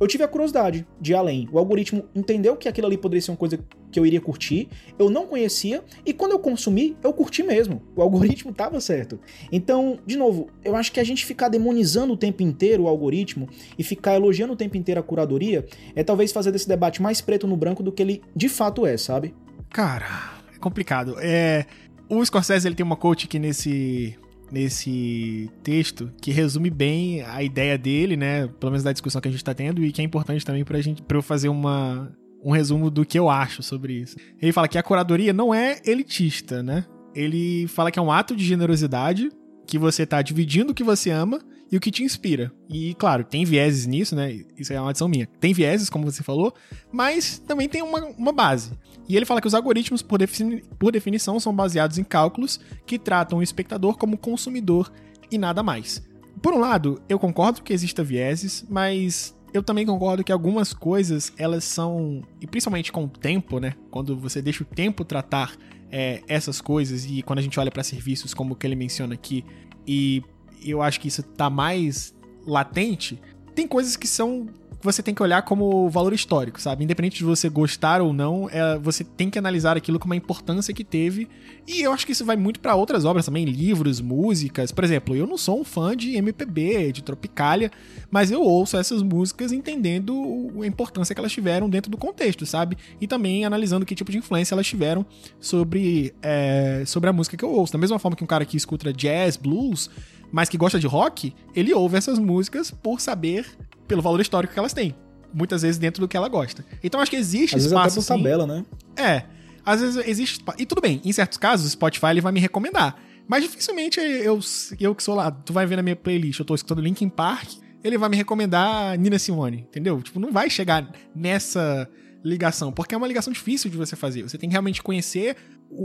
eu 0.00 0.06
tive 0.08 0.24
a 0.24 0.28
curiosidade 0.28 0.86
de 1.00 1.12
ir 1.12 1.14
além. 1.14 1.48
O 1.52 1.58
algoritmo 1.58 2.04
entendeu 2.14 2.56
que 2.56 2.68
aquilo 2.68 2.88
ali 2.88 2.96
poderia 2.98 3.22
ser 3.22 3.30
uma 3.30 3.36
coisa 3.36 3.58
que 3.90 4.00
eu 4.00 4.04
iria 4.04 4.20
curtir, 4.20 4.68
eu 4.98 5.08
não 5.08 5.26
conhecia, 5.26 5.84
e 6.04 6.12
quando 6.12 6.32
eu 6.32 6.38
consumi, 6.38 6.96
eu 7.04 7.12
curti 7.12 7.42
mesmo. 7.42 7.82
O 7.94 8.02
algoritmo 8.02 8.50
estava 8.52 8.80
certo. 8.80 9.20
Então, 9.52 9.98
de 10.04 10.16
novo, 10.16 10.48
eu 10.64 10.74
acho 10.74 10.90
que 10.90 10.98
a 10.98 11.04
gente 11.04 11.24
ficar 11.24 11.48
demonizando 11.48 12.14
o 12.14 12.16
tempo 12.16 12.42
inteiro 12.42 12.84
o 12.84 12.88
algoritmo 12.88 13.48
e 13.78 13.84
ficar 13.84 14.14
elogiando 14.14 14.54
o 14.54 14.56
tempo 14.56 14.76
inteiro 14.76 14.98
a 14.98 15.04
curadoria 15.04 15.64
é 15.94 16.02
talvez 16.02 16.32
fazer 16.32 16.50
desse 16.50 16.66
debate 16.66 17.00
mais 17.00 17.20
preto 17.20 17.46
no 17.46 17.56
branco 17.56 17.82
do 17.82 17.92
que 17.92 18.02
ele 18.02 18.22
de 18.34 18.48
fato 18.48 18.84
é, 18.84 18.96
sabe? 18.96 19.34
Cara, 19.70 20.32
é 20.52 20.58
complicado. 20.58 21.16
É, 21.20 21.66
o 22.08 22.24
Scorsese 22.24 22.66
ele 22.66 22.74
tem 22.74 22.84
uma 22.84 22.96
coach 22.96 23.26
aqui 23.26 23.38
nesse 23.38 24.16
nesse 24.52 25.50
texto 25.62 26.12
que 26.20 26.30
resume 26.30 26.68
bem 26.68 27.22
a 27.22 27.42
ideia 27.42 27.78
dele, 27.78 28.16
né? 28.16 28.46
Pelo 28.60 28.72
menos 28.72 28.84
da 28.84 28.92
discussão 28.92 29.20
que 29.20 29.28
a 29.28 29.30
gente 29.30 29.40
está 29.40 29.54
tendo 29.54 29.82
e 29.82 29.90
que 29.90 30.02
é 30.02 30.04
importante 30.04 30.44
também 30.44 30.64
pra 30.64 30.80
gente 30.80 31.02
para 31.02 31.16
eu 31.16 31.22
fazer 31.22 31.48
uma 31.48 32.12
um 32.44 32.50
resumo 32.50 32.90
do 32.90 33.04
que 33.06 33.18
eu 33.18 33.30
acho 33.30 33.62
sobre 33.62 33.94
isso. 33.94 34.16
Ele 34.40 34.52
fala 34.52 34.68
que 34.68 34.76
a 34.76 34.82
curadoria 34.82 35.32
não 35.32 35.54
é 35.54 35.80
elitista, 35.86 36.62
né? 36.62 36.84
Ele 37.14 37.66
fala 37.68 37.90
que 37.90 37.98
é 37.98 38.02
um 38.02 38.10
ato 38.10 38.34
de 38.34 38.44
generosidade 38.44 39.30
que 39.66 39.78
você 39.78 40.04
tá 40.04 40.20
dividindo 40.20 40.72
o 40.72 40.74
que 40.74 40.82
você 40.82 41.10
ama 41.10 41.40
e 41.72 41.76
o 41.76 41.80
que 41.80 41.90
te 41.90 42.02
inspira. 42.02 42.52
E, 42.68 42.92
claro, 42.94 43.24
tem 43.24 43.46
vieses 43.46 43.86
nisso, 43.86 44.14
né? 44.14 44.44
Isso 44.58 44.74
é 44.74 44.78
uma 44.78 44.90
adição 44.90 45.08
minha. 45.08 45.26
Tem 45.40 45.54
vieses, 45.54 45.88
como 45.88 46.04
você 46.04 46.22
falou, 46.22 46.52
mas 46.92 47.38
também 47.38 47.66
tem 47.66 47.80
uma, 47.80 48.04
uma 48.08 48.30
base. 48.30 48.72
E 49.08 49.16
ele 49.16 49.24
fala 49.24 49.40
que 49.40 49.46
os 49.46 49.54
algoritmos, 49.54 50.02
por, 50.02 50.18
defini 50.18 50.62
por 50.78 50.92
definição, 50.92 51.40
são 51.40 51.54
baseados 51.54 51.96
em 51.96 52.04
cálculos 52.04 52.60
que 52.84 52.98
tratam 52.98 53.38
o 53.38 53.42
espectador 53.42 53.96
como 53.96 54.18
consumidor 54.18 54.92
e 55.30 55.38
nada 55.38 55.62
mais. 55.62 56.06
Por 56.42 56.52
um 56.52 56.58
lado, 56.58 57.00
eu 57.08 57.18
concordo 57.18 57.62
que 57.62 57.72
exista 57.72 58.04
vieses, 58.04 58.66
mas 58.68 59.34
eu 59.54 59.62
também 59.62 59.86
concordo 59.86 60.22
que 60.22 60.32
algumas 60.32 60.74
coisas, 60.74 61.32
elas 61.38 61.64
são, 61.64 62.22
e 62.38 62.46
principalmente 62.46 62.92
com 62.92 63.04
o 63.04 63.08
tempo, 63.08 63.58
né? 63.58 63.72
Quando 63.90 64.14
você 64.14 64.42
deixa 64.42 64.62
o 64.62 64.66
tempo 64.66 65.06
tratar 65.06 65.56
é, 65.90 66.22
essas 66.28 66.60
coisas, 66.60 67.06
e 67.06 67.22
quando 67.22 67.38
a 67.38 67.42
gente 67.42 67.58
olha 67.58 67.70
para 67.70 67.82
serviços 67.82 68.34
como 68.34 68.52
o 68.52 68.56
que 68.56 68.66
ele 68.66 68.76
menciona 68.76 69.14
aqui, 69.14 69.42
e 69.86 70.22
eu 70.64 70.82
acho 70.82 71.00
que 71.00 71.08
isso 71.08 71.22
tá 71.22 71.48
mais 71.48 72.14
latente, 72.46 73.20
tem 73.54 73.66
coisas 73.66 73.96
que 73.96 74.06
são 74.06 74.48
você 74.82 75.02
tem 75.02 75.14
que 75.14 75.22
olhar 75.22 75.42
como 75.42 75.88
valor 75.88 76.12
histórico, 76.12 76.60
sabe? 76.60 76.82
Independente 76.82 77.18
de 77.18 77.24
você 77.24 77.48
gostar 77.48 78.02
ou 78.02 78.12
não, 78.12 78.48
é, 78.50 78.76
você 78.78 79.04
tem 79.04 79.30
que 79.30 79.38
analisar 79.38 79.76
aquilo 79.76 79.98
com 79.98 80.06
uma 80.06 80.16
importância 80.16 80.74
que 80.74 80.82
teve. 80.82 81.28
E 81.66 81.82
eu 81.82 81.92
acho 81.92 82.04
que 82.04 82.12
isso 82.12 82.24
vai 82.24 82.36
muito 82.36 82.58
para 82.58 82.74
outras 82.74 83.04
obras 83.04 83.24
também, 83.24 83.44
livros, 83.44 84.00
músicas. 84.00 84.72
Por 84.72 84.82
exemplo, 84.82 85.14
eu 85.14 85.26
não 85.26 85.38
sou 85.38 85.60
um 85.60 85.64
fã 85.64 85.96
de 85.96 86.16
MPB, 86.16 86.90
de 86.92 87.02
Tropicália, 87.02 87.70
mas 88.10 88.32
eu 88.32 88.42
ouço 88.42 88.76
essas 88.76 89.02
músicas 89.02 89.52
entendendo 89.52 90.50
a 90.60 90.66
importância 90.66 91.14
que 91.14 91.20
elas 91.20 91.32
tiveram 91.32 91.70
dentro 91.70 91.90
do 91.90 91.96
contexto, 91.96 92.44
sabe? 92.44 92.76
E 93.00 93.06
também 93.06 93.44
analisando 93.44 93.86
que 93.86 93.94
tipo 93.94 94.10
de 94.10 94.18
influência 94.18 94.54
elas 94.54 94.66
tiveram 94.66 95.06
sobre, 95.38 96.12
é, 96.20 96.82
sobre 96.86 97.08
a 97.08 97.12
música 97.12 97.36
que 97.36 97.44
eu 97.44 97.50
ouço. 97.50 97.72
Da 97.72 97.78
mesma 97.78 98.00
forma 98.00 98.16
que 98.16 98.24
um 98.24 98.26
cara 98.26 98.44
que 98.44 98.56
escuta 98.56 98.92
jazz, 98.92 99.36
blues, 99.36 99.88
mas 100.32 100.48
que 100.48 100.56
gosta 100.56 100.80
de 100.80 100.86
rock, 100.86 101.34
ele 101.54 101.72
ouve 101.74 101.98
essas 101.98 102.18
músicas 102.18 102.70
por 102.70 103.00
saber 103.00 103.46
pelo 103.86 104.00
valor 104.00 104.20
histórico 104.20 104.52
que 104.52 104.58
elas 104.58 104.72
têm. 104.72 104.94
Muitas 105.32 105.62
vezes 105.62 105.78
dentro 105.78 106.00
do 106.00 106.08
que 106.08 106.16
ela 106.16 106.28
gosta. 106.28 106.64
Então 106.82 107.00
acho 107.00 107.10
que 107.10 107.16
existe 107.16 107.56
Às 107.56 107.64
espaço. 107.64 107.96
Vezes 107.96 108.10
até 108.10 108.18
por 108.18 108.24
tabela, 108.24 108.46
né? 108.46 108.64
É. 108.96 109.24
Às 109.64 109.80
vezes 109.80 110.08
existe. 110.08 110.44
E 110.58 110.66
tudo 110.66 110.80
bem, 110.80 111.00
em 111.04 111.12
certos 111.12 111.38
casos, 111.38 111.66
o 111.66 111.70
Spotify 111.70 112.06
ele 112.06 112.20
vai 112.20 112.32
me 112.32 112.40
recomendar. 112.40 112.96
Mas 113.28 113.42
dificilmente 113.42 114.00
eu, 114.00 114.40
eu 114.80 114.94
que 114.94 115.02
sou 115.02 115.14
lá, 115.14 115.30
tu 115.30 115.52
vai 115.52 115.64
ver 115.64 115.76
na 115.76 115.82
minha 115.82 115.94
playlist, 115.94 116.40
eu 116.40 116.44
tô 116.44 116.54
escutando 116.54 116.80
Linkin 116.80 117.08
Park, 117.08 117.50
ele 117.84 117.96
vai 117.96 118.08
me 118.08 118.16
recomendar 118.16 118.98
Nina 118.98 119.18
Simone, 119.18 119.58
entendeu? 119.58 120.02
Tipo, 120.02 120.18
não 120.18 120.32
vai 120.32 120.50
chegar 120.50 120.90
nessa 121.14 121.88
ligação, 122.24 122.72
porque 122.72 122.94
é 122.94 122.98
uma 122.98 123.06
ligação 123.06 123.32
difícil 123.32 123.70
de 123.70 123.76
você 123.76 123.96
fazer. 123.96 124.22
Você 124.22 124.38
tem 124.38 124.48
que 124.48 124.52
realmente 124.52 124.82
conhecer 124.82 125.36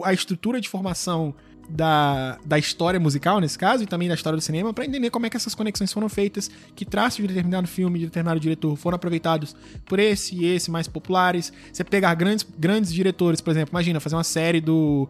a 0.04 0.14
estrutura 0.14 0.60
de 0.60 0.68
formação 0.68 1.36
da, 1.68 2.38
da 2.46 2.58
história 2.58 3.00
musical, 3.00 3.40
nesse 3.40 3.58
caso, 3.58 3.84
e 3.84 3.88
também 3.88 4.08
da 4.08 4.14
história 4.14 4.38
do 4.38 4.42
cinema, 4.42 4.74
para 4.74 4.86
entender 4.86 5.10
como 5.10 5.26
é 5.26 5.30
que 5.30 5.36
essas 5.36 5.54
conexões 5.54 5.92
foram 5.92 6.08
feitas, 6.08 6.50
que 6.76 6.86
traços 6.86 7.18
de 7.18 7.28
determinado 7.28 7.68
filme, 7.68 8.00
de 8.00 8.06
determinado 8.06 8.40
diretor 8.40 8.76
foram 8.76 8.96
aproveitados 8.96 9.56
por 9.86 10.00
esse 10.00 10.36
e 10.36 10.46
esse 10.46 10.72
mais 10.72 10.88
populares. 10.88 11.52
Você 11.72 11.84
pegar 11.84 12.14
grandes, 12.16 12.46
grandes 12.58 12.94
diretores, 12.94 13.42
por 13.42 13.52
exemplo, 13.52 13.74
imagina 13.74 14.00
fazer 14.00 14.16
uma 14.16 14.24
série 14.24 14.62
do, 14.62 15.10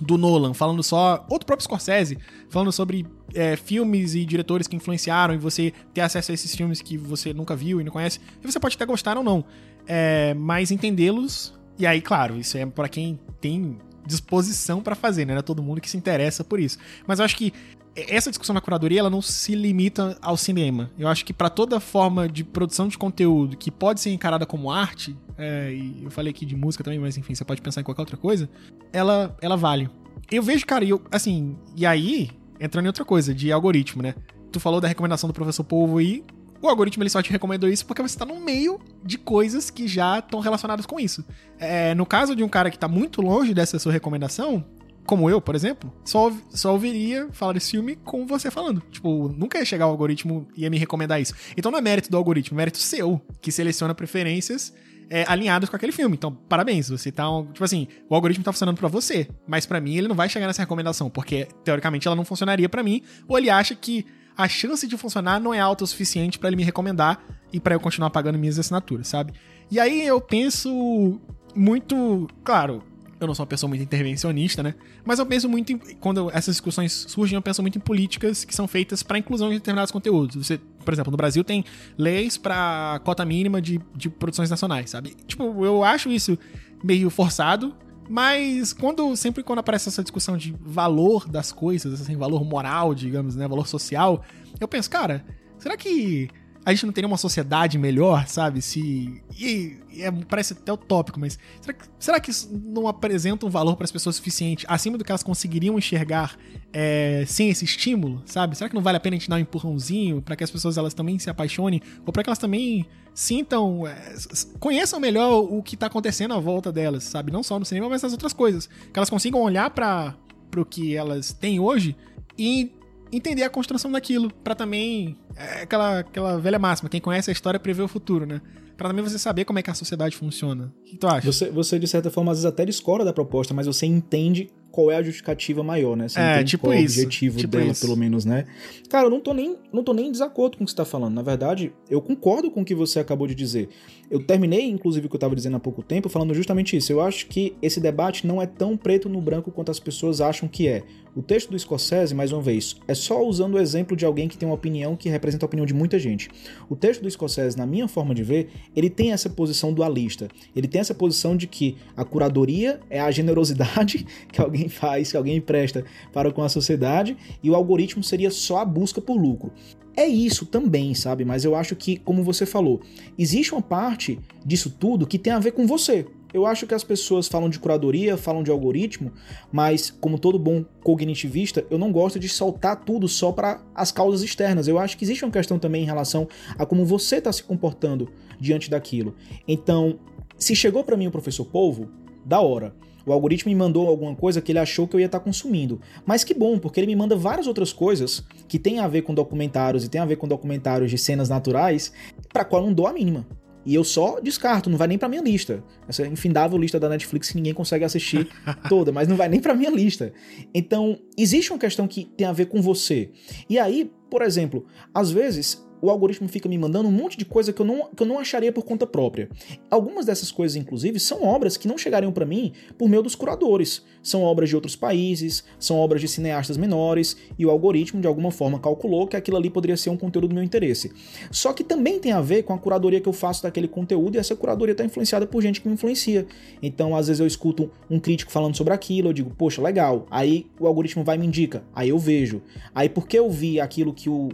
do 0.00 0.16
Nolan, 0.16 0.54
falando 0.54 0.82
só. 0.82 1.26
Outro 1.28 1.46
próprio 1.46 1.64
Scorsese, 1.64 2.18
falando 2.48 2.72
sobre 2.72 3.06
é, 3.34 3.56
filmes 3.56 4.14
e 4.14 4.24
diretores 4.24 4.66
que 4.66 4.76
influenciaram 4.76 5.34
e 5.34 5.38
você 5.38 5.72
ter 5.92 6.00
acesso 6.00 6.30
a 6.30 6.34
esses 6.34 6.54
filmes 6.54 6.80
que 6.80 6.96
você 6.96 7.34
nunca 7.34 7.54
viu 7.54 7.80
e 7.80 7.84
não 7.84 7.92
conhece. 7.92 8.20
E 8.42 8.50
você 8.50 8.58
pode 8.58 8.76
até 8.76 8.86
gostar 8.86 9.16
ou 9.18 9.24
não, 9.24 9.44
é, 9.86 10.34
mas 10.34 10.70
entendê-los. 10.70 11.54
E 11.78 11.86
aí, 11.86 12.00
claro, 12.00 12.36
isso 12.36 12.56
é 12.56 12.66
para 12.66 12.88
quem 12.88 13.20
tem 13.40 13.78
disposição 14.08 14.80
para 14.80 14.94
fazer, 14.94 15.26
né? 15.26 15.34
Não 15.34 15.40
é 15.40 15.42
todo 15.42 15.62
mundo 15.62 15.80
que 15.80 15.88
se 15.88 15.96
interessa 15.96 16.42
por 16.42 16.58
isso. 16.58 16.78
Mas 17.06 17.18
eu 17.18 17.24
acho 17.24 17.36
que 17.36 17.52
essa 17.94 18.30
discussão 18.30 18.54
na 18.54 18.60
curadoria 18.60 19.00
ela 19.00 19.10
não 19.10 19.20
se 19.20 19.54
limita 19.54 20.16
ao 20.22 20.36
cinema. 20.36 20.90
Eu 20.98 21.08
acho 21.08 21.24
que 21.24 21.32
para 21.32 21.50
toda 21.50 21.78
forma 21.80 22.28
de 22.28 22.44
produção 22.44 22.88
de 22.88 22.96
conteúdo 22.96 23.56
que 23.56 23.70
pode 23.70 24.00
ser 24.00 24.10
encarada 24.10 24.46
como 24.46 24.70
arte, 24.70 25.16
é, 25.36 25.72
e 25.72 26.04
eu 26.04 26.10
falei 26.10 26.30
aqui 26.30 26.46
de 26.46 26.56
música 26.56 26.82
também, 26.82 26.98
mas 26.98 27.16
enfim, 27.16 27.34
você 27.34 27.44
pode 27.44 27.60
pensar 27.60 27.80
em 27.80 27.84
qualquer 27.84 28.02
outra 28.02 28.16
coisa, 28.16 28.48
ela, 28.92 29.36
ela 29.40 29.56
vale. 29.56 29.90
Eu 30.30 30.42
vejo, 30.42 30.64
cara, 30.64 30.84
eu, 30.84 31.02
assim, 31.10 31.56
e 31.76 31.84
aí, 31.84 32.30
entrando 32.60 32.84
em 32.84 32.88
outra 32.88 33.04
coisa, 33.04 33.34
de 33.34 33.50
algoritmo, 33.50 34.02
né? 34.02 34.14
Tu 34.52 34.60
falou 34.60 34.80
da 34.80 34.88
recomendação 34.88 35.28
do 35.28 35.34
professor 35.34 35.64
Polvo 35.64 35.98
aí, 35.98 36.24
o 36.60 36.68
algoritmo 36.68 37.02
ele 37.02 37.10
só 37.10 37.22
te 37.22 37.30
recomendou 37.30 37.68
isso 37.68 37.86
porque 37.86 38.02
você 38.02 38.14
está 38.14 38.24
no 38.24 38.40
meio 38.40 38.80
de 39.04 39.16
coisas 39.18 39.70
que 39.70 39.86
já 39.86 40.18
estão 40.18 40.40
relacionadas 40.40 40.86
com 40.86 40.98
isso. 40.98 41.24
É, 41.58 41.94
no 41.94 42.04
caso 42.04 42.34
de 42.34 42.42
um 42.42 42.48
cara 42.48 42.70
que 42.70 42.76
está 42.76 42.88
muito 42.88 43.20
longe 43.20 43.54
dessa 43.54 43.78
sua 43.78 43.92
recomendação, 43.92 44.64
como 45.06 45.30
eu, 45.30 45.40
por 45.40 45.54
exemplo, 45.54 45.92
só, 46.04 46.30
só 46.50 46.72
ouviria 46.72 47.28
falar 47.32 47.54
desse 47.54 47.70
filme 47.70 47.96
com 47.96 48.26
você 48.26 48.50
falando. 48.50 48.82
Tipo, 48.90 49.28
nunca 49.28 49.58
ia 49.58 49.64
chegar 49.64 49.86
o 49.86 49.90
algoritmo 49.90 50.46
e 50.56 50.62
ia 50.62 50.70
me 50.70 50.76
recomendar 50.76 51.20
isso. 51.20 51.34
Então 51.56 51.72
não 51.72 51.78
é 51.78 51.82
mérito 51.82 52.10
do 52.10 52.16
algoritmo, 52.16 52.56
é 52.56 52.58
mérito 52.58 52.78
seu, 52.78 53.20
que 53.40 53.50
seleciona 53.50 53.94
preferências 53.94 54.74
é, 55.10 55.24
alinhadas 55.26 55.68
com 55.68 55.76
aquele 55.76 55.92
filme. 55.92 56.16
Então, 56.16 56.32
parabéns, 56.48 56.88
você 56.88 57.10
tá. 57.10 57.24
Tipo 57.52 57.64
assim, 57.64 57.88
o 58.08 58.14
algoritmo 58.14 58.44
tá 58.44 58.52
funcionando 58.52 58.76
para 58.76 58.88
você, 58.88 59.28
mas 59.46 59.64
para 59.64 59.80
mim 59.80 59.96
ele 59.96 60.08
não 60.08 60.16
vai 60.16 60.28
chegar 60.28 60.46
nessa 60.46 60.62
recomendação, 60.62 61.08
porque 61.08 61.48
teoricamente 61.64 62.06
ela 62.06 62.16
não 62.16 62.24
funcionaria 62.24 62.68
para 62.68 62.82
mim, 62.82 63.02
ou 63.26 63.38
ele 63.38 63.48
acha 63.48 63.74
que 63.74 64.04
a 64.38 64.48
chance 64.48 64.86
de 64.86 64.96
funcionar 64.96 65.40
não 65.40 65.52
é 65.52 65.58
alta 65.58 65.82
o 65.82 65.86
suficiente 65.86 66.38
para 66.38 66.48
ele 66.48 66.56
me 66.56 66.62
recomendar 66.62 67.20
e 67.52 67.58
para 67.58 67.74
eu 67.74 67.80
continuar 67.80 68.08
pagando 68.10 68.38
minhas 68.38 68.56
assinaturas, 68.56 69.08
sabe? 69.08 69.32
E 69.68 69.80
aí 69.80 70.06
eu 70.06 70.20
penso 70.20 71.20
muito, 71.56 72.28
claro, 72.44 72.84
eu 73.20 73.26
não 73.26 73.34
sou 73.34 73.42
uma 73.42 73.48
pessoa 73.48 73.68
muito 73.68 73.82
intervencionista, 73.82 74.62
né? 74.62 74.76
Mas 75.04 75.18
eu 75.18 75.26
penso 75.26 75.48
muito 75.48 75.72
em, 75.72 75.78
quando 75.78 76.30
essas 76.30 76.54
discussões 76.54 76.92
surgem, 77.08 77.34
eu 77.34 77.42
penso 77.42 77.60
muito 77.62 77.78
em 77.78 77.80
políticas 77.80 78.44
que 78.44 78.54
são 78.54 78.68
feitas 78.68 79.02
para 79.02 79.18
inclusão 79.18 79.48
de 79.48 79.56
determinados 79.56 79.90
conteúdos. 79.90 80.36
Você, 80.36 80.60
por 80.84 80.94
exemplo, 80.94 81.10
no 81.10 81.16
Brasil 81.16 81.42
tem 81.42 81.64
leis 81.98 82.38
para 82.38 83.00
cota 83.04 83.24
mínima 83.24 83.60
de, 83.60 83.80
de 83.92 84.08
produções 84.08 84.48
nacionais, 84.48 84.90
sabe? 84.90 85.16
Tipo, 85.26 85.64
eu 85.64 85.82
acho 85.82 86.12
isso 86.12 86.38
meio 86.84 87.10
forçado, 87.10 87.74
mas 88.08 88.72
quando 88.72 89.14
sempre 89.16 89.42
quando 89.42 89.58
aparece 89.58 89.88
essa 89.88 90.02
discussão 90.02 90.36
de 90.36 90.54
valor 90.60 91.28
das 91.28 91.52
coisas, 91.52 92.00
assim, 92.00 92.16
valor 92.16 92.44
moral, 92.44 92.94
digamos, 92.94 93.36
né, 93.36 93.46
valor 93.46 93.66
social, 93.66 94.24
eu 94.58 94.66
penso, 94.66 94.90
cara, 94.90 95.24
será 95.58 95.76
que 95.76 96.30
a 96.68 96.74
gente 96.74 96.84
não 96.84 96.92
teria 96.92 97.08
uma 97.08 97.16
sociedade 97.16 97.78
melhor, 97.78 98.26
sabe? 98.26 98.60
Se. 98.60 99.22
E, 99.38 99.78
é, 100.00 100.10
parece 100.10 100.52
até 100.52 100.70
utópico, 100.70 101.18
mas 101.18 101.38
será 101.62 101.72
que, 101.72 101.84
será 101.98 102.20
que 102.20 102.30
isso 102.30 102.50
não 102.52 102.86
apresenta 102.86 103.46
um 103.46 103.48
valor 103.48 103.74
para 103.74 103.86
as 103.86 103.90
pessoas 103.90 104.16
suficiente, 104.16 104.66
acima 104.68 104.98
do 104.98 105.02
que 105.02 105.10
elas 105.10 105.22
conseguiriam 105.22 105.78
enxergar 105.78 106.36
é, 106.70 107.24
sem 107.26 107.48
esse 107.48 107.64
estímulo, 107.64 108.22
sabe? 108.26 108.54
Será 108.54 108.68
que 108.68 108.74
não 108.74 108.82
vale 108.82 108.98
a 108.98 109.00
pena 109.00 109.16
a 109.16 109.18
gente 109.18 109.30
dar 109.30 109.36
um 109.36 109.38
empurrãozinho 109.38 110.20
para 110.20 110.36
que 110.36 110.44
as 110.44 110.50
pessoas 110.50 110.76
elas 110.76 110.92
também 110.92 111.18
se 111.18 111.30
apaixonem, 111.30 111.80
ou 112.04 112.12
para 112.12 112.22
que 112.22 112.28
elas 112.28 112.38
também 112.38 112.86
sintam. 113.14 113.86
É, 113.86 114.14
conheçam 114.60 115.00
melhor 115.00 115.40
o 115.40 115.62
que 115.62 115.74
tá 115.74 115.86
acontecendo 115.86 116.34
à 116.34 116.38
volta 116.38 116.70
delas, 116.70 117.04
sabe? 117.04 117.32
Não 117.32 117.42
só 117.42 117.58
no 117.58 117.64
cinema, 117.64 117.88
mas 117.88 118.02
nas 118.02 118.12
outras 118.12 118.34
coisas. 118.34 118.66
Que 118.92 118.98
elas 118.98 119.08
consigam 119.08 119.40
olhar 119.40 119.70
para 119.70 120.14
o 120.54 120.66
que 120.66 120.94
elas 120.94 121.32
têm 121.32 121.58
hoje 121.58 121.96
e 122.36 122.72
entender 123.12 123.42
a 123.42 123.50
construção 123.50 123.90
daquilo, 123.90 124.32
para 124.42 124.54
também. 124.54 125.16
É 125.36 125.62
aquela, 125.62 126.00
aquela 126.00 126.38
velha 126.38 126.58
máxima: 126.58 126.88
quem 126.88 127.00
conhece 127.00 127.30
a 127.30 127.32
história 127.32 127.58
prevê 127.58 127.82
o 127.82 127.88
futuro, 127.88 128.26
né? 128.26 128.40
Pra 128.76 128.88
também 128.88 129.02
você 129.02 129.18
saber 129.18 129.44
como 129.44 129.58
é 129.58 129.62
que 129.62 129.70
a 129.70 129.74
sociedade 129.74 130.16
funciona. 130.16 130.72
O 130.80 130.84
que 130.84 130.96
tu 130.96 131.08
acha? 131.08 131.26
Você, 131.32 131.50
você 131.50 131.78
de 131.80 131.88
certa 131.88 132.10
forma, 132.10 132.30
às 132.30 132.38
vezes 132.38 132.46
até 132.46 132.64
discorda 132.64 133.04
da 133.04 133.12
proposta, 133.12 133.52
mas 133.52 133.66
você 133.66 133.86
entende 133.86 134.50
qual 134.70 134.92
é 134.92 134.96
a 134.96 135.02
justificativa 135.02 135.64
maior, 135.64 135.96
né? 135.96 136.08
Você 136.08 136.20
é, 136.20 136.44
tipo 136.44 136.68
qual 136.68 136.74
isso, 136.74 137.00
é 137.00 137.02
o 137.02 137.04
objetivo 137.06 137.38
tipo 137.38 137.50
dela, 137.50 137.72
isso. 137.72 137.80
pelo 137.80 137.96
menos, 137.96 138.24
né? 138.24 138.44
Cara, 138.88 139.06
eu 139.06 139.10
não 139.10 139.18
tô, 139.18 139.34
nem, 139.34 139.56
não 139.72 139.82
tô 139.82 139.92
nem 139.92 140.06
em 140.06 140.12
desacordo 140.12 140.56
com 140.56 140.62
o 140.62 140.64
que 140.64 140.70
você 140.70 140.76
tá 140.76 140.84
falando. 140.84 141.14
Na 141.14 141.22
verdade, 141.22 141.72
eu 141.90 142.00
concordo 142.00 142.48
com 142.52 142.60
o 142.60 142.64
que 142.64 142.74
você 142.74 143.00
acabou 143.00 143.26
de 143.26 143.34
dizer. 143.34 143.68
Eu 144.08 144.24
terminei, 144.24 144.70
inclusive, 144.70 145.06
o 145.06 145.10
que 145.10 145.16
eu 145.16 145.20
tava 145.20 145.34
dizendo 145.34 145.56
há 145.56 145.60
pouco 145.60 145.82
tempo, 145.82 146.08
falando 146.08 146.32
justamente 146.32 146.76
isso. 146.76 146.92
Eu 146.92 147.00
acho 147.00 147.26
que 147.26 147.56
esse 147.60 147.80
debate 147.80 148.24
não 148.24 148.40
é 148.40 148.46
tão 148.46 148.76
preto 148.76 149.08
no 149.08 149.20
branco 149.20 149.50
quanto 149.50 149.72
as 149.72 149.80
pessoas 149.80 150.20
acham 150.20 150.48
que 150.48 150.68
é. 150.68 150.84
O 151.18 151.22
texto 151.22 151.50
do 151.50 151.58
Scorsese, 151.58 152.14
mais 152.14 152.30
uma 152.30 152.40
vez, 152.40 152.76
é 152.86 152.94
só 152.94 153.20
usando 153.26 153.54
o 153.54 153.58
exemplo 153.58 153.96
de 153.96 154.04
alguém 154.04 154.28
que 154.28 154.38
tem 154.38 154.48
uma 154.48 154.54
opinião 154.54 154.94
que 154.94 155.08
representa 155.08 155.44
a 155.44 155.48
opinião 155.48 155.66
de 155.66 155.74
muita 155.74 155.98
gente. 155.98 156.28
O 156.70 156.76
texto 156.76 157.02
do 157.02 157.10
Scorsese, 157.10 157.58
na 157.58 157.66
minha 157.66 157.88
forma 157.88 158.14
de 158.14 158.22
ver, 158.22 158.50
ele 158.76 158.88
tem 158.88 159.10
essa 159.10 159.28
posição 159.28 159.72
dualista. 159.72 160.28
Ele 160.54 160.68
tem 160.68 160.80
essa 160.80 160.94
posição 160.94 161.36
de 161.36 161.48
que 161.48 161.76
a 161.96 162.04
curadoria 162.04 162.78
é 162.88 163.00
a 163.00 163.10
generosidade 163.10 164.06
que 164.30 164.40
alguém 164.40 164.68
faz, 164.68 165.10
que 165.10 165.16
alguém 165.16 165.40
presta 165.40 165.84
para 166.12 166.30
com 166.30 166.40
a 166.40 166.48
sociedade, 166.48 167.16
e 167.42 167.50
o 167.50 167.56
algoritmo 167.56 168.04
seria 168.04 168.30
só 168.30 168.58
a 168.58 168.64
busca 168.64 169.00
por 169.00 169.20
lucro. 169.20 169.50
É 169.96 170.06
isso 170.06 170.46
também, 170.46 170.94
sabe? 170.94 171.24
Mas 171.24 171.44
eu 171.44 171.56
acho 171.56 171.74
que, 171.74 171.96
como 171.96 172.22
você 172.22 172.46
falou, 172.46 172.80
existe 173.18 173.52
uma 173.52 173.60
parte 173.60 174.20
disso 174.46 174.70
tudo 174.70 175.04
que 175.04 175.18
tem 175.18 175.32
a 175.32 175.40
ver 175.40 175.50
com 175.50 175.66
você. 175.66 176.06
Eu 176.32 176.44
acho 176.44 176.66
que 176.66 176.74
as 176.74 176.84
pessoas 176.84 177.26
falam 177.26 177.48
de 177.48 177.58
curadoria, 177.58 178.16
falam 178.16 178.42
de 178.42 178.50
algoritmo, 178.50 179.12
mas 179.50 179.90
como 179.90 180.18
todo 180.18 180.38
bom 180.38 180.62
cognitivista, 180.82 181.64
eu 181.70 181.78
não 181.78 181.90
gosto 181.90 182.18
de 182.18 182.28
soltar 182.28 182.84
tudo 182.84 183.08
só 183.08 183.32
para 183.32 183.62
as 183.74 183.90
causas 183.90 184.22
externas. 184.22 184.68
Eu 184.68 184.78
acho 184.78 184.98
que 184.98 185.04
existe 185.04 185.24
uma 185.24 185.32
questão 185.32 185.58
também 185.58 185.82
em 185.82 185.86
relação 185.86 186.28
a 186.58 186.66
como 186.66 186.84
você 186.84 187.16
está 187.16 187.32
se 187.32 187.42
comportando 187.42 188.10
diante 188.38 188.68
daquilo. 188.68 189.14
Então, 189.46 189.98
se 190.36 190.54
chegou 190.54 190.84
para 190.84 190.96
mim 190.96 191.06
o 191.06 191.10
professor 191.10 191.46
Polvo, 191.46 191.88
da 192.24 192.40
hora. 192.40 192.74
O 193.06 193.12
algoritmo 193.12 193.50
me 193.50 193.56
mandou 193.56 193.88
alguma 193.88 194.14
coisa 194.14 194.42
que 194.42 194.52
ele 194.52 194.58
achou 194.58 194.86
que 194.86 194.94
eu 194.94 195.00
ia 195.00 195.06
estar 195.06 195.20
consumindo. 195.20 195.80
Mas 196.04 196.24
que 196.24 196.34
bom, 196.34 196.58
porque 196.58 196.78
ele 196.78 196.86
me 196.86 196.94
manda 196.94 197.16
várias 197.16 197.46
outras 197.46 197.72
coisas 197.72 198.22
que 198.46 198.58
tem 198.58 198.80
a 198.80 198.86
ver 198.86 199.00
com 199.00 199.14
documentários 199.14 199.82
e 199.82 199.88
tem 199.88 199.98
a 199.98 200.04
ver 200.04 200.16
com 200.16 200.28
documentários 200.28 200.90
de 200.90 200.98
cenas 200.98 201.30
naturais, 201.30 201.90
para 202.30 202.44
qual 202.44 202.62
não 202.62 202.70
dou 202.70 202.86
a 202.86 202.92
mínima. 202.92 203.26
E 203.68 203.74
eu 203.74 203.84
só 203.84 204.18
descarto, 204.18 204.70
não 204.70 204.78
vai 204.78 204.88
nem 204.88 204.96
pra 204.96 205.10
minha 205.10 205.20
lista. 205.20 205.62
Essa 205.86 206.06
infindável 206.06 206.56
lista 206.56 206.80
da 206.80 206.88
Netflix 206.88 207.28
que 207.28 207.36
ninguém 207.36 207.52
consegue 207.52 207.84
assistir 207.84 208.26
toda, 208.66 208.90
mas 208.90 209.06
não 209.06 209.14
vai 209.14 209.28
nem 209.28 209.40
pra 209.40 209.54
minha 209.54 209.68
lista. 209.68 210.10
Então, 210.54 210.98
existe 211.18 211.52
uma 211.52 211.58
questão 211.58 211.86
que 211.86 212.06
tem 212.16 212.26
a 212.26 212.32
ver 212.32 212.46
com 212.46 212.62
você. 212.62 213.10
E 213.46 213.58
aí, 213.58 213.92
por 214.10 214.22
exemplo, 214.22 214.64
às 214.94 215.10
vezes 215.10 215.67
o 215.80 215.90
algoritmo 215.90 216.28
fica 216.28 216.48
me 216.48 216.58
mandando 216.58 216.88
um 216.88 216.92
monte 216.92 217.16
de 217.16 217.24
coisa 217.24 217.52
que 217.52 217.60
eu 217.60 217.66
não, 217.66 217.88
que 217.94 218.02
eu 218.02 218.06
não 218.06 218.18
acharia 218.18 218.52
por 218.52 218.64
conta 218.64 218.86
própria. 218.86 219.28
Algumas 219.70 220.06
dessas 220.06 220.30
coisas, 220.30 220.56
inclusive, 220.56 220.98
são 220.98 221.24
obras 221.24 221.56
que 221.56 221.68
não 221.68 221.78
chegariam 221.78 222.12
para 222.12 222.26
mim 222.26 222.52
por 222.76 222.88
meio 222.88 223.02
dos 223.02 223.14
curadores. 223.14 223.82
São 224.02 224.22
obras 224.22 224.48
de 224.48 224.54
outros 224.54 224.76
países, 224.76 225.44
são 225.58 225.76
obras 225.76 226.00
de 226.00 226.08
cineastas 226.08 226.56
menores, 226.56 227.16
e 227.38 227.44
o 227.44 227.50
algoritmo, 227.50 228.00
de 228.00 228.06
alguma 228.06 228.30
forma, 228.30 228.58
calculou 228.58 229.06
que 229.06 229.16
aquilo 229.16 229.36
ali 229.36 229.50
poderia 229.50 229.76
ser 229.76 229.90
um 229.90 229.96
conteúdo 229.96 230.28
do 230.28 230.34
meu 230.34 230.42
interesse. 230.42 230.90
Só 231.30 231.52
que 231.52 231.62
também 231.62 231.98
tem 231.98 232.12
a 232.12 232.20
ver 232.20 232.42
com 232.42 232.52
a 232.52 232.58
curadoria 232.58 233.00
que 233.00 233.08
eu 233.08 233.12
faço 233.12 233.42
daquele 233.42 233.68
conteúdo, 233.68 234.16
e 234.16 234.18
essa 234.18 234.34
curadoria 234.34 234.72
está 234.72 234.84
influenciada 234.84 235.26
por 235.26 235.42
gente 235.42 235.60
que 235.60 235.68
me 235.68 235.74
influencia. 235.74 236.26
Então, 236.62 236.96
às 236.96 237.08
vezes, 237.08 237.20
eu 237.20 237.26
escuto 237.26 237.70
um 237.90 237.98
crítico 237.98 238.32
falando 238.32 238.56
sobre 238.56 238.72
aquilo, 238.72 239.08
eu 239.08 239.12
digo, 239.12 239.30
poxa, 239.30 239.60
legal. 239.60 240.06
Aí 240.10 240.46
o 240.58 240.66
algoritmo 240.66 241.04
vai 241.04 241.16
e 241.16 241.18
me 241.18 241.26
indica, 241.26 241.62
aí 241.74 241.90
eu 241.90 241.98
vejo. 241.98 242.42
Aí, 242.74 242.88
porque 242.88 243.18
eu 243.18 243.30
vi 243.30 243.60
aquilo 243.60 243.92
que 243.92 244.08
o 244.08 244.28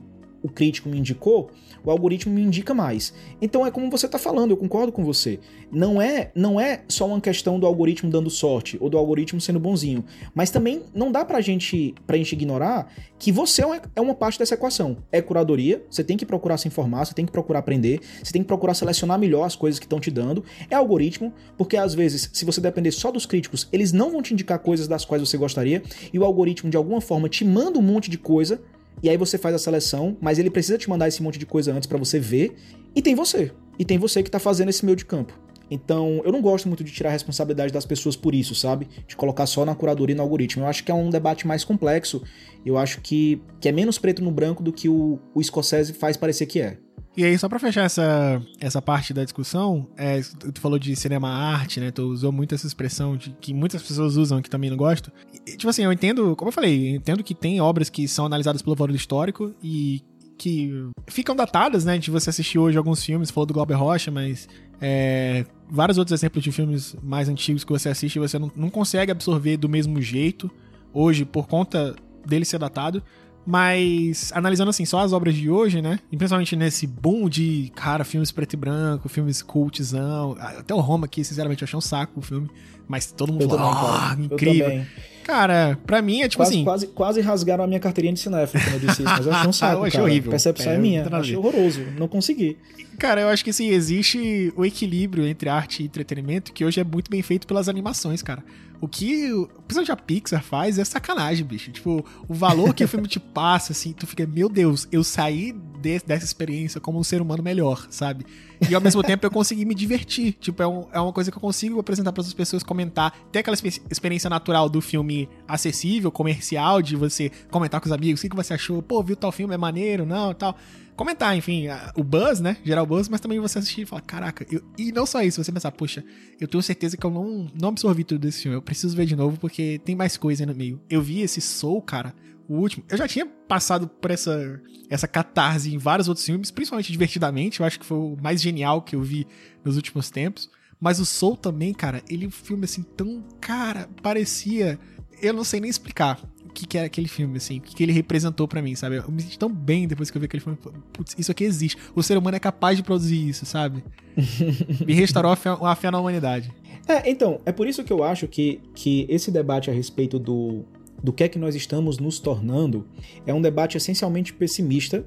o 0.44 0.48
crítico 0.50 0.90
me 0.90 0.98
indicou, 0.98 1.50
o 1.82 1.90
algoritmo 1.90 2.34
me 2.34 2.42
indica 2.42 2.74
mais. 2.74 3.14
Então 3.40 3.66
é 3.66 3.70
como 3.70 3.90
você 3.90 4.04
está 4.04 4.18
falando, 4.18 4.50
eu 4.50 4.56
concordo 4.58 4.92
com 4.92 5.02
você. 5.02 5.40
Não 5.72 6.00
é, 6.00 6.30
não 6.34 6.60
é 6.60 6.82
só 6.86 7.06
uma 7.06 7.20
questão 7.20 7.58
do 7.58 7.66
algoritmo 7.66 8.10
dando 8.10 8.28
sorte 8.28 8.76
ou 8.78 8.90
do 8.90 8.98
algoritmo 8.98 9.40
sendo 9.40 9.58
bonzinho, 9.58 10.04
mas 10.34 10.50
também 10.50 10.82
não 10.94 11.10
dá 11.10 11.24
pra 11.24 11.40
gente, 11.40 11.94
pra 12.06 12.18
gente 12.18 12.32
ignorar 12.32 12.92
que 13.18 13.32
você 13.32 13.62
é 13.62 13.80
é 13.96 14.00
uma 14.00 14.14
parte 14.14 14.38
dessa 14.38 14.54
equação. 14.54 14.98
É 15.10 15.22
curadoria, 15.22 15.82
você 15.88 16.04
tem 16.04 16.16
que 16.16 16.26
procurar 16.26 16.58
se 16.58 16.68
informar, 16.68 17.06
você 17.06 17.14
tem 17.14 17.24
que 17.24 17.32
procurar 17.32 17.60
aprender, 17.60 18.00
você 18.22 18.32
tem 18.32 18.42
que 18.42 18.48
procurar 18.48 18.74
selecionar 18.74 19.18
melhor 19.18 19.44
as 19.44 19.56
coisas 19.56 19.78
que 19.78 19.86
estão 19.86 19.98
te 19.98 20.10
dando. 20.10 20.44
É 20.68 20.74
algoritmo, 20.74 21.32
porque 21.56 21.78
às 21.78 21.94
vezes, 21.94 22.28
se 22.34 22.44
você 22.44 22.60
depender 22.60 22.92
só 22.92 23.10
dos 23.10 23.24
críticos, 23.24 23.66
eles 23.72 23.92
não 23.92 24.10
vão 24.10 24.20
te 24.20 24.34
indicar 24.34 24.58
coisas 24.58 24.86
das 24.86 25.06
quais 25.06 25.22
você 25.22 25.38
gostaria, 25.38 25.82
e 26.12 26.18
o 26.18 26.24
algoritmo 26.24 26.68
de 26.68 26.76
alguma 26.76 27.00
forma 27.00 27.28
te 27.28 27.44
manda 27.44 27.78
um 27.78 27.82
monte 27.82 28.10
de 28.10 28.18
coisa 28.18 28.60
e 29.02 29.08
aí 29.08 29.16
você 29.16 29.36
faz 29.36 29.54
a 29.54 29.58
seleção, 29.58 30.16
mas 30.20 30.38
ele 30.38 30.50
precisa 30.50 30.78
te 30.78 30.88
mandar 30.88 31.08
esse 31.08 31.22
monte 31.22 31.38
de 31.38 31.46
coisa 31.46 31.72
antes 31.72 31.86
para 31.86 31.98
você 31.98 32.18
ver. 32.18 32.56
E 32.94 33.02
tem 33.02 33.14
você. 33.14 33.50
E 33.78 33.84
tem 33.84 33.98
você 33.98 34.22
que 34.22 34.30
tá 34.30 34.38
fazendo 34.38 34.68
esse 34.68 34.84
meio 34.84 34.96
de 34.96 35.04
campo. 35.04 35.38
Então, 35.70 36.20
eu 36.24 36.30
não 36.30 36.42
gosto 36.42 36.68
muito 36.68 36.84
de 36.84 36.92
tirar 36.92 37.08
a 37.08 37.12
responsabilidade 37.12 37.72
das 37.72 37.86
pessoas 37.86 38.16
por 38.16 38.34
isso, 38.34 38.54
sabe? 38.54 38.86
De 39.06 39.16
colocar 39.16 39.46
só 39.46 39.64
na 39.64 39.74
curadoria 39.74 40.14
e 40.14 40.16
no 40.16 40.22
algoritmo. 40.22 40.64
Eu 40.64 40.68
acho 40.68 40.84
que 40.84 40.90
é 40.90 40.94
um 40.94 41.10
debate 41.10 41.46
mais 41.46 41.64
complexo. 41.64 42.22
Eu 42.64 42.76
acho 42.76 43.00
que, 43.00 43.40
que 43.60 43.68
é 43.68 43.72
menos 43.72 43.98
preto 43.98 44.22
no 44.22 44.30
branco 44.30 44.62
do 44.62 44.72
que 44.72 44.88
o, 44.88 45.18
o 45.34 45.42
Scorsese 45.42 45.92
faz 45.92 46.16
parecer 46.16 46.46
que 46.46 46.60
é. 46.60 46.78
E 47.16 47.24
aí, 47.24 47.38
só 47.38 47.48
pra 47.48 47.60
fechar 47.60 47.82
essa, 47.84 48.42
essa 48.58 48.82
parte 48.82 49.14
da 49.14 49.22
discussão, 49.22 49.86
é, 49.96 50.20
tu 50.52 50.60
falou 50.60 50.78
de 50.78 50.96
cinema 50.96 51.28
arte, 51.28 51.78
né? 51.78 51.90
Tu 51.90 52.02
usou 52.02 52.32
muito 52.32 52.54
essa 52.54 52.66
expressão 52.66 53.16
de, 53.16 53.30
que 53.40 53.54
muitas 53.54 53.82
pessoas 53.82 54.16
usam, 54.16 54.42
que 54.42 54.50
também 54.50 54.68
não 54.68 54.76
gosto. 54.76 55.12
Tipo 55.46 55.68
assim, 55.68 55.84
eu 55.84 55.92
entendo, 55.92 56.34
como 56.34 56.48
eu 56.48 56.52
falei, 56.52 56.90
eu 56.90 56.96
entendo 56.96 57.22
que 57.22 57.34
tem 57.34 57.60
obras 57.60 57.88
que 57.88 58.08
são 58.08 58.26
analisadas 58.26 58.62
pelo 58.62 58.74
valor 58.74 58.94
histórico 58.94 59.54
e 59.62 60.02
que 60.36 60.72
ficam 61.06 61.36
datadas, 61.36 61.84
né? 61.84 61.98
De 61.98 62.10
você 62.10 62.30
assistir 62.30 62.58
hoje 62.58 62.76
alguns 62.76 63.04
filmes, 63.04 63.30
falou 63.30 63.46
do 63.46 63.54
Glauber 63.54 63.74
Rocha, 63.74 64.10
mas 64.10 64.48
É, 64.80 65.46
vários 65.70 65.98
outros 65.98 66.20
exemplos 66.20 66.42
de 66.42 66.50
filmes 66.50 66.96
mais 67.00 67.28
antigos 67.28 67.62
que 67.64 67.70
você 67.70 67.88
assiste 67.88 68.16
e 68.16 68.18
você 68.18 68.38
não, 68.38 68.50
não 68.56 68.68
consegue 68.68 69.12
absorver 69.12 69.56
do 69.56 69.68
mesmo 69.68 70.02
jeito 70.02 70.50
hoje 70.92 71.24
por 71.24 71.46
conta 71.46 71.94
dele 72.26 72.44
ser 72.44 72.58
datado. 72.58 73.00
Mas, 73.46 74.32
analisando 74.34 74.70
assim, 74.70 74.84
só 74.84 75.00
as 75.00 75.12
obras 75.12 75.34
de 75.34 75.50
hoje, 75.50 75.82
né? 75.82 75.98
E 76.10 76.16
principalmente 76.16 76.56
nesse 76.56 76.86
boom 76.86 77.28
de, 77.28 77.70
cara, 77.74 78.02
filmes 78.04 78.32
preto 78.32 78.54
e 78.54 78.56
branco, 78.56 79.08
filmes 79.08 79.42
cultzão. 79.42 80.34
Até 80.38 80.72
o 80.74 80.80
Roma 80.80 81.04
aqui, 81.06 81.22
sinceramente, 81.22 81.62
eu 81.62 81.66
achei 81.66 81.76
um 81.76 81.80
saco 81.82 82.20
o 82.20 82.22
filme. 82.22 82.48
Mas 82.88 83.10
todo 83.12 83.32
mundo 83.32 83.42
Eu 83.44 83.48
falou, 83.48 83.64
também, 83.74 83.82
cara. 83.82 84.10
"Ah, 84.10 84.16
Eu 84.18 84.24
incrível. 84.24 84.64
também. 84.66 84.86
Cara, 85.24 85.78
pra 85.86 86.02
mim 86.02 86.20
é 86.20 86.28
tipo 86.28 86.42
quase, 86.42 86.52
assim. 86.54 86.64
quase, 86.64 86.86
quase 86.88 87.20
rasgaram 87.22 87.64
a 87.64 87.66
minha 87.66 87.80
carteirinha 87.80 88.12
de 88.12 88.20
cinéfilo 88.20 88.62
quando 88.62 88.74
eu 88.74 88.80
disse 88.80 89.02
isso, 89.02 89.10
mas 89.10 89.24
eu 89.26 89.32
achei 89.32 89.48
um 89.48 89.52
saco, 89.54 89.72
Eu 89.76 89.84
achei 89.84 89.90
cara. 89.92 90.04
horrível. 90.04 90.28
A 90.28 90.32
percepção 90.32 90.72
É, 90.72 90.74
é, 90.74 90.78
minha. 90.78 91.08
Achei 91.16 91.34
horroroso. 91.36 91.80
Não 91.98 92.06
consegui. 92.06 92.58
Cara, 92.98 93.22
eu 93.22 93.28
acho 93.28 93.42
que 93.42 93.48
assim, 93.50 93.68
existe 93.68 94.52
o 94.54 94.66
equilíbrio 94.66 95.26
entre 95.26 95.48
arte 95.48 95.82
e 95.82 95.86
entretenimento 95.86 96.52
que 96.52 96.62
hoje 96.64 96.78
é 96.78 96.84
muito 96.84 97.10
bem 97.10 97.22
feito 97.22 97.46
pelas 97.46 97.68
animações, 97.70 98.22
cara. 98.22 98.44
O 98.84 98.88
que, 98.88 99.28
principalmente 99.66 99.92
a 99.92 99.96
Pixar 99.96 100.42
faz 100.44 100.78
é 100.78 100.84
sacanagem, 100.84 101.44
bicho. 101.46 101.72
Tipo, 101.72 102.04
o 102.28 102.34
valor 102.34 102.74
que 102.74 102.84
o 102.84 102.88
filme 102.88 103.08
te 103.08 103.18
passa, 103.18 103.72
assim, 103.72 103.92
tu 103.92 104.06
fica, 104.06 104.26
meu 104.26 104.48
Deus, 104.48 104.86
eu 104.92 105.02
saí 105.02 105.52
de- 105.80 106.00
dessa 106.00 106.24
experiência 106.24 106.80
como 106.80 106.98
um 106.98 107.02
ser 107.04 107.22
humano 107.22 107.42
melhor, 107.42 107.86
sabe? 107.88 108.26
E 108.68 108.74
ao 108.74 108.80
mesmo 108.80 109.02
tempo 109.02 109.24
eu 109.24 109.30
consegui 109.30 109.64
me 109.64 109.74
divertir. 109.74 110.32
Tipo, 110.34 110.62
é, 110.62 110.66
um- 110.66 110.86
é 110.92 111.00
uma 111.00 111.12
coisa 111.12 111.30
que 111.30 111.36
eu 111.36 111.40
consigo 111.40 111.78
apresentar 111.80 112.12
para 112.12 112.22
as 112.22 112.32
pessoas, 112.34 112.62
comentar. 112.62 113.10
Ter 113.32 113.38
aquela 113.38 113.54
expe- 113.54 113.80
experiência 113.90 114.28
natural 114.28 114.68
do 114.68 114.80
filme 114.82 115.28
acessível, 115.48 116.10
comercial, 116.12 116.82
de 116.82 116.94
você 116.94 117.30
comentar 117.50 117.80
com 117.80 117.86
os 117.86 117.92
amigos, 117.92 118.20
o 118.20 118.22
que, 118.22 118.28
que 118.28 118.36
você 118.36 118.54
achou? 118.54 118.82
Pô, 118.82 119.02
viu 119.02 119.16
tal 119.16 119.32
filme, 119.32 119.54
é 119.54 119.58
maneiro, 119.58 120.04
não, 120.04 120.34
tal 120.34 120.56
comentar, 120.96 121.36
enfim, 121.36 121.66
a- 121.68 121.92
o 121.96 122.02
buzz, 122.04 122.40
né? 122.40 122.56
Gerar 122.64 122.82
o 122.82 122.86
buzz, 122.86 123.08
mas 123.08 123.20
também 123.20 123.38
você 123.40 123.58
assistir 123.58 123.82
e 123.82 123.86
falar, 123.86 124.02
caraca, 124.02 124.46
eu... 124.50 124.62
e 124.78 124.92
não 124.92 125.04
só 125.06 125.22
isso, 125.22 125.42
você 125.42 125.50
pensar, 125.52 125.72
poxa, 125.72 126.04
eu 126.40 126.46
tenho 126.48 126.62
certeza 126.62 126.96
que 126.96 127.04
eu 127.04 127.10
não, 127.10 127.48
não 127.60 127.68
absorvi 127.70 128.04
tudo 128.04 128.20
desse 128.20 128.42
filme, 128.42 128.56
eu 128.56 128.62
preciso 128.62 128.96
ver 128.96 129.06
de 129.06 129.16
novo 129.16 129.38
porque 129.38 129.80
tem 129.84 129.94
mais 129.96 130.16
coisa 130.16 130.42
aí 130.42 130.46
no 130.46 130.54
meio. 130.54 130.80
Eu 130.88 131.02
vi 131.02 131.20
esse 131.20 131.40
Soul, 131.40 131.82
cara, 131.82 132.14
o 132.48 132.54
último, 132.56 132.84
eu 132.90 132.96
já 132.98 133.08
tinha 133.08 133.24
passado 133.26 133.88
por 133.88 134.10
essa, 134.10 134.60
essa 134.90 135.08
catarse 135.08 135.74
em 135.74 135.78
vários 135.78 136.08
outros 136.08 136.26
filmes, 136.26 136.50
principalmente 136.50 136.92
divertidamente, 136.92 137.60
eu 137.60 137.66
acho 137.66 137.80
que 137.80 137.86
foi 137.86 137.96
o 137.98 138.16
mais 138.22 138.40
genial 138.42 138.82
que 138.82 138.94
eu 138.94 139.02
vi 139.02 139.26
nos 139.64 139.76
últimos 139.76 140.10
tempos, 140.10 140.50
mas 140.80 141.00
o 141.00 141.06
Soul 141.06 141.36
também, 141.36 141.72
cara, 141.72 142.02
ele 142.10 142.24
é 142.26 142.28
um 142.28 142.30
filme 142.30 142.64
assim 142.64 142.82
tão, 142.82 143.24
cara, 143.40 143.88
parecia, 144.02 144.78
eu 145.22 145.32
não 145.32 145.44
sei 145.44 145.58
nem 145.60 145.70
explicar 145.70 146.20
que, 146.54 146.66
que 146.66 146.78
era 146.78 146.86
aquele 146.86 147.08
filme, 147.08 147.36
assim, 147.36 147.58
o 147.58 147.60
que, 147.60 147.74
que 147.74 147.82
ele 147.82 147.92
representou 147.92 148.48
pra 148.48 148.62
mim, 148.62 148.74
sabe? 148.74 148.96
Eu 148.96 149.10
me 149.10 149.20
senti 149.20 149.38
tão 149.38 149.50
bem 149.50 149.86
depois 149.86 150.10
que 150.10 150.16
eu 150.16 150.20
vi 150.20 150.26
aquele 150.26 150.42
filme. 150.42 150.58
Putz, 150.92 151.14
isso 151.18 151.30
aqui 151.30 151.44
existe. 151.44 151.76
O 151.94 152.02
ser 152.02 152.16
humano 152.16 152.36
é 152.36 152.40
capaz 152.40 152.76
de 152.76 152.82
produzir 152.82 153.28
isso, 153.28 153.44
sabe? 153.44 153.84
me 154.86 154.94
restaurou 154.94 155.32
a 155.32 155.36
fé, 155.36 155.50
a 155.50 155.74
fé 155.74 155.90
na 155.90 155.98
humanidade. 155.98 156.50
É, 156.86 157.10
então, 157.10 157.40
é 157.44 157.52
por 157.52 157.66
isso 157.66 157.82
que 157.82 157.92
eu 157.92 158.04
acho 158.04 158.28
que, 158.28 158.60
que 158.74 159.06
esse 159.08 159.30
debate 159.30 159.70
a 159.70 159.72
respeito 159.72 160.18
do, 160.18 160.64
do 161.02 161.12
que 161.12 161.24
é 161.24 161.28
que 161.28 161.38
nós 161.38 161.54
estamos 161.54 161.98
nos 161.98 162.18
tornando 162.18 162.86
é 163.26 163.34
um 163.34 163.40
debate 163.40 163.76
essencialmente 163.76 164.32
pessimista. 164.32 165.04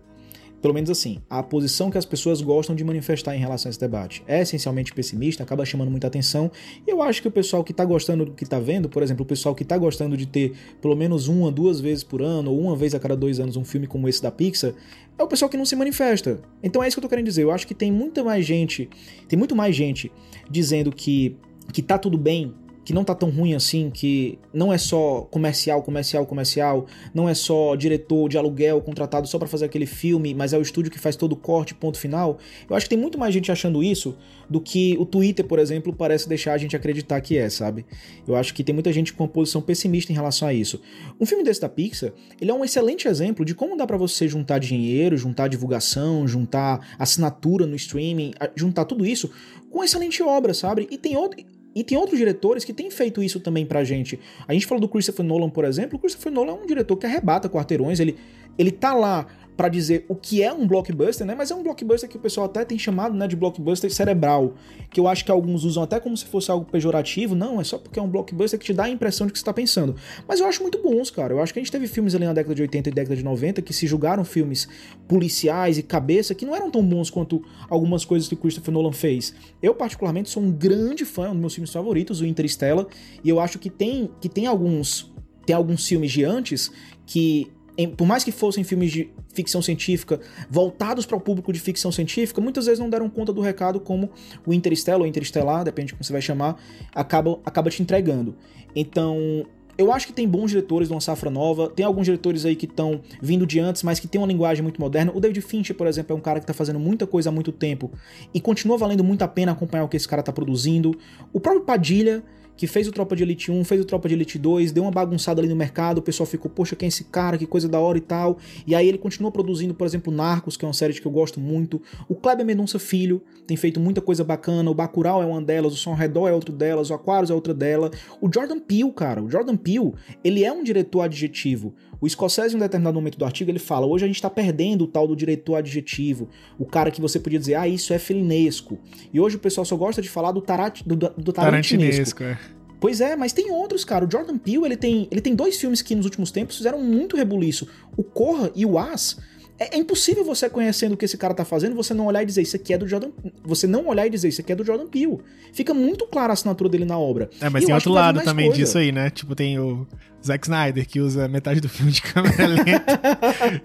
Pelo 0.61 0.73
menos 0.73 0.89
assim, 0.89 1.19
a 1.29 1.43
posição 1.43 1.91
que 1.91 1.97
as 1.97 2.05
pessoas 2.05 2.41
gostam 2.41 2.75
de 2.75 2.83
manifestar 2.83 3.35
em 3.35 3.39
relação 3.39 3.69
a 3.69 3.71
esse 3.71 3.79
debate 3.79 4.23
é 4.27 4.41
essencialmente 4.41 4.93
pessimista, 4.93 5.43
acaba 5.43 5.63
chamando 5.65 5.91
muita 5.91 6.07
atenção. 6.07 6.51
E 6.85 6.89
eu 6.89 7.01
acho 7.01 7.21
que 7.21 7.27
o 7.27 7.31
pessoal 7.31 7.63
que 7.63 7.73
tá 7.73 7.85
gostando 7.85 8.25
do 8.25 8.31
que 8.31 8.45
tá 8.45 8.59
vendo, 8.59 8.89
por 8.89 9.03
exemplo, 9.03 9.23
o 9.23 9.25
pessoal 9.25 9.53
que 9.53 9.63
tá 9.63 9.77
gostando 9.77 10.17
de 10.17 10.25
ter 10.25 10.53
pelo 10.81 10.95
menos 10.95 11.27
uma, 11.27 11.51
duas 11.51 11.79
vezes 11.79 12.03
por 12.03 12.21
ano, 12.21 12.51
ou 12.51 12.59
uma 12.59 12.75
vez 12.75 12.95
a 12.95 12.99
cada 12.99 13.15
dois 13.15 13.39
anos 13.39 13.55
um 13.55 13.63
filme 13.63 13.85
como 13.85 14.09
esse 14.09 14.21
da 14.21 14.31
Pixar, 14.31 14.73
é 15.17 15.23
o 15.23 15.27
pessoal 15.27 15.49
que 15.49 15.57
não 15.57 15.65
se 15.65 15.75
manifesta. 15.75 16.41
Então 16.63 16.83
é 16.83 16.87
isso 16.87 16.95
que 16.95 16.99
eu 16.99 17.03
tô 17.03 17.09
querendo 17.09 17.25
dizer. 17.25 17.43
Eu 17.43 17.51
acho 17.51 17.67
que 17.67 17.75
tem 17.75 17.91
muita 17.91 18.23
mais 18.23 18.45
gente, 18.45 18.89
tem 19.27 19.37
muito 19.37 19.55
mais 19.55 19.75
gente 19.75 20.11
dizendo 20.49 20.91
que 20.91 21.37
que 21.71 21.81
tá 21.81 21.97
tudo 21.97 22.17
bem, 22.17 22.53
que 22.87 22.93
não 22.93 23.03
tá 23.03 23.13
tão 23.13 23.29
ruim 23.29 23.53
assim, 23.53 23.89
que 23.89 24.39
não 24.53 24.71
é 24.71 24.77
só 24.77 25.27
comercial, 25.29 25.83
comercial, 25.83 26.25
comercial, 26.25 26.85
não 27.13 27.27
é 27.27 27.33
só 27.33 27.75
diretor 27.75 28.29
de 28.29 28.37
aluguel 28.37 28.79
contratado 28.79 29.27
só 29.27 29.37
pra 29.37 29.45
fazer 29.45 29.65
aquele 29.65 29.85
filme, 29.85 30.33
mas 30.33 30.53
é 30.53 30.57
o 30.57 30.61
estúdio 30.61 30.89
que 30.89 30.97
faz 30.97 31.17
todo 31.17 31.33
o 31.33 31.35
corte, 31.35 31.75
ponto 31.75 31.99
final. 31.99 32.37
Eu 32.69 32.77
acho 32.77 32.85
que 32.85 32.91
tem 32.91 32.97
muito 32.97 33.19
mais 33.19 33.33
gente 33.33 33.51
achando 33.51 33.83
isso 33.83 34.17
do 34.49 34.61
que 34.61 34.95
o 34.97 35.05
Twitter, 35.05 35.45
por 35.45 35.59
exemplo, 35.59 35.91
parece 35.91 36.29
deixar 36.29 36.53
a 36.53 36.57
gente 36.57 36.77
acreditar 36.77 37.19
que 37.19 37.37
é, 37.37 37.49
sabe? 37.49 37.85
Eu 38.25 38.37
acho 38.37 38.53
que 38.53 38.63
tem 38.63 38.73
muita 38.73 38.93
gente 38.93 39.11
com 39.11 39.25
uma 39.25 39.29
posição 39.29 39.61
pessimista 39.61 40.13
em 40.13 40.15
relação 40.15 40.47
a 40.47 40.53
isso. 40.53 40.79
Um 41.19 41.25
filme 41.25 41.43
desse 41.43 41.59
da 41.59 41.67
Pixar, 41.67 42.13
ele 42.39 42.51
é 42.51 42.53
um 42.53 42.63
excelente 42.63 43.05
exemplo 43.05 43.43
de 43.43 43.53
como 43.53 43.75
dá 43.75 43.85
pra 43.85 43.97
você 43.97 44.29
juntar 44.29 44.59
dinheiro, 44.59 45.17
juntar 45.17 45.49
divulgação, 45.49 46.25
juntar 46.25 46.95
assinatura 46.97 47.67
no 47.67 47.75
streaming, 47.75 48.31
juntar 48.55 48.85
tudo 48.85 49.05
isso 49.05 49.29
com 49.69 49.83
excelente 49.83 50.23
obra, 50.23 50.53
sabe? 50.53 50.87
E 50.89 50.97
tem 50.97 51.17
outro 51.17 51.37
e 51.79 51.83
tem 51.83 51.95
outros 51.95 52.17
diretores 52.17 52.65
que 52.65 52.73
têm 52.73 52.89
feito 52.89 53.21
isso 53.21 53.39
também 53.39 53.63
pra 53.63 53.83
gente. 53.83 54.19
A 54.47 54.53
gente 54.53 54.65
falou 54.65 54.81
do 54.81 54.89
Christopher 54.89 55.23
Nolan, 55.23 55.47
por 55.47 55.63
exemplo. 55.63 55.97
O 55.97 55.99
Christopher 55.99 56.31
Nolan 56.31 56.53
é 56.53 56.55
um 56.55 56.65
diretor 56.65 56.97
que 56.97 57.05
arrebata 57.05 57.47
quarteirões. 57.47 57.99
Ele, 57.99 58.15
ele 58.57 58.71
tá 58.71 58.95
lá 58.95 59.27
pra 59.57 59.67
dizer 59.67 60.05
o 60.07 60.15
que 60.15 60.43
é 60.43 60.53
um 60.53 60.67
blockbuster, 60.67 61.25
né? 61.25 61.33
Mas 61.35 61.49
é 61.49 61.55
um 61.55 61.63
blockbuster 61.63 62.07
que 62.07 62.15
o 62.15 62.19
pessoal 62.19 62.45
até 62.45 62.63
tem 62.63 62.77
chamado, 62.77 63.17
né, 63.17 63.27
de 63.27 63.35
blockbuster 63.35 63.91
cerebral, 63.91 64.53
que 64.91 64.99
eu 64.99 65.07
acho 65.07 65.25
que 65.25 65.31
alguns 65.31 65.63
usam 65.63 65.81
até 65.81 65.99
como 65.99 66.15
se 66.15 66.25
fosse 66.25 66.51
algo 66.51 66.63
pejorativo. 66.71 67.33
Não, 67.33 67.59
é 67.59 67.63
só 67.63 67.79
porque 67.79 67.99
é 67.99 68.01
um 68.01 68.07
blockbuster 68.07 68.59
que 68.59 68.65
te 68.65 68.73
dá 68.73 68.83
a 68.83 68.89
impressão 68.89 69.25
de 69.25 69.33
que 69.33 69.39
você 69.39 69.45
tá 69.45 69.51
pensando. 69.51 69.95
Mas 70.27 70.39
eu 70.39 70.45
acho 70.45 70.61
muito 70.61 70.81
bons, 70.81 71.09
cara. 71.09 71.33
Eu 71.33 71.41
acho 71.41 71.51
que 71.51 71.59
a 71.59 71.61
gente 71.61 71.71
teve 71.71 71.87
filmes 71.87 72.13
ali 72.13 72.25
na 72.25 72.33
década 72.33 72.53
de 72.53 72.61
80 72.61 72.89
e 72.89 72.91
década 72.91 73.15
de 73.15 73.23
90 73.23 73.61
que 73.63 73.73
se 73.73 73.87
julgaram 73.87 74.23
filmes 74.23 74.67
policiais 75.07 75.79
e 75.79 75.83
cabeça 75.83 76.35
que 76.35 76.45
não 76.45 76.55
eram 76.55 76.69
tão 76.69 76.85
bons 76.85 77.09
quanto 77.09 77.43
algumas 77.67 78.05
coisas 78.05 78.29
que 78.29 78.35
Christopher 78.35 78.71
Nolan 78.71 78.91
fez. 78.91 79.33
Eu 79.61 79.73
particularmente 79.73 80.29
sou 80.29 80.43
um 80.43 80.51
grande 80.51 81.03
fã, 81.03 81.29
um 81.29 81.31
dos 81.31 81.39
meus 81.39 81.55
filmes 81.55 81.73
favoritos, 81.73 82.21
o 82.21 82.25
Interstellar, 82.25 82.85
e 83.23 83.29
eu 83.29 83.39
acho 83.39 83.57
que 83.57 83.71
tem 83.71 84.11
que 84.21 84.29
tem 84.29 84.45
alguns 84.45 85.11
tem 85.47 85.55
alguns 85.55 85.87
filmes 85.87 86.11
de 86.11 86.25
antes 86.25 86.69
que 87.05 87.49
em- 87.77 87.87
por 87.89 88.07
mais 88.07 88.23
que 88.23 88.31
fossem 88.31 88.63
filmes 88.63 88.91
de 88.91 89.09
ficção 89.33 89.61
científica 89.61 90.19
voltados 90.49 91.05
para 91.05 91.15
o 91.17 91.21
público 91.21 91.53
de 91.53 91.59
ficção 91.59 91.91
científica, 91.91 92.41
muitas 92.41 92.65
vezes 92.65 92.79
não 92.79 92.89
deram 92.89 93.09
conta 93.09 93.31
do 93.31 93.41
recado 93.41 93.79
como 93.79 94.09
o 94.45 94.53
Interstellar 94.53 95.01
ou 95.01 95.07
Interestelar, 95.07 95.63
depende 95.63 95.87
de 95.87 95.93
como 95.93 96.03
você 96.03 96.11
vai 96.11 96.21
chamar, 96.21 96.57
acaba, 96.93 97.39
acaba 97.45 97.69
te 97.69 97.81
entregando. 97.81 98.35
Então, 98.75 99.45
eu 99.77 99.91
acho 99.91 100.07
que 100.07 100.13
tem 100.13 100.27
bons 100.27 100.49
diretores 100.49 100.87
de 100.87 100.93
uma 100.93 100.99
safra 101.01 101.29
nova, 101.29 101.69
tem 101.69 101.85
alguns 101.85 102.05
diretores 102.05 102.45
aí 102.45 102.55
que 102.55 102.65
estão 102.65 102.99
vindo 103.21 103.45
de 103.45 103.59
antes, 103.59 103.83
mas 103.83 103.99
que 103.99 104.07
tem 104.07 104.19
uma 104.19 104.27
linguagem 104.27 104.63
muito 104.63 104.81
moderna. 104.81 105.11
O 105.13 105.19
David 105.19 105.39
Fincher, 105.41 105.75
por 105.75 105.85
exemplo, 105.85 106.15
é 106.15 106.17
um 106.17 106.21
cara 106.21 106.39
que 106.39 106.47
tá 106.47 106.53
fazendo 106.53 106.79
muita 106.79 107.05
coisa 107.05 107.29
há 107.29 107.31
muito 107.31 107.51
tempo 107.51 107.91
e 108.33 108.41
continua 108.41 108.75
valendo 108.75 109.03
muito 109.03 109.21
a 109.21 109.27
pena 109.27 109.51
acompanhar 109.51 109.83
o 109.83 109.87
que 109.87 109.95
esse 109.95 110.07
cara 110.07 110.23
tá 110.23 110.33
produzindo. 110.33 110.97
O 111.31 111.39
próprio 111.39 111.63
Padilha, 111.63 112.23
que 112.57 112.67
fez 112.67 112.87
o 112.87 112.91
Tropa 112.91 113.15
de 113.15 113.23
Elite 113.23 113.51
1, 113.51 113.63
fez 113.63 113.79
o 113.79 113.85
Tropa 113.85 114.09
de 114.09 114.15
Elite 114.15 114.39
2, 114.39 114.71
deu 114.71 114.83
uma 114.83 114.91
bagunçada 114.91 115.39
ali 115.39 115.47
no 115.47 115.55
mercado, 115.55 115.99
o 115.99 116.01
pessoal 116.01 116.25
ficou, 116.25 116.49
poxa, 116.49 116.75
quem 116.75 116.87
é 116.87 116.89
esse 116.89 117.03
cara, 117.05 117.37
que 117.37 117.45
coisa 117.45 117.69
da 117.69 117.79
hora 117.79 117.97
e 117.97 118.01
tal. 118.01 118.37
E 118.65 118.73
aí 118.73 118.87
ele 118.87 118.97
continua 118.97 119.31
produzindo, 119.31 119.73
por 119.73 119.85
exemplo, 119.85 120.11
Narcos, 120.11 120.57
que 120.57 120.65
é 120.65 120.67
uma 120.67 120.73
série 120.73 120.93
que 120.93 121.05
eu 121.05 121.11
gosto 121.11 121.39
muito. 121.39 121.81
O 122.09 122.15
Kleber 122.15 122.45
Mendonça 122.45 122.79
Filho 122.79 123.21
tem 123.45 123.55
feito 123.55 123.79
muita 123.79 124.01
coisa 124.01 124.23
bacana, 124.23 124.69
o 124.69 124.73
Bacurau 124.73 125.21
é 125.21 125.25
uma 125.25 125.41
delas, 125.41 125.73
o 125.73 125.77
Som 125.77 125.93
Redor 125.93 126.27
é 126.27 126.33
outro 126.33 126.53
delas, 126.53 126.89
o 126.89 126.93
Aquarius 126.93 127.29
é 127.29 127.33
outra 127.33 127.53
dela. 127.53 127.91
O 128.19 128.29
Jordan 128.33 128.59
Peele, 128.59 128.91
cara, 128.91 129.23
o 129.23 129.29
Jordan 129.29 129.55
Peele, 129.55 129.93
ele 130.23 130.43
é 130.43 130.51
um 130.51 130.63
diretor 130.63 131.01
adjetivo. 131.01 131.73
O 131.99 132.07
Scorsese, 132.07 132.53
em 132.53 132.57
um 132.57 132.59
determinado 132.59 132.95
momento 132.95 133.17
do 133.17 133.25
artigo, 133.25 133.49
ele 133.49 133.59
fala: 133.59 133.85
hoje 133.85 134.05
a 134.05 134.07
gente 134.07 134.21
tá 134.21 134.29
perdendo 134.29 134.83
o 134.83 134.87
tal 134.87 135.07
do 135.07 135.15
diretor 135.15 135.55
adjetivo, 135.55 136.29
o 136.57 136.65
cara 136.65 136.91
que 136.91 137.01
você 137.01 137.19
podia 137.19 137.39
dizer, 137.39 137.55
ah, 137.55 137.67
isso 137.67 137.93
é 137.93 137.99
felinesco. 137.99 138.79
E 139.13 139.19
hoje 139.19 139.35
o 139.35 139.39
pessoal 139.39 139.65
só 139.65 139.75
gosta 139.75 140.01
de 140.01 140.09
falar 140.09 140.31
do, 140.31 140.41
tarat, 140.41 140.81
do, 140.83 140.95
do 140.95 141.33
tarantinesco. 141.33 142.17
Tarantinesco, 142.17 142.23
é. 142.23 142.37
Pois 142.79 143.01
é, 143.01 143.15
mas 143.15 143.33
tem 143.33 143.51
outros, 143.51 143.83
cara. 143.83 144.05
O 144.05 144.11
Jordan 144.11 144.37
Peele, 144.37 144.65
ele 144.65 144.77
tem, 144.77 145.07
ele 145.09 145.21
tem 145.21 145.35
dois 145.35 145.59
filmes 145.59 145.81
que 145.81 145.95
nos 145.95 146.05
últimos 146.05 146.29
tempos 146.29 146.57
fizeram 146.57 146.79
muito 146.79 147.17
rebuliço. 147.17 147.67
O 147.95 148.03
Corra 148.03 148.51
e 148.55 148.65
o 148.65 148.77
As. 148.77 149.17
É, 149.59 149.75
é 149.75 149.77
impossível 149.79 150.23
você 150.23 150.49
conhecendo 150.49 150.93
o 150.93 150.97
que 150.97 151.05
esse 151.05 151.17
cara 151.17 151.33
tá 151.33 151.43
fazendo, 151.43 151.75
você 151.75 151.93
não 151.93 152.05
olhar 152.05 152.21
e 152.21 152.25
dizer 152.25 152.41
isso 152.43 152.55
aqui 152.55 152.73
é 152.73 152.77
do 152.77 152.87
Jordan, 152.87 153.09
você 153.43 153.65
não 153.65 153.87
olhar 153.87 154.05
e 154.05 154.09
dizer 154.09 154.27
isso 154.27 154.41
aqui 154.41 154.51
é 154.51 154.55
do 154.55 154.63
Jordan 154.63 154.87
Peele. 154.87 155.17
Fica 155.53 155.73
muito 155.73 156.05
clara 156.07 156.31
a 156.31 156.35
assinatura 156.35 156.69
dele 156.69 156.85
na 156.85 156.97
obra. 156.97 157.29
É, 157.41 157.49
mas 157.49 157.63
E 157.63 157.65
tem 157.65 157.73
outro 157.75 157.91
lado 157.91 158.21
também 158.21 158.47
coisa. 158.47 158.61
disso 158.63 158.77
aí, 158.77 158.91
né? 158.91 159.09
Tipo, 159.09 159.33
tem 159.33 159.57
o 159.57 159.87
Zack 160.23 160.45
Snyder, 160.45 160.85
que 160.87 160.99
usa 160.99 161.27
metade 161.27 161.59
do 161.61 161.67
filme 161.69 161.91
de 161.91 162.01
câmera 162.13 162.45
lenta. 162.47 162.99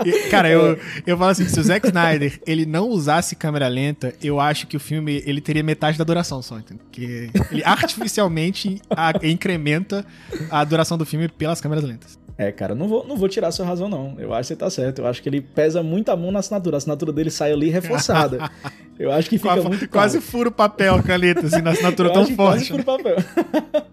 E, 0.06 0.28
cara, 0.30 0.48
eu, 0.48 0.78
eu 1.06 1.18
falo 1.18 1.30
assim, 1.30 1.46
se 1.46 1.58
o 1.60 1.62
Zack 1.62 1.86
Snyder, 1.86 2.40
ele 2.46 2.64
não 2.64 2.88
usasse 2.88 3.34
câmera 3.36 3.68
lenta, 3.68 4.14
eu 4.22 4.40
acho 4.40 4.66
que 4.66 4.76
o 4.76 4.80
filme, 4.80 5.22
ele 5.26 5.40
teria 5.40 5.62
metade 5.62 5.98
da 5.98 6.04
duração 6.04 6.40
só, 6.40 6.58
entendeu? 6.58 6.84
Porque 6.84 7.30
ele 7.50 7.62
artificialmente 7.64 8.80
a- 8.90 9.12
incrementa 9.22 10.06
a 10.50 10.64
duração 10.64 10.96
do 10.96 11.04
filme 11.04 11.28
pelas 11.28 11.60
câmeras 11.60 11.84
lentas. 11.84 12.18
É, 12.38 12.50
cara, 12.50 12.74
não 12.74 12.88
vou, 12.88 13.06
não 13.06 13.16
vou 13.16 13.28
tirar 13.28 13.50
sua 13.52 13.66
razão, 13.66 13.88
não. 13.88 14.16
Eu 14.18 14.32
acho 14.32 14.48
que 14.48 14.54
você 14.54 14.56
tá 14.56 14.70
certo. 14.70 15.00
Eu 15.00 15.06
acho 15.06 15.22
que 15.22 15.28
ele 15.28 15.40
pesa 15.40 15.82
muito 15.82 16.08
a 16.10 16.16
mão 16.16 16.32
na 16.32 16.38
assinatura. 16.38 16.76
A 16.76 16.78
assinatura 16.78 17.12
dele 17.12 17.30
sai 17.30 17.52
ali 17.52 17.68
reforçada. 17.68 18.50
Eu 18.98 19.10
acho 19.10 19.28
que 19.28 19.36
fica 19.38 19.50
Quase, 19.54 19.68
muito 19.68 19.88
claro. 19.88 19.90
quase 19.90 20.20
fura 20.20 20.48
o 20.48 20.52
papel, 20.52 21.02
caneta, 21.02 21.46
assim, 21.46 21.60
na 21.60 21.70
assinatura 21.72 22.10
tão 22.12 22.24
quase 22.24 22.34
forte. 22.36 22.72
né? 22.72 22.82
fura 22.82 22.82
o 22.82 22.84
papel. 22.84 23.16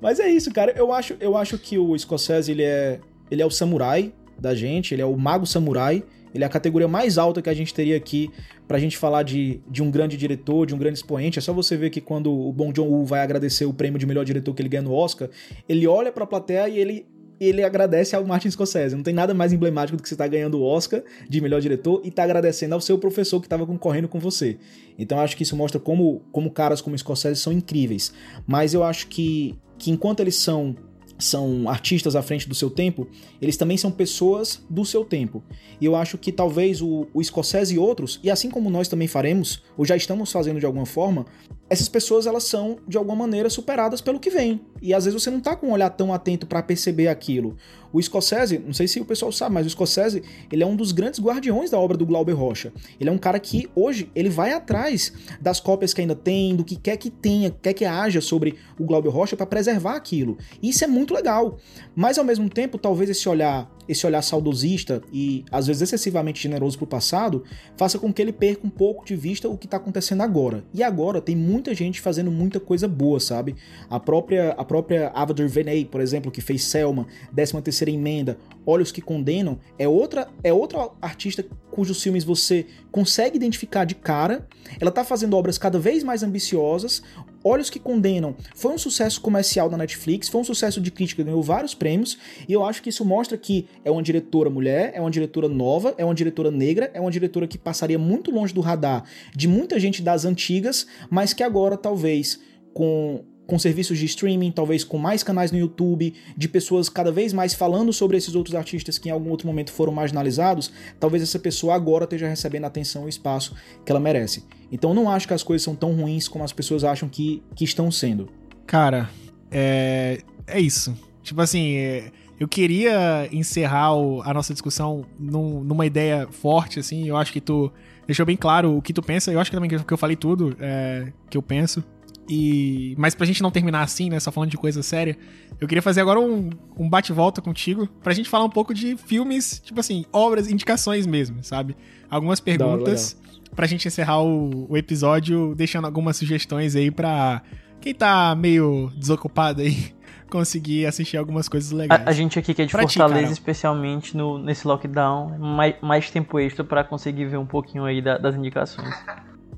Mas 0.00 0.18
é 0.20 0.28
isso, 0.28 0.52
cara. 0.52 0.72
Eu 0.76 0.92
acho, 0.92 1.14
eu 1.20 1.36
acho 1.36 1.58
que 1.58 1.78
o 1.78 1.96
Scorsese, 1.98 2.50
ele 2.50 2.62
é, 2.62 3.00
ele 3.30 3.42
é 3.42 3.46
o 3.46 3.50
samurai 3.50 4.12
da 4.38 4.54
gente, 4.54 4.94
ele 4.94 5.02
é 5.02 5.06
o 5.06 5.16
mago 5.16 5.46
samurai. 5.46 6.02
Ele 6.34 6.42
é 6.42 6.46
a 6.46 6.50
categoria 6.50 6.88
mais 6.88 7.16
alta 7.16 7.40
que 7.40 7.48
a 7.48 7.54
gente 7.54 7.72
teria 7.72 7.96
aqui 7.96 8.28
pra 8.66 8.76
gente 8.78 8.98
falar 8.98 9.22
de, 9.22 9.60
de 9.70 9.80
um 9.82 9.90
grande 9.90 10.16
diretor, 10.16 10.66
de 10.66 10.74
um 10.74 10.78
grande 10.78 10.98
expoente. 10.98 11.38
É 11.38 11.42
só 11.42 11.52
você 11.52 11.76
ver 11.76 11.90
que 11.90 12.00
quando 12.00 12.32
o 12.32 12.52
Bong 12.52 12.72
Joon-ho 12.74 13.04
vai 13.04 13.20
agradecer 13.20 13.64
o 13.66 13.72
prêmio 13.72 14.00
de 14.00 14.06
melhor 14.06 14.24
diretor 14.24 14.52
que 14.52 14.60
ele 14.60 14.68
ganha 14.68 14.82
no 14.82 14.92
Oscar, 14.92 15.28
ele 15.68 15.86
olha 15.86 16.10
pra 16.10 16.26
plateia 16.26 16.68
e 16.68 16.76
ele 16.76 17.06
ele 17.44 17.62
agradece 17.62 18.14
ao 18.14 18.24
Martin 18.24 18.50
Scorsese. 18.50 18.94
Não 18.94 19.02
tem 19.02 19.14
nada 19.14 19.34
mais 19.34 19.52
emblemático 19.52 19.96
do 19.96 20.02
que 20.02 20.08
você 20.08 20.14
estar 20.14 20.24
tá 20.24 20.28
ganhando 20.28 20.58
o 20.58 20.62
Oscar 20.62 21.02
de 21.28 21.40
melhor 21.40 21.60
diretor 21.60 22.00
e 22.04 22.10
tá 22.10 22.24
agradecendo 22.24 22.74
ao 22.74 22.80
seu 22.80 22.98
professor 22.98 23.40
que 23.40 23.46
estava 23.46 23.66
concorrendo 23.66 24.08
com 24.08 24.18
você. 24.18 24.58
Então 24.98 25.18
acho 25.20 25.36
que 25.36 25.42
isso 25.42 25.56
mostra 25.56 25.80
como, 25.80 26.22
como 26.32 26.50
caras 26.50 26.80
como 26.80 26.96
Scorsese 26.96 27.40
são 27.40 27.52
incríveis. 27.52 28.12
Mas 28.46 28.74
eu 28.74 28.82
acho 28.82 29.08
que, 29.08 29.58
que 29.78 29.90
enquanto 29.90 30.20
eles 30.20 30.36
são 30.36 30.74
são 31.18 31.68
artistas 31.68 32.16
à 32.16 32.22
frente 32.22 32.48
do 32.48 32.54
seu 32.54 32.68
tempo, 32.68 33.06
eles 33.40 33.56
também 33.56 33.76
são 33.76 33.90
pessoas 33.90 34.64
do 34.68 34.84
seu 34.84 35.04
tempo. 35.04 35.42
E 35.80 35.84
eu 35.84 35.94
acho 35.94 36.18
que 36.18 36.32
talvez 36.32 36.82
o, 36.82 37.06
o 37.14 37.22
Scorsese 37.22 37.74
e 37.74 37.78
outros, 37.78 38.18
e 38.22 38.30
assim 38.30 38.50
como 38.50 38.70
nós 38.70 38.88
também 38.88 39.06
faremos, 39.06 39.62
ou 39.76 39.84
já 39.84 39.96
estamos 39.96 40.30
fazendo 40.32 40.58
de 40.58 40.66
alguma 40.66 40.86
forma, 40.86 41.24
essas 41.68 41.88
pessoas 41.88 42.26
elas 42.26 42.44
são 42.44 42.78
de 42.86 42.96
alguma 42.96 43.16
maneira 43.16 43.48
superadas 43.48 44.00
pelo 44.00 44.20
que 44.20 44.30
vem. 44.30 44.60
E 44.82 44.92
às 44.92 45.04
vezes 45.04 45.20
você 45.20 45.30
não 45.30 45.40
tá 45.40 45.56
com 45.56 45.68
um 45.68 45.72
olhar 45.72 45.90
tão 45.90 46.12
atento 46.12 46.46
para 46.46 46.62
perceber 46.62 47.08
aquilo. 47.08 47.56
O 47.92 48.02
Scorsese, 48.02 48.58
não 48.58 48.74
sei 48.74 48.88
se 48.88 49.00
o 49.00 49.04
pessoal 49.04 49.32
sabe, 49.32 49.54
mas 49.54 49.66
o 49.66 49.70
Scorsese, 49.70 50.22
ele 50.52 50.62
é 50.62 50.66
um 50.66 50.76
dos 50.76 50.92
grandes 50.92 51.20
guardiões 51.20 51.70
da 51.70 51.78
obra 51.78 51.96
do 51.96 52.04
Glauber 52.04 52.32
Rocha. 52.32 52.72
Ele 53.00 53.08
é 53.08 53.12
um 53.12 53.18
cara 53.18 53.38
que 53.38 53.68
hoje 53.74 54.10
ele 54.14 54.28
vai 54.28 54.52
atrás 54.52 55.12
das 55.40 55.60
cópias 55.60 55.94
que 55.94 56.00
ainda 56.00 56.14
tem, 56.14 56.54
do 56.54 56.64
que 56.64 56.76
quer 56.76 56.96
que 56.96 57.08
tenha, 57.08 57.50
quer 57.50 57.72
que 57.72 57.84
haja 57.84 58.20
sobre 58.20 58.56
o 58.78 58.84
Glauber 58.84 59.10
Rocha 59.10 59.36
para 59.36 59.46
preservar 59.46 59.94
aquilo. 59.94 60.36
E 60.60 60.70
isso 60.70 60.84
é 60.84 60.88
muito 60.88 61.14
legal. 61.14 61.56
Mas 61.94 62.18
ao 62.18 62.24
mesmo 62.24 62.50
tempo, 62.50 62.78
talvez 62.78 63.08
esse 63.08 63.28
olhar 63.28 63.72
esse 63.88 64.06
olhar 64.06 64.22
saudosista 64.22 65.02
e 65.12 65.44
às 65.50 65.66
vezes 65.66 65.82
excessivamente 65.82 66.42
generoso 66.42 66.78
pro 66.78 66.86
passado, 66.86 67.44
faça 67.76 67.98
com 67.98 68.12
que 68.12 68.22
ele 68.22 68.32
perca 68.32 68.66
um 68.66 68.70
pouco 68.70 69.04
de 69.04 69.14
vista 69.14 69.48
o 69.48 69.58
que 69.58 69.68
tá 69.68 69.76
acontecendo 69.76 70.22
agora. 70.22 70.64
E 70.72 70.82
agora 70.82 71.20
tem 71.20 71.36
muita 71.54 71.72
gente 71.72 72.00
fazendo 72.00 72.32
muita 72.32 72.58
coisa 72.58 72.88
boa, 72.88 73.20
sabe? 73.20 73.54
A 73.88 74.00
própria 74.00 74.50
a 74.52 74.64
própria 74.64 75.12
Ava 75.14 75.32
DuVernay, 75.32 75.84
por 75.84 76.00
exemplo, 76.00 76.32
que 76.32 76.40
fez 76.40 76.64
Selma, 76.64 77.06
13 77.32 77.62
terceira 77.62 77.92
emenda, 77.92 78.36
Olhos 78.66 78.90
que 78.90 79.00
Condenam, 79.00 79.60
é 79.78 79.86
outra 79.86 80.28
é 80.42 80.52
outra 80.52 80.90
artista 81.00 81.44
cujos 81.74 82.02
filmes 82.02 82.22
você 82.22 82.66
consegue 82.92 83.36
identificar 83.36 83.84
de 83.84 83.94
cara. 83.94 84.46
Ela 84.80 84.90
tá 84.90 85.04
fazendo 85.04 85.36
obras 85.36 85.58
cada 85.58 85.78
vez 85.78 86.04
mais 86.04 86.22
ambiciosas, 86.22 87.02
Olhos 87.46 87.68
que 87.68 87.78
Condenam 87.78 88.34
foi 88.54 88.72
um 88.72 88.78
sucesso 88.78 89.20
comercial 89.20 89.68
na 89.68 89.76
Netflix, 89.76 90.30
foi 90.30 90.40
um 90.40 90.44
sucesso 90.44 90.80
de 90.80 90.90
crítica, 90.90 91.22
ganhou 91.22 91.42
vários 91.42 91.74
prêmios, 91.74 92.16
e 92.48 92.52
eu 92.54 92.64
acho 92.64 92.82
que 92.82 92.88
isso 92.88 93.04
mostra 93.04 93.36
que 93.36 93.68
é 93.84 93.90
uma 93.90 94.02
diretora 94.02 94.48
mulher, 94.48 94.92
é 94.94 95.00
uma 95.00 95.10
diretora 95.10 95.46
nova, 95.46 95.94
é 95.98 96.04
uma 96.06 96.14
diretora 96.14 96.50
negra, 96.50 96.90
é 96.94 97.00
uma 97.02 97.10
diretora 97.10 97.46
que 97.46 97.58
passaria 97.58 97.98
muito 97.98 98.30
longe 98.30 98.54
do 98.54 98.62
radar 98.62 99.04
de 99.36 99.46
muita 99.46 99.78
gente 99.78 100.00
das 100.00 100.24
antigas, 100.24 100.86
mas 101.10 101.34
que 101.34 101.42
agora 101.42 101.76
talvez 101.76 102.40
com 102.72 103.22
com 103.46 103.58
serviços 103.58 103.98
de 103.98 104.06
streaming, 104.06 104.50
talvez 104.50 104.84
com 104.84 104.98
mais 104.98 105.22
canais 105.22 105.52
no 105.52 105.58
YouTube, 105.58 106.14
de 106.36 106.48
pessoas 106.48 106.88
cada 106.88 107.12
vez 107.12 107.32
mais 107.32 107.54
falando 107.54 107.92
sobre 107.92 108.16
esses 108.16 108.34
outros 108.34 108.54
artistas 108.54 108.98
que 108.98 109.08
em 109.08 109.12
algum 109.12 109.30
outro 109.30 109.46
momento 109.46 109.72
foram 109.72 109.92
marginalizados, 109.92 110.72
talvez 110.98 111.22
essa 111.22 111.38
pessoa 111.38 111.74
agora 111.74 112.04
esteja 112.04 112.28
recebendo 112.28 112.64
a 112.64 112.68
atenção 112.68 113.06
e 113.06 113.10
espaço 113.10 113.54
que 113.84 113.92
ela 113.92 114.00
merece. 114.00 114.44
Então 114.72 114.94
não 114.94 115.10
acho 115.10 115.28
que 115.28 115.34
as 115.34 115.42
coisas 115.42 115.62
são 115.62 115.74
tão 115.74 115.92
ruins 115.92 116.26
como 116.26 116.44
as 116.44 116.52
pessoas 116.52 116.84
acham 116.84 117.08
que, 117.08 117.42
que 117.54 117.64
estão 117.64 117.90
sendo. 117.90 118.28
Cara, 118.66 119.10
é, 119.50 120.20
é 120.46 120.60
isso. 120.60 120.96
Tipo 121.22 121.40
assim, 121.40 121.76
é, 121.76 122.10
eu 122.38 122.48
queria 122.48 123.28
encerrar 123.32 123.94
o, 123.94 124.20
a 124.22 124.34
nossa 124.34 124.52
discussão 124.52 125.06
num, 125.18 125.62
numa 125.62 125.86
ideia 125.86 126.26
forte, 126.30 126.80
assim. 126.80 127.06
Eu 127.06 127.16
acho 127.16 127.32
que 127.32 127.40
tu 127.40 127.72
deixou 128.06 128.26
bem 128.26 128.36
claro 128.36 128.76
o 128.76 128.82
que 128.82 128.92
tu 128.92 129.02
pensa. 129.02 129.32
Eu 129.32 129.40
acho 129.40 129.50
que 129.50 129.56
também 129.56 129.70
que 129.70 129.92
eu 129.92 129.98
falei 129.98 130.16
tudo 130.16 130.56
é, 130.60 131.12
que 131.30 131.36
eu 131.36 131.42
penso. 131.42 131.84
E, 132.28 132.94
mas 132.98 133.14
pra 133.14 133.26
gente 133.26 133.42
não 133.42 133.50
terminar 133.50 133.82
assim, 133.82 134.08
né, 134.08 134.18
só 134.18 134.32
falando 134.32 134.50
de 134.50 134.56
coisa 134.56 134.82
séria, 134.82 135.16
eu 135.60 135.68
queria 135.68 135.82
fazer 135.82 136.00
agora 136.00 136.18
um, 136.18 136.50
um 136.76 136.88
bate-volta 136.88 137.42
contigo 137.42 137.86
pra 138.02 138.14
gente 138.14 138.28
falar 138.28 138.44
um 138.44 138.50
pouco 138.50 138.72
de 138.72 138.96
filmes, 138.96 139.60
tipo 139.62 139.78
assim, 139.78 140.04
obras, 140.12 140.50
indicações 140.50 141.06
mesmo, 141.06 141.44
sabe? 141.44 141.76
Algumas 142.08 142.40
perguntas 142.40 143.16
Dá, 143.20 143.54
pra 143.54 143.66
gente 143.66 143.86
encerrar 143.86 144.22
o, 144.22 144.70
o, 144.70 144.76
episódio, 144.76 145.54
deixando 145.54 145.84
algumas 145.84 146.16
sugestões 146.16 146.74
aí 146.74 146.90
pra 146.90 147.42
quem 147.80 147.94
tá 147.94 148.34
meio 148.34 148.90
desocupado 148.96 149.60
aí 149.60 149.94
conseguir 150.30 150.86
assistir 150.86 151.18
algumas 151.18 151.46
coisas 151.46 151.70
legais. 151.72 152.06
A, 152.06 152.10
a 152.10 152.12
gente 152.12 152.38
aqui 152.38 152.54
que 152.54 152.62
é 152.62 152.64
de 152.64 152.72
pra 152.72 152.82
Fortaleza, 152.82 153.26
ti, 153.26 153.32
especialmente 153.34 154.16
no, 154.16 154.38
nesse 154.38 154.66
lockdown, 154.66 155.38
mais, 155.38 155.74
mais 155.82 156.10
tempo 156.10 156.40
extra 156.40 156.64
para 156.64 156.82
conseguir 156.82 157.26
ver 157.26 157.36
um 157.36 157.46
pouquinho 157.46 157.84
aí 157.84 158.00
da, 158.00 158.16
das 158.16 158.34
indicações. 158.34 158.94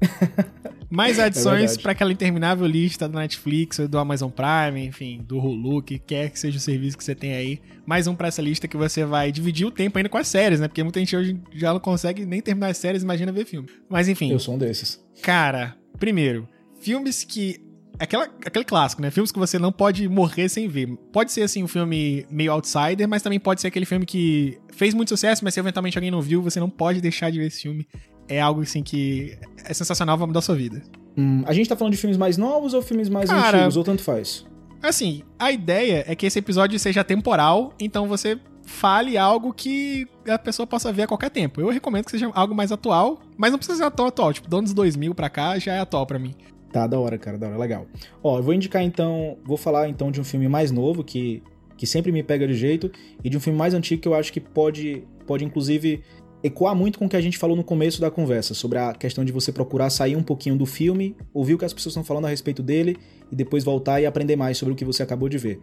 Mais 0.89 1.19
é 1.19 1.25
adições 1.25 1.77
é 1.77 1.81
para 1.81 1.93
aquela 1.93 2.13
interminável 2.13 2.67
lista 2.67 3.09
da 3.09 3.21
Netflix, 3.21 3.79
do 3.89 3.99
Amazon 3.99 4.31
Prime, 4.31 4.87
enfim, 4.87 5.21
do 5.27 5.39
Hulu, 5.39 5.83
que 5.83 5.99
quer 5.99 6.31
que 6.31 6.39
seja 6.39 6.57
o 6.57 6.61
serviço 6.61 6.97
que 6.97 7.05
você 7.05 7.15
tem 7.15 7.35
aí. 7.35 7.61
Mais 7.85 8.07
um 8.07 8.15
para 8.15 8.29
essa 8.29 8.43
lista 8.43 8.69
que 8.69 8.77
você 8.77 9.05
vai 9.05 9.33
dividir 9.33 9.67
o 9.67 9.71
tempo 9.71 9.99
ainda 9.99 10.09
com 10.09 10.19
as 10.19 10.29
séries, 10.29 10.61
né? 10.61 10.69
Porque 10.69 10.83
muita 10.83 11.01
gente 11.01 11.17
hoje 11.17 11.39
já 11.55 11.73
não 11.73 11.81
consegue 11.81 12.25
nem 12.25 12.41
terminar 12.41 12.69
as 12.69 12.77
séries, 12.77 13.03
imagina 13.03 13.33
ver 13.33 13.45
filme. 13.45 13.69
Mas 13.89 14.09
enfim. 14.09 14.31
Eu 14.31 14.39
sou 14.39 14.55
um 14.55 14.59
desses. 14.59 15.05
Cara, 15.23 15.77
primeiro, 15.99 16.49
filmes 16.81 17.25
que 17.25 17.61
aquela, 17.99 18.25
aquele 18.45 18.65
clássico, 18.65 19.03
né? 19.03 19.11
Filmes 19.11 19.33
que 19.33 19.39
você 19.39 19.59
não 19.59 19.73
pode 19.73 20.09
morrer 20.09 20.49
sem 20.49 20.69
ver. 20.69 20.89
Pode 21.13 21.33
ser, 21.33 21.43
assim, 21.43 21.63
um 21.63 21.69
filme 21.69 22.27
meio 22.31 22.53
outsider, 22.53 23.09
mas 23.09 23.23
também 23.23 23.41
pode 23.41 23.61
ser 23.61 23.69
aquele 23.69 23.87
filme 23.87 24.05
que 24.05 24.59
fez 24.73 24.95
muito 24.95 25.09
sucesso, 25.09 25.45
mas 25.45 25.55
se 25.55 25.61
eventualmente 25.61 25.97
alguém 25.97 26.11
não 26.11 26.21
viu, 26.21 26.43
você 26.43 26.61
não 26.61 26.71
pode 26.71 27.01
deixar 27.01 27.31
de 27.31 27.39
ver 27.39 27.47
esse 27.47 27.63
filme 27.63 27.87
é 28.29 28.41
algo 28.41 28.63
assim 28.63 28.83
que 28.83 29.37
é 29.65 29.75
sensacional, 29.75 30.17
vai 30.17 30.27
mudar 30.27 30.39
a 30.39 30.43
sua 30.43 30.55
vida. 30.55 30.83
Hum, 31.17 31.43
a 31.47 31.53
gente 31.53 31.69
tá 31.69 31.77
falando 31.77 31.93
de 31.93 31.99
filmes 31.99 32.17
mais 32.17 32.37
novos 32.37 32.75
ou 32.75 32.83
filmes 32.83 33.09
mais 33.09 33.31
Cara, 33.31 33.59
antigos, 33.59 33.77
ou 33.77 33.85
tanto 33.85 34.03
faz? 34.03 34.45
Assim, 34.83 35.23
a 35.39 35.51
ideia 35.51 36.05
é 36.07 36.15
que 36.15 36.27
esse 36.27 36.39
episódio 36.39 36.79
seja 36.79 37.03
temporal, 37.03 37.73
então 37.81 38.07
você 38.07 38.39
fale 38.67 39.17
algo 39.17 39.53
que 39.55 40.07
a 40.29 40.39
pessoa 40.39 40.67
possa 40.67 40.93
ver 40.93 41.03
a 41.03 41.07
qualquer 41.07 41.31
tempo. 41.31 41.61
Eu 41.61 41.71
recomendo 41.71 42.05
que 42.05 42.11
seja 42.11 42.31
algo 42.35 42.55
mais 42.55 42.71
atual, 42.71 43.21
mas 43.37 43.51
não 43.51 43.59
precisa 43.59 43.85
ser 43.85 43.91
tão 43.93 44.07
atual, 44.07 44.33
tipo, 44.33 44.49
do 44.49 44.59
anos 44.59 44.75
2000 44.75 45.15
pra 45.15 45.31
cá 45.31 45.59
já 45.59 45.75
é 45.75 45.79
atual 45.79 46.07
para 46.07 46.19
mim. 46.19 46.35
Tá, 46.73 46.87
da 46.87 46.99
hora, 46.99 47.17
cara, 47.17 47.39
da 47.39 47.47
hora, 47.47 47.57
legal. 47.57 47.87
Ó, 48.23 48.39
eu 48.39 48.43
vou 48.43 48.53
indicar 48.53 48.83
então, 48.83 49.39
vou 49.45 49.57
falar 49.57 49.89
então 49.89 50.11
de 50.11 50.21
um 50.21 50.25
filme 50.25 50.49
mais 50.49 50.71
novo 50.71 51.03
que, 51.03 51.43
que 51.77 51.87
sempre 51.87 52.13
me 52.13 52.23
pega 52.23 52.47
de 52.47 52.55
jeito 52.55 52.91
e 53.25 53.31
de 53.31 53.37
um 53.37 53.41
filme 53.41 53.59
mais 53.59 53.73
antigo 53.73 54.03
que 54.03 54.09
eu 54.09 54.15
acho 54.15 54.33
que 54.33 54.41
pode, 54.41 55.05
pode 55.27 55.45
inclusive 55.45 56.03
ecoar 56.43 56.75
muito 56.75 56.99
com 56.99 57.07
o 57.07 57.09
que 57.09 57.17
a 57.17 57.21
gente 57.21 57.39
falou 57.39 57.57
no 57.57 57.65
começo 57.65 58.01
da 58.01 58.11
conversa, 58.11 58.55
sobre 58.55 58.79
a 58.79 58.93
questão 58.95 59.25
de 59.25 59.33
você 59.33 59.51
procurar 59.51 59.91
sair 59.91 60.17
um 60.17 60.23
pouquinho 60.23 60.57
do 60.57 60.67
filme, 60.67 61.17
ouvir 61.33 61.55
o 61.55 61.59
que 61.59 61.65
as 61.65 61.73
pessoas 61.73 61.93
estão 61.93 62.05
falando 62.05 62.27
a 62.27 62.29
respeito 62.29 62.63
dele 62.63 62.97
e 63.31 63.35
depois 63.35 63.65
voltar 63.65 64.01
e 64.01 64.07
aprender 64.07 64.37
mais 64.37 64.57
sobre 64.57 64.73
o 64.73 64.77
que 64.77 64.85
você 64.85 65.03
acabou 65.03 65.29
de 65.29 65.39
ver. 65.39 65.61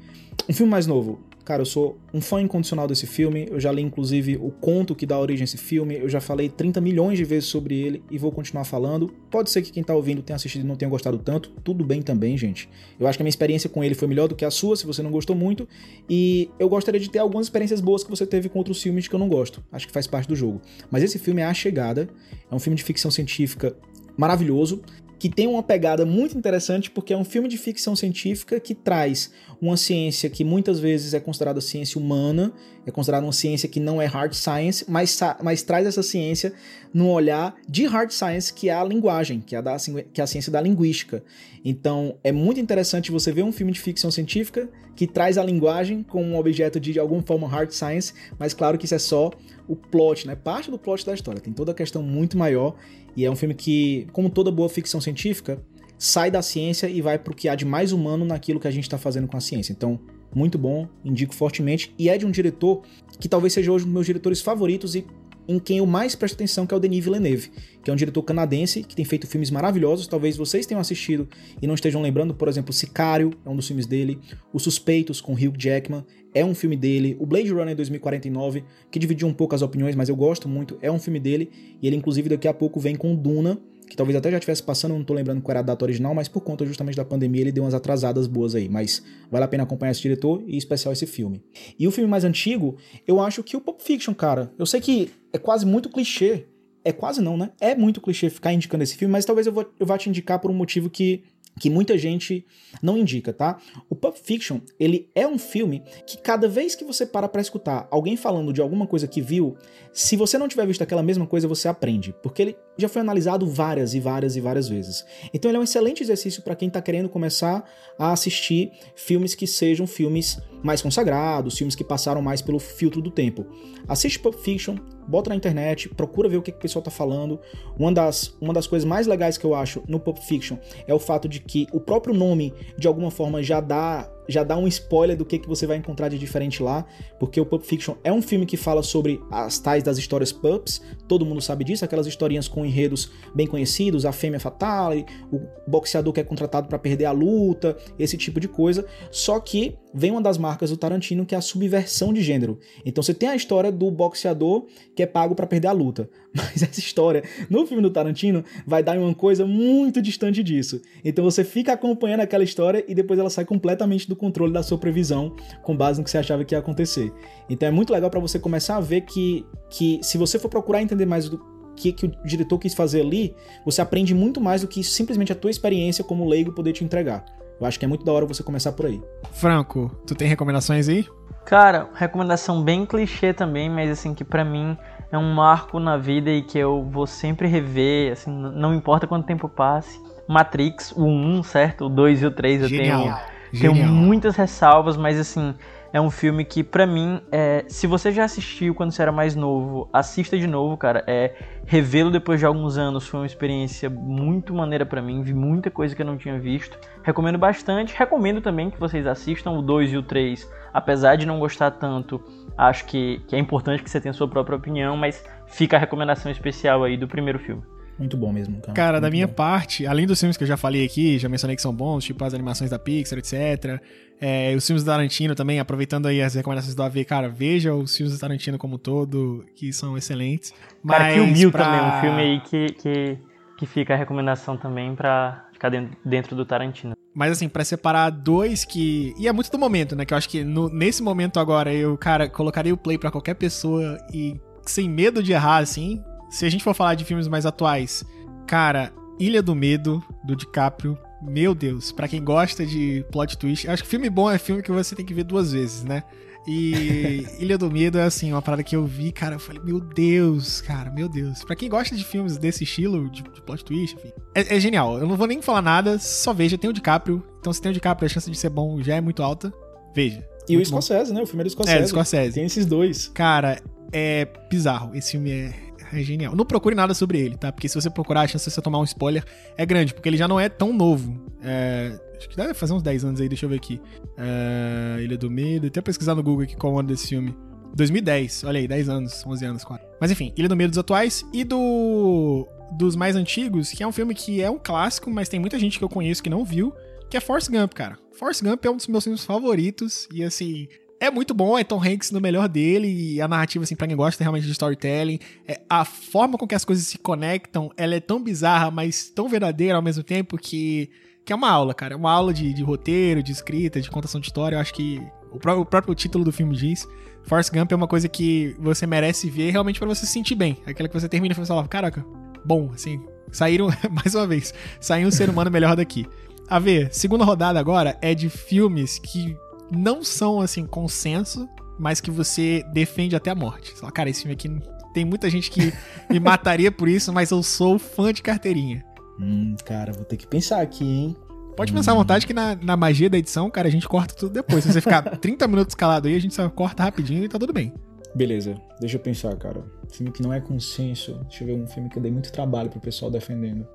Um 0.49 0.53
filme 0.53 0.69
mais 0.69 0.85
novo. 0.85 1.19
Cara, 1.45 1.61
eu 1.61 1.65
sou 1.65 1.97
um 2.13 2.21
fã 2.21 2.41
incondicional 2.41 2.87
desse 2.87 3.05
filme. 3.05 3.47
Eu 3.51 3.59
já 3.59 3.71
li, 3.71 3.81
inclusive, 3.81 4.37
o 4.37 4.49
conto 4.49 4.95
que 4.95 5.05
dá 5.05 5.19
origem 5.19 5.43
a 5.43 5.45
esse 5.45 5.57
filme. 5.57 5.97
Eu 5.97 6.07
já 6.07 6.21
falei 6.21 6.47
30 6.47 6.79
milhões 6.79 7.17
de 7.17 7.25
vezes 7.25 7.49
sobre 7.49 7.77
ele 7.77 8.01
e 8.09 8.17
vou 8.17 8.31
continuar 8.31 8.63
falando. 8.63 9.13
Pode 9.29 9.49
ser 9.49 9.61
que 9.61 9.71
quem 9.71 9.83
tá 9.83 9.93
ouvindo 9.93 10.21
tenha 10.21 10.35
assistido 10.35 10.63
e 10.63 10.67
não 10.67 10.75
tenha 10.75 10.89
gostado 10.89 11.17
tanto. 11.17 11.49
Tudo 11.63 11.83
bem 11.83 12.01
também, 12.01 12.37
gente. 12.37 12.69
Eu 12.97 13.07
acho 13.07 13.17
que 13.17 13.23
a 13.23 13.25
minha 13.25 13.29
experiência 13.29 13.69
com 13.69 13.83
ele 13.83 13.93
foi 13.93 14.07
melhor 14.07 14.27
do 14.27 14.35
que 14.35 14.45
a 14.45 14.51
sua, 14.51 14.75
se 14.75 14.85
você 14.85 15.01
não 15.01 15.11
gostou 15.11 15.35
muito. 15.35 15.67
E 16.09 16.49
eu 16.57 16.69
gostaria 16.69 16.99
de 16.99 17.09
ter 17.09 17.19
algumas 17.19 17.47
experiências 17.47 17.81
boas 17.81 18.03
que 18.03 18.09
você 18.09 18.25
teve 18.25 18.47
com 18.47 18.57
outros 18.57 18.81
filmes 18.81 19.07
que 19.07 19.15
eu 19.15 19.19
não 19.19 19.27
gosto. 19.27 19.63
Acho 19.71 19.85
que 19.85 19.93
faz 19.93 20.07
parte 20.07 20.27
do 20.27 20.35
jogo. 20.35 20.61
Mas 20.89 21.03
esse 21.03 21.19
filme 21.19 21.41
é 21.41 21.45
A 21.45 21.53
Chegada. 21.53 22.09
É 22.49 22.55
um 22.55 22.59
filme 22.59 22.75
de 22.75 22.83
ficção 22.83 23.09
científica 23.09 23.75
maravilhoso 24.17 24.81
que 25.23 25.29
tem 25.29 25.47
uma 25.47 25.63
pegada 25.63 26.05
muito 26.05 26.37
interessante 26.37 26.91
porque 26.91 27.13
é 27.13 27.17
um 27.17 27.23
filme 27.23 27.47
de 27.47 27.57
ficção 27.57 27.95
científica 27.95 28.59
que 28.59 28.75
traz 28.75 29.31
uma 29.61 29.77
ciência 29.77 30.29
que 30.29 30.43
muitas 30.43 30.81
vezes 30.81 31.13
é 31.13 31.19
considerada 31.21 31.61
ciência 31.61 31.97
humana, 31.97 32.51
é 32.85 32.91
considerada 32.91 33.25
uma 33.25 33.31
ciência 33.31 33.69
que 33.69 33.79
não 33.79 34.01
é 34.01 34.05
hard 34.05 34.33
science, 34.33 34.83
mas, 34.85 35.17
mas 35.41 35.63
traz 35.63 35.87
essa 35.87 36.03
ciência 36.03 36.51
num 36.93 37.09
olhar 37.09 37.55
de 37.69 37.85
hard 37.85 38.11
science, 38.11 38.53
que 38.53 38.67
é 38.67 38.73
a 38.73 38.83
linguagem, 38.83 39.39
que 39.39 39.55
é 39.55 39.59
a, 39.59 39.61
da, 39.61 39.77
que 40.11 40.19
é 40.19 40.23
a 40.25 40.27
ciência 40.27 40.51
da 40.51 40.59
linguística. 40.59 41.23
Então 41.63 42.17
é 42.21 42.33
muito 42.33 42.59
interessante 42.59 43.09
você 43.09 43.31
ver 43.31 43.43
um 43.43 43.51
filme 43.53 43.71
de 43.71 43.79
ficção 43.79 44.11
científica 44.11 44.69
que 44.93 45.07
traz 45.07 45.37
a 45.37 45.43
linguagem 45.43 46.03
como 46.03 46.25
um 46.25 46.37
objeto 46.37 46.81
de, 46.81 46.91
de 46.91 46.99
alguma 46.99 47.21
forma 47.21 47.47
hard 47.47 47.71
science, 47.71 48.13
mas 48.37 48.53
claro 48.53 48.77
que 48.77 48.83
isso 48.83 48.95
é 48.95 48.99
só 48.99 49.31
o 49.67 49.75
plot, 49.75 50.27
né? 50.27 50.35
Parte 50.35 50.69
do 50.69 50.77
plot 50.77 51.05
da 51.05 51.13
história. 51.13 51.39
Tem 51.39 51.53
toda 51.53 51.71
a 51.71 51.75
questão 51.75 52.03
muito 52.03 52.37
maior 52.37 52.75
e 53.15 53.25
é 53.25 53.31
um 53.31 53.35
filme 53.35 53.53
que, 53.53 54.07
como 54.11 54.29
toda 54.29 54.51
boa 54.51 54.69
ficção 54.69 54.99
científica, 54.99 55.61
sai 55.97 56.29
da 56.29 56.41
ciência 56.41 56.87
e 56.87 57.01
vai 57.01 57.17
pro 57.17 57.35
que 57.35 57.47
há 57.47 57.55
de 57.55 57.65
mais 57.65 57.91
humano 57.91 58.25
naquilo 58.25 58.59
que 58.59 58.67
a 58.67 58.71
gente 58.71 58.83
está 58.83 58.97
fazendo 58.97 59.27
com 59.27 59.37
a 59.37 59.41
ciência. 59.41 59.71
Então, 59.71 59.99
muito 60.35 60.57
bom, 60.57 60.87
indico 61.05 61.33
fortemente. 61.33 61.93
E 61.97 62.09
é 62.09 62.17
de 62.17 62.25
um 62.25 62.31
diretor 62.31 62.81
que 63.19 63.29
talvez 63.29 63.53
seja 63.53 63.71
hoje 63.71 63.83
um 63.83 63.87
dos 63.87 63.93
meus 63.93 64.05
diretores 64.05 64.41
favoritos 64.41 64.95
e 64.95 65.05
em 65.47 65.59
quem 65.59 65.77
eu 65.77 65.85
mais 65.85 66.15
presto 66.15 66.35
atenção, 66.35 66.65
que 66.65 66.73
é 66.73 66.77
o 66.77 66.79
Denis 66.79 67.03
Villeneuve, 67.03 67.51
que 67.83 67.89
é 67.89 67.93
um 67.93 67.95
diretor 67.95 68.23
canadense 68.23 68.83
que 68.83 68.95
tem 68.95 69.05
feito 69.05 69.27
filmes 69.27 69.51
maravilhosos. 69.51 70.07
Talvez 70.07 70.37
vocês 70.37 70.65
tenham 70.65 70.79
assistido 70.79 71.27
e 71.61 71.67
não 71.67 71.75
estejam 71.75 72.01
lembrando, 72.01 72.33
por 72.33 72.47
exemplo, 72.47 72.73
Sicário 72.73 73.31
é 73.45 73.49
um 73.49 73.55
dos 73.55 73.67
filmes 73.67 73.85
dele, 73.85 74.19
Os 74.53 74.63
Suspeitos 74.63 75.19
com 75.21 75.33
Hugh 75.33 75.55
Jackman 75.57 76.03
é 76.33 76.43
um 76.43 76.55
filme 76.55 76.75
dele, 76.75 77.15
o 77.19 77.25
Blade 77.25 77.51
Runner 77.51 77.75
2049, 77.75 78.63
que 78.89 78.97
dividiu 78.97 79.27
um 79.27 79.33
pouco 79.33 79.53
as 79.53 79.61
opiniões, 79.61 79.95
mas 79.95 80.09
eu 80.09 80.15
gosto 80.15 80.49
muito, 80.49 80.77
é 80.81 80.91
um 80.91 80.97
filme 80.97 81.19
dele, 81.19 81.51
e 81.81 81.85
ele 81.85 81.95
inclusive 81.95 82.29
daqui 82.29 82.47
a 82.47 82.53
pouco 82.53 82.79
vem 82.79 82.95
com 82.95 83.15
Duna, 83.15 83.59
que 83.93 83.97
talvez 83.97 84.17
até 84.17 84.31
já 84.31 84.37
estivesse 84.37 84.63
passando, 84.63 84.95
não 84.95 85.03
tô 85.03 85.13
lembrando 85.13 85.39
qual 85.39 85.51
era 85.51 85.59
a 85.59 85.63
data 85.63 85.85
original, 85.85 86.15
mas 86.15 86.27
por 86.27 86.41
conta 86.41 86.65
justamente 86.65 86.95
da 86.95 87.05
pandemia 87.05 87.41
ele 87.41 87.51
deu 87.51 87.63
umas 87.63 87.75
atrasadas 87.75 88.25
boas 88.25 88.55
aí. 88.55 88.67
Mas 88.67 89.03
vale 89.29 89.45
a 89.45 89.47
pena 89.47 89.61
acompanhar 89.61 89.91
esse 89.91 90.01
diretor 90.01 90.43
e 90.47 90.55
em 90.55 90.57
especial 90.57 90.91
esse 90.91 91.05
filme. 91.05 91.43
E 91.77 91.87
o 91.87 91.91
filme 91.91 92.09
mais 92.09 92.23
antigo, 92.23 92.75
eu 93.05 93.19
acho 93.19 93.43
que 93.43 93.55
o 93.55 93.61
Pulp 93.61 93.81
Fiction, 93.81 94.11
cara. 94.15 94.51
Eu 94.57 94.65
sei 94.65 94.81
que 94.81 95.11
é 95.31 95.37
quase 95.37 95.63
muito 95.63 95.89
clichê. 95.89 96.47
É 96.83 96.91
quase 96.91 97.21
não, 97.21 97.37
né? 97.37 97.51
É 97.61 97.75
muito 97.75 98.01
clichê 98.01 98.31
ficar 98.31 98.51
indicando 98.51 98.83
esse 98.83 98.95
filme, 98.95 99.11
mas 99.11 99.25
talvez 99.25 99.45
eu, 99.45 99.53
vou, 99.53 99.71
eu 99.79 99.85
vá 99.85 99.95
te 99.95 100.09
indicar 100.09 100.39
por 100.39 100.49
um 100.49 100.55
motivo 100.55 100.89
que 100.89 101.23
que 101.59 101.69
muita 101.69 101.97
gente 101.97 102.45
não 102.81 102.97
indica, 102.97 103.31
tá? 103.31 103.59
O 103.89 103.95
Pulp 103.95 104.15
Fiction, 104.15 104.59
ele 104.79 105.09
é 105.13 105.27
um 105.27 105.37
filme 105.37 105.83
que 106.05 106.17
cada 106.17 106.47
vez 106.47 106.75
que 106.75 106.83
você 106.83 107.05
para 107.05 107.27
para 107.27 107.41
escutar 107.41 107.87
alguém 107.91 108.17
falando 108.17 108.51
de 108.51 108.61
alguma 108.61 108.87
coisa 108.87 109.07
que 109.07 109.21
viu, 109.21 109.55
se 109.91 110.15
você 110.15 110.37
não 110.37 110.47
tiver 110.47 110.65
visto 110.65 110.81
aquela 110.81 111.03
mesma 111.03 111.27
coisa, 111.27 111.47
você 111.47 111.67
aprende, 111.67 112.13
porque 112.23 112.41
ele 112.41 112.57
já 112.77 112.89
foi 112.89 113.01
analisado 113.01 113.45
várias 113.47 113.93
e 113.93 113.99
várias 113.99 114.35
e 114.35 114.41
várias 114.41 114.67
vezes. 114.67 115.05
Então 115.33 115.49
ele 115.49 115.57
é 115.57 115.59
um 115.59 115.63
excelente 115.63 116.01
exercício 116.01 116.41
para 116.41 116.55
quem 116.55 116.67
está 116.67 116.81
querendo 116.81 117.09
começar 117.09 117.63
a 117.97 118.11
assistir 118.11 118.71
filmes 118.95 119.35
que 119.35 119.45
sejam 119.45 119.85
filmes 119.85 120.39
mais 120.63 120.81
consagrados, 120.81 121.57
filmes 121.57 121.75
que 121.75 121.83
passaram 121.83 122.21
mais 122.21 122.41
pelo 122.41 122.59
filtro 122.59 123.01
do 123.01 123.11
tempo. 123.11 123.45
Assiste 123.87 124.17
Pulp 124.17 124.35
Fiction, 124.35 124.77
bota 125.07 125.29
na 125.29 125.35
internet, 125.35 125.89
procura 125.89 126.29
ver 126.29 126.37
o 126.37 126.41
que, 126.41 126.51
que 126.51 126.57
o 126.57 126.61
pessoal 126.61 126.81
tá 126.81 126.91
falando. 126.91 127.39
Uma 127.77 127.91
das, 127.91 128.33
uma 128.39 128.53
das 128.53 128.65
coisas 128.65 128.87
mais 128.87 129.05
legais 129.05 129.37
que 129.37 129.45
eu 129.45 129.53
acho 129.53 129.83
no 129.87 129.99
Pulp 129.99 130.17
Fiction 130.19 130.57
é 130.87 130.93
o 130.93 130.99
fato 130.99 131.27
de 131.27 131.39
que 131.39 131.67
o 131.71 131.79
próprio 131.79 132.13
nome, 132.15 132.53
de 132.77 132.87
alguma 132.87 133.11
forma, 133.11 133.43
já 133.43 133.59
dá 133.59 134.09
já 134.27 134.43
dá 134.43 134.57
um 134.57 134.67
spoiler 134.67 135.17
do 135.17 135.25
que, 135.25 135.39
que 135.39 135.47
você 135.47 135.67
vai 135.67 135.77
encontrar 135.77 136.09
de 136.09 136.17
diferente 136.17 136.61
lá, 136.61 136.85
porque 137.19 137.39
o 137.39 137.45
Pulp 137.45 137.63
Fiction 137.63 137.95
é 138.03 138.11
um 138.11 138.21
filme 138.21 138.45
que 138.45 138.57
fala 138.57 138.83
sobre 138.83 139.21
as 139.31 139.59
tais 139.59 139.83
das 139.83 139.97
histórias 139.97 140.31
pups, 140.31 140.81
todo 141.07 141.25
mundo 141.25 141.41
sabe 141.41 141.63
disso, 141.63 141.85
aquelas 141.85 142.07
historinhas 142.07 142.47
com 142.47 142.65
enredos 142.65 143.11
bem 143.33 143.47
conhecidos, 143.47 144.05
a 144.05 144.11
fêmea 144.11 144.39
fatale, 144.39 145.05
o 145.31 145.39
boxeador 145.67 146.13
que 146.13 146.19
é 146.19 146.23
contratado 146.23 146.67
para 146.67 146.79
perder 146.79 147.05
a 147.05 147.11
luta, 147.11 147.77
esse 147.97 148.17
tipo 148.17 148.39
de 148.39 148.47
coisa, 148.47 148.85
só 149.11 149.39
que 149.39 149.75
vem 149.93 150.11
uma 150.11 150.21
das 150.21 150.37
marcas 150.37 150.69
do 150.69 150.77
Tarantino 150.77 151.25
que 151.25 151.35
é 151.35 151.37
a 151.37 151.41
subversão 151.41 152.11
de 152.11 152.21
gênero. 152.21 152.59
Então 152.85 153.03
você 153.03 153.13
tem 153.13 153.29
a 153.29 153.35
história 153.35 153.71
do 153.71 153.91
boxeador 153.91 154.65
que 154.95 155.03
é 155.03 155.05
pago 155.05 155.35
para 155.35 155.45
perder 155.45 155.67
a 155.67 155.71
luta, 155.71 156.09
mas 156.33 156.63
essa 156.63 156.79
história 156.79 157.23
no 157.49 157.65
filme 157.65 157.83
do 157.83 157.91
Tarantino 157.91 158.43
vai 158.65 158.81
dar 158.81 158.97
uma 158.97 159.13
coisa 159.13 159.45
muito 159.45 160.01
distante 160.01 160.41
disso. 160.41 160.81
Então 161.03 161.23
você 161.23 161.43
fica 161.43 161.73
acompanhando 161.73 162.21
aquela 162.21 162.43
história 162.43 162.83
e 162.87 162.95
depois 162.95 163.19
ela 163.19 163.29
sai 163.29 163.45
completamente 163.45 164.07
do 164.07 164.12
controle 164.15 164.51
da 164.51 164.63
sua 164.63 164.77
previsão 164.77 165.35
com 165.61 165.75
base 165.75 165.99
no 165.99 166.03
que 166.03 166.09
você 166.09 166.17
achava 166.17 166.43
que 166.43 166.55
ia 166.55 166.59
acontecer. 166.59 167.13
Então 167.49 167.67
é 167.67 167.71
muito 167.71 167.91
legal 167.91 168.09
para 168.09 168.19
você 168.19 168.39
começar 168.39 168.77
a 168.77 168.79
ver 168.79 169.01
que, 169.01 169.45
que 169.69 169.99
se 170.01 170.17
você 170.17 170.39
for 170.39 170.49
procurar 170.49 170.81
entender 170.81 171.05
mais 171.05 171.29
do 171.29 171.53
que, 171.75 171.91
que 171.91 172.05
o 172.05 172.11
diretor 172.23 172.59
quis 172.59 172.73
fazer 172.73 173.01
ali, 173.01 173.35
você 173.65 173.81
aprende 173.81 174.13
muito 174.13 174.39
mais 174.39 174.61
do 174.61 174.67
que 174.67 174.83
simplesmente 174.83 175.31
a 175.31 175.35
tua 175.35 175.49
experiência 175.49 176.03
como 176.03 176.27
leigo 176.27 176.51
poder 176.51 176.73
te 176.73 176.83
entregar. 176.83 177.25
Eu 177.59 177.67
acho 177.67 177.79
que 177.79 177.85
é 177.85 177.87
muito 177.87 178.05
da 178.05 178.11
hora 178.11 178.25
você 178.25 178.43
começar 178.43 178.71
por 178.71 178.85
aí. 178.85 179.01
Franco, 179.31 179.91
tu 180.05 180.15
tem 180.15 180.27
recomendações 180.27 180.89
aí? 180.89 181.05
Cara, 181.45 181.89
recomendação 181.93 182.63
bem 182.63 182.85
clichê 182.85 183.33
também, 183.33 183.69
mas 183.69 183.89
assim, 183.89 184.13
que 184.13 184.23
para 184.23 184.45
mim 184.45 184.77
é 185.11 185.17
um 185.17 185.33
marco 185.33 185.79
na 185.79 185.97
vida 185.97 186.31
e 186.31 186.41
que 186.41 186.57
eu 186.57 186.83
vou 186.83 187.05
sempre 187.05 187.47
rever, 187.47 188.13
assim, 188.13 188.31
não 188.31 188.73
importa 188.73 189.05
quanto 189.05 189.25
tempo 189.25 189.47
passe. 189.49 190.01
Matrix, 190.27 190.91
o 190.93 191.05
1, 191.05 191.43
certo? 191.43 191.85
O 191.85 191.89
2 191.89 192.23
e 192.23 192.25
o 192.25 192.31
3 192.31 192.63
eu 192.63 192.69
tenho, 192.69 193.15
tenho 193.59 193.75
muitas 193.85 194.35
ressalvas, 194.35 194.97
mas 194.97 195.19
assim, 195.19 195.53
é 195.93 196.01
um 196.01 196.09
filme 196.09 196.43
que, 196.43 196.63
para 196.63 196.87
mim, 196.87 197.21
é, 197.31 197.65
se 197.67 197.85
você 197.85 198.11
já 198.11 198.23
assistiu 198.23 198.73
quando 198.73 198.91
você 198.91 199.03
era 199.03 199.11
mais 199.11 199.35
novo, 199.35 199.87
assista 199.93 200.35
de 200.35 200.47
novo, 200.47 200.75
cara. 200.75 201.03
É 201.05 201.35
revê-lo 201.67 202.09
depois 202.09 202.39
de 202.39 202.47
alguns 202.47 202.79
anos 202.79 203.07
foi 203.07 203.19
uma 203.19 203.25
experiência 203.27 203.91
muito 203.91 204.55
maneira 204.55 204.87
para 204.87 205.03
mim. 205.03 205.21
Vi 205.21 205.35
muita 205.35 205.69
coisa 205.69 205.95
que 205.95 206.01
eu 206.01 206.05
não 206.05 206.17
tinha 206.17 206.39
visto. 206.39 206.79
Recomendo 207.03 207.37
bastante. 207.37 207.95
Recomendo 207.95 208.41
também 208.41 208.71
que 208.71 208.79
vocês 208.79 209.05
assistam 209.05 209.51
o 209.51 209.61
2 209.61 209.93
e 209.93 209.97
o 209.97 210.01
3. 210.01 210.51
Apesar 210.73 211.15
de 211.15 211.27
não 211.27 211.39
gostar 211.39 211.69
tanto, 211.69 212.19
acho 212.57 212.85
que, 212.85 213.21
que 213.27 213.35
é 213.35 213.39
importante 213.39 213.83
que 213.83 213.89
você 213.89 214.01
tenha 214.01 214.13
sua 214.13 214.27
própria 214.27 214.57
opinião, 214.57 214.97
mas 214.97 215.23
fica 215.45 215.77
a 215.77 215.79
recomendação 215.79 216.31
especial 216.31 216.83
aí 216.83 216.97
do 216.97 217.07
primeiro 217.07 217.37
filme. 217.37 217.61
Muito 217.97 218.17
bom 218.17 218.31
mesmo, 218.31 218.59
cara. 218.59 218.73
Cara, 218.73 219.01
da 219.01 219.09
minha 219.09 219.27
bom. 219.27 219.33
parte, 219.33 219.85
além 219.85 220.07
dos 220.07 220.19
filmes 220.19 220.35
que 220.35 220.43
eu 220.43 220.47
já 220.47 220.57
falei 220.57 220.85
aqui, 220.85 221.19
já 221.19 221.29
mencionei 221.29 221.55
que 221.55 221.61
são 221.61 221.73
bons, 221.73 222.03
tipo 222.03 222.23
as 222.23 222.33
animações 222.33 222.69
da 222.69 222.79
Pixar, 222.79 223.19
etc. 223.19 223.79
É, 224.19 224.53
os 224.55 224.65
filmes 224.65 224.83
do 224.83 224.87
Tarantino 224.87 225.35
também, 225.35 225.59
aproveitando 225.59 226.07
aí 226.07 226.21
as 226.21 226.33
recomendações 226.33 226.73
do 226.73 226.81
AV, 226.81 227.03
cara, 227.05 227.29
veja 227.29 227.73
os 227.73 227.95
filmes 227.95 228.13
do 228.13 228.19
Tarantino 228.19 228.57
como 228.57 228.77
todo, 228.77 229.45
que 229.55 229.71
são 229.71 229.97
excelentes. 229.97 230.51
Cara, 230.87 231.03
Mas 231.03 231.13
Kill 231.13 231.33
Bill 231.33 231.51
pra... 231.51 231.65
também, 231.65 231.81
um 231.81 232.01
filme 232.01 232.21
aí 232.21 232.39
que, 232.41 232.73
que, 232.73 233.17
que 233.57 233.65
fica 233.65 233.93
a 233.93 233.97
recomendação 233.97 234.57
também 234.57 234.95
pra 234.95 235.45
ficar 235.53 235.69
dentro 236.03 236.35
do 236.35 236.45
Tarantino. 236.45 236.95
Mas 237.13 237.33
assim, 237.33 237.47
para 237.47 237.63
separar 237.63 238.09
dois 238.09 238.65
que. 238.65 239.13
E 239.19 239.27
é 239.27 239.31
muito 239.31 239.51
do 239.51 239.59
momento, 239.59 239.95
né? 239.95 240.03
Que 240.03 240.13
eu 240.13 240.17
acho 240.17 240.27
que 240.27 240.43
no, 240.43 240.67
nesse 240.67 241.03
momento 241.03 241.39
agora 241.39 241.71
eu, 241.71 241.95
cara, 241.95 242.27
colocaria 242.27 242.73
o 242.73 242.77
play 242.77 242.97
para 242.97 243.11
qualquer 243.11 243.35
pessoa 243.35 243.97
e 244.11 244.39
sem 244.63 244.89
medo 244.89 245.21
de 245.21 245.31
errar, 245.31 245.57
assim, 245.57 246.03
se 246.33 246.45
a 246.45 246.49
gente 246.49 246.63
for 246.63 246.73
falar 246.73 246.95
de 246.95 247.05
filmes 247.05 247.27
mais 247.27 247.45
atuais, 247.45 248.03
cara, 248.47 248.91
Ilha 249.19 249.41
do 249.41 249.53
Medo, 249.53 250.03
do 250.23 250.35
DiCaprio, 250.35 250.97
meu 251.21 251.53
Deus, 251.53 251.91
para 251.91 252.07
quem 252.07 252.23
gosta 252.23 252.65
de 252.65 253.05
plot 253.11 253.37
twist, 253.37 253.69
acho 253.69 253.83
que 253.83 253.89
filme 253.89 254.09
bom 254.09 254.29
é 254.29 254.39
filme 254.39 254.63
que 254.63 254.71
você 254.71 254.95
tem 254.95 255.05
que 255.05 255.13
ver 255.13 255.25
duas 255.25 255.53
vezes, 255.53 255.83
né? 255.83 256.01
E 256.47 257.27
Ilha 257.39 257.55
do 257.55 257.69
Medo 257.69 257.99
é 257.99 258.03
assim, 258.03 258.31
uma 258.31 258.41
parada 258.41 258.63
que 258.63 258.75
eu 258.75 258.83
vi, 258.83 259.11
cara, 259.11 259.35
eu 259.35 259.39
falei, 259.39 259.61
meu 259.63 259.79
Deus, 259.79 260.59
cara, 260.59 260.89
meu 260.89 261.07
Deus. 261.07 261.43
Pra 261.43 261.55
quem 261.55 261.69
gosta 261.69 261.95
de 261.95 262.03
filmes 262.03 262.35
desse 262.35 262.63
estilo, 262.63 263.07
de, 263.11 263.21
de 263.21 263.41
plot 263.43 263.63
twist, 263.63 263.95
enfim, 263.95 264.11
é, 264.33 264.55
é, 264.55 264.59
genial. 264.59 264.97
Eu 264.97 265.05
não 265.05 265.15
vou 265.15 265.27
nem 265.27 265.39
falar 265.39 265.61
nada, 265.61 265.99
só 265.99 266.33
veja, 266.33 266.57
tem 266.57 266.67
o 266.67 266.73
DiCaprio. 266.73 267.23
Então 267.39 267.53
se 267.53 267.61
tem 267.61 267.69
o 267.69 267.73
DiCaprio, 267.75 268.07
a 268.07 268.09
chance 268.09 268.29
de 268.29 268.37
ser 268.37 268.49
bom 268.49 268.81
já 268.81 268.95
é 268.95 269.01
muito 269.01 269.21
alta. 269.21 269.53
Veja. 269.95 270.27
E 270.49 270.57
o 270.57 270.65
Scorsese, 270.65 271.13
né? 271.13 271.21
O 271.21 271.27
filme 271.27 271.41
é 271.41 271.43
do 271.43 271.51
Scorsese. 271.51 271.77
É, 271.77 271.81
do 271.81 271.87
Scorsese. 271.87 272.33
Tem 272.33 272.43
esses 272.43 272.65
dois. 272.65 273.07
Cara, 273.09 273.61
é 273.93 274.27
bizarro. 274.49 274.93
Esse 274.95 275.11
filme 275.11 275.31
é 275.31 275.53
é 275.93 276.03
genial. 276.03 276.35
Não 276.35 276.45
procure 276.45 276.75
nada 276.75 276.93
sobre 276.93 277.19
ele, 277.19 277.37
tá? 277.37 277.51
Porque 277.51 277.67
se 277.69 277.75
você 277.75 277.89
procurar, 277.89 278.21
a 278.21 278.27
chance 278.27 278.45
de 278.45 278.51
você 278.51 278.61
tomar 278.61 278.79
um 278.79 278.83
spoiler 278.83 279.23
é 279.57 279.65
grande, 279.65 279.93
porque 279.93 280.09
ele 280.09 280.17
já 280.17 280.27
não 280.27 280.39
é 280.39 280.49
tão 280.49 280.73
novo. 280.73 281.19
É, 281.41 281.99
acho 282.17 282.29
que 282.29 282.35
deve 282.35 282.53
fazer 282.53 282.73
uns 282.73 282.81
10 282.81 283.05
anos 283.05 283.21
aí, 283.21 283.29
deixa 283.29 283.45
eu 283.45 283.49
ver 283.49 283.57
aqui. 283.57 283.81
É, 284.17 285.01
Ilha 285.01 285.17
do 285.17 285.29
Medo, 285.29 285.67
até 285.67 285.81
pesquisar 285.81 286.15
no 286.15 286.23
Google 286.23 286.43
aqui 286.43 286.55
qual 286.55 286.73
o 286.73 286.79
ano 286.79 286.87
desse 286.87 287.07
filme. 287.07 287.35
2010, 287.75 288.43
olha 288.43 288.59
aí, 288.59 288.67
10 288.67 288.89
anos, 288.89 289.23
11 289.25 289.45
anos, 289.45 289.63
quase. 289.63 289.83
Mas 289.99 290.11
enfim, 290.11 290.31
Ilha 290.37 290.47
do 290.47 290.55
Medo 290.55 290.69
dos 290.69 290.77
atuais 290.77 291.25
e 291.33 291.43
do 291.43 292.47
dos 292.71 292.95
mais 292.95 293.15
antigos, 293.15 293.69
que 293.69 293.83
é 293.83 293.87
um 293.87 293.91
filme 293.91 294.15
que 294.15 294.41
é 294.41 294.49
um 294.49 294.57
clássico, 294.57 295.09
mas 295.11 295.29
tem 295.29 295.39
muita 295.39 295.59
gente 295.59 295.77
que 295.77 295.83
eu 295.83 295.89
conheço 295.89 296.23
que 296.23 296.29
não 296.29 296.43
viu, 296.43 296.73
que 297.09 297.15
é 297.15 297.19
Force 297.19 297.51
Gump, 297.51 297.73
cara. 297.73 297.97
Force 298.13 298.43
Gump 298.43 298.65
é 298.65 298.69
um 298.69 298.77
dos 298.77 298.87
meus 298.87 299.03
filmes 299.03 299.23
favoritos 299.23 300.07
e 300.11 300.23
assim, 300.23 300.67
é 301.03 301.11
muito 301.11 301.33
bom, 301.33 301.59
é 301.59 301.65
Tom 301.65 301.83
Hanks 301.83 302.11
no 302.11 302.21
melhor 302.21 302.47
dele, 302.47 302.87
e 302.87 303.21
a 303.21 303.27
narrativa, 303.27 303.61
assim, 303.65 303.75
pra 303.75 303.85
quem 303.85 303.95
gosta 303.95 304.23
realmente 304.23 304.45
de 304.45 304.53
storytelling, 304.53 305.19
é, 305.45 305.59
a 305.69 305.83
forma 305.83 306.37
com 306.37 306.47
que 306.47 306.55
as 306.55 306.63
coisas 306.63 306.87
se 306.87 306.97
conectam, 306.97 307.69
ela 307.75 307.93
é 307.93 307.99
tão 307.99 308.23
bizarra, 308.23 308.71
mas 308.71 309.09
tão 309.09 309.27
verdadeira 309.27 309.75
ao 309.75 309.81
mesmo 309.81 310.01
tempo 310.01 310.37
que, 310.37 310.89
que 311.25 311.33
é 311.33 311.35
uma 311.35 311.49
aula, 311.49 311.73
cara. 311.73 311.93
É 311.93 311.97
uma 311.97 312.09
aula 312.09 312.33
de, 312.33 312.53
de 312.53 312.63
roteiro, 312.63 313.21
de 313.21 313.33
escrita, 313.33 313.81
de 313.81 313.91
contação 313.91 314.21
de 314.21 314.27
história. 314.27 314.55
Eu 314.55 314.61
acho 314.61 314.73
que 314.73 315.01
o, 315.29 315.35
o 315.35 315.65
próprio 315.65 315.93
título 315.93 316.23
do 316.23 316.31
filme 316.31 316.55
diz. 316.55 316.87
Force 317.23 317.51
Gump 317.51 317.73
é 317.73 317.75
uma 317.75 317.87
coisa 317.87 318.07
que 318.07 318.55
você 318.57 318.87
merece 318.87 319.29
ver 319.29 319.51
realmente 319.51 319.79
para 319.79 319.89
você 319.89 320.05
se 320.05 320.11
sentir 320.13 320.35
bem. 320.35 320.57
Aquela 320.65 320.87
que 320.87 320.97
você 320.97 321.09
termina 321.09 321.33
e 321.33 321.45
fala, 321.45 321.67
caraca, 321.67 322.05
bom, 322.45 322.71
assim, 322.73 323.01
saíram, 323.29 323.67
mais 323.91 324.15
uma 324.15 324.25
vez, 324.25 324.53
saiu 324.79 325.09
um 325.09 325.11
ser 325.11 325.29
humano 325.29 325.51
melhor 325.51 325.75
daqui. 325.75 326.05
A 326.47 326.59
ver, 326.59 326.93
segunda 326.93 327.25
rodada 327.25 327.59
agora 327.59 327.97
é 328.01 328.15
de 328.15 328.29
filmes 328.29 328.99
que 328.99 329.35
não 329.75 330.03
são, 330.03 330.39
assim, 330.39 330.65
consenso, 330.65 331.47
mas 331.77 331.99
que 331.99 332.11
você 332.11 332.63
defende 332.73 333.15
até 333.15 333.31
a 333.31 333.35
morte. 333.35 333.71
Você 333.71 333.79
fala, 333.79 333.91
cara, 333.91 334.09
esse 334.09 334.21
filme 334.21 334.33
aqui 334.33 334.49
tem 334.93 335.03
muita 335.03 335.29
gente 335.29 335.49
que 335.49 335.73
me 336.09 336.19
mataria 336.21 336.71
por 336.71 336.87
isso, 336.87 337.11
mas 337.11 337.31
eu 337.31 337.41
sou 337.41 337.79
fã 337.79 338.13
de 338.13 338.21
carteirinha. 338.21 338.83
Hum, 339.19 339.55
cara, 339.65 339.91
vou 339.91 340.05
ter 340.05 340.17
que 340.17 340.27
pensar 340.27 340.61
aqui, 340.61 340.85
hein? 340.85 341.17
Pode 341.55 341.71
pensar 341.71 341.91
à 341.91 341.95
vontade 341.95 342.25
que 342.25 342.33
na, 342.33 342.55
na 342.55 342.75
magia 342.75 343.09
da 343.09 343.17
edição, 343.17 343.49
cara, 343.49 343.67
a 343.67 343.71
gente 343.71 343.87
corta 343.87 344.15
tudo 344.15 344.33
depois. 344.33 344.63
Se 344.63 344.73
você 344.73 344.81
ficar 344.81 345.01
30 345.17 345.47
minutos 345.47 345.75
calado 345.75 346.07
aí, 346.07 346.15
a 346.15 346.19
gente 346.19 346.33
só 346.33 346.49
corta 346.49 346.83
rapidinho 346.83 347.23
e 347.23 347.29
tá 347.29 347.37
tudo 347.37 347.53
bem. 347.53 347.73
Beleza, 348.15 348.55
deixa 348.79 348.97
eu 348.97 348.99
pensar, 348.99 349.35
cara. 349.37 349.63
Filme 349.91 350.11
que 350.11 350.21
não 350.21 350.33
é 350.33 350.39
consenso. 350.39 351.19
Deixa 351.27 351.43
eu 351.43 351.47
ver 351.47 351.53
um 351.53 351.67
filme 351.67 351.89
que 351.89 351.97
eu 351.97 352.01
dei 352.01 352.11
muito 352.11 352.31
trabalho 352.31 352.69
pro 352.69 352.79
pessoal 352.79 353.11
defendendo. 353.11 353.67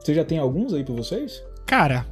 Você 0.00 0.14
já 0.14 0.24
tem 0.24 0.38
alguns 0.38 0.72
aí 0.72 0.82
pra 0.82 0.94
vocês? 0.94 1.42
Cara, 1.66 2.06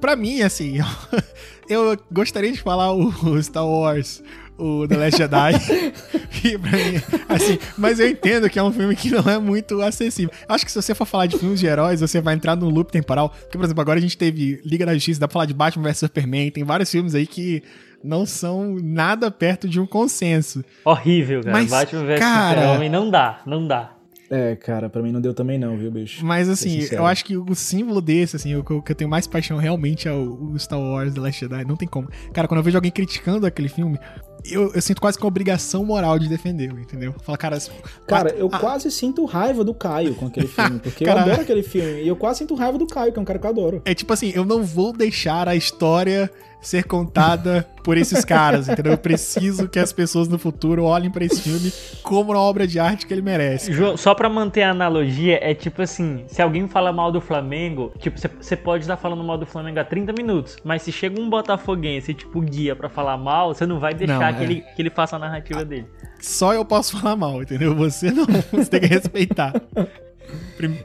pra 0.00 0.16
mim, 0.16 0.42
assim, 0.42 0.78
eu, 1.68 1.96
gostaria 2.10 2.52
de 2.52 2.60
falar 2.60 2.92
o, 2.92 3.42
Star 3.42 3.66
Wars, 3.66 4.22
o 4.58 4.86
The 4.86 4.96
Last 4.96 5.18
Jedi. 5.18 5.52
e 6.44 6.58
pra 6.58 6.70
mim, 6.70 7.02
assim, 7.28 7.58
mas 7.76 8.00
eu 8.00 8.08
entendo 8.08 8.48
que 8.48 8.58
é 8.58 8.62
um 8.62 8.72
filme 8.72 8.94
que 8.94 9.10
não 9.10 9.28
é 9.30 9.38
muito 9.38 9.80
acessível. 9.82 10.32
Acho 10.48 10.64
que 10.64 10.72
se 10.72 10.80
você 10.80 10.94
for 10.94 11.04
falar 11.04 11.26
de 11.26 11.38
filmes 11.38 11.60
de 11.60 11.66
heróis, 11.66 12.00
você 12.00 12.20
vai 12.20 12.34
entrar 12.34 12.56
num 12.56 12.70
loop 12.70 12.90
temporal. 12.90 13.30
Porque, 13.30 13.58
por 13.58 13.64
exemplo, 13.64 13.80
agora 13.80 13.98
a 13.98 14.02
gente 14.02 14.16
teve 14.16 14.60
Liga 14.64 14.86
da 14.86 14.94
Justiça, 14.94 15.20
dá 15.20 15.28
pra 15.28 15.34
falar 15.34 15.46
de 15.46 15.54
Batman 15.54 15.88
vs 15.88 15.98
Superman, 15.98 16.50
tem 16.50 16.64
vários 16.64 16.90
filmes 16.90 17.14
aí 17.14 17.26
que 17.26 17.62
não 18.02 18.24
são 18.24 18.76
nada 18.82 19.30
perto 19.30 19.68
de 19.68 19.80
um 19.80 19.86
consenso. 19.86 20.64
Horrível, 20.84 21.42
cara. 21.42 21.52
Mas, 21.52 21.70
Batman 21.70 22.04
vs 22.04 22.24
Super-Homem 22.24 22.88
não 22.88 23.10
dá, 23.10 23.40
não 23.46 23.66
dá. 23.66 23.95
É, 24.30 24.56
cara, 24.56 24.88
pra 24.88 25.02
mim 25.02 25.12
não 25.12 25.20
deu 25.20 25.32
também 25.32 25.58
não, 25.58 25.76
viu, 25.76 25.90
bicho? 25.90 26.24
Mas 26.24 26.48
assim, 26.48 26.80
eu 26.90 27.06
acho 27.06 27.24
que 27.24 27.36
o 27.36 27.54
símbolo 27.54 28.00
desse, 28.00 28.36
assim, 28.36 28.54
o 28.56 28.64
que 28.64 28.72
eu, 28.72 28.82
que 28.82 28.92
eu 28.92 28.96
tenho 28.96 29.08
mais 29.10 29.26
paixão 29.26 29.56
realmente 29.56 30.08
é 30.08 30.12
o, 30.12 30.52
o 30.52 30.58
Star 30.58 30.80
Wars 30.80 31.14
The 31.14 31.20
Last 31.20 31.40
Jedi. 31.40 31.64
Não 31.64 31.76
tem 31.76 31.86
como. 31.86 32.08
Cara, 32.32 32.48
quando 32.48 32.58
eu 32.58 32.64
vejo 32.64 32.76
alguém 32.76 32.90
criticando 32.90 33.46
aquele 33.46 33.68
filme, 33.68 33.98
eu, 34.44 34.72
eu 34.74 34.82
sinto 34.82 35.00
quase 35.00 35.16
que 35.16 35.24
uma 35.24 35.28
obrigação 35.28 35.84
moral 35.84 36.18
de 36.18 36.28
defender, 36.28 36.70
entendeu? 36.70 37.14
Fala, 37.22 37.38
cara, 37.38 37.56
assim, 37.56 37.70
Cara, 38.06 38.30
eu 38.30 38.48
ah, 38.52 38.58
quase 38.58 38.90
sinto 38.90 39.24
raiva 39.24 39.64
do 39.64 39.74
Caio 39.74 40.14
com 40.14 40.26
aquele 40.26 40.46
filme, 40.48 40.78
porque 40.80 41.04
Cara- 41.04 41.20
eu 41.20 41.24
adoro 41.24 41.42
aquele 41.42 41.62
filme. 41.62 42.02
E 42.02 42.08
eu 42.08 42.16
quase 42.16 42.38
sinto 42.38 42.54
raiva 42.54 42.78
do 42.78 42.86
Caio, 42.86 43.12
que 43.12 43.18
é 43.18 43.22
um 43.22 43.24
cara 43.24 43.38
que 43.38 43.46
eu 43.46 43.50
adoro. 43.50 43.82
É 43.84 43.94
tipo 43.94 44.12
assim, 44.12 44.32
eu 44.34 44.44
não 44.44 44.62
vou 44.64 44.92
deixar 44.92 45.48
a 45.48 45.56
história 45.56 46.30
ser 46.60 46.84
contada 46.84 47.68
por 47.84 47.96
esses 47.96 48.24
caras, 48.24 48.68
entendeu? 48.68 48.92
Eu 48.92 48.98
preciso 48.98 49.68
que 49.68 49.78
as 49.78 49.92
pessoas 49.92 50.26
no 50.26 50.38
futuro 50.38 50.84
olhem 50.84 51.10
pra 51.10 51.24
esse 51.24 51.40
filme 51.42 51.72
como 52.02 52.32
uma 52.32 52.40
obra 52.40 52.66
de 52.66 52.78
arte 52.78 53.06
que 53.06 53.14
ele 53.14 53.22
merece. 53.22 53.72
João, 53.72 53.96
só 53.96 54.14
pra 54.14 54.28
manter 54.28 54.62
a 54.62 54.70
analogia, 54.70 55.38
é 55.40 55.54
tipo 55.54 55.82
assim, 55.82 56.24
se 56.26 56.42
alguém 56.42 56.66
fala 56.66 56.92
mal 56.92 57.12
do 57.12 57.20
Flamengo, 57.20 57.92
tipo, 57.98 58.18
você 58.18 58.56
pode 58.56 58.84
estar 58.84 58.96
falando 58.96 59.22
mal 59.22 59.38
do 59.38 59.46
Flamengo 59.46 59.78
há 59.78 59.84
30 59.84 60.12
minutos, 60.12 60.56
mas 60.64 60.82
se 60.82 60.90
chega 60.90 61.20
um 61.20 61.30
botafoguense, 61.30 62.12
tipo, 62.14 62.40
guia 62.40 62.74
pra 62.74 62.88
falar 62.88 63.16
mal, 63.16 63.54
você 63.54 63.66
não 63.66 63.78
vai 63.78 63.94
deixar 63.94 64.32
Não, 64.32 64.38
que, 64.38 64.44
é. 64.44 64.46
ele, 64.46 64.64
que 64.74 64.82
ele 64.82 64.90
faça 64.90 65.16
a 65.16 65.18
narrativa 65.18 65.64
dele. 65.64 65.86
Só 66.20 66.52
eu 66.54 66.64
posso 66.64 66.98
falar 66.98 67.16
mal, 67.16 67.42
entendeu? 67.42 67.74
Você 67.76 68.10
não, 68.10 68.26
você 68.52 68.70
tem 68.70 68.80
que 68.80 68.86
respeitar. 68.86 69.52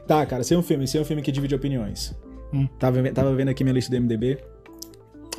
Tá, 0.06 0.24
cara, 0.26 0.44
sem 0.44 0.56
um 0.56 0.62
filme, 0.62 0.86
sem 0.86 1.00
um 1.00 1.04
filme 1.04 1.22
que 1.22 1.32
divide 1.32 1.54
opiniões. 1.54 2.14
Hum. 2.52 2.68
Tava, 2.78 3.02
tava 3.10 3.34
vendo 3.34 3.48
aqui 3.48 3.64
minha 3.64 3.74
lista 3.74 3.90
do 3.90 4.00
MDB. 4.00 4.38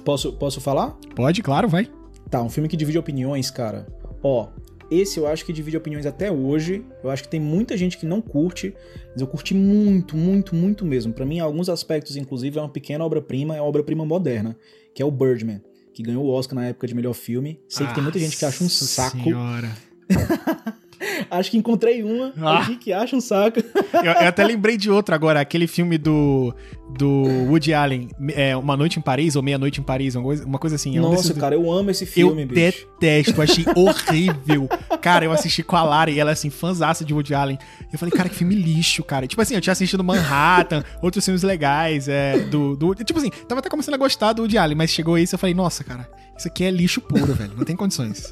Posso, 0.04 0.34
posso 0.34 0.60
falar? 0.60 0.98
Pode, 1.16 1.42
claro, 1.42 1.68
vai. 1.68 1.90
Tá, 2.30 2.42
um 2.42 2.50
filme 2.50 2.68
que 2.68 2.76
divide 2.76 2.98
opiniões, 2.98 3.50
cara. 3.50 3.88
Ó, 4.22 4.50
esse 4.90 5.18
eu 5.18 5.28
acho 5.28 5.46
que 5.46 5.54
divide 5.54 5.78
opiniões 5.78 6.06
até 6.06 6.32
hoje. 6.32 6.86
Eu 7.04 7.10
acho 7.10 7.24
que 7.24 7.30
tem 7.30 7.40
muita 7.40 7.78
gente 7.78 7.98
que 7.98 8.06
não 8.06 8.22
curte, 8.22 8.74
mas 9.12 9.22
eu 9.22 9.28
curti 9.28 9.54
muito, 9.54 10.16
muito, 10.16 10.56
muito 10.56 10.86
mesmo. 10.86 11.14
Pra 11.14 11.26
mim, 11.26 11.38
em 11.38 11.40
alguns 11.40 11.70
aspectos, 11.70 12.16
inclusive, 12.16 12.58
é 12.58 12.62
uma 12.62 12.70
pequena 12.70 13.04
obra-prima, 13.04 13.56
é 13.56 13.62
uma 13.62 13.68
obra-prima 13.68 14.06
moderna, 14.06 14.58
que 14.94 15.02
é 15.02 15.06
o 15.06 15.12
Birdman, 15.12 15.62
que 15.94 16.04
ganhou 16.04 16.24
o 16.26 16.30
Oscar 16.30 16.56
na 16.56 16.66
época 16.68 16.88
de 16.88 16.94
melhor 16.94 17.14
filme. 17.14 17.60
Sei 17.68 17.88
que 17.88 17.94
tem 17.94 18.04
muita 18.04 18.20
gente 18.20 18.38
que 18.38 18.46
acha 18.46 18.64
um 18.64 18.70
saco. 18.70 19.18
Senhora. 19.24 19.72
Acho 21.30 21.52
que 21.52 21.58
encontrei 21.58 22.04
uma 22.04 22.34
Ah. 22.42 22.66
que 22.80 22.92
acha 22.94 23.16
um 23.16 23.22
saco. 23.22 23.60
Eu, 23.94 24.04
eu 24.04 24.28
até 24.28 24.44
lembrei 24.46 24.78
de 24.78 24.90
outro 24.90 25.14
agora, 25.14 25.40
aquele 25.42 25.68
filme 25.68 25.98
do, 25.98 26.54
do 26.98 27.24
Woody 27.50 27.74
Allen, 27.74 28.10
é, 28.30 28.56
Uma 28.56 28.76
Noite 28.78 29.00
em 29.00 29.02
Paris, 29.02 29.36
ou 29.36 29.44
Meia 29.44 29.58
Noite 29.58 29.80
em 29.80 29.84
Paris, 29.84 30.16
uma 30.16 30.24
coisa, 30.24 30.46
uma 30.46 30.60
coisa 30.60 30.76
assim. 30.76 30.98
É 30.98 31.02
um 31.02 31.12
Nossa, 31.12 31.34
cara, 31.34 31.56
eu 31.56 31.72
amo 31.72 31.90
esse 31.92 32.04
Eu 32.04 32.08
filme, 32.08 32.46
bicho. 32.46 32.56
detesto, 33.00 33.42
achei 33.42 33.66
horrível. 33.76 34.68
Cara, 35.02 35.26
eu 35.26 35.32
assisti 35.32 35.64
com 35.64 35.76
a 35.76 35.84
Lara 35.84 36.10
e 36.12 36.20
ela, 36.20 36.32
assim, 36.32 36.50
fãzaça 36.50 37.04
de 37.04 37.14
Woody 37.14 37.34
Allen. 37.34 37.58
Eu 37.92 38.00
falei, 38.00 38.14
cara, 38.16 38.30
que 38.30 38.36
filme 38.36 38.56
lixo, 38.56 39.04
cara. 39.04 39.28
Tipo 39.28 39.42
assim, 39.42 39.56
eu 39.56 39.62
tinha 39.62 39.72
assistido 39.74 40.04
Manhattan, 40.04 40.84
outros 41.02 41.24
filmes 41.26 41.44
legais, 41.44 42.08
é, 42.08 42.40
do, 42.40 42.76
do... 42.76 42.94
Tipo 42.96 43.20
assim, 43.20 43.30
tava 43.48 43.60
até 43.60 43.70
começando 43.70 43.96
a 43.96 43.98
gostar 43.98 44.34
do 44.34 44.44
Woody 44.44 44.58
Allen, 44.58 44.76
mas 44.78 44.90
chegou 44.92 45.18
isso 45.18 45.34
e 45.34 45.36
eu 45.36 45.40
falei, 45.40 45.54
nossa, 45.54 45.84
cara, 45.84 46.10
isso 46.38 46.48
aqui 46.48 46.64
é 46.64 46.72
lixo 46.72 47.02
puro, 47.02 47.34
velho. 47.34 47.52
Não 47.58 47.66
tem 47.66 47.76
condições. 47.76 48.30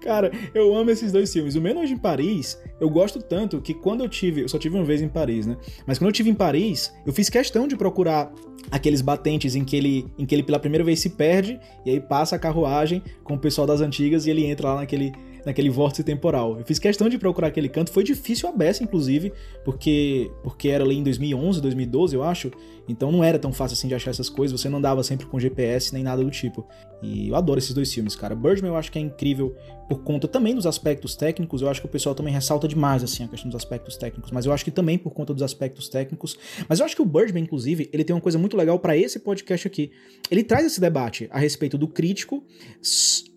Cara, 0.00 0.30
eu 0.54 0.74
amo 0.74 0.90
esses 0.90 1.12
dois 1.12 1.32
filmes. 1.32 1.54
O 1.54 1.60
Noite 1.60 1.92
em 1.92 1.98
Paris, 1.98 2.60
eu 2.80 2.90
gosto 2.90 3.20
tanto 3.20 3.60
que 3.60 3.74
quando 3.74 4.02
eu 4.02 4.08
tive. 4.08 4.42
Eu 4.42 4.48
só 4.48 4.58
tive 4.58 4.76
uma 4.76 4.84
vez 4.84 5.00
em 5.00 5.08
Paris, 5.08 5.46
né? 5.46 5.56
Mas 5.86 5.98
quando 5.98 6.08
eu 6.08 6.12
tive 6.12 6.30
em 6.30 6.34
Paris, 6.34 6.92
eu 7.06 7.12
fiz 7.12 7.28
questão 7.28 7.66
de 7.66 7.76
procurar 7.76 8.32
aqueles 8.70 9.00
batentes 9.00 9.54
em 9.54 9.64
que 9.64 9.76
ele, 9.76 10.06
em 10.18 10.24
que 10.24 10.34
ele 10.34 10.42
pela 10.42 10.58
primeira 10.58 10.84
vez 10.84 11.00
se 11.00 11.10
perde 11.10 11.58
e 11.84 11.90
aí 11.90 12.00
passa 12.00 12.36
a 12.36 12.38
carruagem 12.38 13.02
com 13.24 13.34
o 13.34 13.38
pessoal 13.38 13.66
das 13.66 13.80
antigas 13.80 14.26
e 14.26 14.30
ele 14.30 14.44
entra 14.44 14.68
lá 14.68 14.76
naquele, 14.76 15.12
naquele 15.44 15.70
vórtice 15.70 16.04
temporal. 16.04 16.58
Eu 16.58 16.64
fiz 16.64 16.78
questão 16.78 17.08
de 17.08 17.18
procurar 17.18 17.48
aquele 17.48 17.68
canto. 17.68 17.92
Foi 17.92 18.04
difícil 18.04 18.48
a 18.48 18.52
beça, 18.52 18.82
inclusive, 18.82 19.32
porque, 19.64 20.30
porque 20.42 20.68
era 20.68 20.84
ali 20.84 20.96
em 20.96 21.02
2011, 21.02 21.60
2012, 21.60 22.14
eu 22.14 22.22
acho. 22.22 22.50
Então 22.88 23.12
não 23.12 23.22
era 23.22 23.38
tão 23.38 23.52
fácil 23.52 23.74
assim 23.74 23.88
de 23.88 23.94
achar 23.94 24.10
essas 24.10 24.28
coisas. 24.28 24.60
Você 24.60 24.68
não 24.68 24.78
andava 24.78 25.02
sempre 25.02 25.26
com 25.26 25.38
GPS 25.38 25.92
nem 25.92 26.02
nada 26.02 26.22
do 26.22 26.30
tipo. 26.30 26.66
E 27.02 27.28
eu 27.28 27.36
adoro 27.36 27.58
esses 27.58 27.72
dois 27.72 27.92
filmes, 27.92 28.14
cara. 28.14 28.34
Birdman 28.34 28.70
eu 28.70 28.76
acho 28.76 28.90
que 28.90 28.98
é 28.98 29.02
incrível 29.02 29.54
por 29.88 30.02
conta 30.02 30.28
também 30.28 30.54
dos 30.54 30.66
aspectos 30.66 31.16
técnicos. 31.16 31.62
Eu 31.62 31.68
acho 31.68 31.80
que 31.80 31.86
o 31.86 31.90
pessoal 31.90 32.14
também 32.14 32.32
ressalta 32.32 32.66
demais 32.68 33.02
assim 33.02 33.24
a 33.24 33.28
questão 33.28 33.50
dos 33.50 33.56
aspectos 33.56 33.96
técnicos, 33.96 34.30
mas 34.30 34.46
eu 34.46 34.52
acho 34.52 34.64
que 34.64 34.70
também 34.70 34.98
por 34.98 35.12
conta 35.12 35.32
dos 35.34 35.42
aspectos 35.42 35.88
técnicos. 35.88 36.36
Mas 36.68 36.80
eu 36.80 36.86
acho 36.86 36.94
que 36.94 37.02
o 37.02 37.06
Birdman, 37.06 37.44
inclusive, 37.44 37.88
ele 37.92 38.04
tem 38.04 38.14
uma 38.14 38.22
coisa 38.22 38.38
muito 38.38 38.56
legal 38.56 38.78
pra 38.78 38.96
esse 38.96 39.18
podcast 39.18 39.66
aqui. 39.66 39.90
Ele 40.30 40.44
traz 40.44 40.66
esse 40.66 40.80
debate 40.80 41.28
a 41.30 41.38
respeito 41.38 41.76
do 41.76 41.88
crítico, 41.88 42.44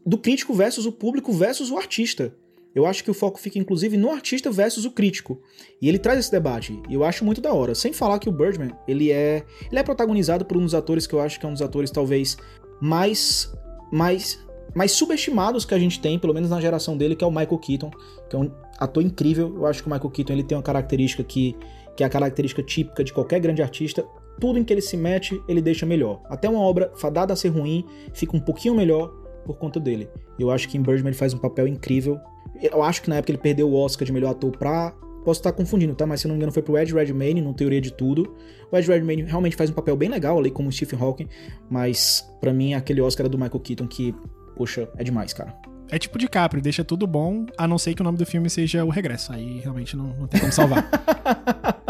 do 0.05 0.17
crítico 0.17 0.53
versus 0.53 0.85
o 0.85 0.91
público 0.91 1.33
versus 1.33 1.71
o 1.71 1.77
artista. 1.77 2.33
Eu 2.75 2.85
acho 2.85 3.05
que 3.05 3.09
o 3.09 3.13
foco 3.13 3.39
fica, 3.39 3.57
inclusive, 3.57 3.95
no 3.95 4.11
artista 4.11 4.51
versus 4.51 4.83
o 4.83 4.91
crítico. 4.91 5.41
E 5.81 5.87
ele 5.87 5.97
traz 5.97 6.19
esse 6.19 6.29
debate. 6.29 6.77
E 6.89 6.93
eu 6.93 7.05
acho 7.05 7.23
muito 7.23 7.39
da 7.39 7.53
hora. 7.53 7.73
Sem 7.73 7.93
falar 7.93 8.19
que 8.19 8.27
o 8.27 8.31
Birdman, 8.33 8.71
ele 8.85 9.13
é. 9.13 9.45
Ele 9.71 9.79
é 9.79 9.83
protagonizado 9.83 10.43
por 10.43 10.57
um 10.57 10.63
dos 10.63 10.75
atores 10.75 11.07
que 11.07 11.13
eu 11.13 11.21
acho 11.21 11.39
que 11.39 11.45
é 11.45 11.49
um 11.49 11.53
dos 11.53 11.61
atores, 11.61 11.89
talvez, 11.89 12.37
mais. 12.81 13.49
mais. 13.93 14.45
mais 14.75 14.91
subestimados 14.91 15.63
que 15.63 15.73
a 15.73 15.79
gente 15.79 16.01
tem, 16.01 16.19
pelo 16.19 16.33
menos 16.33 16.49
na 16.49 16.59
geração 16.59 16.97
dele, 16.97 17.15
que 17.15 17.23
é 17.23 17.27
o 17.27 17.31
Michael 17.31 17.57
Keaton, 17.59 17.91
que 18.29 18.35
é 18.35 18.39
um 18.39 18.51
ator 18.77 19.01
incrível. 19.01 19.55
Eu 19.55 19.65
acho 19.67 19.81
que 19.81 19.87
o 19.87 19.91
Michael 19.91 20.11
Keaton 20.11 20.33
ele 20.33 20.43
tem 20.43 20.57
uma 20.57 20.63
característica 20.63 21.23
que, 21.23 21.55
que 21.95 22.03
é 22.03 22.05
a 22.05 22.09
característica 22.09 22.61
típica 22.61 23.05
de 23.05 23.13
qualquer 23.13 23.39
grande 23.39 23.61
artista. 23.61 24.05
Tudo 24.37 24.59
em 24.59 24.65
que 24.65 24.73
ele 24.73 24.81
se 24.81 24.97
mete, 24.97 25.41
ele 25.47 25.61
deixa 25.61 25.85
melhor. 25.85 26.21
Até 26.25 26.49
uma 26.49 26.59
obra 26.59 26.91
fadada 26.97 27.31
a 27.31 27.37
ser 27.37 27.47
ruim, 27.47 27.85
fica 28.13 28.35
um 28.35 28.39
pouquinho 28.41 28.75
melhor 28.75 29.24
por 29.45 29.57
conta 29.57 29.79
dele. 29.79 30.09
Eu 30.37 30.51
acho 30.51 30.67
que 30.67 30.77
em 30.77 30.81
Birdman 30.81 31.09
ele 31.09 31.17
faz 31.17 31.33
um 31.33 31.37
papel 31.37 31.67
incrível. 31.67 32.19
Eu 32.61 32.83
acho 32.83 33.01
que 33.01 33.09
na 33.09 33.17
época 33.17 33.31
ele 33.31 33.37
perdeu 33.37 33.69
o 33.69 33.75
Oscar 33.75 34.05
de 34.05 34.11
melhor 34.11 34.31
ator 34.31 34.51
pra. 34.57 34.91
Posso 35.23 35.39
estar 35.39 35.51
confundindo, 35.51 35.95
tá? 35.95 36.05
Mas 36.05 36.21
se 36.21 36.27
eu 36.27 36.29
não 36.29 36.35
me 36.35 36.39
engano 36.39 36.51
foi 36.51 36.61
pro 36.61 36.77
Ed 36.77 36.93
Redmayne, 36.93 37.41
no 37.41 37.53
Teoria 37.53 37.81
de 37.81 37.91
Tudo. 37.91 38.35
O 38.71 38.77
Ed 38.77 38.87
Redmayne 38.87 39.23
realmente 39.23 39.55
faz 39.55 39.69
um 39.69 39.73
papel 39.73 39.95
bem 39.95 40.09
legal 40.09 40.37
ali 40.37 40.51
como 40.51 40.71
Stephen 40.71 40.99
Hawking, 40.99 41.27
mas 41.69 42.29
pra 42.39 42.53
mim 42.53 42.73
aquele 42.73 43.01
Oscar 43.01 43.25
era 43.25 43.29
do 43.29 43.37
Michael 43.37 43.59
Keaton 43.59 43.87
que, 43.87 44.13
poxa, 44.55 44.87
é 44.97 45.03
demais, 45.03 45.33
cara. 45.33 45.55
É 45.89 45.99
tipo 45.99 46.17
DiCaprio, 46.17 46.61
deixa 46.61 46.83
tudo 46.83 47.05
bom, 47.05 47.45
a 47.57 47.67
não 47.67 47.77
ser 47.77 47.93
que 47.93 48.01
o 48.01 48.03
nome 48.03 48.17
do 48.17 48.25
filme 48.25 48.49
seja 48.49 48.83
O 48.83 48.89
Regresso. 48.89 49.31
Aí 49.31 49.59
realmente 49.59 49.95
não, 49.95 50.07
não 50.07 50.27
tem 50.27 50.39
como 50.39 50.51
salvar. 50.51 50.89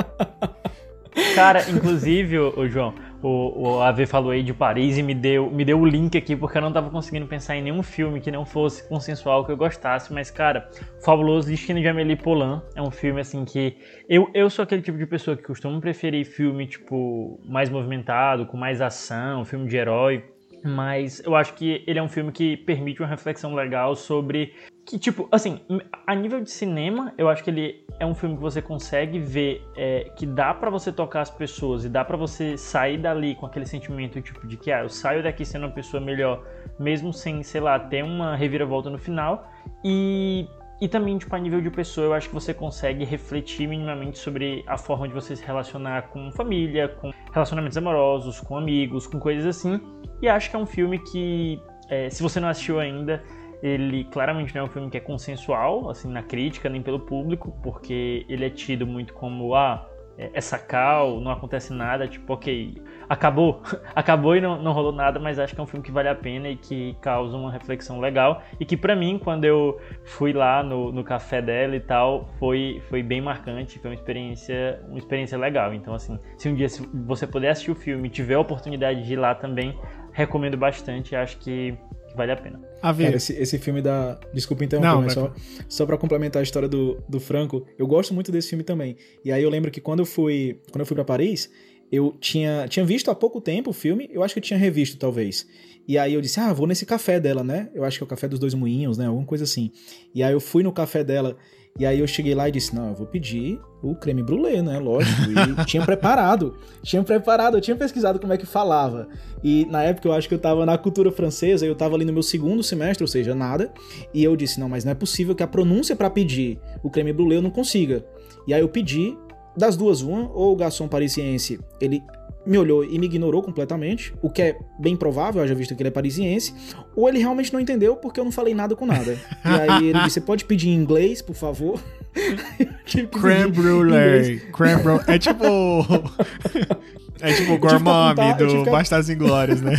Cara, 1.33 1.69
inclusive, 1.69 2.37
ô, 2.39 2.67
João, 2.67 2.93
o, 3.25 3.77
o 3.77 3.81
AV 3.81 4.05
falou 4.05 4.29
aí 4.29 4.43
de 4.43 4.53
Paris 4.53 4.99
e 4.99 5.03
me 5.03 5.15
deu, 5.15 5.49
me 5.49 5.65
deu 5.65 5.79
o 5.79 5.85
link 5.85 6.15
aqui 6.15 6.35
porque 6.35 6.59
eu 6.59 6.61
não 6.61 6.71
tava 6.71 6.91
conseguindo 6.91 7.25
pensar 7.25 7.55
em 7.55 7.61
nenhum 7.63 7.81
filme 7.81 8.21
que 8.21 8.29
não 8.29 8.45
fosse 8.45 8.87
consensual 8.87 9.43
que 9.43 9.51
eu 9.51 9.57
gostasse, 9.57 10.13
mas 10.13 10.29
cara, 10.29 10.69
Fabuloso 11.03 11.47
Destino 11.47 11.81
de 11.81 11.87
Amélie 11.87 12.15
Poulain 12.15 12.61
é 12.75 12.81
um 12.83 12.91
filme 12.91 13.19
assim 13.21 13.43
que 13.43 13.77
eu, 14.07 14.29
eu 14.31 14.47
sou 14.47 14.61
aquele 14.61 14.83
tipo 14.83 14.95
de 14.95 15.07
pessoa 15.07 15.35
que 15.35 15.41
costuma 15.41 15.79
preferir 15.79 16.23
filme 16.23 16.67
tipo 16.67 17.39
mais 17.43 17.67
movimentado, 17.67 18.45
com 18.45 18.57
mais 18.57 18.79
ação, 18.79 19.43
filme 19.43 19.67
de 19.67 19.75
herói, 19.75 20.23
mas 20.63 21.19
eu 21.25 21.35
acho 21.35 21.55
que 21.55 21.83
ele 21.87 21.97
é 21.97 22.03
um 22.03 22.09
filme 22.09 22.31
que 22.31 22.55
permite 22.55 23.01
uma 23.01 23.09
reflexão 23.09 23.55
legal 23.55 23.95
sobre 23.95 24.53
que, 24.85 24.99
tipo, 24.99 25.27
assim, 25.31 25.59
a 26.05 26.13
nível 26.13 26.39
de 26.41 26.51
cinema, 26.51 27.11
eu 27.17 27.27
acho 27.27 27.43
que 27.43 27.49
ele 27.49 27.83
é 27.99 28.05
um 28.05 28.13
filme 28.13 28.35
que 28.35 28.41
você 28.41 28.61
consegue 28.61 29.17
ver 29.17 29.65
é, 29.75 30.11
que 30.15 30.27
dá 30.27 30.53
pra 30.53 30.69
você 30.69 30.91
tocar 30.91 31.21
as 31.21 31.29
pessoas 31.31 31.85
e 31.85 31.89
dá 31.89 32.05
pra 32.05 32.15
você 32.15 32.55
sair 32.55 32.99
dali 32.99 33.33
com 33.33 33.47
aquele 33.47 33.65
sentimento, 33.65 34.21
tipo, 34.21 34.45
de 34.45 34.55
que, 34.57 34.71
ah, 34.71 34.83
eu 34.83 34.89
saio 34.89 35.23
daqui 35.23 35.43
sendo 35.43 35.63
uma 35.63 35.71
pessoa 35.71 36.01
melhor, 36.01 36.45
mesmo 36.77 37.11
sem, 37.11 37.41
sei 37.41 37.61
lá, 37.61 37.79
ter 37.79 38.03
uma 38.03 38.35
reviravolta 38.35 38.87
no 38.91 38.99
final. 38.99 39.49
E, 39.83 40.47
e 40.79 40.87
também, 40.87 41.17
tipo, 41.17 41.35
a 41.35 41.39
nível 41.39 41.61
de 41.61 41.71
pessoa, 41.71 42.05
eu 42.05 42.13
acho 42.13 42.27
que 42.27 42.35
você 42.35 42.53
consegue 42.53 43.03
refletir 43.03 43.67
minimamente 43.67 44.19
sobre 44.19 44.63
a 44.67 44.77
forma 44.77 45.07
de 45.07 45.15
você 45.15 45.35
se 45.35 45.43
relacionar 45.43 46.09
com 46.09 46.31
família, 46.31 46.89
com 46.89 47.11
relacionamentos 47.33 47.77
amorosos, 47.77 48.39
com 48.39 48.55
amigos, 48.55 49.07
com 49.07 49.19
coisas 49.19 49.47
assim. 49.47 49.81
E 50.21 50.29
acho 50.29 50.47
que 50.47 50.55
é 50.55 50.59
um 50.59 50.65
filme 50.67 50.99
que, 50.99 51.59
é, 51.89 52.07
se 52.11 52.21
você 52.21 52.39
não 52.39 52.49
assistiu 52.49 52.79
ainda, 52.79 53.23
ele 53.61 54.03
claramente 54.05 54.53
não 54.53 54.61
é 54.61 54.63
um 54.65 54.69
filme 54.69 54.89
que 54.89 54.97
é 54.97 54.99
consensual, 55.01 55.89
assim, 55.89 56.09
na 56.11 56.23
crítica, 56.23 56.69
nem 56.69 56.81
pelo 56.81 56.99
público, 56.99 57.57
porque 57.63 58.25
ele 58.29 58.45
é 58.45 58.49
tido 58.49 58.85
muito 58.85 59.13
como, 59.13 59.55
ah, 59.55 59.89
é 60.17 60.31
é 60.33 60.41
sacal, 60.41 61.19
não 61.19 61.31
acontece 61.31 61.73
nada, 61.73 62.07
tipo, 62.07 62.33
ok, 62.33 62.81
acabou, 63.09 63.61
acabou 63.93 64.35
e 64.35 64.41
não, 64.41 64.61
não 64.61 64.71
rolou 64.71 64.91
nada, 64.91 65.19
mas 65.19 65.39
acho 65.39 65.53
que 65.53 65.59
é 65.59 65.63
um 65.63 65.67
filme 65.67 65.83
que 65.83 65.91
vale 65.91 66.07
a 66.07 66.15
pena 66.15 66.49
e 66.49 66.55
que 66.55 66.95
causa 67.01 67.35
uma 67.35 67.51
reflexão 67.51 67.99
legal, 67.99 68.41
e 68.59 68.65
que 68.65 68.77
pra 68.77 68.95
mim, 68.95 69.19
quando 69.21 69.45
eu 69.45 69.79
fui 70.03 70.33
lá 70.33 70.63
no, 70.63 70.91
no 70.91 71.03
café 71.03 71.41
dela 71.41 71.75
e 71.75 71.79
tal, 71.79 72.29
foi, 72.39 72.81
foi 72.89 73.03
bem 73.03 73.21
marcante, 73.21 73.79
foi 73.79 73.91
uma 73.91 73.95
experiência, 73.95 74.81
uma 74.87 74.97
experiência 74.97 75.37
legal, 75.37 75.73
então 75.73 75.93
assim, 75.93 76.19
se 76.37 76.49
um 76.49 76.55
dia 76.55 76.67
você 77.05 77.27
puder 77.27 77.49
assistir 77.49 77.71
o 77.71 77.75
filme 77.75 78.07
e 78.07 78.11
tiver 78.11 78.35
a 78.35 78.39
oportunidade 78.39 79.03
de 79.03 79.13
ir 79.13 79.17
lá 79.17 79.35
também, 79.35 79.77
recomendo 80.11 80.55
bastante, 80.57 81.15
acho 81.15 81.37
que 81.39 81.77
vale 82.15 82.31
a 82.31 82.37
pena. 82.37 82.59
A 82.85 82.91
ver. 82.91 83.05
Cara, 83.05 83.17
esse, 83.17 83.33
esse 83.33 83.57
filme 83.57 83.81
da. 83.81 84.19
Desculpa 84.31 84.63
interromper, 84.63 84.87
Não, 84.87 85.01
mas 85.01 85.13
só, 85.13 85.33
só 85.67 85.85
pra 85.87 85.97
complementar 85.97 86.39
a 86.39 86.43
história 86.43 86.69
do, 86.69 87.03
do 87.09 87.19
Franco, 87.19 87.65
eu 87.79 87.87
gosto 87.87 88.13
muito 88.13 88.31
desse 88.31 88.49
filme 88.49 88.63
também. 88.63 88.95
E 89.23 89.31
aí 89.31 89.41
eu 89.41 89.49
lembro 89.49 89.71
que 89.71 89.81
quando 89.81 90.01
eu 90.01 90.05
fui. 90.05 90.59
Quando 90.71 90.81
eu 90.81 90.85
fui 90.85 90.93
para 90.93 91.03
Paris, 91.03 91.49
eu 91.91 92.15
tinha, 92.21 92.67
tinha 92.67 92.85
visto 92.85 93.09
há 93.09 93.15
pouco 93.15 93.41
tempo 93.41 93.71
o 93.71 93.73
filme, 93.73 94.07
eu 94.13 94.21
acho 94.21 94.35
que 94.35 94.39
eu 94.39 94.43
tinha 94.43 94.59
revisto, 94.59 94.97
talvez. 94.97 95.47
E 95.87 95.97
aí 95.97 96.13
eu 96.13 96.21
disse, 96.21 96.39
ah, 96.39 96.53
vou 96.53 96.67
nesse 96.67 96.85
café 96.85 97.19
dela, 97.19 97.43
né? 97.43 97.69
Eu 97.73 97.83
acho 97.83 97.97
que 97.97 98.03
é 98.03 98.05
o 98.05 98.07
café 98.07 98.27
dos 98.27 98.37
dois 98.37 98.53
moinhos, 98.53 98.99
né? 98.99 99.07
Alguma 99.07 99.25
coisa 99.25 99.45
assim. 99.45 99.71
E 100.13 100.21
aí 100.21 100.33
eu 100.33 100.39
fui 100.39 100.61
no 100.61 100.71
café 100.71 101.03
dela 101.03 101.35
e 101.77 101.85
aí 101.85 101.99
eu 101.99 102.07
cheguei 102.07 102.33
lá 102.33 102.47
e 102.47 102.51
disse: 102.53 102.73
Não, 102.73 102.87
eu 102.89 102.95
vou 102.95 103.05
pedir 103.05 103.59
o 103.83 103.93
creme 103.93 104.23
brulee, 104.23 104.61
né? 104.61 104.79
Lógico. 104.79 105.23
E 105.29 105.65
tinha 105.67 105.85
preparado. 105.85 106.55
Tinha 106.81 107.03
preparado, 107.03 107.57
eu 107.57 107.61
tinha 107.61 107.75
pesquisado 107.75 108.17
como 108.17 108.31
é 108.31 108.37
que 108.37 108.45
falava. 108.45 109.09
E 109.43 109.65
na 109.65 109.83
época 109.83 110.07
eu 110.07 110.13
acho 110.13 110.29
que 110.29 110.33
eu 110.33 110.39
tava 110.39 110.65
na 110.65 110.77
cultura 110.77 111.11
francesa, 111.11 111.65
eu 111.65 111.75
tava 111.75 111.95
ali 111.95 112.05
no 112.05 112.13
meu 112.13 112.23
segundo 112.23 112.63
semestre, 112.63 113.03
ou 113.03 113.07
seja, 113.09 113.35
nada. 113.35 113.73
E 114.13 114.23
eu 114.23 114.37
disse: 114.37 114.57
Não, 114.57 114.69
mas 114.69 114.85
não 114.85 114.93
é 114.93 114.95
possível 114.95 115.35
que 115.35 115.43
a 115.43 115.47
pronúncia 115.47 115.97
para 115.97 116.09
pedir 116.09 116.61
o 116.81 116.89
creme 116.89 117.11
brulee 117.11 117.39
eu 117.39 117.41
não 117.41 117.51
consiga. 117.51 118.05
E 118.47 118.53
aí 118.53 118.61
eu 118.61 118.69
pedi, 118.69 119.17
das 119.57 119.75
duas, 119.75 120.01
uma, 120.01 120.31
ou 120.33 120.53
o 120.53 120.55
garçom 120.55 120.87
parisiense, 120.87 121.59
ele 121.81 122.01
me 122.45 122.57
olhou 122.57 122.83
e 122.83 122.97
me 122.99 123.05
ignorou 123.05 123.41
completamente, 123.41 124.13
o 124.21 124.29
que 124.29 124.41
é 124.41 124.57
bem 124.79 124.95
provável, 124.95 125.41
haja 125.41 125.55
visto 125.55 125.75
que 125.75 125.81
ele 125.81 125.89
é 125.89 125.91
parisiense, 125.91 126.53
ou 126.95 127.09
ele 127.09 127.19
realmente 127.19 127.51
não 127.51 127.59
entendeu 127.59 127.95
porque 127.95 128.19
eu 128.19 128.23
não 128.23 128.31
falei 128.31 128.53
nada 128.53 128.75
com 128.75 128.85
nada. 128.85 129.17
e 129.43 129.71
aí 129.71 129.89
ele 129.89 129.99
disse: 129.99 130.15
Você 130.15 130.21
pode 130.21 130.45
pedir 130.45 130.69
em 130.69 130.75
inglês, 130.75 131.21
por 131.21 131.35
favor? 131.35 131.81
Creme 133.11 133.51
brulee. 133.51 134.39
Creme 134.51 134.81
brulee. 134.81 135.03
É 135.07 135.19
tipo. 135.19 135.45
É 137.21 137.33
tipo 137.33 137.53
o 137.53 137.57
Gormami 137.57 138.33
do 138.37 138.49
ficar... 138.49 138.71
Bastardos 138.71 139.09
Inglórios, 139.09 139.61
né? 139.61 139.73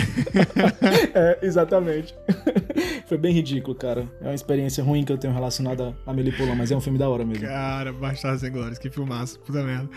é, 1.14 1.38
exatamente. 1.42 2.14
Foi 3.06 3.18
bem 3.18 3.32
ridículo, 3.32 3.74
cara. 3.74 4.08
É 4.22 4.24
uma 4.24 4.34
experiência 4.34 4.82
ruim 4.82 5.04
que 5.04 5.12
eu 5.12 5.18
tenho 5.18 5.34
relacionada 5.34 5.94
a 6.06 6.14
Melipolã, 6.14 6.54
mas 6.54 6.70
é 6.70 6.76
um 6.76 6.80
filme 6.80 6.98
da 6.98 7.08
hora 7.08 7.26
mesmo. 7.26 7.46
Cara, 7.46 7.92
Bastardos 7.92 8.42
Inglórios, 8.42 8.78
que 8.78 8.88
filmaço, 8.88 9.38
puta 9.40 9.62
merda 9.62 9.88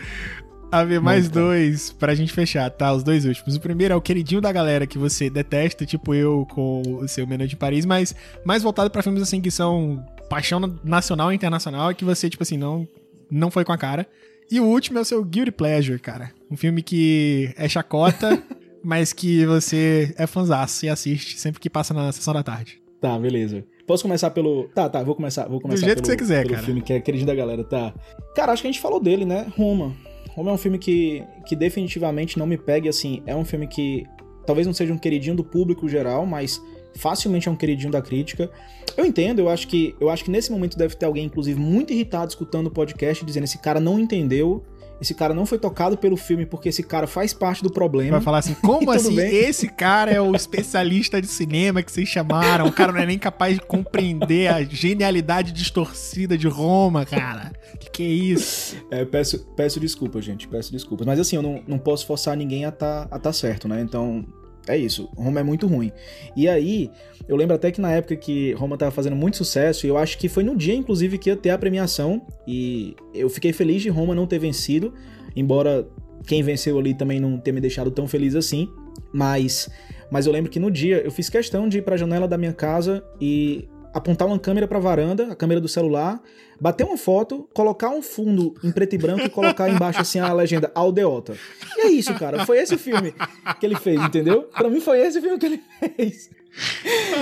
haver 0.70 1.00
mais 1.00 1.24
Muito 1.24 1.34
dois 1.34 1.90
pra 1.92 2.14
gente 2.14 2.32
fechar, 2.32 2.70
tá? 2.70 2.92
Os 2.92 3.02
dois 3.02 3.24
últimos. 3.24 3.56
O 3.56 3.60
primeiro 3.60 3.94
é 3.94 3.96
o 3.96 4.00
queridinho 4.00 4.40
da 4.40 4.52
galera 4.52 4.86
que 4.86 4.98
você 4.98 5.28
detesta, 5.28 5.84
tipo 5.84 6.14
eu 6.14 6.46
com 6.50 6.82
o 6.82 7.08
seu 7.08 7.26
Menino 7.26 7.48
de 7.48 7.56
Paris, 7.56 7.84
mas 7.84 8.14
mais 8.44 8.62
voltado 8.62 8.90
para 8.90 9.02
filmes 9.02 9.22
assim 9.22 9.40
que 9.40 9.50
são 9.50 10.04
paixão 10.28 10.60
nacional 10.84 11.32
e 11.32 11.34
internacional 11.34 11.90
e 11.90 11.94
que 11.94 12.04
você, 12.04 12.30
tipo 12.30 12.42
assim, 12.42 12.56
não, 12.56 12.86
não 13.30 13.50
foi 13.50 13.64
com 13.64 13.72
a 13.72 13.78
cara. 13.78 14.06
E 14.50 14.60
o 14.60 14.64
último 14.64 14.98
é 14.98 15.02
o 15.02 15.04
seu 15.04 15.24
Guilty 15.24 15.52
Pleasure, 15.52 15.98
cara. 15.98 16.32
Um 16.50 16.56
filme 16.56 16.82
que 16.82 17.52
é 17.56 17.68
chacota, 17.68 18.42
mas 18.82 19.12
que 19.12 19.44
você 19.46 20.14
é 20.16 20.26
fãzaço 20.26 20.84
e 20.86 20.88
assiste 20.88 21.38
sempre 21.38 21.60
que 21.60 21.70
passa 21.70 21.94
na 21.94 22.10
sessão 22.12 22.34
da 22.34 22.42
tarde. 22.42 22.80
Tá, 23.00 23.18
beleza. 23.18 23.64
Posso 23.86 24.02
começar 24.02 24.30
pelo. 24.30 24.68
Tá, 24.74 24.88
tá, 24.88 25.02
vou 25.02 25.14
começar. 25.14 25.48
Vou 25.48 25.60
começar 25.60 25.80
Do 25.80 25.86
jeito 25.86 26.02
pelo, 26.02 26.02
que 26.02 26.08
você 26.10 26.16
quiser, 26.16 26.42
pelo 26.42 26.54
cara. 26.54 26.66
filme 26.66 26.82
que 26.82 26.92
é 26.92 27.00
queridinho 27.00 27.26
da 27.26 27.34
galera, 27.34 27.64
tá. 27.64 27.94
Cara, 28.36 28.52
acho 28.52 28.62
que 28.62 28.68
a 28.68 28.70
gente 28.70 28.80
falou 28.80 29.00
dele, 29.00 29.24
né? 29.24 29.46
Roma. 29.56 29.96
Roma 30.34 30.50
é 30.50 30.54
um 30.54 30.58
filme 30.58 30.78
que, 30.78 31.24
que 31.46 31.56
definitivamente 31.56 32.38
não 32.38 32.46
me 32.46 32.56
pegue, 32.56 32.88
assim, 32.88 33.22
é 33.26 33.34
um 33.34 33.44
filme 33.44 33.66
que 33.66 34.06
talvez 34.46 34.66
não 34.66 34.74
seja 34.74 34.92
um 34.92 34.98
queridinho 34.98 35.36
do 35.36 35.44
público 35.44 35.88
geral, 35.88 36.24
mas 36.24 36.60
facilmente 36.96 37.48
é 37.48 37.50
um 37.50 37.56
queridinho 37.56 37.90
da 37.90 38.00
crítica. 38.00 38.50
Eu 38.96 39.04
entendo, 39.04 39.40
eu 39.40 39.48
acho 39.48 39.68
que 39.68 39.94
eu 40.00 40.08
acho 40.10 40.24
que 40.24 40.30
nesse 40.30 40.50
momento 40.50 40.76
deve 40.76 40.94
ter 40.94 41.06
alguém, 41.06 41.26
inclusive, 41.26 41.58
muito 41.58 41.92
irritado 41.92 42.30
escutando 42.30 42.68
o 42.68 42.70
podcast, 42.70 43.24
dizendo 43.24 43.44
esse 43.44 43.58
cara 43.58 43.80
não 43.80 43.98
entendeu 43.98 44.64
esse 45.00 45.14
cara 45.14 45.32
não 45.32 45.46
foi 45.46 45.58
tocado 45.58 45.96
pelo 45.96 46.16
filme 46.16 46.44
porque 46.44 46.68
esse 46.68 46.82
cara 46.82 47.06
faz 47.06 47.32
parte 47.32 47.62
do 47.62 47.70
problema. 47.70 48.18
Vai 48.18 48.20
falar 48.20 48.38
assim, 48.38 48.54
como 48.54 48.90
assim? 48.92 49.16
Bem? 49.16 49.34
Esse 49.34 49.68
cara 49.68 50.10
é 50.10 50.20
o 50.20 50.34
especialista 50.34 51.20
de 51.20 51.26
cinema 51.26 51.82
que 51.82 51.90
vocês 51.90 52.08
chamaram. 52.08 52.66
O 52.66 52.72
cara 52.72 52.92
não 52.92 53.00
é 53.00 53.06
nem 53.06 53.18
capaz 53.18 53.54
de 53.54 53.62
compreender 53.62 54.48
a 54.48 54.62
genialidade 54.62 55.52
distorcida 55.52 56.36
de 56.36 56.48
Roma, 56.48 57.06
cara. 57.06 57.52
Que 57.78 57.90
que 57.90 58.02
é 58.02 58.08
isso? 58.08 58.76
É, 58.90 59.04
peço, 59.04 59.38
peço 59.56 59.80
desculpas, 59.80 60.24
gente. 60.24 60.46
Peço 60.46 60.70
desculpas. 60.70 61.06
Mas 61.06 61.18
assim, 61.18 61.36
eu 61.36 61.42
não, 61.42 61.62
não 61.66 61.78
posso 61.78 62.06
forçar 62.06 62.36
ninguém 62.36 62.64
a 62.64 62.72
tá, 62.72 63.08
a 63.10 63.18
tá 63.18 63.32
certo, 63.32 63.66
né? 63.66 63.80
Então, 63.80 64.24
é 64.66 64.76
isso. 64.76 65.08
Roma 65.16 65.40
é 65.40 65.42
muito 65.42 65.66
ruim. 65.66 65.92
E 66.36 66.48
aí, 66.48 66.90
eu 67.28 67.36
lembro 67.36 67.54
até 67.54 67.70
que 67.70 67.80
na 67.80 67.92
época 67.92 68.16
que 68.16 68.52
Roma 68.54 68.76
tava 68.76 68.90
fazendo 68.90 69.16
muito 69.16 69.36
sucesso, 69.36 69.86
e 69.86 69.88
eu 69.88 69.96
acho 69.96 70.18
que 70.18 70.28
foi 70.28 70.42
no 70.42 70.56
dia, 70.56 70.74
inclusive, 70.74 71.18
que 71.18 71.30
ia 71.30 71.36
ter 71.36 71.50
a 71.50 71.58
premiação. 71.58 72.22
E 72.46 72.94
eu 73.14 73.28
fiquei 73.28 73.52
feliz 73.52 73.82
de 73.82 73.88
Roma 73.88 74.14
não 74.14 74.26
ter 74.26 74.38
vencido, 74.38 74.92
embora 75.34 75.86
quem 76.26 76.42
venceu 76.42 76.78
ali 76.78 76.94
também 76.94 77.18
não 77.18 77.38
tenha 77.38 77.54
me 77.54 77.60
deixado 77.60 77.90
tão 77.90 78.06
feliz 78.06 78.34
assim. 78.34 78.68
Mas, 79.12 79.68
mas 80.10 80.26
eu 80.26 80.32
lembro 80.32 80.50
que 80.50 80.60
no 80.60 80.70
dia 80.70 80.98
eu 80.98 81.10
fiz 81.10 81.28
questão 81.28 81.68
de 81.68 81.78
ir 81.78 81.82
pra 81.82 81.96
janela 81.96 82.28
da 82.28 82.38
minha 82.38 82.52
casa 82.52 83.02
e 83.20 83.68
apontar 83.92 84.26
uma 84.26 84.38
câmera 84.38 84.66
pra 84.68 84.78
varanda, 84.78 85.32
a 85.32 85.36
câmera 85.36 85.60
do 85.60 85.68
celular, 85.68 86.20
bater 86.60 86.84
uma 86.84 86.96
foto, 86.96 87.48
colocar 87.52 87.90
um 87.90 88.02
fundo 88.02 88.54
em 88.62 88.70
preto 88.70 88.94
e 88.94 88.98
branco 88.98 89.22
e 89.24 89.30
colocar 89.30 89.68
embaixo 89.68 90.00
assim 90.00 90.18
a 90.20 90.32
legenda 90.32 90.70
Aldeota. 90.74 91.34
E 91.76 91.80
é 91.82 91.88
isso, 91.90 92.14
cara. 92.14 92.44
Foi 92.46 92.58
esse 92.58 92.76
filme 92.76 93.14
que 93.58 93.66
ele 93.66 93.76
fez, 93.76 94.00
entendeu? 94.02 94.42
Pra 94.42 94.68
mim 94.68 94.80
foi 94.80 95.00
esse 95.00 95.20
filme 95.20 95.38
que 95.38 95.46
ele 95.46 95.62
fez. 95.96 96.30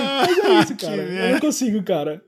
Mas 0.01 0.37
é 0.37 0.59
isso, 0.61 0.75
cara. 0.75 1.01
Eu 1.01 1.33
não 1.33 1.39
consigo, 1.39 1.83
cara. 1.83 2.23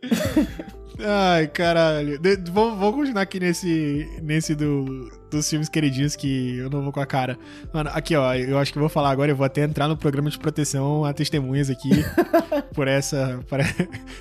Ai, 0.99 1.47
caralho. 1.47 2.19
vamos, 2.51 2.79
vamos 2.79 2.95
continuar 2.95 3.21
aqui 3.21 3.39
nesse, 3.39 4.07
nesse 4.21 4.55
do, 4.55 5.09
dos 5.29 5.49
filmes 5.49 5.69
queridinhos 5.69 6.15
que 6.15 6.57
eu 6.57 6.69
não 6.69 6.83
vou 6.83 6.91
com 6.91 6.99
a 6.99 7.05
cara. 7.05 7.37
Mano, 7.73 7.89
aqui, 7.93 8.15
ó, 8.15 8.33
eu 8.33 8.57
acho 8.57 8.71
que 8.71 8.77
eu 8.77 8.81
vou 8.81 8.89
falar 8.89 9.09
agora, 9.09 9.31
eu 9.31 9.35
vou 9.35 9.45
até 9.45 9.63
entrar 9.63 9.87
no 9.87 9.97
programa 9.97 10.29
de 10.29 10.37
proteção 10.37 11.05
a 11.05 11.13
testemunhas 11.13 11.69
aqui 11.69 11.89
por 12.73 12.87
essa, 12.87 13.39
por, 13.47 13.59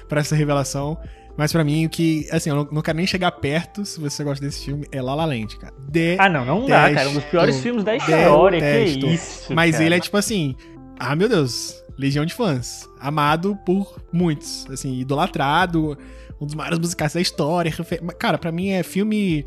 por 0.09 0.19
essa 0.19 0.35
revelação. 0.35 0.99
Mas 1.37 1.53
pra 1.53 1.65
mim, 1.65 1.87
o 1.87 1.89
que. 1.89 2.27
Assim, 2.31 2.51
eu 2.51 2.57
não, 2.57 2.69
não, 2.71 2.83
quero 2.83 2.97
nem 2.97 3.07
chegar 3.07 3.31
perto 3.33 3.85
se 3.85 3.99
você 3.99 4.23
gosta 4.23 4.45
desse 4.45 4.65
filme. 4.65 4.87
É 4.93 5.01
La 5.01 5.15
La 5.15 5.25
Land, 5.25 5.59
cara. 5.59 5.73
ah, 6.19 6.29
não, 6.29 6.45
não 6.45 6.67
dá, 6.67 6.93
cara. 6.93 7.09
Um 7.09 7.15
dos 7.15 7.25
piores 7.25 7.61
filmes 7.61 7.83
da 7.83 7.97
história. 7.97 8.61
Que 8.61 9.07
isso. 9.07 9.53
Mas 9.55 9.73
cara. 9.73 9.85
ele 9.85 9.95
é 9.95 10.01
tipo 10.01 10.17
assim. 10.17 10.55
Ah, 10.99 11.17
meu 11.17 11.29
Deus. 11.29 11.83
Legião 11.97 12.27
de 12.27 12.35
fãs. 12.35 12.89
Amado 12.99 13.57
por 13.65 14.03
muitos. 14.13 14.67
Assim, 14.71 14.99
idolatrado. 15.01 15.97
Um 16.41 16.47
dos 16.47 16.55
maiores 16.55 16.79
musicais 16.79 17.13
da 17.13 17.21
história. 17.21 17.73
Cara, 18.19 18.39
pra 18.39 18.51
mim 18.51 18.71
é 18.71 18.83
filme. 18.83 19.45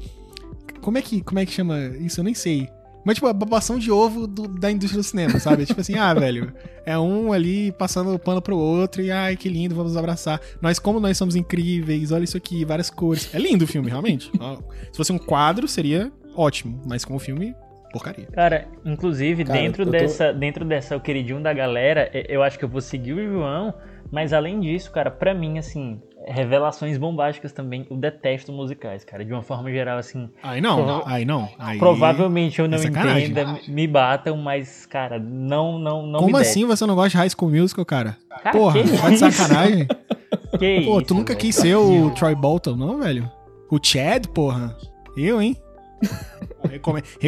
Como 0.81 0.97
é 0.97 1.01
que, 1.01 1.21
como 1.21 1.39
é 1.39 1.45
que 1.45 1.51
chama 1.51 1.79
isso? 1.99 2.19
Eu 2.19 2.23
nem 2.23 2.33
sei. 2.33 2.69
Mas, 3.05 3.15
tipo, 3.15 3.27
a 3.27 3.33
babação 3.33 3.77
de 3.77 3.91
ovo 3.91 4.25
do, 4.25 4.47
da 4.47 4.71
indústria 4.71 5.01
do 5.01 5.03
cinema, 5.03 5.39
sabe? 5.39 5.65
tipo 5.67 5.81
assim, 5.81 5.95
ah, 5.95 6.13
velho, 6.13 6.53
é 6.85 6.97
um 6.97 7.33
ali 7.33 7.71
passando 7.73 8.13
o 8.13 8.19
pano 8.19 8.41
pro 8.41 8.57
outro 8.57 9.01
e, 9.01 9.11
ai, 9.11 9.35
que 9.35 9.49
lindo, 9.49 9.75
vamos 9.75 9.97
abraçar. 9.97 10.39
Nós, 10.61 10.79
como 10.79 10.99
nós 10.99 11.17
somos 11.17 11.35
incríveis, 11.35 12.11
olha 12.11 12.23
isso 12.23 12.37
aqui, 12.37 12.63
várias 12.63 12.89
cores. 12.89 13.33
É 13.33 13.39
lindo 13.39 13.65
o 13.65 13.67
filme, 13.67 13.89
realmente. 13.89 14.31
Se 14.91 14.97
fosse 14.97 15.11
um 15.11 15.17
quadro, 15.17 15.67
seria 15.67 16.11
ótimo, 16.35 16.81
mas 16.85 17.03
com 17.03 17.15
o 17.15 17.19
filme, 17.19 17.53
porcaria. 17.91 18.27
Cara, 18.27 18.67
inclusive, 18.85 19.43
Cara, 19.43 19.59
dentro, 19.59 19.85
tô... 19.85 19.91
dessa, 19.91 20.33
dentro 20.33 20.65
dessa, 20.65 20.95
o 20.95 21.01
queridinho 21.01 21.41
da 21.41 21.53
galera, 21.53 22.09
eu 22.13 22.41
acho 22.41 22.57
que 22.57 22.65
eu 22.65 22.69
vou 22.69 22.81
seguir 22.81 23.13
o 23.13 23.31
João, 23.31 23.73
mas 24.11 24.31
além 24.31 24.61
disso, 24.61 24.91
cara, 24.91 25.11
pra 25.11 25.33
mim, 25.33 25.57
assim, 25.57 26.01
revelações 26.27 26.97
bombásticas 26.97 27.51
também. 27.51 27.85
Eu 27.89 27.97
detesto 27.97 28.51
musicais, 28.51 29.03
cara. 29.03 29.23
De 29.23 29.31
uma 29.31 29.41
forma 29.41 29.71
geral, 29.71 29.97
assim. 29.97 30.29
Aí 30.41 30.61
não, 30.61 30.83
prova 30.83 31.03
aí 31.05 31.25
não. 31.25 31.49
Aí... 31.57 31.77
Provavelmente 31.77 32.59
eu 32.59 32.67
não 32.67 32.77
é 32.77 32.81
entenda, 32.81 33.59
me 33.67 33.87
batam, 33.87 34.37
mas, 34.37 34.85
cara, 34.85 35.19
não, 35.19 35.77
não, 35.77 36.05
não 36.05 36.19
Como 36.19 36.37
assim 36.37 36.65
você 36.65 36.85
não 36.85 36.95
gosta 36.95 37.09
de 37.09 37.17
High 37.17 37.29
School 37.29 37.51
Musical, 37.51 37.85
cara? 37.85 38.17
cara 38.41 38.57
Porra, 38.57 38.79
tá 38.83 39.09
de 39.09 39.17
sacanagem. 39.17 39.87
que 40.59 40.81
Pô, 40.85 40.97
isso, 40.97 41.07
tu 41.07 41.13
nunca 41.13 41.35
quis 41.35 41.55
ser 41.55 41.75
o 41.75 42.11
Troy 42.11 42.35
Bolton, 42.35 42.75
não, 42.75 42.99
velho? 42.99 43.29
O 43.69 43.79
Chad, 43.81 44.27
porra. 44.27 44.75
Eu, 45.17 45.41
hein? 45.41 45.57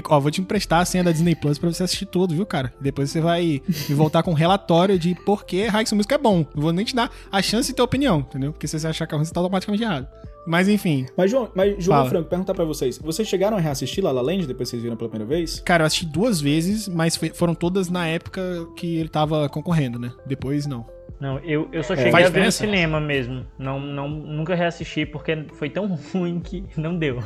Ó, 0.09 0.19
vou 0.19 0.31
te 0.31 0.41
emprestar 0.41 0.81
a 0.81 0.85
senha 0.85 1.03
da 1.03 1.11
Disney 1.11 1.35
Plus 1.35 1.57
pra 1.57 1.71
você 1.71 1.83
assistir 1.83 2.05
tudo, 2.05 2.33
viu, 2.33 2.45
cara? 2.45 2.73
Depois 2.79 3.11
você 3.11 3.21
vai 3.21 3.61
me 3.89 3.95
voltar 3.95 4.23
com 4.23 4.31
um 4.31 4.35
relatório 4.35 4.97
de 4.97 5.15
por 5.25 5.45
que 5.45 5.67
High 5.67 5.85
School 5.85 5.97
Musical 5.97 6.17
é 6.17 6.21
bom. 6.21 6.45
Não 6.53 6.61
vou 6.61 6.73
nem 6.73 6.85
te 6.85 6.95
dar 6.95 7.11
a 7.31 7.41
chance 7.41 7.69
de 7.69 7.75
ter 7.75 7.81
opinião, 7.81 8.19
entendeu? 8.19 8.51
Porque 8.51 8.67
se 8.67 8.79
você 8.79 8.87
achar 8.87 9.07
que 9.07 9.13
é 9.13 9.17
ruim, 9.17 9.25
você 9.25 9.33
tá 9.33 9.39
automaticamente 9.39 9.83
errado. 9.83 10.07
Mas 10.45 10.69
enfim. 10.69 11.07
Mas, 11.17 11.31
João, 11.31 11.49
mas, 11.55 11.83
João 11.83 12.07
Franco, 12.07 12.29
perguntar 12.29 12.53
pra 12.53 12.63
vocês. 12.63 12.99
Vocês 12.99 13.27
chegaram 13.27 13.57
a 13.57 13.59
reassistir 13.59 14.03
La 14.03 14.11
La 14.11 14.21
Land 14.21 14.45
depois 14.45 14.69
que 14.69 14.71
vocês 14.71 14.83
viram 14.83 14.95
pela 14.95 15.09
primeira 15.09 15.27
vez? 15.27 15.59
Cara, 15.59 15.83
eu 15.83 15.87
assisti 15.87 16.05
duas 16.05 16.39
vezes, 16.39 16.87
mas 16.87 17.15
foi, 17.15 17.29
foram 17.29 17.55
todas 17.55 17.89
na 17.89 18.07
época 18.07 18.67
que 18.75 18.97
ele 18.97 19.09
tava 19.09 19.49
concorrendo, 19.49 19.97
né? 19.97 20.11
Depois, 20.25 20.67
não. 20.67 20.85
Não, 21.19 21.39
eu, 21.39 21.67
eu 21.71 21.81
só 21.81 21.93
é, 21.93 21.97
cheguei 21.97 22.25
a 22.25 22.29
ver 22.29 22.45
no 22.45 22.51
cinema 22.51 22.99
mesmo. 22.99 23.45
Não, 23.57 23.79
não, 23.79 24.07
nunca 24.07 24.53
reassisti 24.53 25.05
porque 25.05 25.45
foi 25.53 25.69
tão 25.69 25.87
ruim 26.13 26.39
que 26.39 26.63
não 26.77 26.97
deu. 26.97 27.19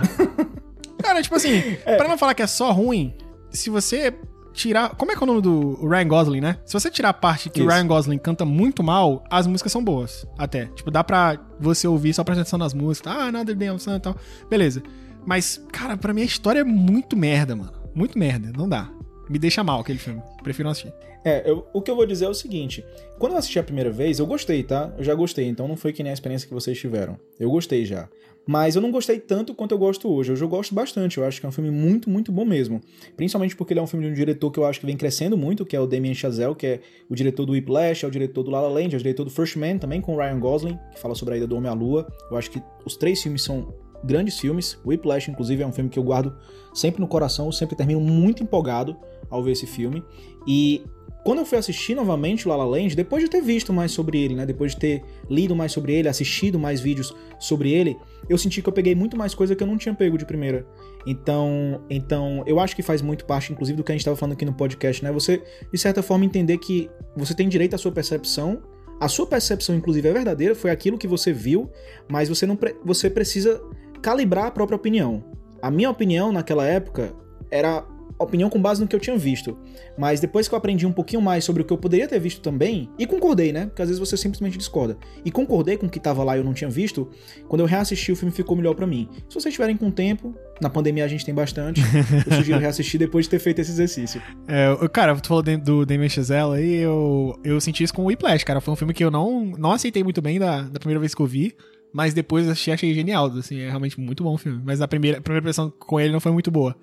Cara, 1.09 1.23
tipo 1.23 1.35
assim, 1.35 1.77
é. 1.85 1.95
pra 1.95 2.07
não 2.07 2.19
falar 2.19 2.35
que 2.35 2.43
é 2.43 2.47
só 2.47 2.71
ruim, 2.71 3.15
se 3.49 3.71
você 3.71 4.13
tirar. 4.53 4.89
Como 4.95 5.11
é 5.11 5.15
que 5.15 5.21
é 5.21 5.23
o 5.23 5.27
nome 5.27 5.41
do 5.41 5.87
Ryan 5.87 6.07
Gosling, 6.07 6.41
né? 6.41 6.57
Se 6.65 6.73
você 6.73 6.91
tirar 6.91 7.09
a 7.09 7.13
parte 7.13 7.49
que 7.49 7.59
Isso. 7.59 7.67
o 7.67 7.71
Ryan 7.71 7.87
Gosling 7.87 8.17
canta 8.19 8.45
muito 8.45 8.83
mal, 8.83 9.23
as 9.27 9.47
músicas 9.47 9.71
são 9.71 9.83
boas. 9.83 10.27
Até. 10.37 10.65
Tipo, 10.67 10.91
dá 10.91 11.03
pra 11.03 11.39
você 11.59 11.87
ouvir 11.87 12.13
só 12.13 12.23
prestando 12.23 12.43
atenção 12.43 12.59
nas 12.59 12.75
músicas. 12.75 13.11
Ah, 13.11 13.31
of 13.73 13.83
Sun 13.83 13.95
e 13.95 13.99
tal. 13.99 14.15
Beleza. 14.47 14.83
Mas, 15.25 15.59
cara, 15.71 15.97
pra 15.97 16.13
mim 16.13 16.21
a 16.21 16.25
história 16.25 16.59
é 16.59 16.63
muito 16.63 17.17
merda, 17.17 17.55
mano. 17.55 17.73
Muito 17.95 18.17
merda. 18.17 18.51
Não 18.55 18.69
dá. 18.69 18.87
Me 19.29 19.37
deixa 19.37 19.63
mal 19.63 19.79
aquele 19.79 19.99
filme. 19.99 20.21
Prefiro 20.43 20.65
não 20.65 20.71
assistir. 20.71 20.93
É, 21.23 21.49
eu, 21.49 21.67
o 21.73 21.81
que 21.81 21.91
eu 21.91 21.95
vou 21.95 22.05
dizer 22.05 22.25
é 22.25 22.29
o 22.29 22.33
seguinte: 22.33 22.83
quando 23.17 23.33
eu 23.33 23.37
assisti 23.37 23.59
a 23.59 23.63
primeira 23.63 23.91
vez, 23.91 24.19
eu 24.19 24.25
gostei, 24.25 24.63
tá? 24.63 24.93
Eu 24.97 25.03
já 25.03 25.13
gostei, 25.13 25.47
então 25.47 25.67
não 25.67 25.75
foi 25.75 25.93
que 25.93 26.01
nem 26.01 26.11
a 26.11 26.13
experiência 26.13 26.47
que 26.47 26.53
vocês 26.53 26.77
tiveram. 26.77 27.17
Eu 27.39 27.51
gostei 27.51 27.85
já. 27.85 28.09
Mas 28.47 28.75
eu 28.75 28.81
não 28.81 28.89
gostei 28.89 29.19
tanto 29.19 29.53
quanto 29.53 29.73
eu 29.73 29.77
gosto 29.77 30.09
hoje. 30.09 30.31
Hoje 30.31 30.43
eu 30.43 30.47
gosto 30.47 30.73
bastante. 30.73 31.19
Eu 31.19 31.25
acho 31.25 31.39
que 31.39 31.45
é 31.45 31.49
um 31.49 31.51
filme 31.51 31.69
muito, 31.69 32.09
muito 32.09 32.31
bom 32.31 32.43
mesmo. 32.43 32.81
Principalmente 33.15 33.55
porque 33.55 33.73
ele 33.73 33.79
é 33.79 33.83
um 33.83 33.85
filme 33.85 34.07
de 34.07 34.11
um 34.11 34.15
diretor 34.15 34.49
que 34.49 34.57
eu 34.57 34.65
acho 34.65 34.79
que 34.79 34.87
vem 34.87 34.97
crescendo 34.97 35.37
muito, 35.37 35.63
que 35.63 35.75
é 35.75 35.79
o 35.79 35.85
Damien 35.85 36.15
Chazelle, 36.15 36.55
que 36.55 36.65
é 36.65 36.79
o 37.07 37.15
diretor 37.15 37.45
do 37.45 37.51
Whiplash, 37.51 38.03
é 38.03 38.07
o 38.07 38.11
diretor 38.11 38.41
do 38.41 38.49
La 38.49 38.61
La 38.61 38.69
Land, 38.69 38.95
é 38.95 38.97
o 38.97 39.01
diretor 39.01 39.23
do 39.23 39.29
First 39.29 39.55
Man, 39.55 39.77
também 39.77 40.01
com 40.01 40.15
o 40.15 40.17
Ryan 40.17 40.39
Gosling, 40.39 40.79
que 40.91 40.99
fala 40.99 41.13
sobre 41.13 41.35
a 41.35 41.37
ida 41.37 41.45
do 41.45 41.55
Homem 41.55 41.69
à 41.69 41.75
Lua. 41.75 42.07
Eu 42.31 42.37
acho 42.37 42.49
que 42.49 42.59
os 42.83 42.97
três 42.97 43.21
filmes 43.21 43.43
são 43.43 43.71
grandes 44.03 44.39
filmes. 44.39 44.77
Whiplash, 44.85 45.29
inclusive, 45.29 45.63
é 45.63 45.67
um 45.67 45.71
filme 45.71 45.89
que 45.89 45.99
eu 45.99 46.03
guardo 46.03 46.35
sempre 46.73 47.01
no 47.01 47.07
coração. 47.07 47.47
Eu 47.47 47.51
sempre 47.51 47.75
termino 47.75 47.99
muito 47.99 48.43
empolgado 48.43 48.95
ao 49.29 49.43
ver 49.43 49.51
esse 49.51 49.65
filme. 49.65 50.03
E 50.47 50.83
quando 51.23 51.39
eu 51.39 51.45
fui 51.45 51.57
assistir 51.57 51.95
novamente 51.95 52.47
o 52.47 52.49
La 52.49 52.55
La 52.55 52.65
Land, 52.65 52.95
depois 52.95 53.23
de 53.23 53.29
ter 53.29 53.41
visto 53.41 53.73
mais 53.73 53.91
sobre 53.91 54.19
ele, 54.19 54.35
né, 54.35 54.45
depois 54.45 54.71
de 54.71 54.79
ter 54.79 55.03
lido 55.29 55.55
mais 55.55 55.71
sobre 55.71 55.93
ele, 55.93 56.07
assistido 56.07 56.57
mais 56.57 56.79
vídeos 56.79 57.13
sobre 57.37 57.71
ele, 57.71 57.97
eu 58.29 58.37
senti 58.37 58.61
que 58.61 58.69
eu 58.69 58.73
peguei 58.73 58.95
muito 58.95 59.17
mais 59.17 59.35
coisa 59.35 59.55
que 59.55 59.61
eu 59.61 59.67
não 59.67 59.77
tinha 59.77 59.93
pego 59.93 60.17
de 60.17 60.25
primeira. 60.25 60.65
Então, 61.05 61.81
então 61.89 62.43
eu 62.47 62.59
acho 62.59 62.75
que 62.75 62.81
faz 62.81 63.01
muito 63.01 63.25
parte, 63.25 63.51
inclusive, 63.51 63.77
do 63.77 63.83
que 63.83 63.91
a 63.91 63.95
gente 63.95 64.01
estava 64.01 64.15
falando 64.15 64.33
aqui 64.33 64.45
no 64.45 64.53
podcast, 64.53 65.03
né? 65.03 65.11
Você, 65.11 65.43
de 65.71 65.77
certa 65.77 66.01
forma, 66.01 66.25
entender 66.25 66.57
que 66.57 66.89
você 67.15 67.33
tem 67.33 67.49
direito 67.49 67.75
à 67.75 67.77
sua 67.77 67.91
percepção. 67.91 68.61
A 68.99 69.07
sua 69.07 69.25
percepção, 69.25 69.75
inclusive, 69.75 70.07
é 70.09 70.11
verdadeira, 70.11 70.53
foi 70.53 70.71
aquilo 70.71 70.97
que 70.97 71.07
você 71.07 71.31
viu, 71.31 71.69
mas 72.09 72.27
você 72.27 72.45
não 72.45 72.57
você 72.83 73.09
precisa 73.09 73.61
calibrar 74.01 74.45
a 74.45 74.51
própria 74.51 74.75
opinião. 74.75 75.23
A 75.61 75.69
minha 75.69 75.89
opinião 75.89 76.31
naquela 76.31 76.65
época 76.65 77.13
era 77.51 77.85
opinião 78.19 78.49
com 78.49 78.61
base 78.61 78.81
no 78.81 78.87
que 78.87 78.95
eu 78.95 78.99
tinha 78.99 79.17
visto. 79.17 79.57
Mas 79.97 80.19
depois 80.19 80.47
que 80.47 80.53
eu 80.53 80.57
aprendi 80.57 80.85
um 80.85 80.91
pouquinho 80.91 81.21
mais 81.21 81.43
sobre 81.43 81.61
o 81.61 81.65
que 81.65 81.71
eu 81.71 81.77
poderia 81.77 82.07
ter 82.07 82.19
visto 82.19 82.41
também, 82.41 82.89
e 82.99 83.07
concordei, 83.07 83.51
né? 83.51 83.67
Porque 83.67 83.81
às 83.81 83.87
vezes 83.87 83.99
você 83.99 84.17
simplesmente 84.17 84.57
discorda. 84.57 84.97
E 85.23 85.31
concordei 85.31 85.77
com 85.77 85.87
o 85.87 85.89
que 85.89 85.99
tava 85.99 86.23
lá 86.23 86.35
e 86.35 86.39
eu 86.39 86.43
não 86.43 86.53
tinha 86.53 86.69
visto, 86.69 87.09
quando 87.47 87.61
eu 87.61 87.65
reassisti 87.65 88.11
o 88.11 88.15
filme 88.15 88.33
ficou 88.33 88.55
melhor 88.55 88.75
para 88.75 88.85
mim. 88.85 89.07
Se 89.29 89.35
vocês 89.35 89.53
tiverem 89.53 89.77
com 89.77 89.89
tempo, 89.89 90.35
na 90.61 90.69
pandemia 90.69 91.05
a 91.05 91.07
gente 91.07 91.25
tem 91.25 91.33
bastante, 91.33 91.81
eu 92.29 92.37
sugiro 92.37 92.59
reassistir 92.59 92.99
depois 92.99 93.25
de 93.25 93.31
ter 93.31 93.39
feito 93.39 93.59
esse 93.59 93.71
exercício. 93.71 94.21
É, 94.47 94.75
cara, 94.89 95.15
tu 95.15 95.27
falou 95.27 95.43
do 95.43 95.85
Damien 95.85 96.09
Chazelle 96.09 96.55
aí, 96.55 96.75
eu, 96.75 97.39
eu 97.43 97.59
senti 97.61 97.83
isso 97.83 97.93
com 97.93 98.03
o 98.03 98.05
Whiplash, 98.05 98.43
cara. 98.43 98.59
Foi 98.59 98.73
um 98.73 98.77
filme 98.77 98.93
que 98.93 99.03
eu 99.03 99.11
não, 99.11 99.45
não 99.57 99.71
aceitei 99.71 100.03
muito 100.03 100.21
bem 100.21 100.39
da, 100.39 100.63
da 100.63 100.79
primeira 100.79 100.99
vez 100.99 101.15
que 101.15 101.21
eu 101.21 101.25
vi. 101.25 101.55
Mas 101.93 102.13
depois 102.13 102.47
achei, 102.47 102.73
achei 102.73 102.93
genial, 102.93 103.27
assim, 103.37 103.59
é 103.59 103.67
realmente 103.67 103.99
muito 103.99 104.23
bom 104.23 104.33
o 104.33 104.37
filme. 104.37 104.61
Mas 104.63 104.81
a 104.81 104.87
primeira, 104.87 105.17
a 105.17 105.21
primeira 105.21 105.43
impressão 105.43 105.71
com 105.71 105.99
ele 105.99 106.13
não 106.13 106.19
foi 106.19 106.31
muito 106.31 106.51
boa. 106.51 106.75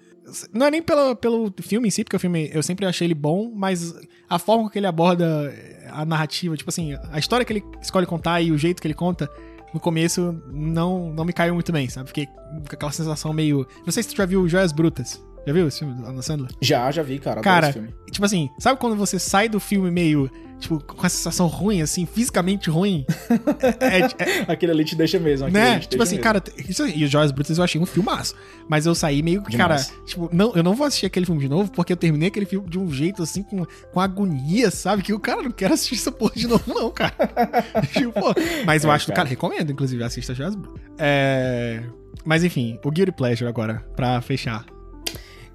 Não 0.53 0.67
é 0.67 0.71
nem 0.71 0.83
pelo, 0.83 1.15
pelo 1.15 1.55
filme 1.63 1.87
em 1.87 1.91
si, 1.91 2.03
porque 2.03 2.17
o 2.17 2.21
filme 2.21 2.51
eu 2.53 2.63
sempre 2.63 2.85
achei 2.85 3.07
ele 3.07 3.15
bom, 3.15 3.53
mas 3.55 3.95
a 4.29 4.39
forma 4.39 4.69
que 4.69 4.79
ele 4.79 4.87
aborda 4.87 5.55
a 5.91 6.05
narrativa, 6.05 6.57
tipo 6.57 6.69
assim, 6.69 6.97
a 7.13 7.19
história 7.19 7.47
que 7.47 7.53
ele 7.53 7.65
escolhe 7.81 8.07
contar 8.07 8.41
e 8.41 8.51
o 8.51 8.59
jeito 8.59 8.83
que 8.83 8.89
ele 8.89 8.95
conta, 8.95 9.31
no 9.73 9.79
começo 9.79 10.43
não, 10.51 11.13
não 11.13 11.25
me 11.25 11.33
caiu 11.33 11.55
muito 11.55 11.71
bem, 11.71 11.89
sabe? 11.89 12.09
Fiquei 12.09 12.27
com 12.27 12.65
aquela 12.73 12.91
sensação 12.91 13.33
meio. 13.33 13.67
Não 13.85 13.93
sei 13.93 14.03
se 14.03 14.09
tu 14.09 14.17
já 14.17 14.27
viu 14.27 14.49
Joias 14.49 14.73
Brutas. 14.73 15.23
Já 15.47 15.53
viu 15.53 15.69
esse 15.69 15.79
filme 15.79 15.95
Adam 16.05 16.23
Sandler? 16.23 16.51
Já, 16.61 16.91
já 16.91 17.05
vi, 17.05 17.21
cara. 17.21 17.41
Cara, 17.41 17.73
tipo 18.11 18.25
assim, 18.25 18.51
sabe 18.59 18.81
quando 18.81 18.97
você 18.97 19.17
sai 19.17 19.49
do 19.49 19.61
filme 19.61 19.93
meio 19.93 20.29
tipo, 20.59 20.83
com 20.83 21.07
essa 21.07 21.17
sensação 21.17 21.47
ruim, 21.47 21.83
assim, 21.83 22.07
fisicamente 22.07 22.71
ruim. 22.71 23.05
é, 23.81 23.99
é, 23.99 24.45
aquele 24.49 24.73
ali 24.73 24.85
te 24.85 24.95
deixa 24.97 25.19
mesmo. 25.19 25.49
Né? 25.49 25.81
Tipo 25.81 26.03
assim, 26.03 26.17
mesmo. 26.17 26.25
cara, 26.25 26.43
isso, 26.69 26.87
e 26.87 27.05
os 27.05 27.11
Joias 27.11 27.31
Brutas 27.31 27.59
eu 27.59 27.65
achei 27.65 27.81
um 27.81 27.87
filmaço. 27.87 28.35
Mas 28.69 28.87
eu 28.87 28.95
saí 28.95 29.23
meio 29.23 29.43
que, 29.43 29.57
cara, 29.57 29.77
tipo, 30.05 30.29
não, 30.33 30.55
eu 30.55 30.63
não 30.63 30.75
vou 30.75 30.87
assistir 30.87 31.07
aquele 31.07 31.27
filme 31.27 31.41
de 31.41 31.49
novo, 31.49 31.71
porque 31.71 31.93
eu 31.93 31.97
terminei 31.97 32.29
aquele 32.29 32.47
filme 32.47 32.69
de 32.69 32.79
um 32.79 32.91
jeito, 32.91 33.23
assim, 33.23 33.43
com, 33.43 33.65
com 33.93 34.01
agonia, 34.01 34.71
sabe? 34.71 35.03
Que 35.03 35.13
o 35.13 35.21
cara 35.21 35.43
não 35.43 35.51
quer 35.51 35.73
assistir 35.73 35.97
essa 35.97 36.13
porra 36.13 36.35
de 36.35 36.47
novo, 36.47 36.75
não, 36.75 36.91
cara. 36.91 37.15
tipo, 37.93 38.13
pô. 38.13 38.35
Mas 38.65 38.85
eu 38.85 38.91
é, 38.91 38.95
acho, 38.95 39.07
cara. 39.07 39.17
cara, 39.17 39.29
recomendo, 39.29 39.73
inclusive, 39.73 40.03
assista 40.03 40.35
Joias 40.35 40.55
Brutas. 40.55 40.83
É... 40.99 41.83
Mas 42.25 42.43
enfim, 42.43 42.79
o 42.85 42.91
Guilty 42.91 43.13
Pleasure 43.13 43.49
agora, 43.49 43.87
pra 43.95 44.21
fechar. 44.21 44.65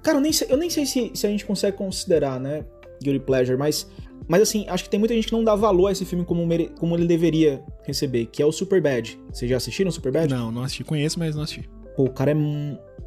Cara, 0.02 0.18
eu 0.18 0.22
nem 0.22 0.32
sei, 0.32 0.48
eu 0.50 0.56
nem 0.56 0.70
sei 0.70 0.86
se, 0.86 1.12
se 1.14 1.26
a 1.26 1.30
gente 1.30 1.44
consegue 1.44 1.76
considerar, 1.76 2.40
né, 2.40 2.64
Guilty 3.02 3.20
Pleasure, 3.24 3.58
mas 3.58 3.86
mas 4.32 4.40
assim, 4.40 4.64
acho 4.66 4.84
que 4.84 4.88
tem 4.88 4.98
muita 4.98 5.14
gente 5.14 5.26
que 5.26 5.32
não 5.34 5.44
dá 5.44 5.54
valor 5.54 5.88
a 5.88 5.92
esse 5.92 6.06
filme 6.06 6.24
como, 6.24 6.46
mere... 6.46 6.70
como 6.80 6.96
ele 6.96 7.06
deveria 7.06 7.62
receber, 7.84 8.24
que 8.32 8.42
é 8.42 8.46
o 8.46 8.50
Superbad. 8.50 9.18
Vocês 9.30 9.50
já 9.50 9.58
assistiram 9.58 9.90
o 9.90 9.92
Superbad? 9.92 10.32
Não, 10.32 10.50
não 10.50 10.62
assisti. 10.62 10.82
Conheço, 10.82 11.18
mas 11.18 11.36
não 11.36 11.42
assisti. 11.42 11.68
Pô, 11.94 12.04
o 12.04 12.10
cara 12.10 12.30
é, 12.30 12.36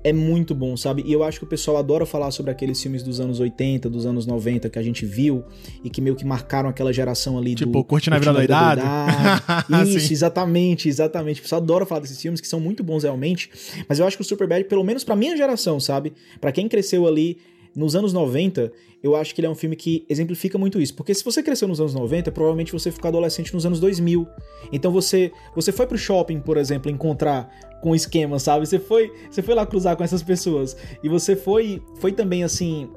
é 0.04 0.14
muito 0.14 0.54
bom, 0.54 0.78
sabe? 0.78 1.02
E 1.04 1.12
eu 1.12 1.24
acho 1.24 1.40
que 1.40 1.46
o 1.46 1.48
pessoal 1.48 1.78
adora 1.78 2.06
falar 2.06 2.30
sobre 2.30 2.52
aqueles 2.52 2.80
filmes 2.80 3.02
dos 3.02 3.20
anos 3.20 3.40
80, 3.40 3.90
dos 3.90 4.06
anos 4.06 4.28
90 4.28 4.70
que 4.70 4.78
a 4.78 4.84
gente 4.84 5.04
viu 5.04 5.44
e 5.84 5.90
que 5.90 6.00
meio 6.00 6.16
que 6.16 6.24
marcaram 6.24 6.70
aquela 6.70 6.94
geração 6.94 7.40
ali 7.40 7.56
tipo, 7.56 7.72
do... 7.72 7.80
Tipo, 7.80 7.84
Curte 7.86 8.12
na 8.12 8.20
Vida 8.20 8.32
Doidado? 8.32 8.82
Isso, 9.90 10.14
exatamente, 10.14 10.88
exatamente. 10.88 11.40
O 11.40 11.42
pessoal 11.42 11.60
adora 11.60 11.88
falar 11.88 12.02
desses 12.02 12.22
filmes 12.22 12.40
que 12.40 12.48
são 12.48 12.60
muito 12.60 12.84
bons 12.84 13.02
realmente, 13.02 13.50
mas 13.90 13.98
eu 13.98 14.06
acho 14.06 14.16
que 14.16 14.22
o 14.22 14.26
Superbad, 14.26 14.66
pelo 14.66 14.84
menos 14.84 15.04
pra 15.04 15.16
minha 15.16 15.36
geração, 15.36 15.80
sabe? 15.80 16.14
Para 16.40 16.52
quem 16.52 16.70
cresceu 16.70 17.08
ali 17.08 17.40
nos 17.76 17.96
anos 17.96 18.14
90, 18.14 18.72
eu 19.04 19.16
acho 19.16 19.36
que 19.36 19.42
ele 19.42 19.48
é 19.48 19.50
um 19.50 19.56
filme 19.56 19.76
que 19.76 20.06
exemplifica 20.10 20.58
muito 20.58 20.82
isso. 20.82 20.96
Porque 20.96 21.14
se 21.14 21.24
você 21.24 21.44
cresceu 21.44 21.68
nos 21.68 21.80
anos 21.80 21.94
90, 21.94 22.32
provavelmente 22.32 22.72
você 22.72 22.92
ficou 22.92 23.10
adolescente 23.10 23.54
nos 23.54 23.66
anos 23.66 23.80
2000. 23.80 24.28
Então 24.72 24.92
você 24.92 25.32
você 25.54 25.72
foi 25.72 25.86
pro 25.86 25.98
shopping, 25.98 26.40
por 26.40 26.58
exemplo, 26.58 26.90
encontrar 26.90 27.50
com 27.82 27.94
esquema, 27.94 28.40
sabe? 28.40 28.66
Você 28.66 28.80
foi, 28.80 29.12
você 29.30 29.42
foi 29.42 29.54
lá 29.54 29.66
cruzar 29.66 29.96
com 29.96 30.04
essas 30.04 30.24
pessoas. 30.24 30.76
E 31.04 31.10
você 31.10 31.36
foi 31.36 31.82
foi 32.00 32.12
também 32.12 32.44
assim, 32.44 32.90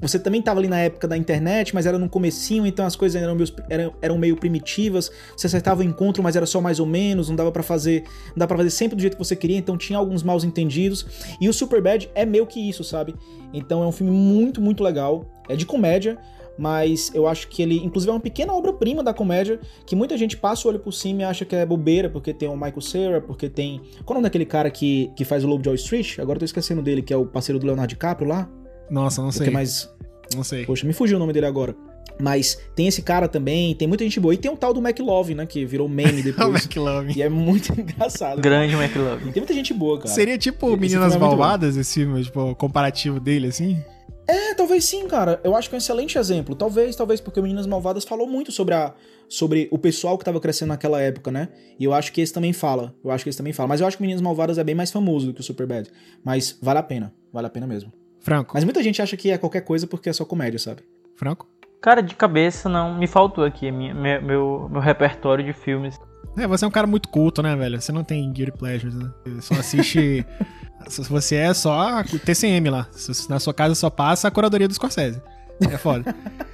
você 0.00 0.18
também 0.18 0.40
estava 0.40 0.60
ali 0.60 0.68
na 0.68 0.78
época 0.78 1.08
da 1.08 1.16
internet, 1.16 1.74
mas 1.74 1.86
era 1.86 1.98
no 1.98 2.08
comecinho, 2.08 2.66
então 2.66 2.84
as 2.84 2.94
coisas 2.94 3.20
eram 3.20 3.34
meio, 3.34 3.48
eram, 3.70 3.94
eram 4.02 4.18
meio 4.18 4.36
primitivas. 4.36 5.10
Você 5.36 5.46
acertava 5.46 5.80
o 5.80 5.84
encontro, 5.84 6.22
mas 6.22 6.36
era 6.36 6.46
só 6.46 6.60
mais 6.60 6.78
ou 6.78 6.86
menos, 6.86 7.28
não 7.28 7.36
dava 7.36 7.50
para 7.50 7.62
fazer, 7.62 8.04
não 8.28 8.36
dava 8.36 8.48
para 8.48 8.58
fazer 8.58 8.70
sempre 8.70 8.96
do 8.96 9.00
jeito 9.00 9.16
que 9.16 9.24
você 9.24 9.34
queria, 9.34 9.56
então 9.56 9.76
tinha 9.76 9.98
alguns 9.98 10.22
maus 10.22 10.44
entendidos. 10.44 11.06
E 11.40 11.48
o 11.48 11.52
Superbad 11.52 12.10
é 12.14 12.26
meio 12.26 12.46
que 12.46 12.60
isso, 12.60 12.84
sabe? 12.84 13.14
Então 13.52 13.82
é 13.82 13.86
um 13.86 13.92
filme 13.92 14.12
muito, 14.12 14.60
muito 14.60 14.82
legal. 14.82 15.24
É 15.48 15.56
de 15.56 15.64
comédia, 15.64 16.18
mas 16.58 17.10
eu 17.14 17.26
acho 17.26 17.48
que 17.48 17.62
ele, 17.62 17.76
inclusive, 17.76 18.10
é 18.10 18.14
uma 18.14 18.20
pequena 18.20 18.52
obra-prima 18.52 19.02
da 19.02 19.14
comédia 19.14 19.60
que 19.86 19.94
muita 19.94 20.16
gente 20.16 20.36
passa 20.36 20.66
o 20.66 20.70
olho 20.70 20.80
por 20.80 20.92
cima 20.92 21.22
e 21.22 21.24
acha 21.24 21.44
que 21.44 21.54
é 21.54 21.64
bobeira, 21.64 22.10
porque 22.10 22.34
tem 22.34 22.48
o 22.48 22.54
Michael 22.54 22.80
Cera, 22.80 23.20
porque 23.20 23.48
tem. 23.48 23.80
Qual 24.04 24.08
é 24.08 24.10
o 24.12 24.14
nome 24.14 24.24
daquele 24.24 24.46
cara 24.46 24.70
que, 24.70 25.10
que 25.16 25.24
faz 25.24 25.44
o 25.44 25.46
Lobo 25.46 25.62
de 25.62 25.68
Wall 25.68 25.76
Street? 25.76 26.18
Agora 26.18 26.36
eu 26.36 26.40
tô 26.40 26.44
esquecendo 26.44 26.82
dele, 26.82 27.02
que 27.02 27.12
é 27.12 27.16
o 27.16 27.26
parceiro 27.26 27.58
do 27.58 27.66
Leonardo 27.66 27.88
DiCaprio 27.88 28.28
lá. 28.28 28.48
Nossa, 28.90 29.22
não 29.22 29.32
sei. 29.32 29.50
mais. 29.50 29.90
Não 30.34 30.44
sei. 30.44 30.64
Poxa, 30.66 30.86
me 30.86 30.92
fugiu 30.92 31.16
o 31.16 31.20
nome 31.20 31.32
dele 31.32 31.46
agora. 31.46 31.74
Mas 32.18 32.58
tem 32.74 32.86
esse 32.86 33.02
cara 33.02 33.28
também, 33.28 33.74
tem 33.74 33.86
muita 33.86 34.02
gente 34.04 34.18
boa. 34.18 34.32
E 34.32 34.38
tem 34.38 34.50
o 34.50 34.56
tal 34.56 34.72
do 34.72 34.80
McLove, 34.80 35.34
né? 35.34 35.44
Que 35.44 35.64
virou 35.64 35.88
meme 35.88 36.22
depois. 36.22 36.48
o 36.48 36.52
McLove. 36.52 37.12
E 37.14 37.22
é 37.22 37.28
muito 37.28 37.72
engraçado. 37.78 38.40
Grande 38.40 38.72
cara. 38.72 38.84
McLove. 38.84 39.28
E 39.28 39.32
tem 39.32 39.40
muita 39.40 39.54
gente 39.54 39.74
boa, 39.74 39.98
cara. 39.98 40.10
Seria 40.10 40.38
tipo 40.38 40.68
esse 40.68 40.76
Meninas 40.78 41.14
é 41.14 41.18
Malvadas, 41.18 41.76
esse 41.76 42.00
filme, 42.00 42.22
tipo, 42.24 42.54
comparativo 42.56 43.20
dele, 43.20 43.48
assim? 43.48 43.82
É, 44.28 44.54
talvez 44.54 44.84
sim, 44.84 45.06
cara. 45.06 45.40
Eu 45.44 45.54
acho 45.54 45.68
que 45.68 45.74
é 45.74 45.76
um 45.76 45.78
excelente 45.78 46.18
exemplo. 46.18 46.54
Talvez, 46.54 46.96
talvez, 46.96 47.20
porque 47.20 47.38
o 47.38 47.42
Meninas 47.42 47.66
Malvadas 47.66 48.04
falou 48.04 48.26
muito 48.26 48.50
sobre, 48.50 48.74
a, 48.74 48.92
sobre 49.28 49.68
o 49.70 49.78
pessoal 49.78 50.18
que 50.18 50.24
tava 50.24 50.40
crescendo 50.40 50.68
naquela 50.70 51.00
época, 51.00 51.30
né? 51.30 51.48
E 51.78 51.84
eu 51.84 51.92
acho 51.92 52.12
que 52.12 52.20
esse 52.20 52.32
também 52.32 52.52
fala. 52.52 52.94
Eu 53.04 53.10
acho 53.10 53.22
que 53.22 53.30
esse 53.30 53.38
também 53.38 53.52
fala. 53.52 53.68
Mas 53.68 53.80
eu 53.80 53.86
acho 53.86 53.96
que 53.96 54.02
Meninas 54.02 54.22
Malvadas 54.22 54.58
é 54.58 54.64
bem 54.64 54.74
mais 54.74 54.90
famoso 54.90 55.26
do 55.26 55.34
que 55.34 55.40
o 55.40 55.44
Superbad. 55.44 55.88
Mas 56.24 56.58
vale 56.60 56.78
a 56.78 56.82
pena. 56.82 57.12
Vale 57.32 57.46
a 57.46 57.50
pena 57.50 57.66
mesmo. 57.66 57.92
Franco. 58.26 58.54
Mas 58.54 58.64
muita 58.64 58.82
gente 58.82 59.00
acha 59.00 59.16
que 59.16 59.30
é 59.30 59.38
qualquer 59.38 59.60
coisa 59.60 59.86
porque 59.86 60.08
é 60.08 60.12
só 60.12 60.24
comédia, 60.24 60.58
sabe? 60.58 60.82
Franco? 61.14 61.46
Cara, 61.80 62.02
de 62.02 62.12
cabeça 62.16 62.68
não. 62.68 62.98
Me 62.98 63.06
faltou 63.06 63.44
aqui 63.44 63.70
minha, 63.70 63.94
meu, 63.94 64.20
meu, 64.20 64.68
meu 64.68 64.80
repertório 64.80 65.44
de 65.44 65.52
filmes. 65.52 65.96
É, 66.36 66.44
você 66.44 66.64
é 66.64 66.68
um 66.68 66.70
cara 66.72 66.88
muito 66.88 67.08
culto, 67.08 67.40
né, 67.40 67.54
velho? 67.54 67.80
Você 67.80 67.92
não 67.92 68.02
tem 68.02 68.30
Guilty 68.32 68.50
Pleasures, 68.50 68.96
né? 68.96 69.12
Você 69.24 69.42
só 69.42 69.54
assiste. 69.54 70.26
você 71.08 71.36
é 71.36 71.54
só 71.54 72.02
TCM 72.02 72.68
lá. 72.68 72.88
Na 73.28 73.38
sua 73.38 73.54
casa 73.54 73.76
só 73.76 73.88
passa 73.88 74.26
a 74.26 74.30
curadoria 74.30 74.66
do 74.66 74.74
Scorsese. 74.74 75.22
É 75.60 75.78
foda. 75.78 76.12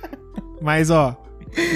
Mas, 0.61 0.91
ó, 0.91 1.17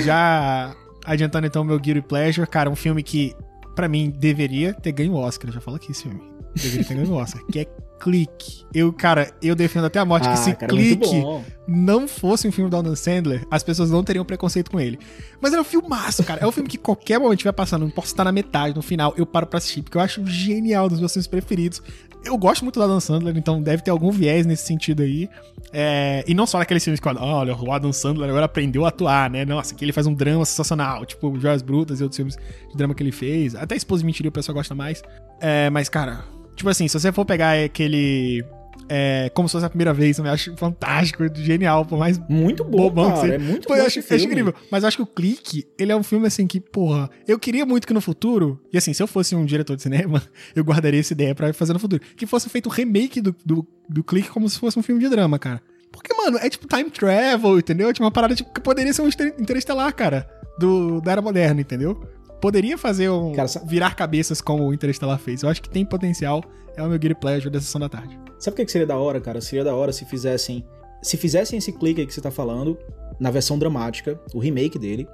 já 0.04 0.76
adiantando 1.06 1.46
então 1.46 1.64
meu 1.64 1.78
Guilty 1.80 2.02
Pleasure, 2.02 2.46
cara, 2.46 2.68
um 2.68 2.76
filme 2.76 3.02
que, 3.02 3.34
para 3.74 3.88
mim, 3.88 4.10
deveria 4.10 4.74
ter 4.74 4.92
ganho 4.92 5.14
o 5.14 5.16
Oscar. 5.16 5.48
Eu 5.48 5.54
já 5.54 5.60
falo 5.62 5.78
aqui 5.78 5.90
esse 5.90 6.02
filme. 6.02 6.20
Deveria 6.54 6.84
ter 6.84 6.94
ganho 6.94 7.10
o 7.10 7.14
Oscar. 7.14 7.42
Que 7.46 7.60
é 7.60 7.66
clique. 7.98 8.64
Eu, 8.74 8.92
cara, 8.92 9.30
eu 9.42 9.54
defendo 9.54 9.86
até 9.86 9.98
a 9.98 10.04
morte 10.04 10.28
ah, 10.28 10.32
que 10.32 10.38
se 10.38 10.54
cara, 10.54 10.66
clique 10.66 11.22
não 11.66 12.06
fosse 12.06 12.46
um 12.46 12.52
filme 12.52 12.70
do 12.70 12.76
Adam 12.76 12.94
Sandler, 12.94 13.44
as 13.50 13.62
pessoas 13.62 13.90
não 13.90 14.04
teriam 14.04 14.24
preconceito 14.24 14.70
com 14.70 14.78
ele. 14.78 14.98
Mas 15.40 15.52
é 15.52 15.60
um 15.60 15.64
filmaço, 15.64 16.22
cara. 16.22 16.40
É 16.42 16.46
um 16.46 16.52
filme 16.52 16.68
que 16.68 16.78
qualquer 16.78 17.18
momento 17.18 17.38
estiver 17.38 17.52
passando, 17.52 17.82
não 17.82 17.90
posso 17.90 18.08
estar 18.08 18.24
na 18.24 18.32
metade, 18.32 18.74
no 18.74 18.82
final, 18.82 19.12
eu 19.16 19.26
paro 19.26 19.46
pra 19.46 19.58
assistir, 19.58 19.82
porque 19.82 19.96
eu 19.96 20.00
acho 20.00 20.24
genial, 20.26 20.88
dos 20.88 21.00
meus 21.00 21.12
filmes 21.12 21.26
preferidos. 21.26 21.82
Eu 22.24 22.36
gosto 22.36 22.62
muito 22.62 22.78
do 22.78 22.82
Adam 22.82 22.98
Sandler, 22.98 23.36
então 23.36 23.62
deve 23.62 23.82
ter 23.82 23.90
algum 23.90 24.10
viés 24.10 24.46
nesse 24.46 24.66
sentido 24.66 25.02
aí. 25.02 25.28
É, 25.72 26.24
e 26.26 26.34
não 26.34 26.46
só 26.46 26.58
naqueles 26.58 26.82
filmes 26.82 26.98
que, 26.98 27.08
olha, 27.08 27.56
o 27.56 27.72
Adam 27.72 27.92
Sandler 27.92 28.28
agora 28.28 28.46
aprendeu 28.46 28.84
a 28.84 28.88
atuar, 28.88 29.30
né? 29.30 29.44
Nossa, 29.44 29.74
aqui 29.74 29.84
ele 29.84 29.92
faz 29.92 30.06
um 30.06 30.14
drama 30.14 30.44
sensacional, 30.44 31.04
tipo 31.04 31.38
Joias 31.38 31.62
Brutas 31.62 32.00
e 32.00 32.02
outros 32.02 32.16
filmes 32.16 32.36
de 32.36 32.76
drama 32.76 32.94
que 32.94 33.02
ele 33.02 33.12
fez. 33.12 33.54
Até 33.54 33.76
Esposa 33.76 34.00
de 34.00 34.06
Mentira 34.06 34.28
o 34.28 34.32
pessoal 34.32 34.54
gosta 34.54 34.74
mais. 34.74 35.02
É, 35.40 35.70
mas, 35.70 35.88
cara, 35.88 36.24
Tipo 36.56 36.68
assim, 36.70 36.88
se 36.88 36.98
você 36.98 37.12
for 37.12 37.24
pegar 37.24 37.62
aquele 37.62 38.44
É, 38.88 39.30
como 39.34 39.48
se 39.48 39.52
fosse 39.52 39.66
a 39.66 39.68
primeira 39.68 39.92
vez, 39.92 40.18
eu 40.18 40.24
acho 40.26 40.56
fantástico, 40.56 41.24
genial, 41.34 41.84
por 41.84 41.98
mais 41.98 42.18
muito 42.28 42.62
bom, 42.62 42.88
bom 42.88 43.12
cara, 43.12 43.34
é 43.34 43.38
muito 43.38 43.66
Pô, 43.66 43.74
bom 43.74 43.80
eu 43.80 43.86
acho, 43.86 43.98
acho 43.98 44.14
incrível. 44.24 44.54
Mas 44.70 44.84
eu 44.84 44.88
acho 44.88 44.96
que 44.98 45.02
o 45.02 45.06
Clique, 45.06 45.66
ele 45.76 45.90
é 45.90 45.96
um 45.96 46.04
filme 46.04 46.26
assim 46.26 46.46
que, 46.46 46.60
porra, 46.60 47.10
eu 47.26 47.38
queria 47.38 47.66
muito 47.66 47.86
que 47.86 47.92
no 47.92 48.00
futuro, 48.00 48.60
e 48.72 48.78
assim, 48.78 48.92
se 48.92 49.02
eu 49.02 49.08
fosse 49.08 49.34
um 49.34 49.44
diretor 49.44 49.74
de 49.74 49.82
cinema, 49.82 50.22
eu 50.54 50.62
guardaria 50.62 51.00
essa 51.00 51.12
ideia 51.12 51.34
para 51.34 51.52
fazer 51.52 51.72
no 51.72 51.78
futuro, 51.80 52.00
que 52.16 52.26
fosse 52.26 52.48
feito 52.48 52.68
um 52.68 52.72
remake 52.72 53.20
do, 53.20 53.34
do, 53.44 53.66
do 53.88 54.04
Clique 54.04 54.28
como 54.28 54.48
se 54.48 54.58
fosse 54.58 54.78
um 54.78 54.82
filme 54.82 55.00
de 55.00 55.08
drama, 55.08 55.38
cara. 55.38 55.60
Porque, 55.90 56.14
mano, 56.14 56.38
é 56.38 56.48
tipo 56.48 56.68
time 56.68 56.90
travel, 56.90 57.58
entendeu? 57.58 57.92
Tipo 57.92 58.04
uma 58.04 58.12
parada 58.12 58.34
tipo, 58.36 58.52
que 58.52 58.60
poderia 58.60 58.92
ser 58.92 59.02
um 59.02 59.08
interestelar, 59.08 59.92
cara, 59.94 60.28
do, 60.58 61.00
da 61.00 61.12
era 61.12 61.22
moderna, 61.22 61.60
entendeu? 61.60 62.00
Poderia 62.40 62.76
fazer 62.76 63.10
um. 63.10 63.32
Cara, 63.32 63.48
virar 63.64 63.94
cabeças 63.94 64.40
como 64.40 64.66
o 64.66 64.74
Interestelar 64.74 65.18
fez. 65.18 65.42
Eu 65.42 65.48
acho 65.48 65.62
que 65.62 65.70
tem 65.70 65.84
potencial. 65.84 66.42
É 66.76 66.82
o 66.82 66.88
meu 66.88 66.98
Guilty 66.98 67.18
Pleasure 67.18 67.50
da 67.50 67.60
sessão 67.60 67.80
da 67.80 67.88
tarde. 67.88 68.18
Sabe 68.38 68.60
o 68.60 68.66
que 68.66 68.70
seria 68.70 68.86
da 68.86 68.96
hora, 68.96 69.20
cara? 69.20 69.40
Seria 69.40 69.64
da 69.64 69.74
hora 69.74 69.92
se 69.92 70.04
fizessem. 70.04 70.64
Se 71.02 71.16
fizessem 71.16 71.58
esse 71.58 71.72
clique 71.72 72.00
aí 72.00 72.06
que 72.06 72.12
você 72.12 72.20
tá 72.20 72.30
falando, 72.30 72.76
na 73.18 73.30
versão 73.30 73.58
dramática, 73.58 74.20
o 74.34 74.38
remake 74.38 74.78
dele, 74.78 75.06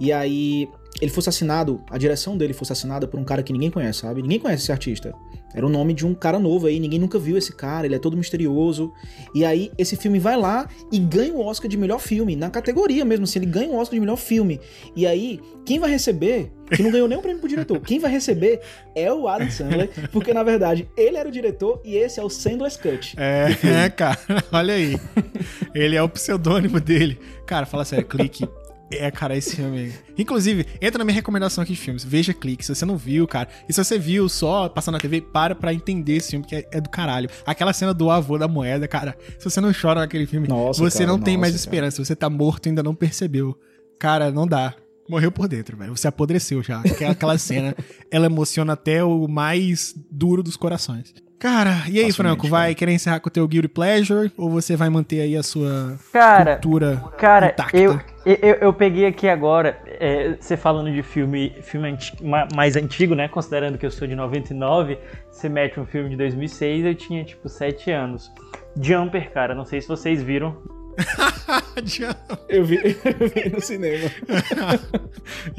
e 0.00 0.12
aí 0.12 0.68
ele 1.00 1.10
fosse 1.10 1.28
assinado, 1.28 1.82
a 1.90 1.98
direção 1.98 2.36
dele 2.36 2.52
fosse 2.52 2.72
assinada 2.72 3.06
por 3.06 3.18
um 3.18 3.24
cara 3.24 3.42
que 3.42 3.52
ninguém 3.52 3.70
conhece, 3.70 4.00
sabe? 4.00 4.22
Ninguém 4.22 4.38
conhece 4.38 4.62
esse 4.62 4.72
artista. 4.72 5.12
Era 5.54 5.64
o 5.64 5.68
nome 5.68 5.94
de 5.94 6.04
um 6.04 6.14
cara 6.14 6.38
novo 6.38 6.66
aí, 6.66 6.80
ninguém 6.80 6.98
nunca 6.98 7.18
viu 7.18 7.38
esse 7.38 7.52
cara, 7.52 7.86
ele 7.86 7.94
é 7.94 7.98
todo 7.98 8.16
misterioso. 8.16 8.92
E 9.34 9.44
aí 9.44 9.70
esse 9.78 9.96
filme 9.96 10.18
vai 10.18 10.36
lá 10.36 10.68
e 10.90 10.98
ganha 10.98 11.32
o 11.32 11.44
Oscar 11.44 11.68
de 11.68 11.76
melhor 11.76 12.00
filme, 12.00 12.34
na 12.34 12.50
categoria 12.50 13.04
mesmo, 13.04 13.24
assim, 13.24 13.38
ele 13.38 13.46
ganha 13.46 13.70
o 13.70 13.76
Oscar 13.76 13.94
de 13.94 14.00
melhor 14.00 14.16
filme. 14.16 14.60
E 14.96 15.06
aí, 15.06 15.40
quem 15.64 15.78
vai 15.78 15.90
receber, 15.90 16.50
que 16.74 16.82
não 16.82 16.90
ganhou 16.90 17.06
nem 17.06 17.16
o 17.16 17.22
prêmio 17.22 17.40
pro 17.40 17.48
diretor, 17.48 17.80
quem 17.80 18.00
vai 18.00 18.10
receber 18.10 18.60
é 18.96 19.12
o 19.12 19.28
Adam 19.28 19.50
Sandler, 19.50 19.90
porque 20.10 20.34
na 20.34 20.42
verdade 20.42 20.88
ele 20.96 21.16
era 21.16 21.28
o 21.28 21.32
diretor 21.32 21.80
e 21.84 21.96
esse 21.96 22.18
é 22.18 22.22
o 22.22 22.28
Sandler's 22.28 22.76
Cut. 22.76 23.14
É, 23.16 23.56
é 23.84 23.90
cara, 23.90 24.18
olha 24.52 24.74
aí. 24.74 24.98
Ele 25.72 25.94
é 25.94 26.02
o 26.02 26.08
pseudônimo 26.08 26.80
dele. 26.80 27.18
Cara, 27.46 27.64
fala 27.64 27.84
sério, 27.84 28.06
clique 28.06 28.48
é, 28.90 29.10
cara, 29.10 29.36
esse 29.36 29.56
filme. 29.56 29.92
Inclusive, 30.16 30.66
entra 30.80 30.98
na 30.98 31.04
minha 31.04 31.14
recomendação 31.14 31.62
aqui 31.62 31.72
de 31.72 31.78
filmes. 31.78 32.04
Veja 32.04 32.32
clique. 32.32 32.64
Se 32.64 32.74
você 32.74 32.84
não 32.84 32.96
viu, 32.96 33.26
cara. 33.26 33.48
E 33.68 33.72
se 33.72 33.82
você 33.82 33.98
viu 33.98 34.28
só 34.28 34.68
passando 34.68 34.94
na 34.94 35.00
TV, 35.00 35.20
para 35.20 35.54
pra 35.54 35.72
entender 35.72 36.16
esse 36.16 36.30
filme, 36.30 36.44
que 36.44 36.56
é, 36.56 36.68
é 36.70 36.80
do 36.80 36.88
caralho. 36.88 37.28
Aquela 37.46 37.72
cena 37.72 37.94
do 37.94 38.10
avô 38.10 38.38
da 38.38 38.46
moeda, 38.46 38.86
cara. 38.86 39.16
Se 39.38 39.48
você 39.48 39.60
não 39.60 39.72
chora 39.72 40.00
naquele 40.00 40.26
filme, 40.26 40.46
nossa, 40.48 40.80
você 40.80 40.98
cara, 40.98 41.10
não 41.10 41.18
tem 41.18 41.36
mais 41.36 41.54
esperança. 41.54 41.96
Cara. 41.96 42.04
Você 42.06 42.16
tá 42.16 42.30
morto 42.30 42.66
e 42.66 42.68
ainda 42.68 42.82
não 42.82 42.94
percebeu. 42.94 43.58
Cara, 43.98 44.30
não 44.30 44.46
dá. 44.46 44.74
Morreu 45.08 45.30
por 45.30 45.48
dentro, 45.48 45.76
velho. 45.76 45.96
Você 45.96 46.08
apodreceu 46.08 46.62
já. 46.62 46.82
Aquela 47.10 47.36
cena, 47.38 47.74
ela 48.10 48.26
emociona 48.26 48.72
até 48.72 49.04
o 49.04 49.26
mais 49.28 49.94
duro 50.10 50.42
dos 50.42 50.56
corações. 50.56 51.12
Cara, 51.38 51.82
e 51.90 52.00
aí, 52.00 52.10
Franco, 52.12 52.48
vai 52.48 52.68
cara. 52.68 52.74
querer 52.74 52.92
encerrar 52.92 53.20
com 53.20 53.28
o 53.28 53.30
teu 53.30 53.46
Guilty 53.46 53.68
Pleasure 53.68 54.32
ou 54.36 54.48
você 54.48 54.76
vai 54.76 54.88
manter 54.88 55.20
aí 55.20 55.36
a 55.36 55.42
sua 55.42 55.98
cara, 56.12 56.54
cultura 56.54 57.02
cara, 57.18 57.48
intacta? 57.48 57.76
Eu, 57.76 58.00
eu, 58.24 58.54
eu 58.54 58.72
peguei 58.72 59.06
aqui 59.06 59.28
agora, 59.28 59.78
é, 59.86 60.36
você 60.40 60.56
falando 60.56 60.90
de 60.90 61.02
filme, 61.02 61.52
filme 61.62 61.90
antigo, 61.90 62.24
mais 62.54 62.76
antigo, 62.76 63.14
né? 63.14 63.28
Considerando 63.28 63.76
que 63.76 63.84
eu 63.84 63.90
sou 63.90 64.08
de 64.08 64.14
99, 64.14 64.98
você 65.30 65.48
mete 65.48 65.78
um 65.78 65.84
filme 65.84 66.10
de 66.10 66.16
2006, 66.16 66.86
eu 66.86 66.94
tinha 66.94 67.24
tipo 67.24 67.48
7 67.48 67.90
anos. 67.90 68.30
Jumper, 68.80 69.30
cara, 69.30 69.54
não 69.54 69.64
sei 69.64 69.80
se 69.80 69.88
vocês 69.88 70.22
viram. 70.22 70.56
eu, 72.48 72.64
vi, 72.64 72.76
eu 73.04 73.28
vi 73.28 73.50
no 73.50 73.60
cinema. 73.60 74.10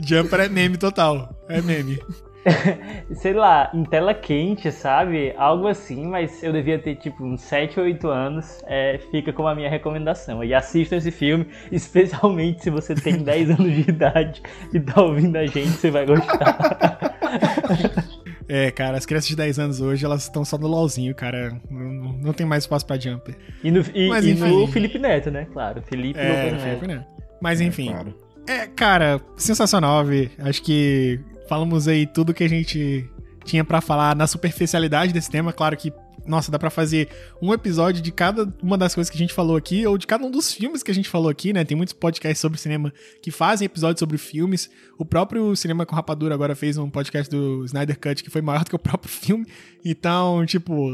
Jumper 0.02 0.40
é 0.40 0.50
meme 0.50 0.78
total. 0.78 1.36
É 1.48 1.62
meme. 1.62 2.00
sei 3.16 3.34
lá, 3.34 3.72
em 3.74 3.84
tela 3.84 4.14
quente, 4.14 4.72
sabe? 4.72 5.34
Algo 5.38 5.68
assim, 5.68 6.06
mas 6.06 6.44
eu 6.44 6.54
devia 6.54 6.78
ter 6.78 6.96
tipo 6.96 7.24
uns 7.24 7.42
7 7.42 7.80
ou 7.80 7.86
8 7.86 8.08
anos. 8.08 8.64
É, 8.68 9.00
fica 9.12 9.34
como 9.34 9.48
a 9.48 9.56
minha 9.56 9.70
recomendação. 9.70 10.44
E 10.44 10.54
assistam 10.54 10.98
esse 10.98 11.12
filme, 11.12 11.48
especialmente 11.72 12.64
se 12.64 12.70
você 12.70 12.94
tem 12.94 13.24
10 13.24 13.52
anos 13.52 13.74
de 13.74 13.90
idade 13.90 14.42
e 14.74 14.80
tá 14.80 15.02
ouvindo 15.02 15.36
a 15.36 15.46
gente, 15.46 15.70
você 15.70 15.92
vai 15.92 16.06
gostar. 16.06 17.16
É, 18.48 18.70
cara, 18.70 18.96
as 18.96 19.08
crianças 19.08 19.28
de 19.28 19.36
10 19.36 19.58
anos 19.58 19.82
hoje, 19.82 20.06
elas 20.06 20.22
estão 20.22 20.46
só 20.46 20.56
no 20.56 20.68
LOLzinho, 20.68 21.16
cara. 21.16 21.60
Não, 21.68 22.14
não 22.14 22.32
tem 22.32 22.46
mais 22.46 22.64
espaço 22.64 22.86
pra 22.86 22.96
jumper. 22.96 23.36
E 23.64 23.72
no, 23.72 23.84
e, 23.92 24.08
Mas, 24.08 24.24
e 24.24 24.36
no 24.36 24.68
Felipe 24.68 25.00
Neto, 25.00 25.32
né? 25.32 25.48
Claro, 25.52 25.82
Felipe 25.82 26.20
é, 26.20 26.56
Felipe 26.60 26.88
Neto. 26.88 27.08
Mas 27.42 27.60
enfim. 27.60 27.90
É, 27.90 27.92
claro. 27.92 28.16
é, 28.48 28.68
cara, 28.68 29.22
sensacional, 29.36 30.06
ver. 30.06 30.32
Acho 30.38 30.62
que 30.62 31.20
falamos 31.48 31.88
aí 31.88 32.06
tudo 32.06 32.34
que 32.34 32.44
a 32.44 32.50
gente 32.50 33.10
tinha 33.44 33.64
para 33.64 33.80
falar 33.80 34.16
na 34.16 34.28
superficialidade 34.28 35.14
desse 35.14 35.30
tema. 35.30 35.54
Claro 35.54 35.78
que, 35.78 35.94
nossa, 36.28 36.52
dá 36.52 36.58
para 36.58 36.70
fazer 36.70 37.10
um 37.42 37.54
episódio 37.54 38.02
de 38.02 38.12
cada 38.12 38.52
uma 38.62 38.78
das 38.78 38.96
coisas 38.96 39.10
que 39.10 39.18
a 39.18 39.20
gente 39.20 39.34
falou 39.34 39.56
aqui, 39.56 39.86
ou 39.86 39.98
de 39.98 40.08
cada 40.08 40.26
um 40.26 40.32
dos 40.32 40.52
filmes 40.52 40.82
que 40.84 40.92
a 40.92 40.94
gente 40.94 41.10
falou 41.10 41.30
aqui, 41.30 41.54
né? 41.54 41.64
Tem 41.64 41.78
muitos 41.78 41.94
podcasts 41.94 42.40
sobre 42.40 42.60
cinema 42.60 42.92
que 43.22 43.32
fazem 43.32 43.66
episódios 43.66 44.00
sobre 44.00 44.18
filmes. 44.18 44.70
O 44.98 45.06
próprio 45.06 45.56
Cinema 45.56 45.86
com 45.86 45.96
Rapadura 45.96 46.34
agora 46.34 46.56
fez 46.56 46.78
um 46.78 46.90
podcast 46.90 47.30
do 47.30 47.66
Snyder 47.66 48.00
Cut 48.00 48.24
que 48.24 48.30
foi 48.30 48.42
maior 48.42 48.64
do 48.64 48.70
que 48.70 48.76
o 48.76 48.80
próprio 48.80 49.12
filme. 49.12 49.46
Então, 49.84 50.46
tipo, 50.46 50.90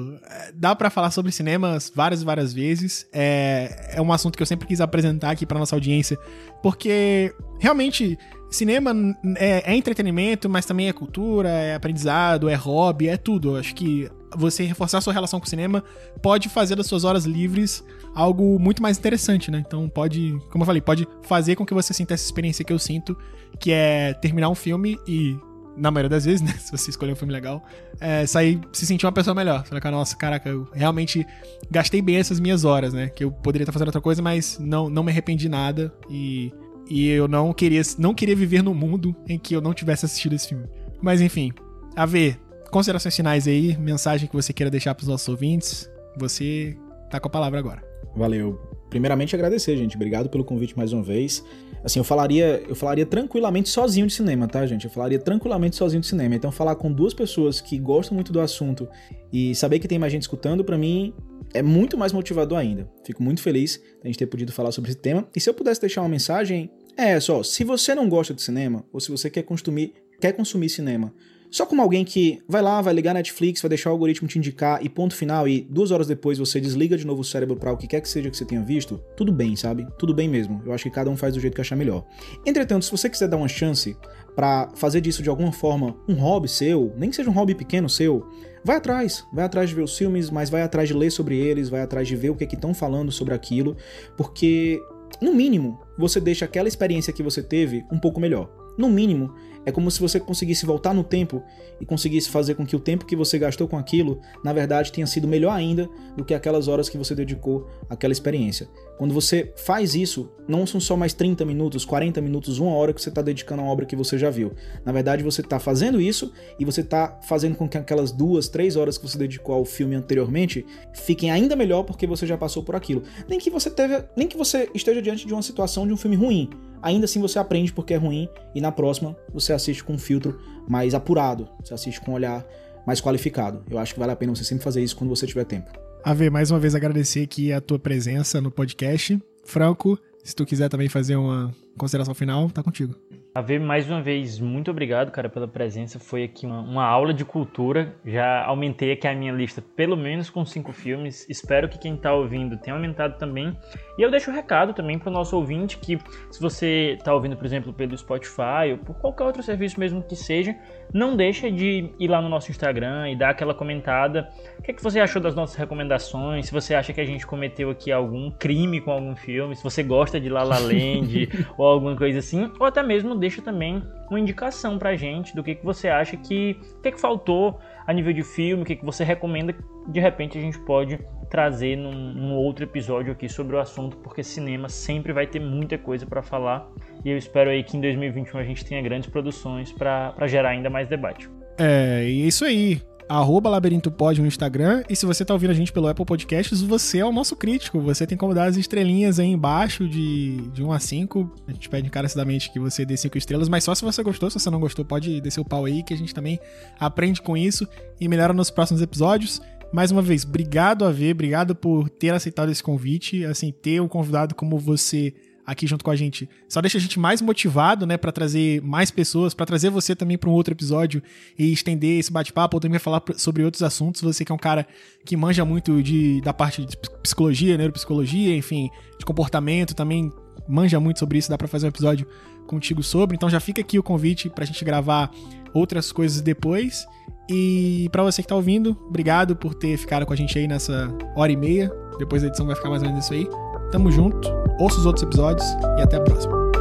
dá 0.53 0.75
para 0.75 0.89
falar 0.89 1.11
sobre 1.11 1.31
cinemas 1.31 1.91
várias 1.95 2.21
e 2.21 2.25
várias 2.25 2.53
vezes. 2.53 3.07
É, 3.13 3.93
é 3.95 4.01
um 4.01 4.11
assunto 4.11 4.35
que 4.35 4.43
eu 4.43 4.47
sempre 4.47 4.67
quis 4.67 4.81
apresentar 4.81 5.31
aqui 5.31 5.45
para 5.45 5.57
nossa 5.57 5.75
audiência, 5.75 6.17
porque 6.61 7.33
realmente 7.59 8.17
cinema 8.49 8.93
é, 9.37 9.71
é, 9.71 9.75
entretenimento, 9.75 10.49
mas 10.49 10.65
também 10.65 10.89
é 10.89 10.93
cultura, 10.93 11.49
é 11.49 11.75
aprendizado, 11.75 12.49
é 12.49 12.55
hobby, 12.55 13.07
é 13.07 13.15
tudo. 13.17 13.55
Acho 13.55 13.73
que 13.73 14.09
você 14.35 14.63
reforçar 14.63 15.01
sua 15.01 15.13
relação 15.13 15.39
com 15.39 15.45
o 15.45 15.49
cinema 15.49 15.83
pode 16.21 16.49
fazer 16.49 16.75
das 16.75 16.87
suas 16.87 17.03
horas 17.03 17.25
livres 17.25 17.83
algo 18.15 18.59
muito 18.59 18.81
mais 18.81 18.97
interessante, 18.97 19.49
né? 19.49 19.63
Então 19.65 19.87
pode, 19.87 20.37
como 20.49 20.63
eu 20.63 20.65
falei, 20.65 20.81
pode 20.81 21.07
fazer 21.23 21.55
com 21.55 21.65
que 21.65 21.73
você 21.73 21.93
sinta 21.93 22.13
essa 22.13 22.25
experiência 22.25 22.63
que 22.65 22.73
eu 22.73 22.79
sinto, 22.79 23.17
que 23.59 23.71
é 23.71 24.13
terminar 24.13 24.49
um 24.49 24.55
filme 24.55 24.97
e 25.07 25.37
na 25.77 25.89
maioria 25.89 26.09
das 26.09 26.25
vezes, 26.25 26.41
né? 26.45 26.53
Se 26.59 26.71
você 26.71 26.89
escolher 26.89 27.13
um 27.13 27.15
filme 27.15 27.33
legal, 27.33 27.63
é, 27.99 28.25
sair 28.25 28.59
se 28.73 28.85
sentir 28.85 29.05
uma 29.05 29.11
pessoa 29.11 29.33
melhor. 29.33 29.65
Você 29.65 29.79
fala, 29.79 29.91
nossa, 29.91 30.15
caraca, 30.15 30.49
eu 30.49 30.67
realmente 30.73 31.25
gastei 31.69 32.01
bem 32.01 32.17
essas 32.17 32.39
minhas 32.39 32.65
horas, 32.65 32.93
né? 32.93 33.07
Que 33.09 33.23
eu 33.23 33.31
poderia 33.31 33.63
estar 33.63 33.71
fazendo 33.71 33.87
outra 33.87 34.01
coisa, 34.01 34.21
mas 34.21 34.57
não, 34.59 34.89
não 34.89 35.03
me 35.03 35.11
arrependi 35.11 35.47
nada 35.47 35.93
e 36.09 36.51
e 36.89 37.07
eu 37.07 37.25
não 37.25 37.53
queria, 37.53 37.81
não 37.97 38.13
queria 38.13 38.35
viver 38.35 38.61
no 38.61 38.73
mundo 38.73 39.15
em 39.25 39.39
que 39.39 39.55
eu 39.55 39.61
não 39.61 39.73
tivesse 39.73 40.05
assistido 40.05 40.35
esse 40.35 40.49
filme. 40.49 40.67
Mas 41.01 41.21
enfim, 41.21 41.53
a 41.95 42.05
ver, 42.05 42.37
considerações 42.71 43.15
finais 43.15 43.47
aí, 43.47 43.77
mensagem 43.77 44.27
que 44.27 44.35
você 44.35 44.53
queira 44.53 44.71
deixar 44.71 44.95
para 44.95 45.03
os 45.03 45.07
nossos 45.07 45.27
ouvintes. 45.27 45.91
Você 46.17 46.75
tá 47.09 47.19
com 47.19 47.27
a 47.27 47.31
palavra 47.31 47.59
agora. 47.59 47.83
Valeu. 48.15 48.59
Primeiramente 48.89 49.35
agradecer, 49.35 49.77
gente. 49.77 49.95
Obrigado 49.95 50.29
pelo 50.29 50.43
convite 50.43 50.75
mais 50.75 50.91
uma 50.91 51.03
vez. 51.03 51.43
Assim, 51.83 51.99
eu 51.99 52.03
falaria, 52.03 52.61
eu 52.67 52.75
falaria 52.75 53.05
tranquilamente 53.05 53.69
sozinho 53.69 54.05
de 54.07 54.13
cinema, 54.13 54.47
tá, 54.47 54.65
gente? 54.65 54.85
Eu 54.85 54.91
falaria 54.91 55.19
tranquilamente 55.19 55.75
sozinho 55.75 56.01
de 56.01 56.07
cinema. 56.07 56.35
Então 56.35 56.51
falar 56.51 56.75
com 56.75 56.91
duas 56.91 57.13
pessoas 57.13 57.61
que 57.61 57.77
gostam 57.77 58.15
muito 58.15 58.31
do 58.31 58.39
assunto 58.39 58.87
e 59.31 59.55
saber 59.55 59.79
que 59.79 59.87
tem 59.87 59.97
mais 59.99 60.11
gente 60.11 60.23
escutando, 60.23 60.63
para 60.63 60.77
mim 60.77 61.13
é 61.53 61.61
muito 61.61 61.97
mais 61.97 62.13
motivador 62.13 62.57
ainda. 62.57 62.89
Fico 63.03 63.21
muito 63.21 63.41
feliz 63.41 63.81
a 64.03 64.07
gente 64.07 64.17
ter 64.17 64.27
podido 64.27 64.51
falar 64.51 64.71
sobre 64.71 64.91
esse 64.91 64.99
tema. 64.99 65.27
E 65.35 65.39
se 65.39 65.49
eu 65.49 65.53
pudesse 65.53 65.81
deixar 65.81 66.01
uma 66.01 66.09
mensagem, 66.09 66.69
é 66.97 67.19
só, 67.19 67.43
se 67.43 67.63
você 67.63 67.95
não 67.95 68.07
gosta 68.07 68.33
de 68.33 68.41
cinema, 68.41 68.85
ou 68.91 68.99
se 68.99 69.09
você 69.09 69.29
quer 69.29 69.43
consumir, 69.43 69.93
quer 70.19 70.33
consumir 70.33 70.69
cinema, 70.69 71.13
só 71.51 71.65
como 71.65 71.81
alguém 71.81 72.05
que 72.05 72.41
vai 72.47 72.61
lá, 72.61 72.81
vai 72.81 72.93
ligar 72.93 73.13
Netflix, 73.13 73.61
vai 73.61 73.67
deixar 73.67 73.89
o 73.89 73.93
algoritmo 73.93 74.27
te 74.27 74.37
indicar 74.37 74.79
e 74.81 74.87
ponto 74.87 75.13
final, 75.13 75.47
e 75.47 75.67
duas 75.69 75.91
horas 75.91 76.07
depois 76.07 76.37
você 76.37 76.61
desliga 76.61 76.97
de 76.97 77.05
novo 77.05 77.21
o 77.21 77.25
cérebro 77.25 77.57
para 77.57 77.73
o 77.73 77.77
que 77.77 77.87
quer 77.87 77.99
que 77.99 78.07
seja 78.07 78.29
que 78.29 78.37
você 78.37 78.45
tenha 78.45 78.63
visto, 78.63 79.03
tudo 79.17 79.33
bem, 79.33 79.55
sabe? 79.57 79.85
Tudo 79.99 80.13
bem 80.13 80.29
mesmo. 80.29 80.61
Eu 80.65 80.71
acho 80.71 80.85
que 80.85 80.89
cada 80.89 81.09
um 81.09 81.17
faz 81.17 81.33
do 81.33 81.41
jeito 81.41 81.53
que 81.53 81.61
achar 81.61 81.75
melhor. 81.75 82.05
Entretanto, 82.45 82.85
se 82.85 82.91
você 82.91 83.09
quiser 83.09 83.27
dar 83.27 83.35
uma 83.35 83.49
chance 83.49 83.97
para 84.33 84.69
fazer 84.75 85.01
disso 85.01 85.21
de 85.21 85.29
alguma 85.29 85.51
forma 85.51 85.97
um 86.07 86.13
hobby 86.13 86.47
seu, 86.47 86.93
nem 86.95 87.09
que 87.09 87.17
seja 87.17 87.29
um 87.29 87.33
hobby 87.33 87.53
pequeno 87.53 87.89
seu, 87.89 88.25
vai 88.63 88.77
atrás, 88.77 89.25
vai 89.33 89.43
atrás 89.43 89.69
de 89.69 89.75
ver 89.75 89.81
os 89.81 89.97
filmes, 89.97 90.29
mas 90.29 90.49
vai 90.49 90.61
atrás 90.61 90.87
de 90.87 90.93
ler 90.93 91.11
sobre 91.11 91.37
eles, 91.37 91.67
vai 91.67 91.81
atrás 91.81 92.07
de 92.07 92.15
ver 92.15 92.29
o 92.29 92.35
que 92.35 92.45
é 92.45 92.47
que 92.47 92.55
estão 92.55 92.73
falando 92.73 93.11
sobre 93.11 93.33
aquilo, 93.33 93.75
porque 94.15 94.79
no 95.21 95.33
mínimo, 95.33 95.79
você 95.97 96.19
deixa 96.19 96.45
aquela 96.45 96.67
experiência 96.67 97.11
que 97.11 97.23
você 97.23 97.43
teve 97.43 97.85
um 97.91 97.99
pouco 97.99 98.19
melhor. 98.19 98.49
No 98.77 98.89
mínimo, 98.89 99.33
é 99.65 99.71
como 99.71 99.89
se 99.91 99.99
você 99.99 100.19
conseguisse 100.19 100.65
voltar 100.65 100.93
no 100.93 101.03
tempo 101.03 101.43
e 101.79 101.85
conseguisse 101.85 102.29
fazer 102.29 102.55
com 102.55 102.65
que 102.65 102.75
o 102.75 102.79
tempo 102.79 103.05
que 103.05 103.15
você 103.15 103.37
gastou 103.37 103.67
com 103.67 103.77
aquilo, 103.77 104.19
na 104.43 104.53
verdade, 104.53 104.91
tenha 104.91 105.07
sido 105.07 105.27
melhor 105.27 105.51
ainda 105.51 105.89
do 106.15 106.25
que 106.25 106.33
aquelas 106.33 106.67
horas 106.67 106.89
que 106.89 106.97
você 106.97 107.13
dedicou 107.13 107.67
àquela 107.89 108.11
experiência. 108.11 108.67
Quando 108.97 109.13
você 109.13 109.51
faz 109.55 109.95
isso, 109.95 110.31
não 110.47 110.65
são 110.67 110.79
só 110.79 110.95
mais 110.95 111.13
30 111.13 111.43
minutos, 111.43 111.83
40 111.85 112.21
minutos, 112.21 112.59
uma 112.59 112.71
hora 112.71 112.93
que 112.93 113.01
você 113.01 113.09
está 113.09 113.21
dedicando 113.21 113.61
a 113.61 113.65
uma 113.65 113.71
obra 113.71 113.85
que 113.85 113.95
você 113.95 114.17
já 114.17 114.29
viu. 114.29 114.53
Na 114.85 114.91
verdade, 114.91 115.23
você 115.23 115.41
está 115.41 115.59
fazendo 115.59 115.99
isso 115.99 116.31
e 116.59 116.65
você 116.65 116.81
está 116.81 117.19
fazendo 117.23 117.55
com 117.55 117.67
que 117.67 117.77
aquelas 117.77 118.11
duas, 118.11 118.47
três 118.47 118.75
horas 118.75 118.97
que 118.97 119.07
você 119.07 119.17
dedicou 119.17 119.55
ao 119.55 119.65
filme 119.65 119.95
anteriormente 119.95 120.65
fiquem 120.93 121.31
ainda 121.31 121.55
melhor 121.55 121.83
porque 121.83 122.05
você 122.05 122.27
já 122.27 122.37
passou 122.37 122.63
por 122.63 122.75
aquilo. 122.75 123.03
Nem 123.27 123.39
que 123.39 123.49
você 123.49 123.69
teve, 123.69 124.03
nem 124.15 124.27
que 124.27 124.37
você 124.37 124.69
esteja 124.73 125.01
diante 125.01 125.25
de 125.25 125.33
uma 125.33 125.41
situação 125.41 125.87
de 125.87 125.93
um 125.93 125.97
filme 125.97 126.15
ruim, 126.15 126.49
ainda 126.81 127.05
assim 127.05 127.19
você 127.19 127.39
aprende 127.39 127.71
porque 127.71 127.93
é 127.93 127.97
ruim 127.97 128.27
e 128.53 128.61
na 128.61 128.71
próxima 128.71 129.15
você 129.33 129.53
assiste 129.53 129.83
com 129.83 129.93
um 129.93 129.97
filtro 129.97 130.39
mais 130.67 130.93
apurado, 130.93 131.47
você 131.63 131.73
assiste 131.73 132.01
com 132.01 132.11
um 132.11 132.15
olhar 132.15 132.45
mais 132.85 133.01
qualificado. 133.01 133.63
Eu 133.69 133.77
acho 133.77 133.93
que 133.93 133.99
vale 133.99 134.11
a 134.11 134.15
pena 134.15 134.35
você 134.35 134.43
sempre 134.43 134.63
fazer 134.63 134.83
isso 134.83 134.95
quando 134.95 135.09
você 135.09 135.27
tiver 135.27 135.45
tempo. 135.45 135.71
Ave, 136.03 136.29
mais 136.29 136.49
uma 136.49 136.59
vez 136.59 136.73
agradecer 136.73 137.23
aqui 137.23 137.53
a 137.53 137.61
tua 137.61 137.77
presença 137.77 138.41
no 138.41 138.49
podcast. 138.49 139.21
Franco, 139.43 139.99
se 140.23 140.35
tu 140.35 140.45
quiser 140.45 140.69
também 140.69 140.89
fazer 140.89 141.15
uma 141.15 141.53
consideração 141.77 142.13
final, 142.13 142.49
tá 142.49 142.63
contigo. 142.63 142.95
Ave, 143.33 143.59
mais 143.59 143.89
uma 143.89 144.01
vez, 144.01 144.41
muito 144.41 144.69
obrigado, 144.69 145.09
cara, 145.09 145.29
pela 145.29 145.47
presença. 145.47 145.97
Foi 145.97 146.21
aqui 146.21 146.45
uma, 146.45 146.59
uma, 146.59 146.83
aula 146.83 147.13
de 147.13 147.23
cultura. 147.23 147.95
Já 148.05 148.43
aumentei 148.43 148.91
aqui 148.91 149.07
a 149.07 149.15
minha 149.15 149.31
lista, 149.31 149.61
pelo 149.61 149.95
menos 149.95 150.29
com 150.29 150.45
cinco 150.45 150.73
filmes. 150.73 151.25
Espero 151.29 151.69
que 151.69 151.79
quem 151.79 151.95
tá 151.95 152.13
ouvindo 152.13 152.57
tenha 152.57 152.75
aumentado 152.75 153.17
também. 153.17 153.57
E 153.97 154.01
eu 154.01 154.11
deixo 154.11 154.29
o 154.29 154.33
um 154.33 154.35
recado 154.35 154.73
também 154.73 154.99
para 154.99 155.09
o 155.09 155.13
nosso 155.13 155.37
ouvinte 155.37 155.77
que, 155.77 155.97
se 156.29 156.41
você 156.41 156.97
tá 157.05 157.13
ouvindo, 157.13 157.37
por 157.37 157.45
exemplo, 157.45 157.71
pelo 157.71 157.97
Spotify 157.97 158.71
ou 158.71 158.79
por 158.79 158.95
qualquer 158.95 159.23
outro 159.23 159.41
serviço 159.41 159.79
mesmo 159.79 160.03
que 160.03 160.15
seja, 160.15 160.53
não 160.93 161.15
deixa 161.15 161.49
de 161.49 161.89
ir 161.97 162.07
lá 162.09 162.21
no 162.21 162.27
nosso 162.27 162.51
Instagram 162.51 163.11
e 163.11 163.15
dar 163.15 163.29
aquela 163.29 163.53
comentada. 163.53 164.29
O 164.59 164.61
que, 164.61 164.71
é 164.71 164.73
que 164.73 164.83
você 164.83 164.99
achou 164.99 165.21
das 165.21 165.33
nossas 165.33 165.55
recomendações? 165.55 166.47
Se 166.47 166.51
você 166.51 166.75
acha 166.75 166.91
que 166.91 166.99
a 166.99 167.05
gente 167.05 167.25
cometeu 167.25 167.69
aqui 167.69 167.93
algum 167.93 168.29
crime 168.29 168.81
com 168.81 168.91
algum 168.91 169.15
filme, 169.15 169.55
se 169.55 169.63
você 169.63 169.83
gosta 169.83 170.19
de 170.19 170.27
La 170.27 170.43
La 170.43 170.59
Land 170.59 171.29
ou 171.57 171.65
alguma 171.65 171.95
coisa 171.95 172.19
assim, 172.19 172.51
ou 172.59 172.65
até 172.65 172.83
mesmo 172.83 173.20
deixa 173.21 173.41
também 173.41 173.81
uma 174.09 174.19
indicação 174.19 174.77
pra 174.77 174.95
gente 174.95 175.33
do 175.35 175.43
que, 175.43 175.55
que 175.55 175.63
você 175.63 175.87
acha 175.87 176.17
que, 176.17 176.59
que, 176.83 176.91
que 176.91 176.99
faltou 176.99 177.59
a 177.87 177.93
nível 177.93 178.11
de 178.13 178.23
filme, 178.23 178.63
o 178.63 178.65
que, 178.65 178.75
que 178.75 178.85
você 178.85 179.03
recomenda, 179.03 179.55
de 179.87 179.99
repente 179.99 180.37
a 180.37 180.41
gente 180.41 180.59
pode 180.59 180.99
trazer 181.29 181.77
num, 181.77 182.13
num, 182.13 182.35
outro 182.35 182.65
episódio 182.65 183.13
aqui 183.13 183.29
sobre 183.29 183.55
o 183.55 183.59
assunto, 183.59 183.95
porque 183.97 184.21
cinema 184.21 184.67
sempre 184.67 185.13
vai 185.13 185.25
ter 185.25 185.39
muita 185.39 185.77
coisa 185.77 186.05
para 186.05 186.21
falar 186.21 186.69
e 187.05 187.09
eu 187.09 187.17
espero 187.17 187.49
aí 187.49 187.63
que 187.63 187.77
em 187.77 187.81
2021 187.81 188.39
a 188.39 188.43
gente 188.43 188.65
tenha 188.65 188.81
grandes 188.81 189.09
produções 189.09 189.71
para 189.71 190.27
gerar 190.27 190.49
ainda 190.49 190.69
mais 190.69 190.89
debate. 190.89 191.29
É, 191.57 192.03
e 192.03 192.23
é 192.23 192.27
isso 192.27 192.43
aí. 192.43 192.81
Arroba 193.11 193.49
Labirinto 193.49 193.91
Pod 193.91 194.21
no 194.21 194.27
Instagram. 194.27 194.83
E 194.89 194.95
se 194.95 195.05
você 195.05 195.25
tá 195.25 195.33
ouvindo 195.33 195.49
a 195.49 195.53
gente 195.53 195.73
pelo 195.73 195.87
Apple 195.87 196.05
Podcasts, 196.05 196.61
você 196.61 196.99
é 196.99 197.05
o 197.05 197.11
nosso 197.11 197.35
crítico. 197.35 197.81
Você 197.81 198.07
tem 198.07 198.17
como 198.17 198.33
dar 198.33 198.45
as 198.45 198.55
estrelinhas 198.55 199.19
aí 199.19 199.27
embaixo 199.27 199.85
de, 199.85 200.37
de 200.53 200.63
1 200.63 200.71
a 200.71 200.79
5. 200.79 201.31
A 201.45 201.51
gente 201.51 201.67
pede 201.67 201.87
encarecidamente 201.87 202.49
que 202.49 202.57
você 202.57 202.85
dê 202.85 202.95
5 202.95 203.17
estrelas, 203.17 203.49
mas 203.49 203.65
só 203.65 203.75
se 203.75 203.83
você 203.83 204.01
gostou. 204.01 204.29
Se 204.29 204.39
você 204.39 204.49
não 204.49 204.61
gostou, 204.61 204.85
pode 204.85 205.19
descer 205.19 205.41
o 205.41 205.45
pau 205.45 205.65
aí, 205.65 205.83
que 205.83 205.93
a 205.93 205.97
gente 205.97 206.15
também 206.15 206.39
aprende 206.79 207.21
com 207.21 207.35
isso 207.35 207.67
e 207.99 208.07
melhora 208.07 208.31
nos 208.31 208.49
próximos 208.49 208.81
episódios. 208.81 209.41
Mais 209.73 209.91
uma 209.91 210.01
vez, 210.01 210.23
obrigado 210.23 210.85
a 210.85 210.91
ver, 210.91 211.11
obrigado 211.11 211.53
por 211.53 211.89
ter 211.89 212.13
aceitado 212.13 212.49
esse 212.49 212.63
convite. 212.63 213.25
Assim, 213.25 213.51
ter 213.51 213.81
um 213.81 213.89
convidado 213.89 214.35
como 214.35 214.57
você 214.57 215.13
aqui 215.51 215.67
junto 215.67 215.83
com 215.83 215.91
a 215.91 215.95
gente. 215.95 216.29
Só 216.47 216.61
deixa 216.61 216.77
a 216.77 216.81
gente 216.81 216.97
mais 216.97 217.21
motivado, 217.21 217.85
né, 217.85 217.97
para 217.97 218.11
trazer 218.11 218.61
mais 218.61 218.89
pessoas, 218.89 219.33
para 219.33 219.45
trazer 219.45 219.69
você 219.69 219.93
também 219.93 220.17
para 220.17 220.29
um 220.29 220.33
outro 220.33 220.53
episódio 220.53 221.03
e 221.37 221.51
estender 221.51 221.99
esse 221.99 222.11
bate-papo, 222.11 222.55
ou 222.55 222.61
também 222.61 222.79
falar 222.79 223.03
sobre 223.17 223.43
outros 223.43 223.61
assuntos. 223.61 224.01
Você 224.01 224.23
que 224.23 224.31
é 224.31 224.35
um 224.35 224.39
cara 224.39 224.65
que 225.05 225.17
manja 225.17 225.43
muito 225.43 225.83
de, 225.83 226.21
da 226.21 226.33
parte 226.33 226.65
de 226.65 226.77
psicologia, 227.03 227.57
neuropsicologia, 227.57 228.35
enfim, 228.35 228.69
de 228.97 229.05
comportamento, 229.05 229.75
também 229.75 230.11
manja 230.47 230.79
muito 230.79 230.99
sobre 230.99 231.17
isso, 231.17 231.29
dá 231.29 231.37
para 231.37 231.47
fazer 231.47 231.65
um 231.65 231.69
episódio 231.69 232.07
contigo 232.47 232.81
sobre. 232.81 233.15
Então 233.15 233.29
já 233.29 233.39
fica 233.39 233.59
aqui 233.59 233.77
o 233.77 233.83
convite 233.83 234.29
pra 234.29 234.45
gente 234.45 234.63
gravar 234.63 235.11
outras 235.53 235.91
coisas 235.91 236.21
depois. 236.21 236.85
E 237.29 237.89
para 237.91 238.03
você 238.03 238.21
que 238.21 238.27
tá 238.27 238.35
ouvindo, 238.35 238.77
obrigado 238.87 239.35
por 239.35 239.53
ter 239.53 239.77
ficado 239.77 240.05
com 240.05 240.13
a 240.13 240.15
gente 240.15 240.37
aí 240.39 240.47
nessa 240.47 240.89
hora 241.15 241.31
e 241.31 241.35
meia. 241.35 241.69
Depois 241.99 242.21
da 242.21 242.29
edição 242.29 242.45
vai 242.45 242.55
ficar 242.55 242.69
mais 242.69 242.81
ou 242.81 242.87
menos 242.87 243.03
isso 243.03 243.13
aí. 243.13 243.27
Tamo 243.71 243.91
junto, 243.91 244.29
ouça 244.59 244.79
os 244.79 244.85
outros 244.85 245.03
episódios 245.03 245.45
e 245.77 245.81
até 245.81 245.97
a 245.97 246.01
próxima. 246.01 246.60